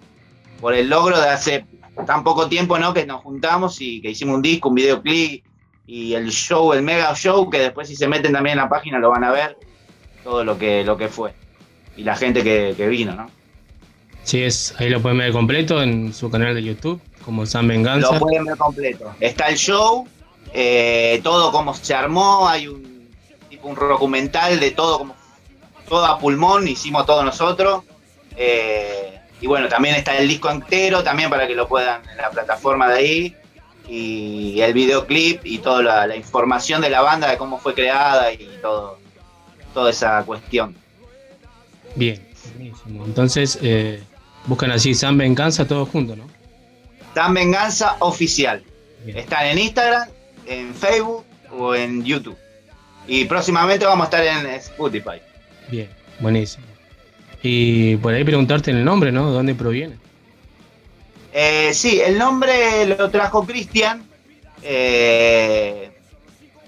por 0.59 0.73
el 0.73 0.89
logro 0.89 1.19
de 1.19 1.29
hace 1.29 1.65
tan 2.05 2.23
poco 2.23 2.47
tiempo, 2.47 2.77
¿no? 2.79 2.93
Que 2.93 3.05
nos 3.05 3.21
juntamos 3.21 3.81
y 3.81 4.01
que 4.01 4.11
hicimos 4.11 4.35
un 4.35 4.41
disco, 4.41 4.69
un 4.69 4.75
videoclip 4.75 5.43
y 5.85 6.13
el 6.13 6.29
show, 6.31 6.73
el 6.73 6.81
mega 6.81 7.13
show, 7.15 7.49
que 7.49 7.59
después 7.59 7.87
si 7.87 7.95
se 7.95 8.07
meten 8.07 8.31
también 8.33 8.57
en 8.57 8.63
la 8.63 8.69
página 8.69 8.97
lo 8.99 9.09
van 9.09 9.23
a 9.23 9.31
ver, 9.31 9.57
todo 10.23 10.43
lo 10.43 10.57
que, 10.57 10.83
lo 10.83 10.97
que 10.97 11.07
fue. 11.07 11.33
Y 11.97 12.03
la 12.03 12.15
gente 12.15 12.43
que, 12.43 12.73
que 12.77 12.87
vino, 12.87 13.13
¿no? 13.13 13.29
Sí, 14.23 14.43
es, 14.43 14.73
ahí 14.77 14.89
lo 14.89 15.01
pueden 15.01 15.17
ver 15.17 15.31
completo 15.31 15.81
en 15.81 16.13
su 16.13 16.29
canal 16.29 16.53
de 16.53 16.63
YouTube, 16.63 17.01
como 17.25 17.45
San 17.45 17.67
Venganza. 17.67 18.13
Lo 18.13 18.19
pueden 18.19 18.45
ver 18.45 18.57
completo. 18.57 19.13
Está 19.19 19.47
el 19.47 19.57
show, 19.57 20.07
eh, 20.53 21.19
todo 21.23 21.51
cómo 21.51 21.73
se 21.73 21.93
armó, 21.93 22.47
hay 22.47 22.67
un 22.67 23.09
tipo 23.49 23.67
un 23.67 23.75
documental 23.75 24.59
de 24.59 24.71
todo 24.71 24.99
como 24.99 25.15
todo 25.87 26.05
a 26.05 26.19
pulmón, 26.19 26.67
hicimos 26.67 27.05
todo 27.05 27.23
nosotros. 27.23 27.83
Eh, 28.37 29.19
y 29.41 29.47
bueno, 29.47 29.67
también 29.67 29.95
está 29.95 30.15
el 30.17 30.27
disco 30.27 30.49
entero, 30.49 31.03
también 31.03 31.29
para 31.29 31.47
que 31.47 31.55
lo 31.55 31.67
puedan 31.67 32.01
en 32.09 32.17
la 32.17 32.29
plataforma 32.29 32.89
de 32.89 32.97
ahí. 32.97 33.35
Y 33.89 34.61
el 34.61 34.73
videoclip 34.73 35.45
y 35.45 35.57
toda 35.57 35.81
la, 35.81 36.07
la 36.07 36.15
información 36.15 36.81
de 36.81 36.89
la 36.89 37.01
banda, 37.01 37.29
de 37.29 37.37
cómo 37.37 37.57
fue 37.57 37.73
creada 37.73 38.31
y 38.31 38.59
todo, 38.61 38.99
toda 39.73 39.89
esa 39.89 40.23
cuestión. 40.23 40.75
Bien, 41.95 42.25
buenísimo. 42.55 43.03
Entonces, 43.03 43.59
eh, 43.61 44.01
buscan 44.45 44.71
así 44.71 44.93
San 44.93 45.17
Venganza 45.17 45.67
todos 45.67 45.89
juntos, 45.89 46.17
¿no? 46.17 46.27
Dan 47.15 47.33
Venganza 47.33 47.95
Oficial. 47.99 48.63
Están 49.05 49.47
en 49.47 49.57
Instagram, 49.57 50.07
en 50.45 50.73
Facebook 50.73 51.25
o 51.57 51.75
en 51.75 52.03
YouTube. 52.03 52.37
Y 53.07 53.25
próximamente 53.25 53.85
vamos 53.85 54.05
a 54.05 54.05
estar 54.05 54.23
en 54.23 54.45
Spotify. 54.47 55.21
Bien, 55.69 55.89
buenísimo. 56.19 56.65
Y 57.41 57.95
por 57.97 58.13
ahí 58.13 58.23
preguntarte 58.23 58.71
el 58.71 58.83
nombre, 58.83 59.11
¿no? 59.11 59.27
¿De 59.29 59.33
dónde 59.33 59.55
proviene? 59.55 59.95
Eh, 61.33 61.71
sí, 61.73 61.99
el 62.01 62.17
nombre 62.17 62.85
lo 62.85 63.09
trajo 63.09 63.45
Cristian. 63.45 64.03
Eh, 64.61 65.91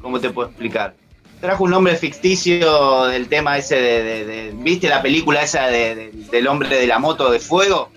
¿Cómo 0.02 0.20
te 0.20 0.30
puedo 0.32 0.50
explicar? 0.50 0.96
Trajo 1.44 1.66
un 1.66 1.72
nombre 1.72 1.98
ficticio 1.98 3.04
del 3.08 3.28
tema 3.28 3.58
ese 3.58 3.76
de, 3.76 4.02
de- 4.02 4.26
de- 4.26 4.52
¿Viste 4.56 4.88
la 4.88 5.02
película 5.02 5.42
esa 5.42 5.68
de- 5.68 5.94
de- 5.94 6.12
del 6.32 6.48
hombre 6.48 6.70
de 6.70 6.88
la 6.88 7.00
moto 7.00 7.30
de 7.30 7.38
fuego? 7.40 7.90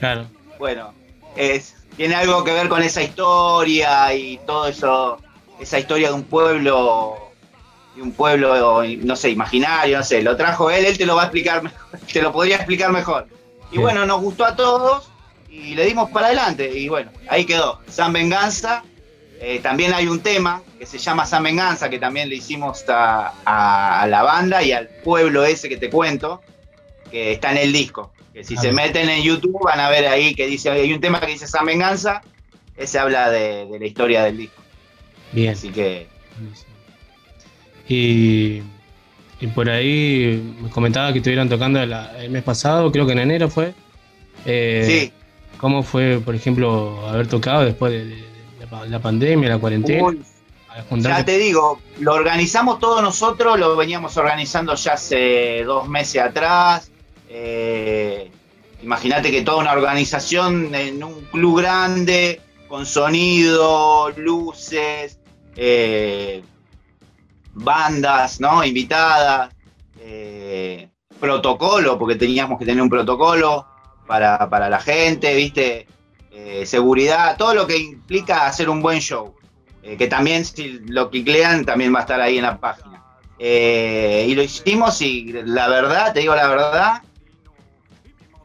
Claro. 0.00 0.26
Bueno, 0.58 0.92
es, 1.36 1.76
tiene 1.96 2.16
algo 2.16 2.42
que 2.42 2.52
ver 2.52 2.68
con 2.68 2.82
esa 2.82 3.00
historia 3.00 4.12
y 4.12 4.40
todo 4.44 4.66
eso, 4.66 5.18
esa 5.60 5.78
historia 5.78 6.08
de 6.08 6.14
un 6.14 6.24
pueblo, 6.24 7.16
de 7.94 8.02
un 8.02 8.10
pueblo, 8.10 8.82
no 8.82 9.14
sé, 9.14 9.30
imaginario, 9.30 9.98
no 9.98 10.02
sé, 10.02 10.20
lo 10.20 10.36
trajo 10.36 10.68
él, 10.68 10.84
él 10.84 10.98
te 10.98 11.06
lo 11.06 11.14
va 11.14 11.22
a 11.22 11.24
explicar 11.26 11.62
mejor, 11.62 12.00
te 12.12 12.20
lo 12.20 12.32
podría 12.32 12.56
explicar 12.56 12.90
mejor. 12.90 13.28
Y 13.68 13.74
Bien. 13.76 13.82
bueno, 13.82 14.06
nos 14.06 14.20
gustó 14.22 14.44
a 14.44 14.56
todos 14.56 15.08
y 15.48 15.76
le 15.76 15.84
dimos 15.84 16.10
para 16.10 16.26
adelante 16.26 16.68
y 16.76 16.88
bueno, 16.88 17.12
ahí 17.28 17.44
quedó, 17.44 17.78
San 17.88 18.12
Venganza. 18.12 18.82
Eh, 19.40 19.60
también 19.62 19.92
hay 19.94 20.06
un 20.08 20.20
tema 20.20 20.62
que 20.78 20.84
se 20.86 20.98
llama 20.98 21.24
San 21.24 21.42
Venganza, 21.44 21.88
que 21.88 21.98
también 21.98 22.28
le 22.28 22.36
hicimos 22.36 22.84
a, 22.88 23.32
a- 23.44 24.02
a 24.02 24.06
la 24.08 24.22
banda 24.22 24.62
y 24.62 24.72
al 24.72 24.88
pueblo 24.88 25.44
ese 25.44 25.68
que 25.68 25.76
te 25.76 25.88
cuento, 25.90 26.42
que 27.10 27.32
está 27.32 27.52
en 27.52 27.58
el 27.58 27.72
disco. 27.72 28.12
Que 28.34 28.42
si 28.42 28.56
Ah, 28.56 28.60
se 28.62 28.72
meten 28.72 29.08
en 29.08 29.22
YouTube 29.22 29.60
van 29.62 29.78
a 29.80 29.88
ver 29.90 30.06
ahí 30.08 30.34
que 30.34 30.46
dice, 30.46 30.70
hay 30.70 30.92
un 30.92 31.00
tema 31.00 31.20
que 31.20 31.28
dice 31.28 31.46
San 31.46 31.66
Venganza, 31.66 32.20
ese 32.76 32.98
habla 32.98 33.30
de, 33.30 33.66
de 33.66 33.78
la 33.78 33.86
historia 33.86 34.24
del 34.24 34.38
disco. 34.38 34.60
Bien. 35.32 35.52
Así 35.52 35.68
que 35.70 36.06
Y, 37.88 38.62
y 39.40 39.46
por 39.54 39.70
ahí 39.70 40.54
me 40.60 40.68
comentaba 40.70 41.12
que 41.12 41.18
estuvieron 41.18 41.48
tocando 41.48 41.84
la- 41.86 42.22
el 42.22 42.30
mes 42.30 42.42
pasado, 42.42 42.90
creo 42.92 43.06
que 43.06 43.12
en 43.12 43.20
enero 43.20 43.48
fue. 43.48 43.72
Eh, 44.44 44.84
Sí. 44.86 45.12
¿Cómo 45.58 45.82
fue, 45.82 46.20
por 46.24 46.34
ejemplo, 46.36 47.04
haber 47.08 47.26
tocado 47.26 47.64
después 47.64 47.90
de, 47.92 48.04
de- 48.04 48.16
de 48.16 48.27
la, 48.70 48.78
pa- 48.78 48.86
la 48.86 48.98
pandemia, 49.00 49.48
la 49.50 49.58
cuarentena? 49.58 50.04
Uy, 50.04 50.22
ya 51.00 51.24
te 51.24 51.38
digo, 51.38 51.80
lo 52.00 52.12
organizamos 52.14 52.78
todos 52.78 53.02
nosotros, 53.02 53.58
lo 53.58 53.76
veníamos 53.76 54.16
organizando 54.16 54.74
ya 54.74 54.92
hace 54.94 55.64
dos 55.64 55.88
meses 55.88 56.22
atrás. 56.22 56.90
Eh, 57.28 58.30
Imagínate 58.80 59.32
que 59.32 59.42
toda 59.42 59.56
una 59.58 59.72
organización 59.72 60.72
en 60.72 61.02
un 61.02 61.20
club 61.32 61.58
grande, 61.58 62.40
con 62.68 62.86
sonido, 62.86 64.10
luces, 64.10 65.18
eh, 65.56 66.44
bandas, 67.54 68.40
¿no? 68.40 68.64
Invitadas, 68.64 69.52
eh, 69.98 70.88
protocolo, 71.18 71.98
porque 71.98 72.14
teníamos 72.14 72.56
que 72.56 72.66
tener 72.66 72.80
un 72.80 72.88
protocolo 72.88 73.66
para, 74.06 74.48
para 74.48 74.68
la 74.70 74.78
gente, 74.78 75.34
¿viste? 75.34 75.88
Eh, 76.40 76.66
seguridad, 76.66 77.36
todo 77.36 77.52
lo 77.52 77.66
que 77.66 77.76
implica 77.76 78.46
hacer 78.46 78.70
un 78.70 78.80
buen 78.80 79.00
show. 79.00 79.34
Eh, 79.82 79.96
que 79.96 80.06
también, 80.06 80.44
si 80.44 80.78
lo 80.86 81.10
cliclean, 81.10 81.64
también 81.64 81.92
va 81.92 81.98
a 81.98 82.02
estar 82.02 82.20
ahí 82.20 82.36
en 82.38 82.44
la 82.44 82.58
página. 82.58 83.02
Eh, 83.40 84.26
y 84.28 84.34
lo 84.36 84.42
hicimos 84.42 85.00
y 85.02 85.32
la 85.32 85.68
verdad, 85.68 86.12
te 86.12 86.20
digo 86.20 86.34
la 86.36 86.46
verdad, 86.46 87.02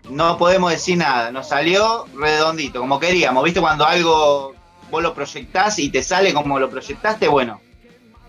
no 0.10 0.38
podemos 0.38 0.72
decir 0.72 0.98
nada. 0.98 1.32
Nos 1.32 1.50
salió 1.50 2.06
redondito, 2.16 2.80
como 2.80 3.00
queríamos. 3.00 3.44
¿Viste 3.44 3.62
cuando 3.62 3.86
algo 3.86 4.54
vos 4.90 5.04
lo 5.04 5.14
proyectás 5.14 5.78
y 5.80 5.90
te 5.90 6.02
sale 6.04 6.34
como 6.34 6.60
lo 6.60 6.70
proyectaste? 6.70 7.28
Bueno, 7.28 7.62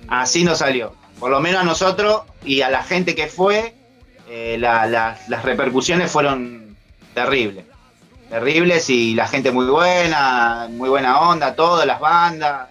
así 0.08 0.44
nos 0.44 0.58
salió. 0.58 0.94
Por 1.18 1.30
lo 1.30 1.40
menos 1.40 1.62
a 1.62 1.64
nosotros 1.64 2.22
y 2.44 2.60
a 2.60 2.68
la 2.70 2.82
gente 2.82 3.14
que 3.14 3.28
fue, 3.28 3.74
eh, 4.28 4.56
la- 4.58 4.86
la- 4.86 5.18
las 5.28 5.42
repercusiones 5.44 6.10
fueron 6.10 6.76
terribles. 7.14 7.64
Terribles 8.39 8.90
y 8.90 9.15
la 9.15 9.28
gente 9.28 9.52
muy 9.52 9.66
buena, 9.66 10.66
muy 10.69 10.89
buena 10.89 11.20
onda, 11.20 11.55
todas 11.55 11.86
las 11.86 12.01
bandas. 12.01 12.69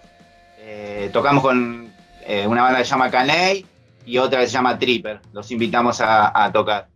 Eh, 0.59 1.09
tocamos 1.13 1.41
con 1.41 1.89
eh, 2.27 2.45
una 2.45 2.63
banda 2.63 2.79
que 2.79 2.83
se 2.83 2.89
llama 2.91 3.09
Caney 3.09 3.65
y 4.05 4.17
otra 4.17 4.41
que 4.41 4.47
se 4.47 4.51
llama 4.51 4.77
Tripper. 4.77 5.21
Los 5.31 5.49
invitamos 5.51 6.01
a, 6.01 6.43
a 6.43 6.51
tocar. 6.51 6.89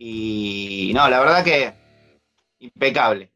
Y 0.00 0.90
no, 0.96 1.08
la 1.08 1.20
verdad 1.20 1.44
que 1.44 1.72
impecable. 2.58 3.30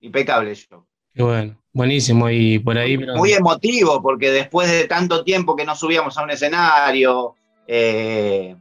Impecable 0.00 0.52
el 0.52 0.56
show. 0.56 0.86
Qué 1.14 1.22
bueno, 1.22 1.58
buenísimo. 1.74 2.30
Y 2.30 2.60
por 2.60 2.78
ahí, 2.78 2.96
pero- 2.96 3.14
Muy 3.14 3.34
emotivo, 3.34 4.00
porque 4.00 4.30
después 4.30 4.70
de 4.70 4.84
tanto 4.88 5.22
tiempo 5.22 5.54
que 5.54 5.66
no 5.66 5.76
subíamos 5.76 6.16
a 6.16 6.22
un 6.22 6.30
escenario, 6.30 7.34
eh, 7.66 8.56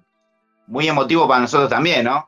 muy 0.68 0.90
emotivo 0.90 1.26
para 1.26 1.40
nosotros 1.40 1.70
también, 1.70 2.04
¿no? 2.04 2.28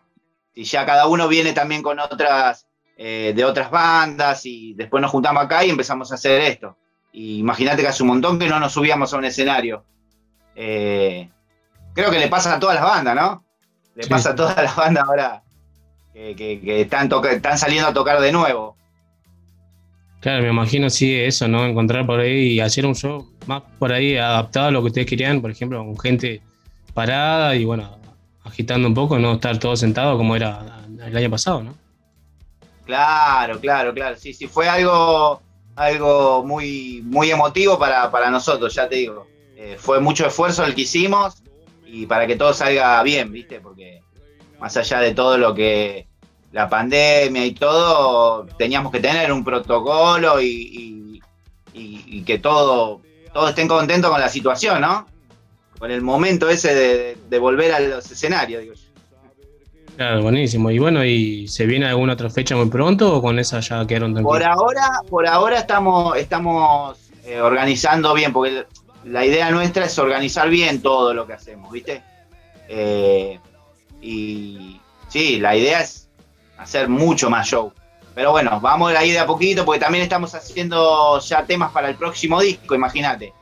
Y 0.56 0.64
ya 0.64 0.86
cada 0.86 1.06
uno 1.08 1.28
viene 1.28 1.52
también 1.52 1.82
con 1.84 2.00
otras, 2.00 2.66
eh, 3.02 3.32
de 3.34 3.46
otras 3.46 3.72
bandas, 3.72 4.46
y 4.46 4.74
después 4.74 5.00
nos 5.02 5.10
juntamos 5.10 5.42
acá 5.42 5.64
y 5.64 5.70
empezamos 5.70 6.12
a 6.12 6.16
hacer 6.16 6.42
esto. 6.42 6.76
Y 7.14 7.40
imagínate 7.40 7.82
que 7.82 7.88
hace 7.88 8.04
un 8.04 8.10
montón 8.10 8.38
que 8.38 8.50
no 8.50 8.60
nos 8.60 8.74
subíamos 8.74 9.14
a 9.14 9.18
un 9.18 9.24
escenario. 9.24 9.86
Eh, 10.54 11.30
creo 11.94 12.12
que 12.12 12.20
le 12.20 12.28
pasa 12.28 12.56
a 12.56 12.60
todas 12.60 12.76
las 12.76 12.84
bandas, 12.84 13.16
¿no? 13.16 13.46
Le 13.96 14.04
Sí. 14.04 14.10
pasa 14.10 14.32
a 14.32 14.36
todas 14.36 14.58
las 14.58 14.76
bandas 14.76 15.06
ahora 15.08 15.42
que, 16.14 16.36
que- 16.36 16.60
que 16.60 16.82
están, 16.82 17.10
están 17.32 17.58
saliendo 17.58 17.88
a 17.88 17.94
tocar 17.94 18.20
de 18.20 18.34
nuevo. 18.34 18.76
Claro, 20.20 20.44
me 20.44 20.50
imagino 20.50 20.90
sí 20.90 21.16
eso, 21.16 21.48
¿no? 21.48 21.66
Encontrar 21.66 22.06
por 22.06 22.20
ahí 22.20 22.54
y 22.54 22.60
hacer 22.60 22.86
un 22.86 22.94
show 22.96 23.26
más 23.48 23.64
por 23.80 23.94
ahí 23.94 24.18
adaptado 24.18 24.68
a 24.68 24.72
lo 24.72 24.82
que 24.82 24.88
ustedes 24.88 25.08
querían, 25.08 25.40
por 25.40 25.50
ejemplo, 25.52 25.80
con 25.80 25.98
gente 25.98 26.42
parada 26.94 27.56
y 27.56 27.64
bueno, 27.64 27.98
agitando 28.44 28.90
un 28.90 28.94
poco, 28.94 29.18
no 29.18 29.34
estar 29.36 29.58
todo 29.58 29.78
sentado 29.78 30.18
como 30.18 30.36
era 30.36 30.84
el 31.06 31.16
año 31.16 31.30
pasado, 31.30 31.64
¿no? 31.64 31.74
Claro, 32.90 33.60
claro, 33.60 33.94
claro. 33.94 34.16
Sí, 34.18 34.34
sí, 34.34 34.48
fue 34.48 34.68
algo, 34.68 35.44
algo 35.76 36.44
muy, 36.44 37.04
muy 37.06 37.30
emotivo 37.30 37.78
para, 37.78 38.10
para 38.10 38.32
nosotros, 38.32 38.74
ya 38.74 38.90
te 38.90 38.96
digo. 38.96 39.28
Eh, 39.56 39.76
fue 39.78 40.00
mucho 40.00 40.26
esfuerzo 40.26 40.66
el 40.66 40.74
que 40.74 40.82
hicimos 40.82 41.36
y 41.86 42.08
para 42.08 42.26
que 42.26 42.36
todo 42.36 42.52
salga 42.52 43.04
bien, 43.04 43.32
¿viste? 43.32 43.60
Porque 43.60 44.02
más 44.60 44.76
allá 44.76 45.02
de 45.02 45.14
todo 45.14 45.38
lo 45.38 45.54
que 45.54 46.08
la 46.52 46.68
pandemia 46.68 47.46
y 47.46 47.54
todo, 47.54 48.48
teníamos 48.58 48.92
que 48.92 49.00
tener 49.00 49.32
un 49.32 49.44
protocolo 49.44 50.42
y, 50.42 51.22
que 52.26 52.40
todo, 52.40 53.02
todos 53.32 53.50
estén 53.50 53.68
contentos 53.68 54.10
con 54.10 54.20
la 54.20 54.30
situación, 54.30 54.82
¿no? 54.82 55.06
Con 55.78 55.92
el 55.92 56.02
momento 56.02 56.50
ese 56.50 56.74
de, 56.74 57.18
de 57.30 57.40
volver 57.40 57.72
a 57.72 57.80
los 57.80 58.10
escenarios, 58.12 58.64
digo 58.64 58.74
yo. 58.74 58.89
Claro, 60.00 60.22
buenísimo. 60.22 60.72
Y 60.72 60.80
bueno, 60.80 61.04
¿y 61.04 61.46
se 61.50 61.66
viene 61.66 61.86
alguna 61.86 62.14
otra 62.14 62.30
fecha 62.30 62.56
muy 62.56 62.70
pronto 62.70 63.18
o 63.18 63.22
con 63.22 63.38
esa 63.38 63.60
ya 63.60 63.86
quedaron 63.86 64.14
Por 64.14 64.40
tranquilos? 64.40 64.58
ahora, 64.58 65.02
por 65.10 65.28
ahora 65.28 65.58
estamos, 65.58 66.16
estamos 66.16 66.98
eh, 67.26 67.42
organizando 67.42 68.14
bien, 68.14 68.32
porque 68.32 68.66
la 69.04 69.26
idea 69.26 69.52
nuestra 69.52 69.84
es 69.84 70.00
organizar 70.00 70.50
bien 70.50 70.82
todo 70.82 71.14
lo 71.14 71.28
que 71.28 71.34
hacemos, 71.34 71.70
¿viste? 71.70 72.02
Eh, 72.70 73.42
y 74.02 74.80
sí, 75.10 75.38
la 75.38 75.58
idea 75.58 75.82
es 75.82 76.08
hacer 76.58 76.88
mucho 76.88 77.30
más 77.30 77.50
show. 77.50 77.74
Pero 78.16 78.32
bueno, 78.32 78.58
vamos 78.62 78.96
ahí 78.96 79.12
de 79.12 79.20
a 79.20 79.26
poquito, 79.26 79.66
porque 79.66 79.82
también 79.82 80.06
estamos 80.06 80.34
haciendo 80.34 81.20
ya 81.20 81.44
temas 81.44 81.74
para 81.74 81.90
el 81.90 81.96
próximo 81.96 82.40
disco, 82.40 82.74
imagínate. 82.74 83.34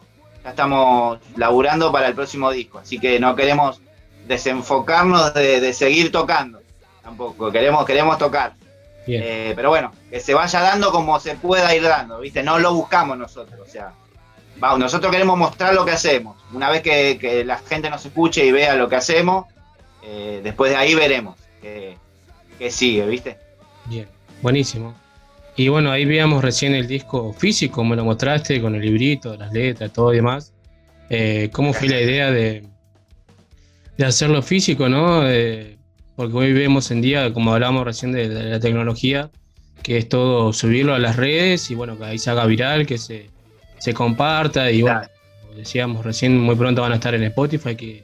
Ya 0.44 0.50
estamos 0.50 1.20
laburando 1.36 1.92
para 1.92 2.08
el 2.08 2.16
próximo 2.16 2.50
disco, 2.50 2.80
así 2.80 2.98
que 2.98 3.20
no 3.20 3.36
queremos 3.36 3.80
desenfocarnos 4.28 5.34
de, 5.34 5.60
de 5.62 5.74
seguir 5.74 6.12
tocando. 6.12 6.60
Tampoco, 7.02 7.52
queremos, 7.52 7.86
queremos 7.86 8.18
tocar. 8.18 8.54
Eh, 9.08 9.54
pero 9.56 9.70
bueno, 9.70 9.94
que 10.10 10.20
se 10.20 10.34
vaya 10.34 10.60
dando 10.60 10.92
como 10.92 11.20
se 11.20 11.36
pueda 11.36 11.74
ir 11.76 11.84
dando, 11.84 12.20
¿viste? 12.20 12.44
No 12.44 12.60
lo 12.60 12.74
buscamos 12.74 13.18
nosotros, 13.18 13.60
o 13.66 13.70
sea, 13.70 13.94
vamos, 14.58 14.80
nosotros 14.80 15.12
queremos 15.12 15.38
mostrar 15.38 15.74
lo 15.74 15.86
que 15.86 15.92
hacemos. 15.92 16.36
Una 16.52 16.70
vez 16.70 16.82
que, 16.82 17.18
que 17.20 17.46
la 17.46 17.58
gente 17.58 17.90
nos 17.90 18.06
escuche 18.06 18.46
y 18.46 18.52
vea 18.52 18.76
lo 18.76 18.90
que 18.90 18.98
hacemos, 18.98 19.46
eh, 20.04 20.42
después 20.44 20.72
de 20.72 20.78
ahí 20.78 20.94
veremos 20.94 21.38
que, 21.62 21.98
que 22.60 22.70
sigue, 22.70 23.06
¿viste? 23.06 23.38
Bien, 23.86 24.08
buenísimo. 24.42 24.94
Y 25.56 25.70
bueno, 25.70 25.92
ahí 25.92 26.06
veíamos 26.06 26.44
recién 26.44 26.76
el 26.76 26.88
disco 26.88 27.34
físico, 27.34 27.84
me 27.84 27.96
lo 27.96 28.06
mostraste 28.06 28.62
con 28.62 28.76
el 28.76 28.82
librito, 28.82 29.36
las 29.38 29.52
letras, 29.54 29.92
todo 29.92 30.14
y 30.14 30.18
demás. 30.18 30.54
Eh, 31.10 31.50
¿Cómo 31.54 31.74
fue 31.74 31.88
la 31.88 32.02
idea 32.02 32.30
de, 32.30 32.68
de 33.98 34.06
hacerlo 34.06 34.42
físico, 34.42 34.88
no? 34.90 35.28
Eh, 35.28 35.78
porque 36.16 36.36
hoy 36.36 36.54
vemos 36.54 36.92
en 36.92 37.02
día, 37.02 37.34
como 37.34 37.54
hablábamos 37.54 37.86
recién 37.86 38.12
de, 38.12 38.30
de 38.30 38.44
la 38.44 38.60
tecnología, 38.60 39.30
que 39.84 39.98
es 39.98 40.10
todo 40.10 40.54
subirlo 40.54 40.94
a 40.94 41.00
las 41.00 41.16
redes 41.16 41.70
y 41.72 41.76
bueno, 41.76 41.98
que 41.98 42.06
ahí 42.06 42.18
se 42.18 42.30
haga 42.30 42.46
viral, 42.46 42.86
que 42.86 42.98
se, 42.98 43.30
se 43.80 43.94
comparta 43.94 44.72
y 44.72 44.82
bueno, 44.82 45.02
como 45.42 45.54
decíamos 45.58 46.06
recién, 46.06 46.38
muy 46.38 46.56
pronto 46.56 46.82
van 46.82 46.92
a 46.92 46.96
estar 46.96 47.14
en 47.14 47.24
Spotify, 47.24 47.76
que 47.76 48.04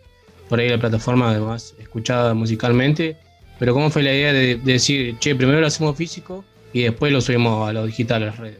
por 0.49 0.59
ahí 0.59 0.69
la 0.69 0.77
plataforma 0.77 1.37
más 1.39 1.73
escuchada 1.79 2.33
musicalmente. 2.33 3.17
Pero 3.59 3.73
¿cómo 3.73 3.89
fue 3.89 4.03
la 4.03 4.13
idea 4.13 4.33
de, 4.33 4.55
de 4.55 4.73
decir, 4.73 5.17
che, 5.19 5.35
primero 5.35 5.61
lo 5.61 5.67
hacemos 5.67 5.95
físico 5.95 6.43
y 6.73 6.83
después 6.83 7.11
lo 7.11 7.21
subimos 7.21 7.69
a 7.69 7.73
lo 7.73 7.85
digital, 7.85 8.23
a 8.23 8.25
las 8.27 8.37
redes? 8.37 8.59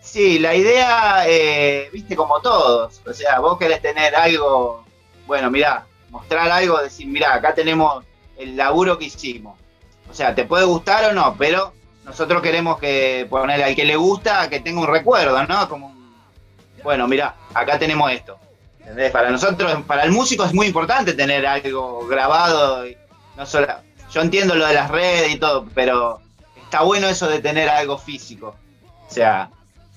Sí, 0.00 0.38
la 0.38 0.54
idea, 0.54 1.24
eh, 1.28 1.88
viste, 1.92 2.16
como 2.16 2.40
todos. 2.40 3.00
O 3.06 3.12
sea, 3.12 3.40
vos 3.40 3.58
querés 3.58 3.82
tener 3.82 4.14
algo, 4.14 4.84
bueno, 5.26 5.50
mirá, 5.50 5.86
mostrar 6.16 6.50
algo, 6.50 6.78
decir, 6.78 7.06
mirá, 7.06 7.34
acá 7.34 7.54
tenemos 7.54 8.04
el 8.38 8.56
laburo 8.56 8.98
que 8.98 9.06
hicimos. 9.06 9.58
O 10.10 10.14
sea, 10.14 10.34
te 10.34 10.44
puede 10.44 10.64
gustar 10.64 11.04
o 11.10 11.12
no, 11.12 11.36
pero 11.36 11.72
nosotros 12.04 12.40
queremos 12.42 12.78
que 12.78 13.26
poner 13.28 13.62
al 13.62 13.74
que 13.74 13.84
le 13.84 13.96
gusta, 13.96 14.48
que 14.48 14.60
tenga 14.60 14.80
un 14.80 14.86
recuerdo, 14.86 15.46
¿no? 15.46 15.68
Como 15.68 15.94
bueno, 16.82 17.08
mirá, 17.08 17.34
acá 17.52 17.78
tenemos 17.78 18.12
esto. 18.12 18.38
¿Entendés? 18.78 19.10
Para 19.10 19.30
nosotros, 19.30 19.82
para 19.88 20.04
el 20.04 20.12
músico 20.12 20.44
es 20.44 20.54
muy 20.54 20.68
importante 20.68 21.14
tener 21.14 21.44
algo 21.44 22.06
grabado. 22.06 22.86
y 22.86 22.96
No 23.36 23.44
solo, 23.44 23.66
yo 24.12 24.20
entiendo 24.20 24.54
lo 24.54 24.66
de 24.66 24.74
las 24.74 24.88
redes 24.88 25.34
y 25.34 25.38
todo, 25.38 25.66
pero 25.74 26.20
está 26.62 26.82
bueno 26.82 27.08
eso 27.08 27.26
de 27.26 27.40
tener 27.40 27.68
algo 27.68 27.98
físico. 27.98 28.54
O 29.08 29.12
sea, 29.12 29.50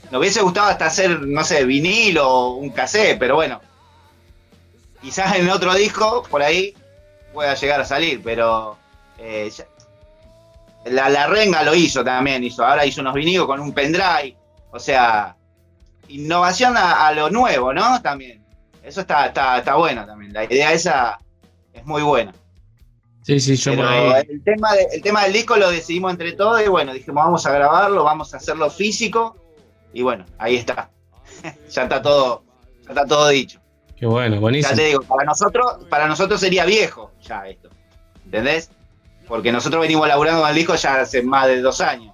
nos 0.09 0.19
hubiese 0.19 0.41
gustado 0.41 0.69
hasta 0.69 0.87
hacer, 0.87 1.21
no 1.21 1.43
sé, 1.43 1.63
vinil 1.63 2.17
o 2.17 2.53
un 2.53 2.71
cassette, 2.71 3.19
pero 3.19 3.35
bueno. 3.35 3.61
Quizás 5.01 5.35
en 5.35 5.49
otro 5.49 5.73
disco, 5.75 6.23
por 6.29 6.41
ahí, 6.41 6.73
pueda 7.33 7.53
llegar 7.55 7.79
a 7.81 7.85
salir, 7.85 8.21
pero 8.23 8.77
eh, 9.17 9.49
ya- 9.55 9.65
la, 10.85 11.09
la 11.09 11.27
renga 11.27 11.63
lo 11.63 11.75
hizo 11.75 12.03
también, 12.03 12.43
hizo, 12.43 12.65
ahora 12.65 12.85
hizo 12.85 13.01
unos 13.01 13.13
vinilos 13.13 13.45
con 13.45 13.59
un 13.59 13.73
pendrive, 13.73 14.35
o 14.71 14.79
sea, 14.79 15.35
innovación 16.07 16.75
a, 16.77 17.07
a 17.07 17.11
lo 17.13 17.29
nuevo, 17.29 17.73
¿no? 17.73 18.01
También. 18.01 18.43
Eso 18.83 19.01
está, 19.01 19.27
está, 19.27 19.57
está 19.59 19.75
bueno 19.75 20.05
también. 20.05 20.33
La 20.33 20.43
idea 20.45 20.73
esa 20.73 21.19
es 21.73 21.85
muy 21.85 22.01
buena. 22.01 22.33
Sí, 23.21 23.39
sí, 23.39 23.55
yo 23.57 23.71
Pero 23.71 24.15
el 24.15 24.43
tema, 24.43 24.73
de- 24.73 24.87
el 24.93 25.01
tema 25.01 25.23
del 25.23 25.33
disco 25.33 25.55
lo 25.57 25.69
decidimos 25.69 26.11
entre 26.11 26.31
todos 26.33 26.61
y 26.65 26.67
bueno, 26.69 26.93
dijimos 26.93 27.23
vamos 27.23 27.45
a 27.45 27.51
grabarlo, 27.51 28.03
vamos 28.03 28.33
a 28.33 28.37
hacerlo 28.37 28.69
físico 28.71 29.35
y 29.93 30.01
bueno, 30.01 30.25
ahí 30.39 30.55
está. 30.55 30.89
ya 31.69 31.83
está 31.83 32.01
todo, 32.01 32.43
ya 32.85 32.89
está 32.89 33.05
todo 33.05 33.27
dicho. 33.29 33.59
Qué 33.99 34.05
bueno, 34.05 34.35
Ya 34.35 34.39
buenísimo. 34.41 34.75
te 34.75 34.83
digo, 34.85 35.01
para 35.01 35.23
nosotros, 35.25 35.85
para 35.89 36.07
nosotros 36.07 36.39
sería 36.39 36.65
viejo 36.65 37.11
ya 37.21 37.47
esto. 37.47 37.69
¿Entendés? 38.25 38.69
Porque 39.27 39.51
nosotros 39.51 39.81
venimos 39.81 40.07
laburando 40.07 40.41
con 40.41 40.49
el 40.49 40.55
disco 40.55 40.75
ya 40.75 41.01
hace 41.01 41.21
más 41.21 41.47
de 41.47 41.61
dos 41.61 41.81
años. 41.81 42.13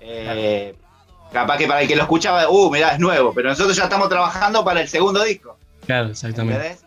Eh, 0.00 0.74
Capaz 1.32 1.56
que 1.58 1.66
para 1.66 1.82
el 1.82 1.88
que 1.88 1.96
lo 1.96 2.02
escuchaba, 2.02 2.48
uh, 2.48 2.70
mirá, 2.70 2.90
es 2.90 3.00
nuevo, 3.00 3.32
pero 3.34 3.48
nosotros 3.48 3.76
ya 3.76 3.84
estamos 3.84 4.08
trabajando 4.08 4.64
para 4.64 4.80
el 4.82 4.88
segundo 4.88 5.24
disco. 5.24 5.56
Claro, 5.84 6.10
exactamente. 6.10 6.60
¿Entendés? 6.60 6.84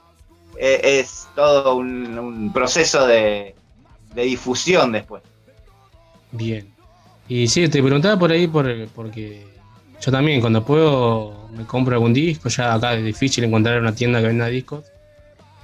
Eh, 0.57 0.99
es 1.01 1.27
todo 1.35 1.75
un, 1.75 2.17
un 2.17 2.53
proceso 2.53 3.05
de, 3.05 3.55
de 4.13 4.21
difusión 4.23 4.93
después. 4.93 5.21
Bien. 6.31 6.71
Y 7.27 7.47
sí, 7.49 7.67
te 7.67 7.83
preguntaba 7.83 8.17
por 8.17 8.31
ahí 8.31 8.47
por, 8.47 8.87
porque 8.89 9.45
yo 9.99 10.11
también, 10.11 10.39
cuando 10.39 10.63
puedo, 10.63 11.33
me 11.55 11.65
compro 11.65 11.95
algún 11.95 12.13
disco. 12.13 12.49
Ya 12.49 12.73
acá 12.73 12.93
es 12.95 13.03
difícil 13.03 13.43
encontrar 13.43 13.79
una 13.79 13.93
tienda 13.95 14.21
que 14.21 14.27
venda 14.27 14.47
discos. 14.47 14.85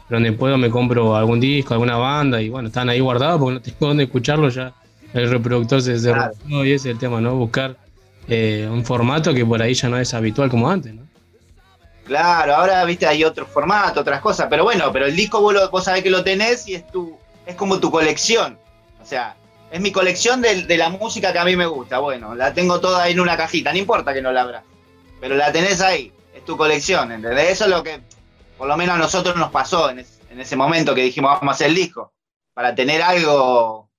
Pero 0.07 0.19
donde 0.19 0.33
puedo, 0.33 0.57
me 0.57 0.69
compro 0.69 1.15
algún 1.15 1.39
disco, 1.39 1.73
alguna 1.73 1.97
banda. 1.97 2.41
Y 2.41 2.49
bueno, 2.49 2.67
están 2.67 2.89
ahí 2.89 2.99
guardados 2.99 3.39
porque 3.39 3.53
no 3.55 3.61
tengo 3.61 3.87
dónde 3.87 4.03
escucharlos 4.03 4.55
ya. 4.55 4.73
El 5.13 5.29
reproductor 5.29 5.81
se 5.81 5.99
cerró 5.99 6.31
y 6.65 6.71
ese 6.71 6.89
es 6.89 6.93
el 6.93 6.99
tema, 6.99 7.21
¿no? 7.21 7.35
Buscar 7.35 7.77
eh, 8.27 8.67
un 8.71 8.83
formato 8.83 9.33
que 9.33 9.45
por 9.45 9.61
ahí 9.61 9.73
ya 9.75 9.87
no 9.89 9.97
es 9.99 10.13
habitual 10.13 10.49
como 10.49 10.69
antes, 10.69 10.93
¿no? 10.93 11.03
Claro, 12.05 12.55
ahora 12.55 12.83
viste 12.83 13.05
hay 13.07 13.23
otro 13.23 13.45
formato, 13.45 14.01
otras 14.01 14.19
cosas, 14.19 14.47
pero 14.49 14.63
bueno, 14.65 14.91
pero 14.91 15.05
el 15.05 15.15
disco 15.15 15.39
vos, 15.39 15.53
lo- 15.53 15.69
vos 15.69 15.85
sabés 15.85 16.03
que 16.03 16.09
lo 16.09 16.23
tenés 16.23 16.67
y 16.67 16.75
es 16.75 16.85
tu, 16.87 17.15
es 17.45 17.55
como 17.55 17.79
tu 17.79 17.91
colección. 17.91 18.57
O 19.01 19.05
sea, 19.05 19.35
es 19.71 19.79
mi 19.79 19.91
colección 19.91 20.41
de, 20.41 20.63
de 20.63 20.77
la 20.77 20.89
música 20.89 21.31
que 21.31 21.39
a 21.39 21.45
mí 21.45 21.55
me 21.55 21.65
gusta. 21.65 21.99
Bueno, 21.99 22.35
la 22.35 22.53
tengo 22.53 22.79
toda 22.81 23.07
en 23.07 23.19
una 23.19 23.37
cajita, 23.37 23.71
no 23.71 23.77
importa 23.77 24.13
que 24.13 24.21
no 24.21 24.31
la 24.33 24.41
abras. 24.41 24.63
Pero 25.23 25.37
la 25.37 25.53
tenés 25.53 25.79
ahí, 25.79 26.11
es 26.35 26.43
tu 26.43 26.57
colección, 26.57 27.09
¿entendés? 27.13 27.51
Eso 27.51 27.63
es 27.63 27.69
lo 27.69 27.81
que 27.81 28.01
por 28.57 28.67
lo 28.67 28.75
menos 28.75 28.95
a 28.95 28.97
nosotros 28.97 29.37
nos 29.37 29.51
pasó 29.51 29.89
en, 29.89 29.99
es- 29.99 30.19
en 30.29 30.37
ese 30.41 30.57
momento 30.57 30.93
que 30.93 31.01
dijimos 31.03 31.31
vamos 31.31 31.53
a 31.53 31.55
hacer 31.55 31.67
el 31.67 31.75
disco. 31.75 32.11
Para 32.53 32.75
tener 32.75 33.01
algo, 33.01 33.89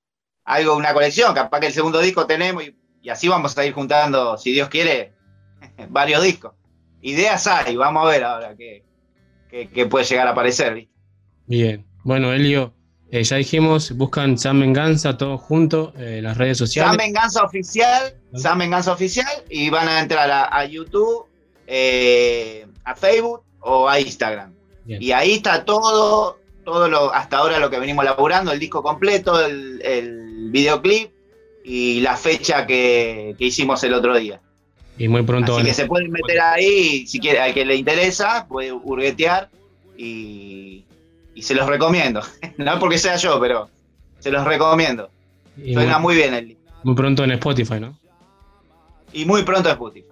algo, 0.44 0.76
una 0.76 0.92
colección, 0.92 1.34
capaz 1.34 1.60
que 1.60 1.68
el 1.68 1.72
segundo 1.72 2.00
disco 2.00 2.26
tenemos 2.26 2.64
y, 3.00 3.08
así 3.08 3.26
vamos 3.26 3.56
a 3.56 3.64
ir 3.64 3.72
juntando, 3.72 4.36
si 4.36 4.52
Dios 4.52 4.68
quiere, 4.68 5.14
varios 5.88 6.22
discos. 6.22 6.52
Ideas 7.00 7.46
hay, 7.46 7.74
vamos 7.74 8.04
a 8.04 8.10
ver 8.10 8.22
ahora 8.24 8.54
qué, 8.54 8.84
puede 9.86 10.04
llegar 10.04 10.28
a 10.28 10.32
aparecer. 10.32 10.88
Bien. 11.46 11.86
Bueno, 12.02 12.34
Elio, 12.34 12.74
eh, 13.10 13.22
ya 13.22 13.36
dijimos, 13.36 13.92
buscan 13.92 14.38
San 14.38 14.60
Venganza 14.60 15.16
todos 15.16 15.40
juntos 15.40 15.92
eh, 15.98 16.16
en 16.18 16.24
las 16.24 16.36
redes 16.36 16.58
sociales. 16.58 16.90
San 16.90 16.96
Venganza 16.98 17.42
Oficial, 17.42 18.14
San 18.34 18.58
Venganza 18.58 18.92
Oficial, 18.92 19.44
y 19.48 19.70
van 19.70 19.88
a 19.88 20.00
entrar 20.00 20.30
a, 20.30 20.56
a 20.56 20.64
YouTube, 20.64 21.26
eh, 21.66 22.66
a 22.84 22.94
Facebook 22.94 23.42
o 23.60 23.88
a 23.88 24.00
Instagram. 24.00 24.52
Bien. 24.84 25.02
Y 25.02 25.12
ahí 25.12 25.34
está 25.34 25.64
todo, 25.64 26.38
todo 26.64 26.88
lo, 26.88 27.14
hasta 27.14 27.38
ahora 27.38 27.58
lo 27.58 27.70
que 27.70 27.78
venimos 27.78 28.04
laburando, 28.04 28.52
el 28.52 28.58
disco 28.58 28.82
completo, 28.82 29.44
el, 29.44 29.80
el 29.82 30.50
videoclip 30.50 31.10
y 31.64 32.00
la 32.00 32.16
fecha 32.16 32.66
que, 32.66 33.34
que 33.38 33.44
hicimos 33.44 33.82
el 33.84 33.94
otro 33.94 34.16
día. 34.18 34.40
Y 34.98 35.08
muy 35.08 35.22
pronto. 35.22 35.56
Así 35.56 35.62
van 35.62 35.66
que 35.66 35.74
se 35.74 35.86
pueden 35.86 36.10
meter 36.10 36.40
ahí, 36.40 37.06
si 37.06 37.18
quiere, 37.18 37.40
al 37.40 37.54
que 37.54 37.64
le 37.64 37.76
interesa, 37.76 38.46
puede 38.48 38.72
hurguetear 38.72 39.50
y, 39.96 40.84
y 41.34 41.42
se 41.42 41.54
los 41.54 41.66
recomiendo. 41.66 42.20
no 42.58 42.78
porque 42.78 42.98
sea 42.98 43.16
yo, 43.16 43.40
pero 43.40 43.68
se 44.18 44.30
los 44.30 44.44
recomiendo. 44.44 45.10
y 45.56 45.74
Suena 45.74 45.98
muy 45.98 46.14
bien 46.16 46.34
el 46.34 46.56
muy 46.82 46.94
pronto 46.94 47.24
en 47.24 47.30
Spotify, 47.32 47.80
¿no? 47.80 47.98
Y 49.12 49.24
muy 49.24 49.42
pronto 49.42 49.68
en 49.68 49.72
Spotify. 49.74 50.06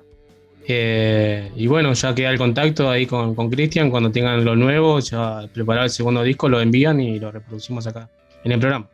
Eh, 0.69 1.51
y 1.57 1.67
bueno, 1.67 1.93
ya 1.93 2.15
queda 2.15 2.31
el 2.31 2.39
contacto 2.39 2.89
ahí 2.89 3.07
con 3.07 3.35
con 3.35 3.51
Cristian. 3.51 3.91
Cuando 3.91 4.11
tengan 4.13 4.45
lo 4.45 4.55
nuevo, 4.57 5.01
ya 5.01 5.49
preparar 5.53 5.85
el 5.85 5.91
segundo 5.91 6.23
disco, 6.23 6.49
lo 6.49 6.61
envían 6.61 7.01
y 7.01 7.19
lo 7.19 7.31
reproducimos 7.33 7.87
acá 7.87 8.09
en 8.45 8.53
el 8.53 8.61
programa. 8.61 8.87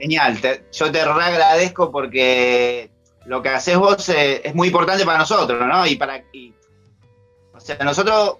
Genial, 0.00 0.40
te- 0.40 0.64
yo 0.72 0.90
te 0.90 1.04
re 1.04 1.10
agradezco 1.22 1.92
porque 1.92 2.90
lo 3.26 3.42
que 3.42 3.50
haces 3.50 3.76
vos 3.76 4.08
eh, 4.08 4.40
es 4.42 4.54
muy 4.54 4.68
importante 4.68 5.04
para 5.04 5.18
nosotros, 5.18 5.60
¿no? 5.66 5.86
Y 5.86 5.96
para. 5.96 6.24
y- 6.32 6.52
o 7.54 7.60
sea, 7.60 7.76
nosotros 7.84 8.36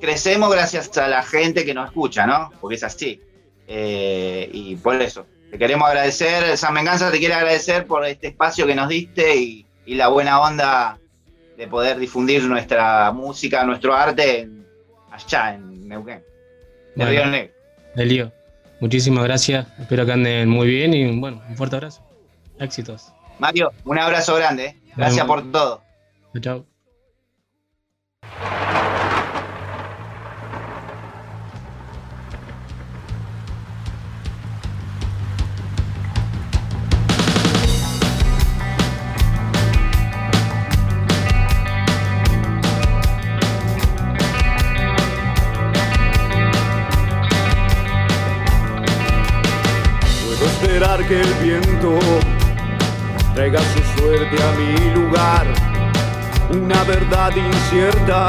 crecemos 0.00 0.50
gracias 0.50 0.96
a 0.98 1.08
la 1.08 1.22
gente 1.22 1.64
que 1.64 1.74
nos 1.74 1.86
escucha, 1.88 2.26
¿no? 2.26 2.50
Porque 2.60 2.76
es 2.76 2.82
así. 2.84 3.20
Eh, 3.68 4.48
y 4.52 4.76
por 4.76 5.00
eso, 5.00 5.26
te 5.50 5.58
queremos 5.58 5.88
agradecer, 5.88 6.56
San 6.56 6.74
Venganza 6.74 7.10
te 7.10 7.18
quiere 7.18 7.34
agradecer 7.34 7.86
por 7.86 8.04
este 8.04 8.28
espacio 8.28 8.66
que 8.66 8.74
nos 8.74 8.88
diste 8.88 9.36
y, 9.36 9.66
y 9.86 9.94
la 9.94 10.08
buena 10.08 10.40
onda 10.40 10.98
de 11.56 11.68
poder 11.68 11.98
difundir 11.98 12.42
nuestra 12.44 13.12
música, 13.12 13.62
nuestro 13.64 13.94
arte 13.94 14.40
en- 14.40 14.66
allá 15.12 15.54
en 15.54 15.88
Neuquén, 15.88 16.18
de 16.18 16.24
Bueno. 16.96 17.10
Río 17.10 17.26
Negro. 17.26 17.52
Elio, 17.96 18.32
muchísimas 18.80 19.24
gracias. 19.24 19.66
Espero 19.78 20.06
que 20.06 20.12
anden 20.12 20.48
muy 20.48 20.66
bien 20.68 20.94
y 20.94 21.18
bueno, 21.18 21.42
un 21.48 21.56
fuerte 21.56 21.76
abrazo. 21.76 22.02
Éxitos. 22.58 23.12
Mario, 23.38 23.72
un 23.84 23.98
abrazo 23.98 24.34
grande, 24.36 24.66
¿eh? 24.66 24.76
gracias 24.96 25.26
por 25.26 25.50
todo. 25.52 25.82
Chao, 26.40 26.64
traiga 53.40 53.60
su 53.72 53.98
suerte 53.98 54.36
a 54.42 54.52
mi 54.52 54.90
lugar. 54.90 55.46
Una 56.50 56.84
verdad 56.84 57.32
incierta 57.34 58.28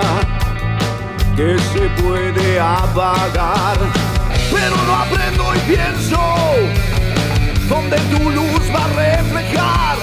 que 1.36 1.60
se 1.60 1.90
puede 2.02 2.58
apagar. 2.62 3.78
Pero 4.54 4.78
no 4.88 4.96
aprendo 4.96 5.54
y 5.54 5.60
pienso 5.74 6.18
donde 7.68 7.98
tu 8.12 8.30
luz 8.30 8.64
va 8.74 8.86
a 8.86 9.18
reflejar. 9.18 9.98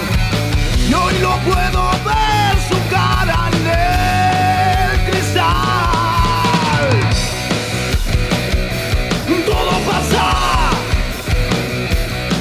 Y 0.87 0.93
hoy 0.93 1.17
lo 1.23 1.35
puedo 1.37 1.89
ver 2.05 2.55
su 2.69 2.77
cara 2.91 3.49
en 3.51 3.65
el 3.65 5.09
cristal. 5.09 6.87
Todo 9.47 9.71
pasa 9.89 10.69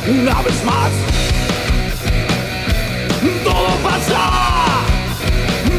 una 0.07 0.43
vez 0.43 0.65
más. 0.67 1.08
Todo 3.49 3.75
pasa, 3.83 4.25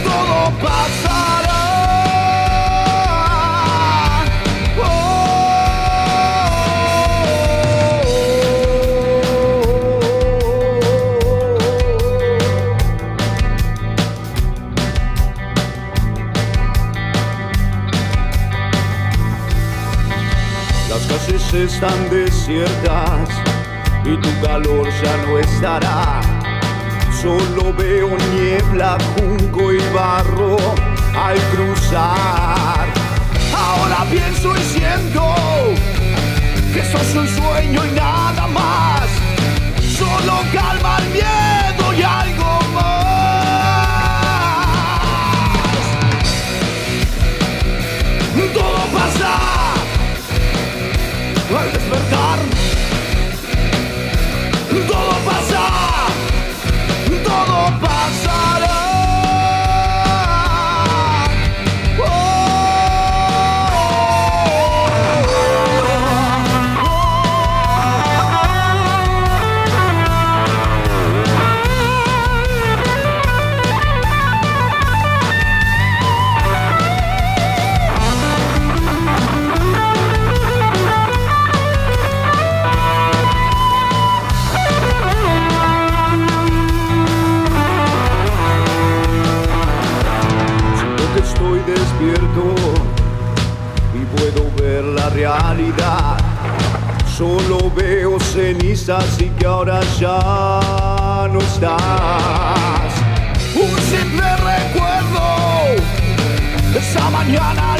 todo 0.03 0.39
pasará. 0.57 1.61
Las 20.89 21.05
calles 21.05 21.53
están 21.53 22.09
desiertas 22.09 23.29
y 24.05 24.17
tu 24.17 24.41
calor 24.41 24.89
ya 25.03 25.17
no 25.27 25.37
estará. 25.37 26.18
Solo 27.21 27.73
veo 27.73 28.17
niebla, 28.31 28.97
junco 29.17 29.73
y 29.73 29.79
barro 29.93 30.55
al 31.21 31.37
cruzar. 31.51 32.87
Ahora 33.53 34.05
pienso 34.09 34.55
y 34.55 34.61
siento 34.61 35.35
que 36.73 36.79
esto 36.79 36.97
es 36.97 37.15
un 37.15 37.27
sueño 37.27 37.85
y 37.85 37.91
nada 37.91 38.47
más. 38.47 39.09
Solo 39.97 40.39
calma 40.53 40.99
el 40.99 41.09
miedo 41.09 41.93
y 41.93 42.01
algo 42.03 42.59
más. 42.73 43.09
Todo 48.53 48.85
pasa 48.93 49.31
al 51.59 51.73
despertar. 51.73 52.58
Solo 97.19 97.69
veo 97.75 98.17
cenizas 98.17 99.19
y 99.19 99.25
que 99.31 99.45
ahora 99.45 99.81
ya 99.99 101.27
no 101.29 101.39
estás. 101.39 102.93
un 103.55 103.77
simple 103.91 104.37
recuerdo. 104.37 105.19
Esa 106.73 107.09
mañana 107.09 107.75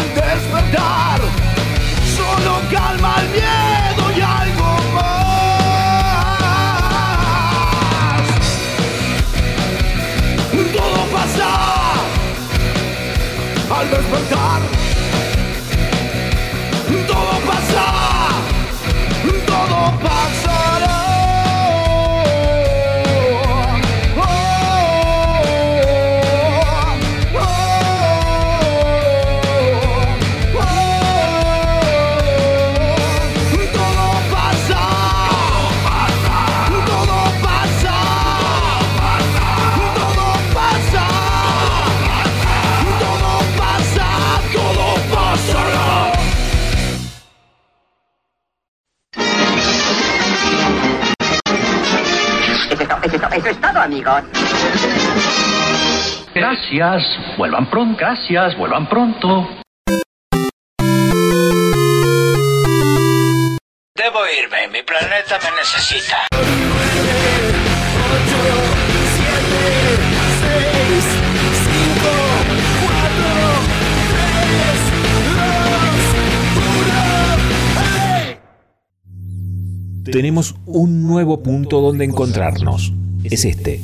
Gracias, 56.34 57.04
vuelvan 57.38 57.70
pronto, 57.70 57.98
gracias, 57.98 58.58
vuelvan 58.58 58.90
pronto. 58.90 59.48
Debo 63.96 64.20
irme, 64.42 64.68
mi 64.70 64.82
planeta 64.84 65.38
me 65.44 65.58
necesita. 65.58 66.28
Tenemos 80.12 80.56
un 80.66 81.06
nuevo 81.06 81.44
punto 81.44 81.82
donde 81.82 82.06
encontrarnos. 82.06 82.92
Es 83.24 83.46
este. 83.46 83.80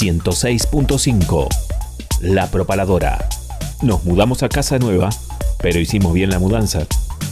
106.5. 0.00 1.46
La 2.22 2.50
propaladora. 2.50 3.28
Nos 3.82 4.02
mudamos 4.04 4.42
a 4.42 4.48
casa 4.48 4.78
nueva, 4.78 5.10
pero 5.58 5.78
hicimos 5.78 6.14
bien 6.14 6.30
la 6.30 6.38
mudanza, 6.38 6.86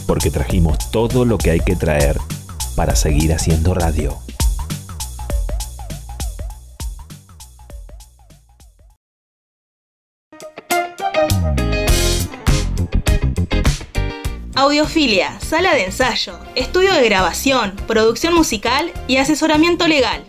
porque 0.05 0.29
trajimos 0.29 0.91
todo 0.91 1.25
lo 1.25 1.39
que 1.39 1.49
hay 1.49 1.61
que 1.61 1.75
traer 1.75 2.19
para 2.75 2.95
seguir 2.95 3.33
haciendo 3.33 3.73
radio. 3.73 4.15
Audiofilia, 14.53 15.39
sala 15.39 15.73
de 15.73 15.85
ensayo, 15.85 16.37
estudio 16.53 16.93
de 16.93 17.03
grabación, 17.05 17.75
producción 17.87 18.35
musical 18.35 18.91
y 19.07 19.17
asesoramiento 19.17 19.87
legal. 19.87 20.28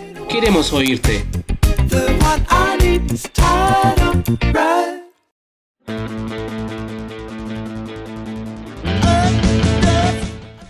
Queremos 0.31 0.71
oírte. 0.71 1.25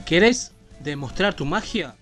¿Querés 0.03 0.51
demostrar 0.79 1.35
tu 1.35 1.45
magia? 1.45 1.95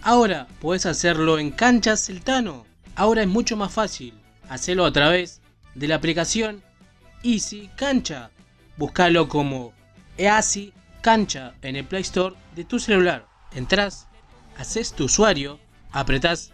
Ahora 0.00 0.46
puedes 0.58 0.86
hacerlo 0.86 1.38
en 1.38 1.50
Canchas 1.50 2.06
Celtano. 2.06 2.64
Ahora 2.96 3.20
es 3.20 3.28
mucho 3.28 3.58
más 3.58 3.70
fácil. 3.70 4.14
Hacelo 4.48 4.86
a 4.86 4.92
través 4.92 5.42
de 5.74 5.86
la 5.86 5.96
aplicación 5.96 6.62
Easy 7.22 7.68
Cancha. 7.76 8.30
Búscalo 8.78 9.28
como 9.28 9.74
Easy 10.16 10.72
Cancha 11.02 11.52
en 11.60 11.76
el 11.76 11.84
Play 11.84 12.02
Store 12.02 12.34
de 12.56 12.64
tu 12.64 12.78
celular. 12.78 13.26
Entrás, 13.52 14.08
haces 14.56 14.94
tu 14.94 15.04
usuario, 15.04 15.60
apretás 15.92 16.53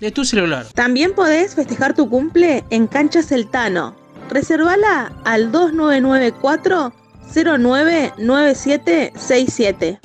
de 0.00 0.10
tu 0.10 0.24
celular. 0.24 0.66
También 0.74 1.12
podés 1.14 1.54
festejar 1.54 1.94
tu 1.94 2.08
cumple 2.08 2.64
en 2.70 2.86
Canchas 2.86 3.30
El 3.32 3.48
Tano. 3.48 3.94
Reservala 4.30 5.12
al 5.24 5.52
2994 5.52 6.94
099767. 7.34 10.00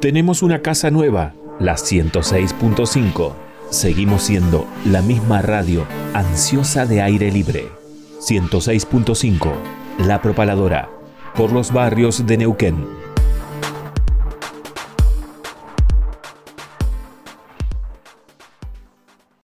Tenemos 0.00 0.42
una 0.42 0.62
casa 0.62 0.90
nueva, 0.90 1.34
la 1.58 1.74
106.5. 1.74 3.34
Seguimos 3.70 4.22
siendo 4.22 4.66
la 4.86 5.02
misma 5.02 5.42
radio 5.42 5.86
ansiosa 6.14 6.86
de 6.86 7.02
aire 7.02 7.30
libre. 7.30 7.68
106.5, 8.20 9.52
La 10.06 10.22
Propaladora, 10.22 10.88
por 11.34 11.52
los 11.52 11.70
barrios 11.72 12.26
de 12.26 12.38
Neuquén. 12.38 12.99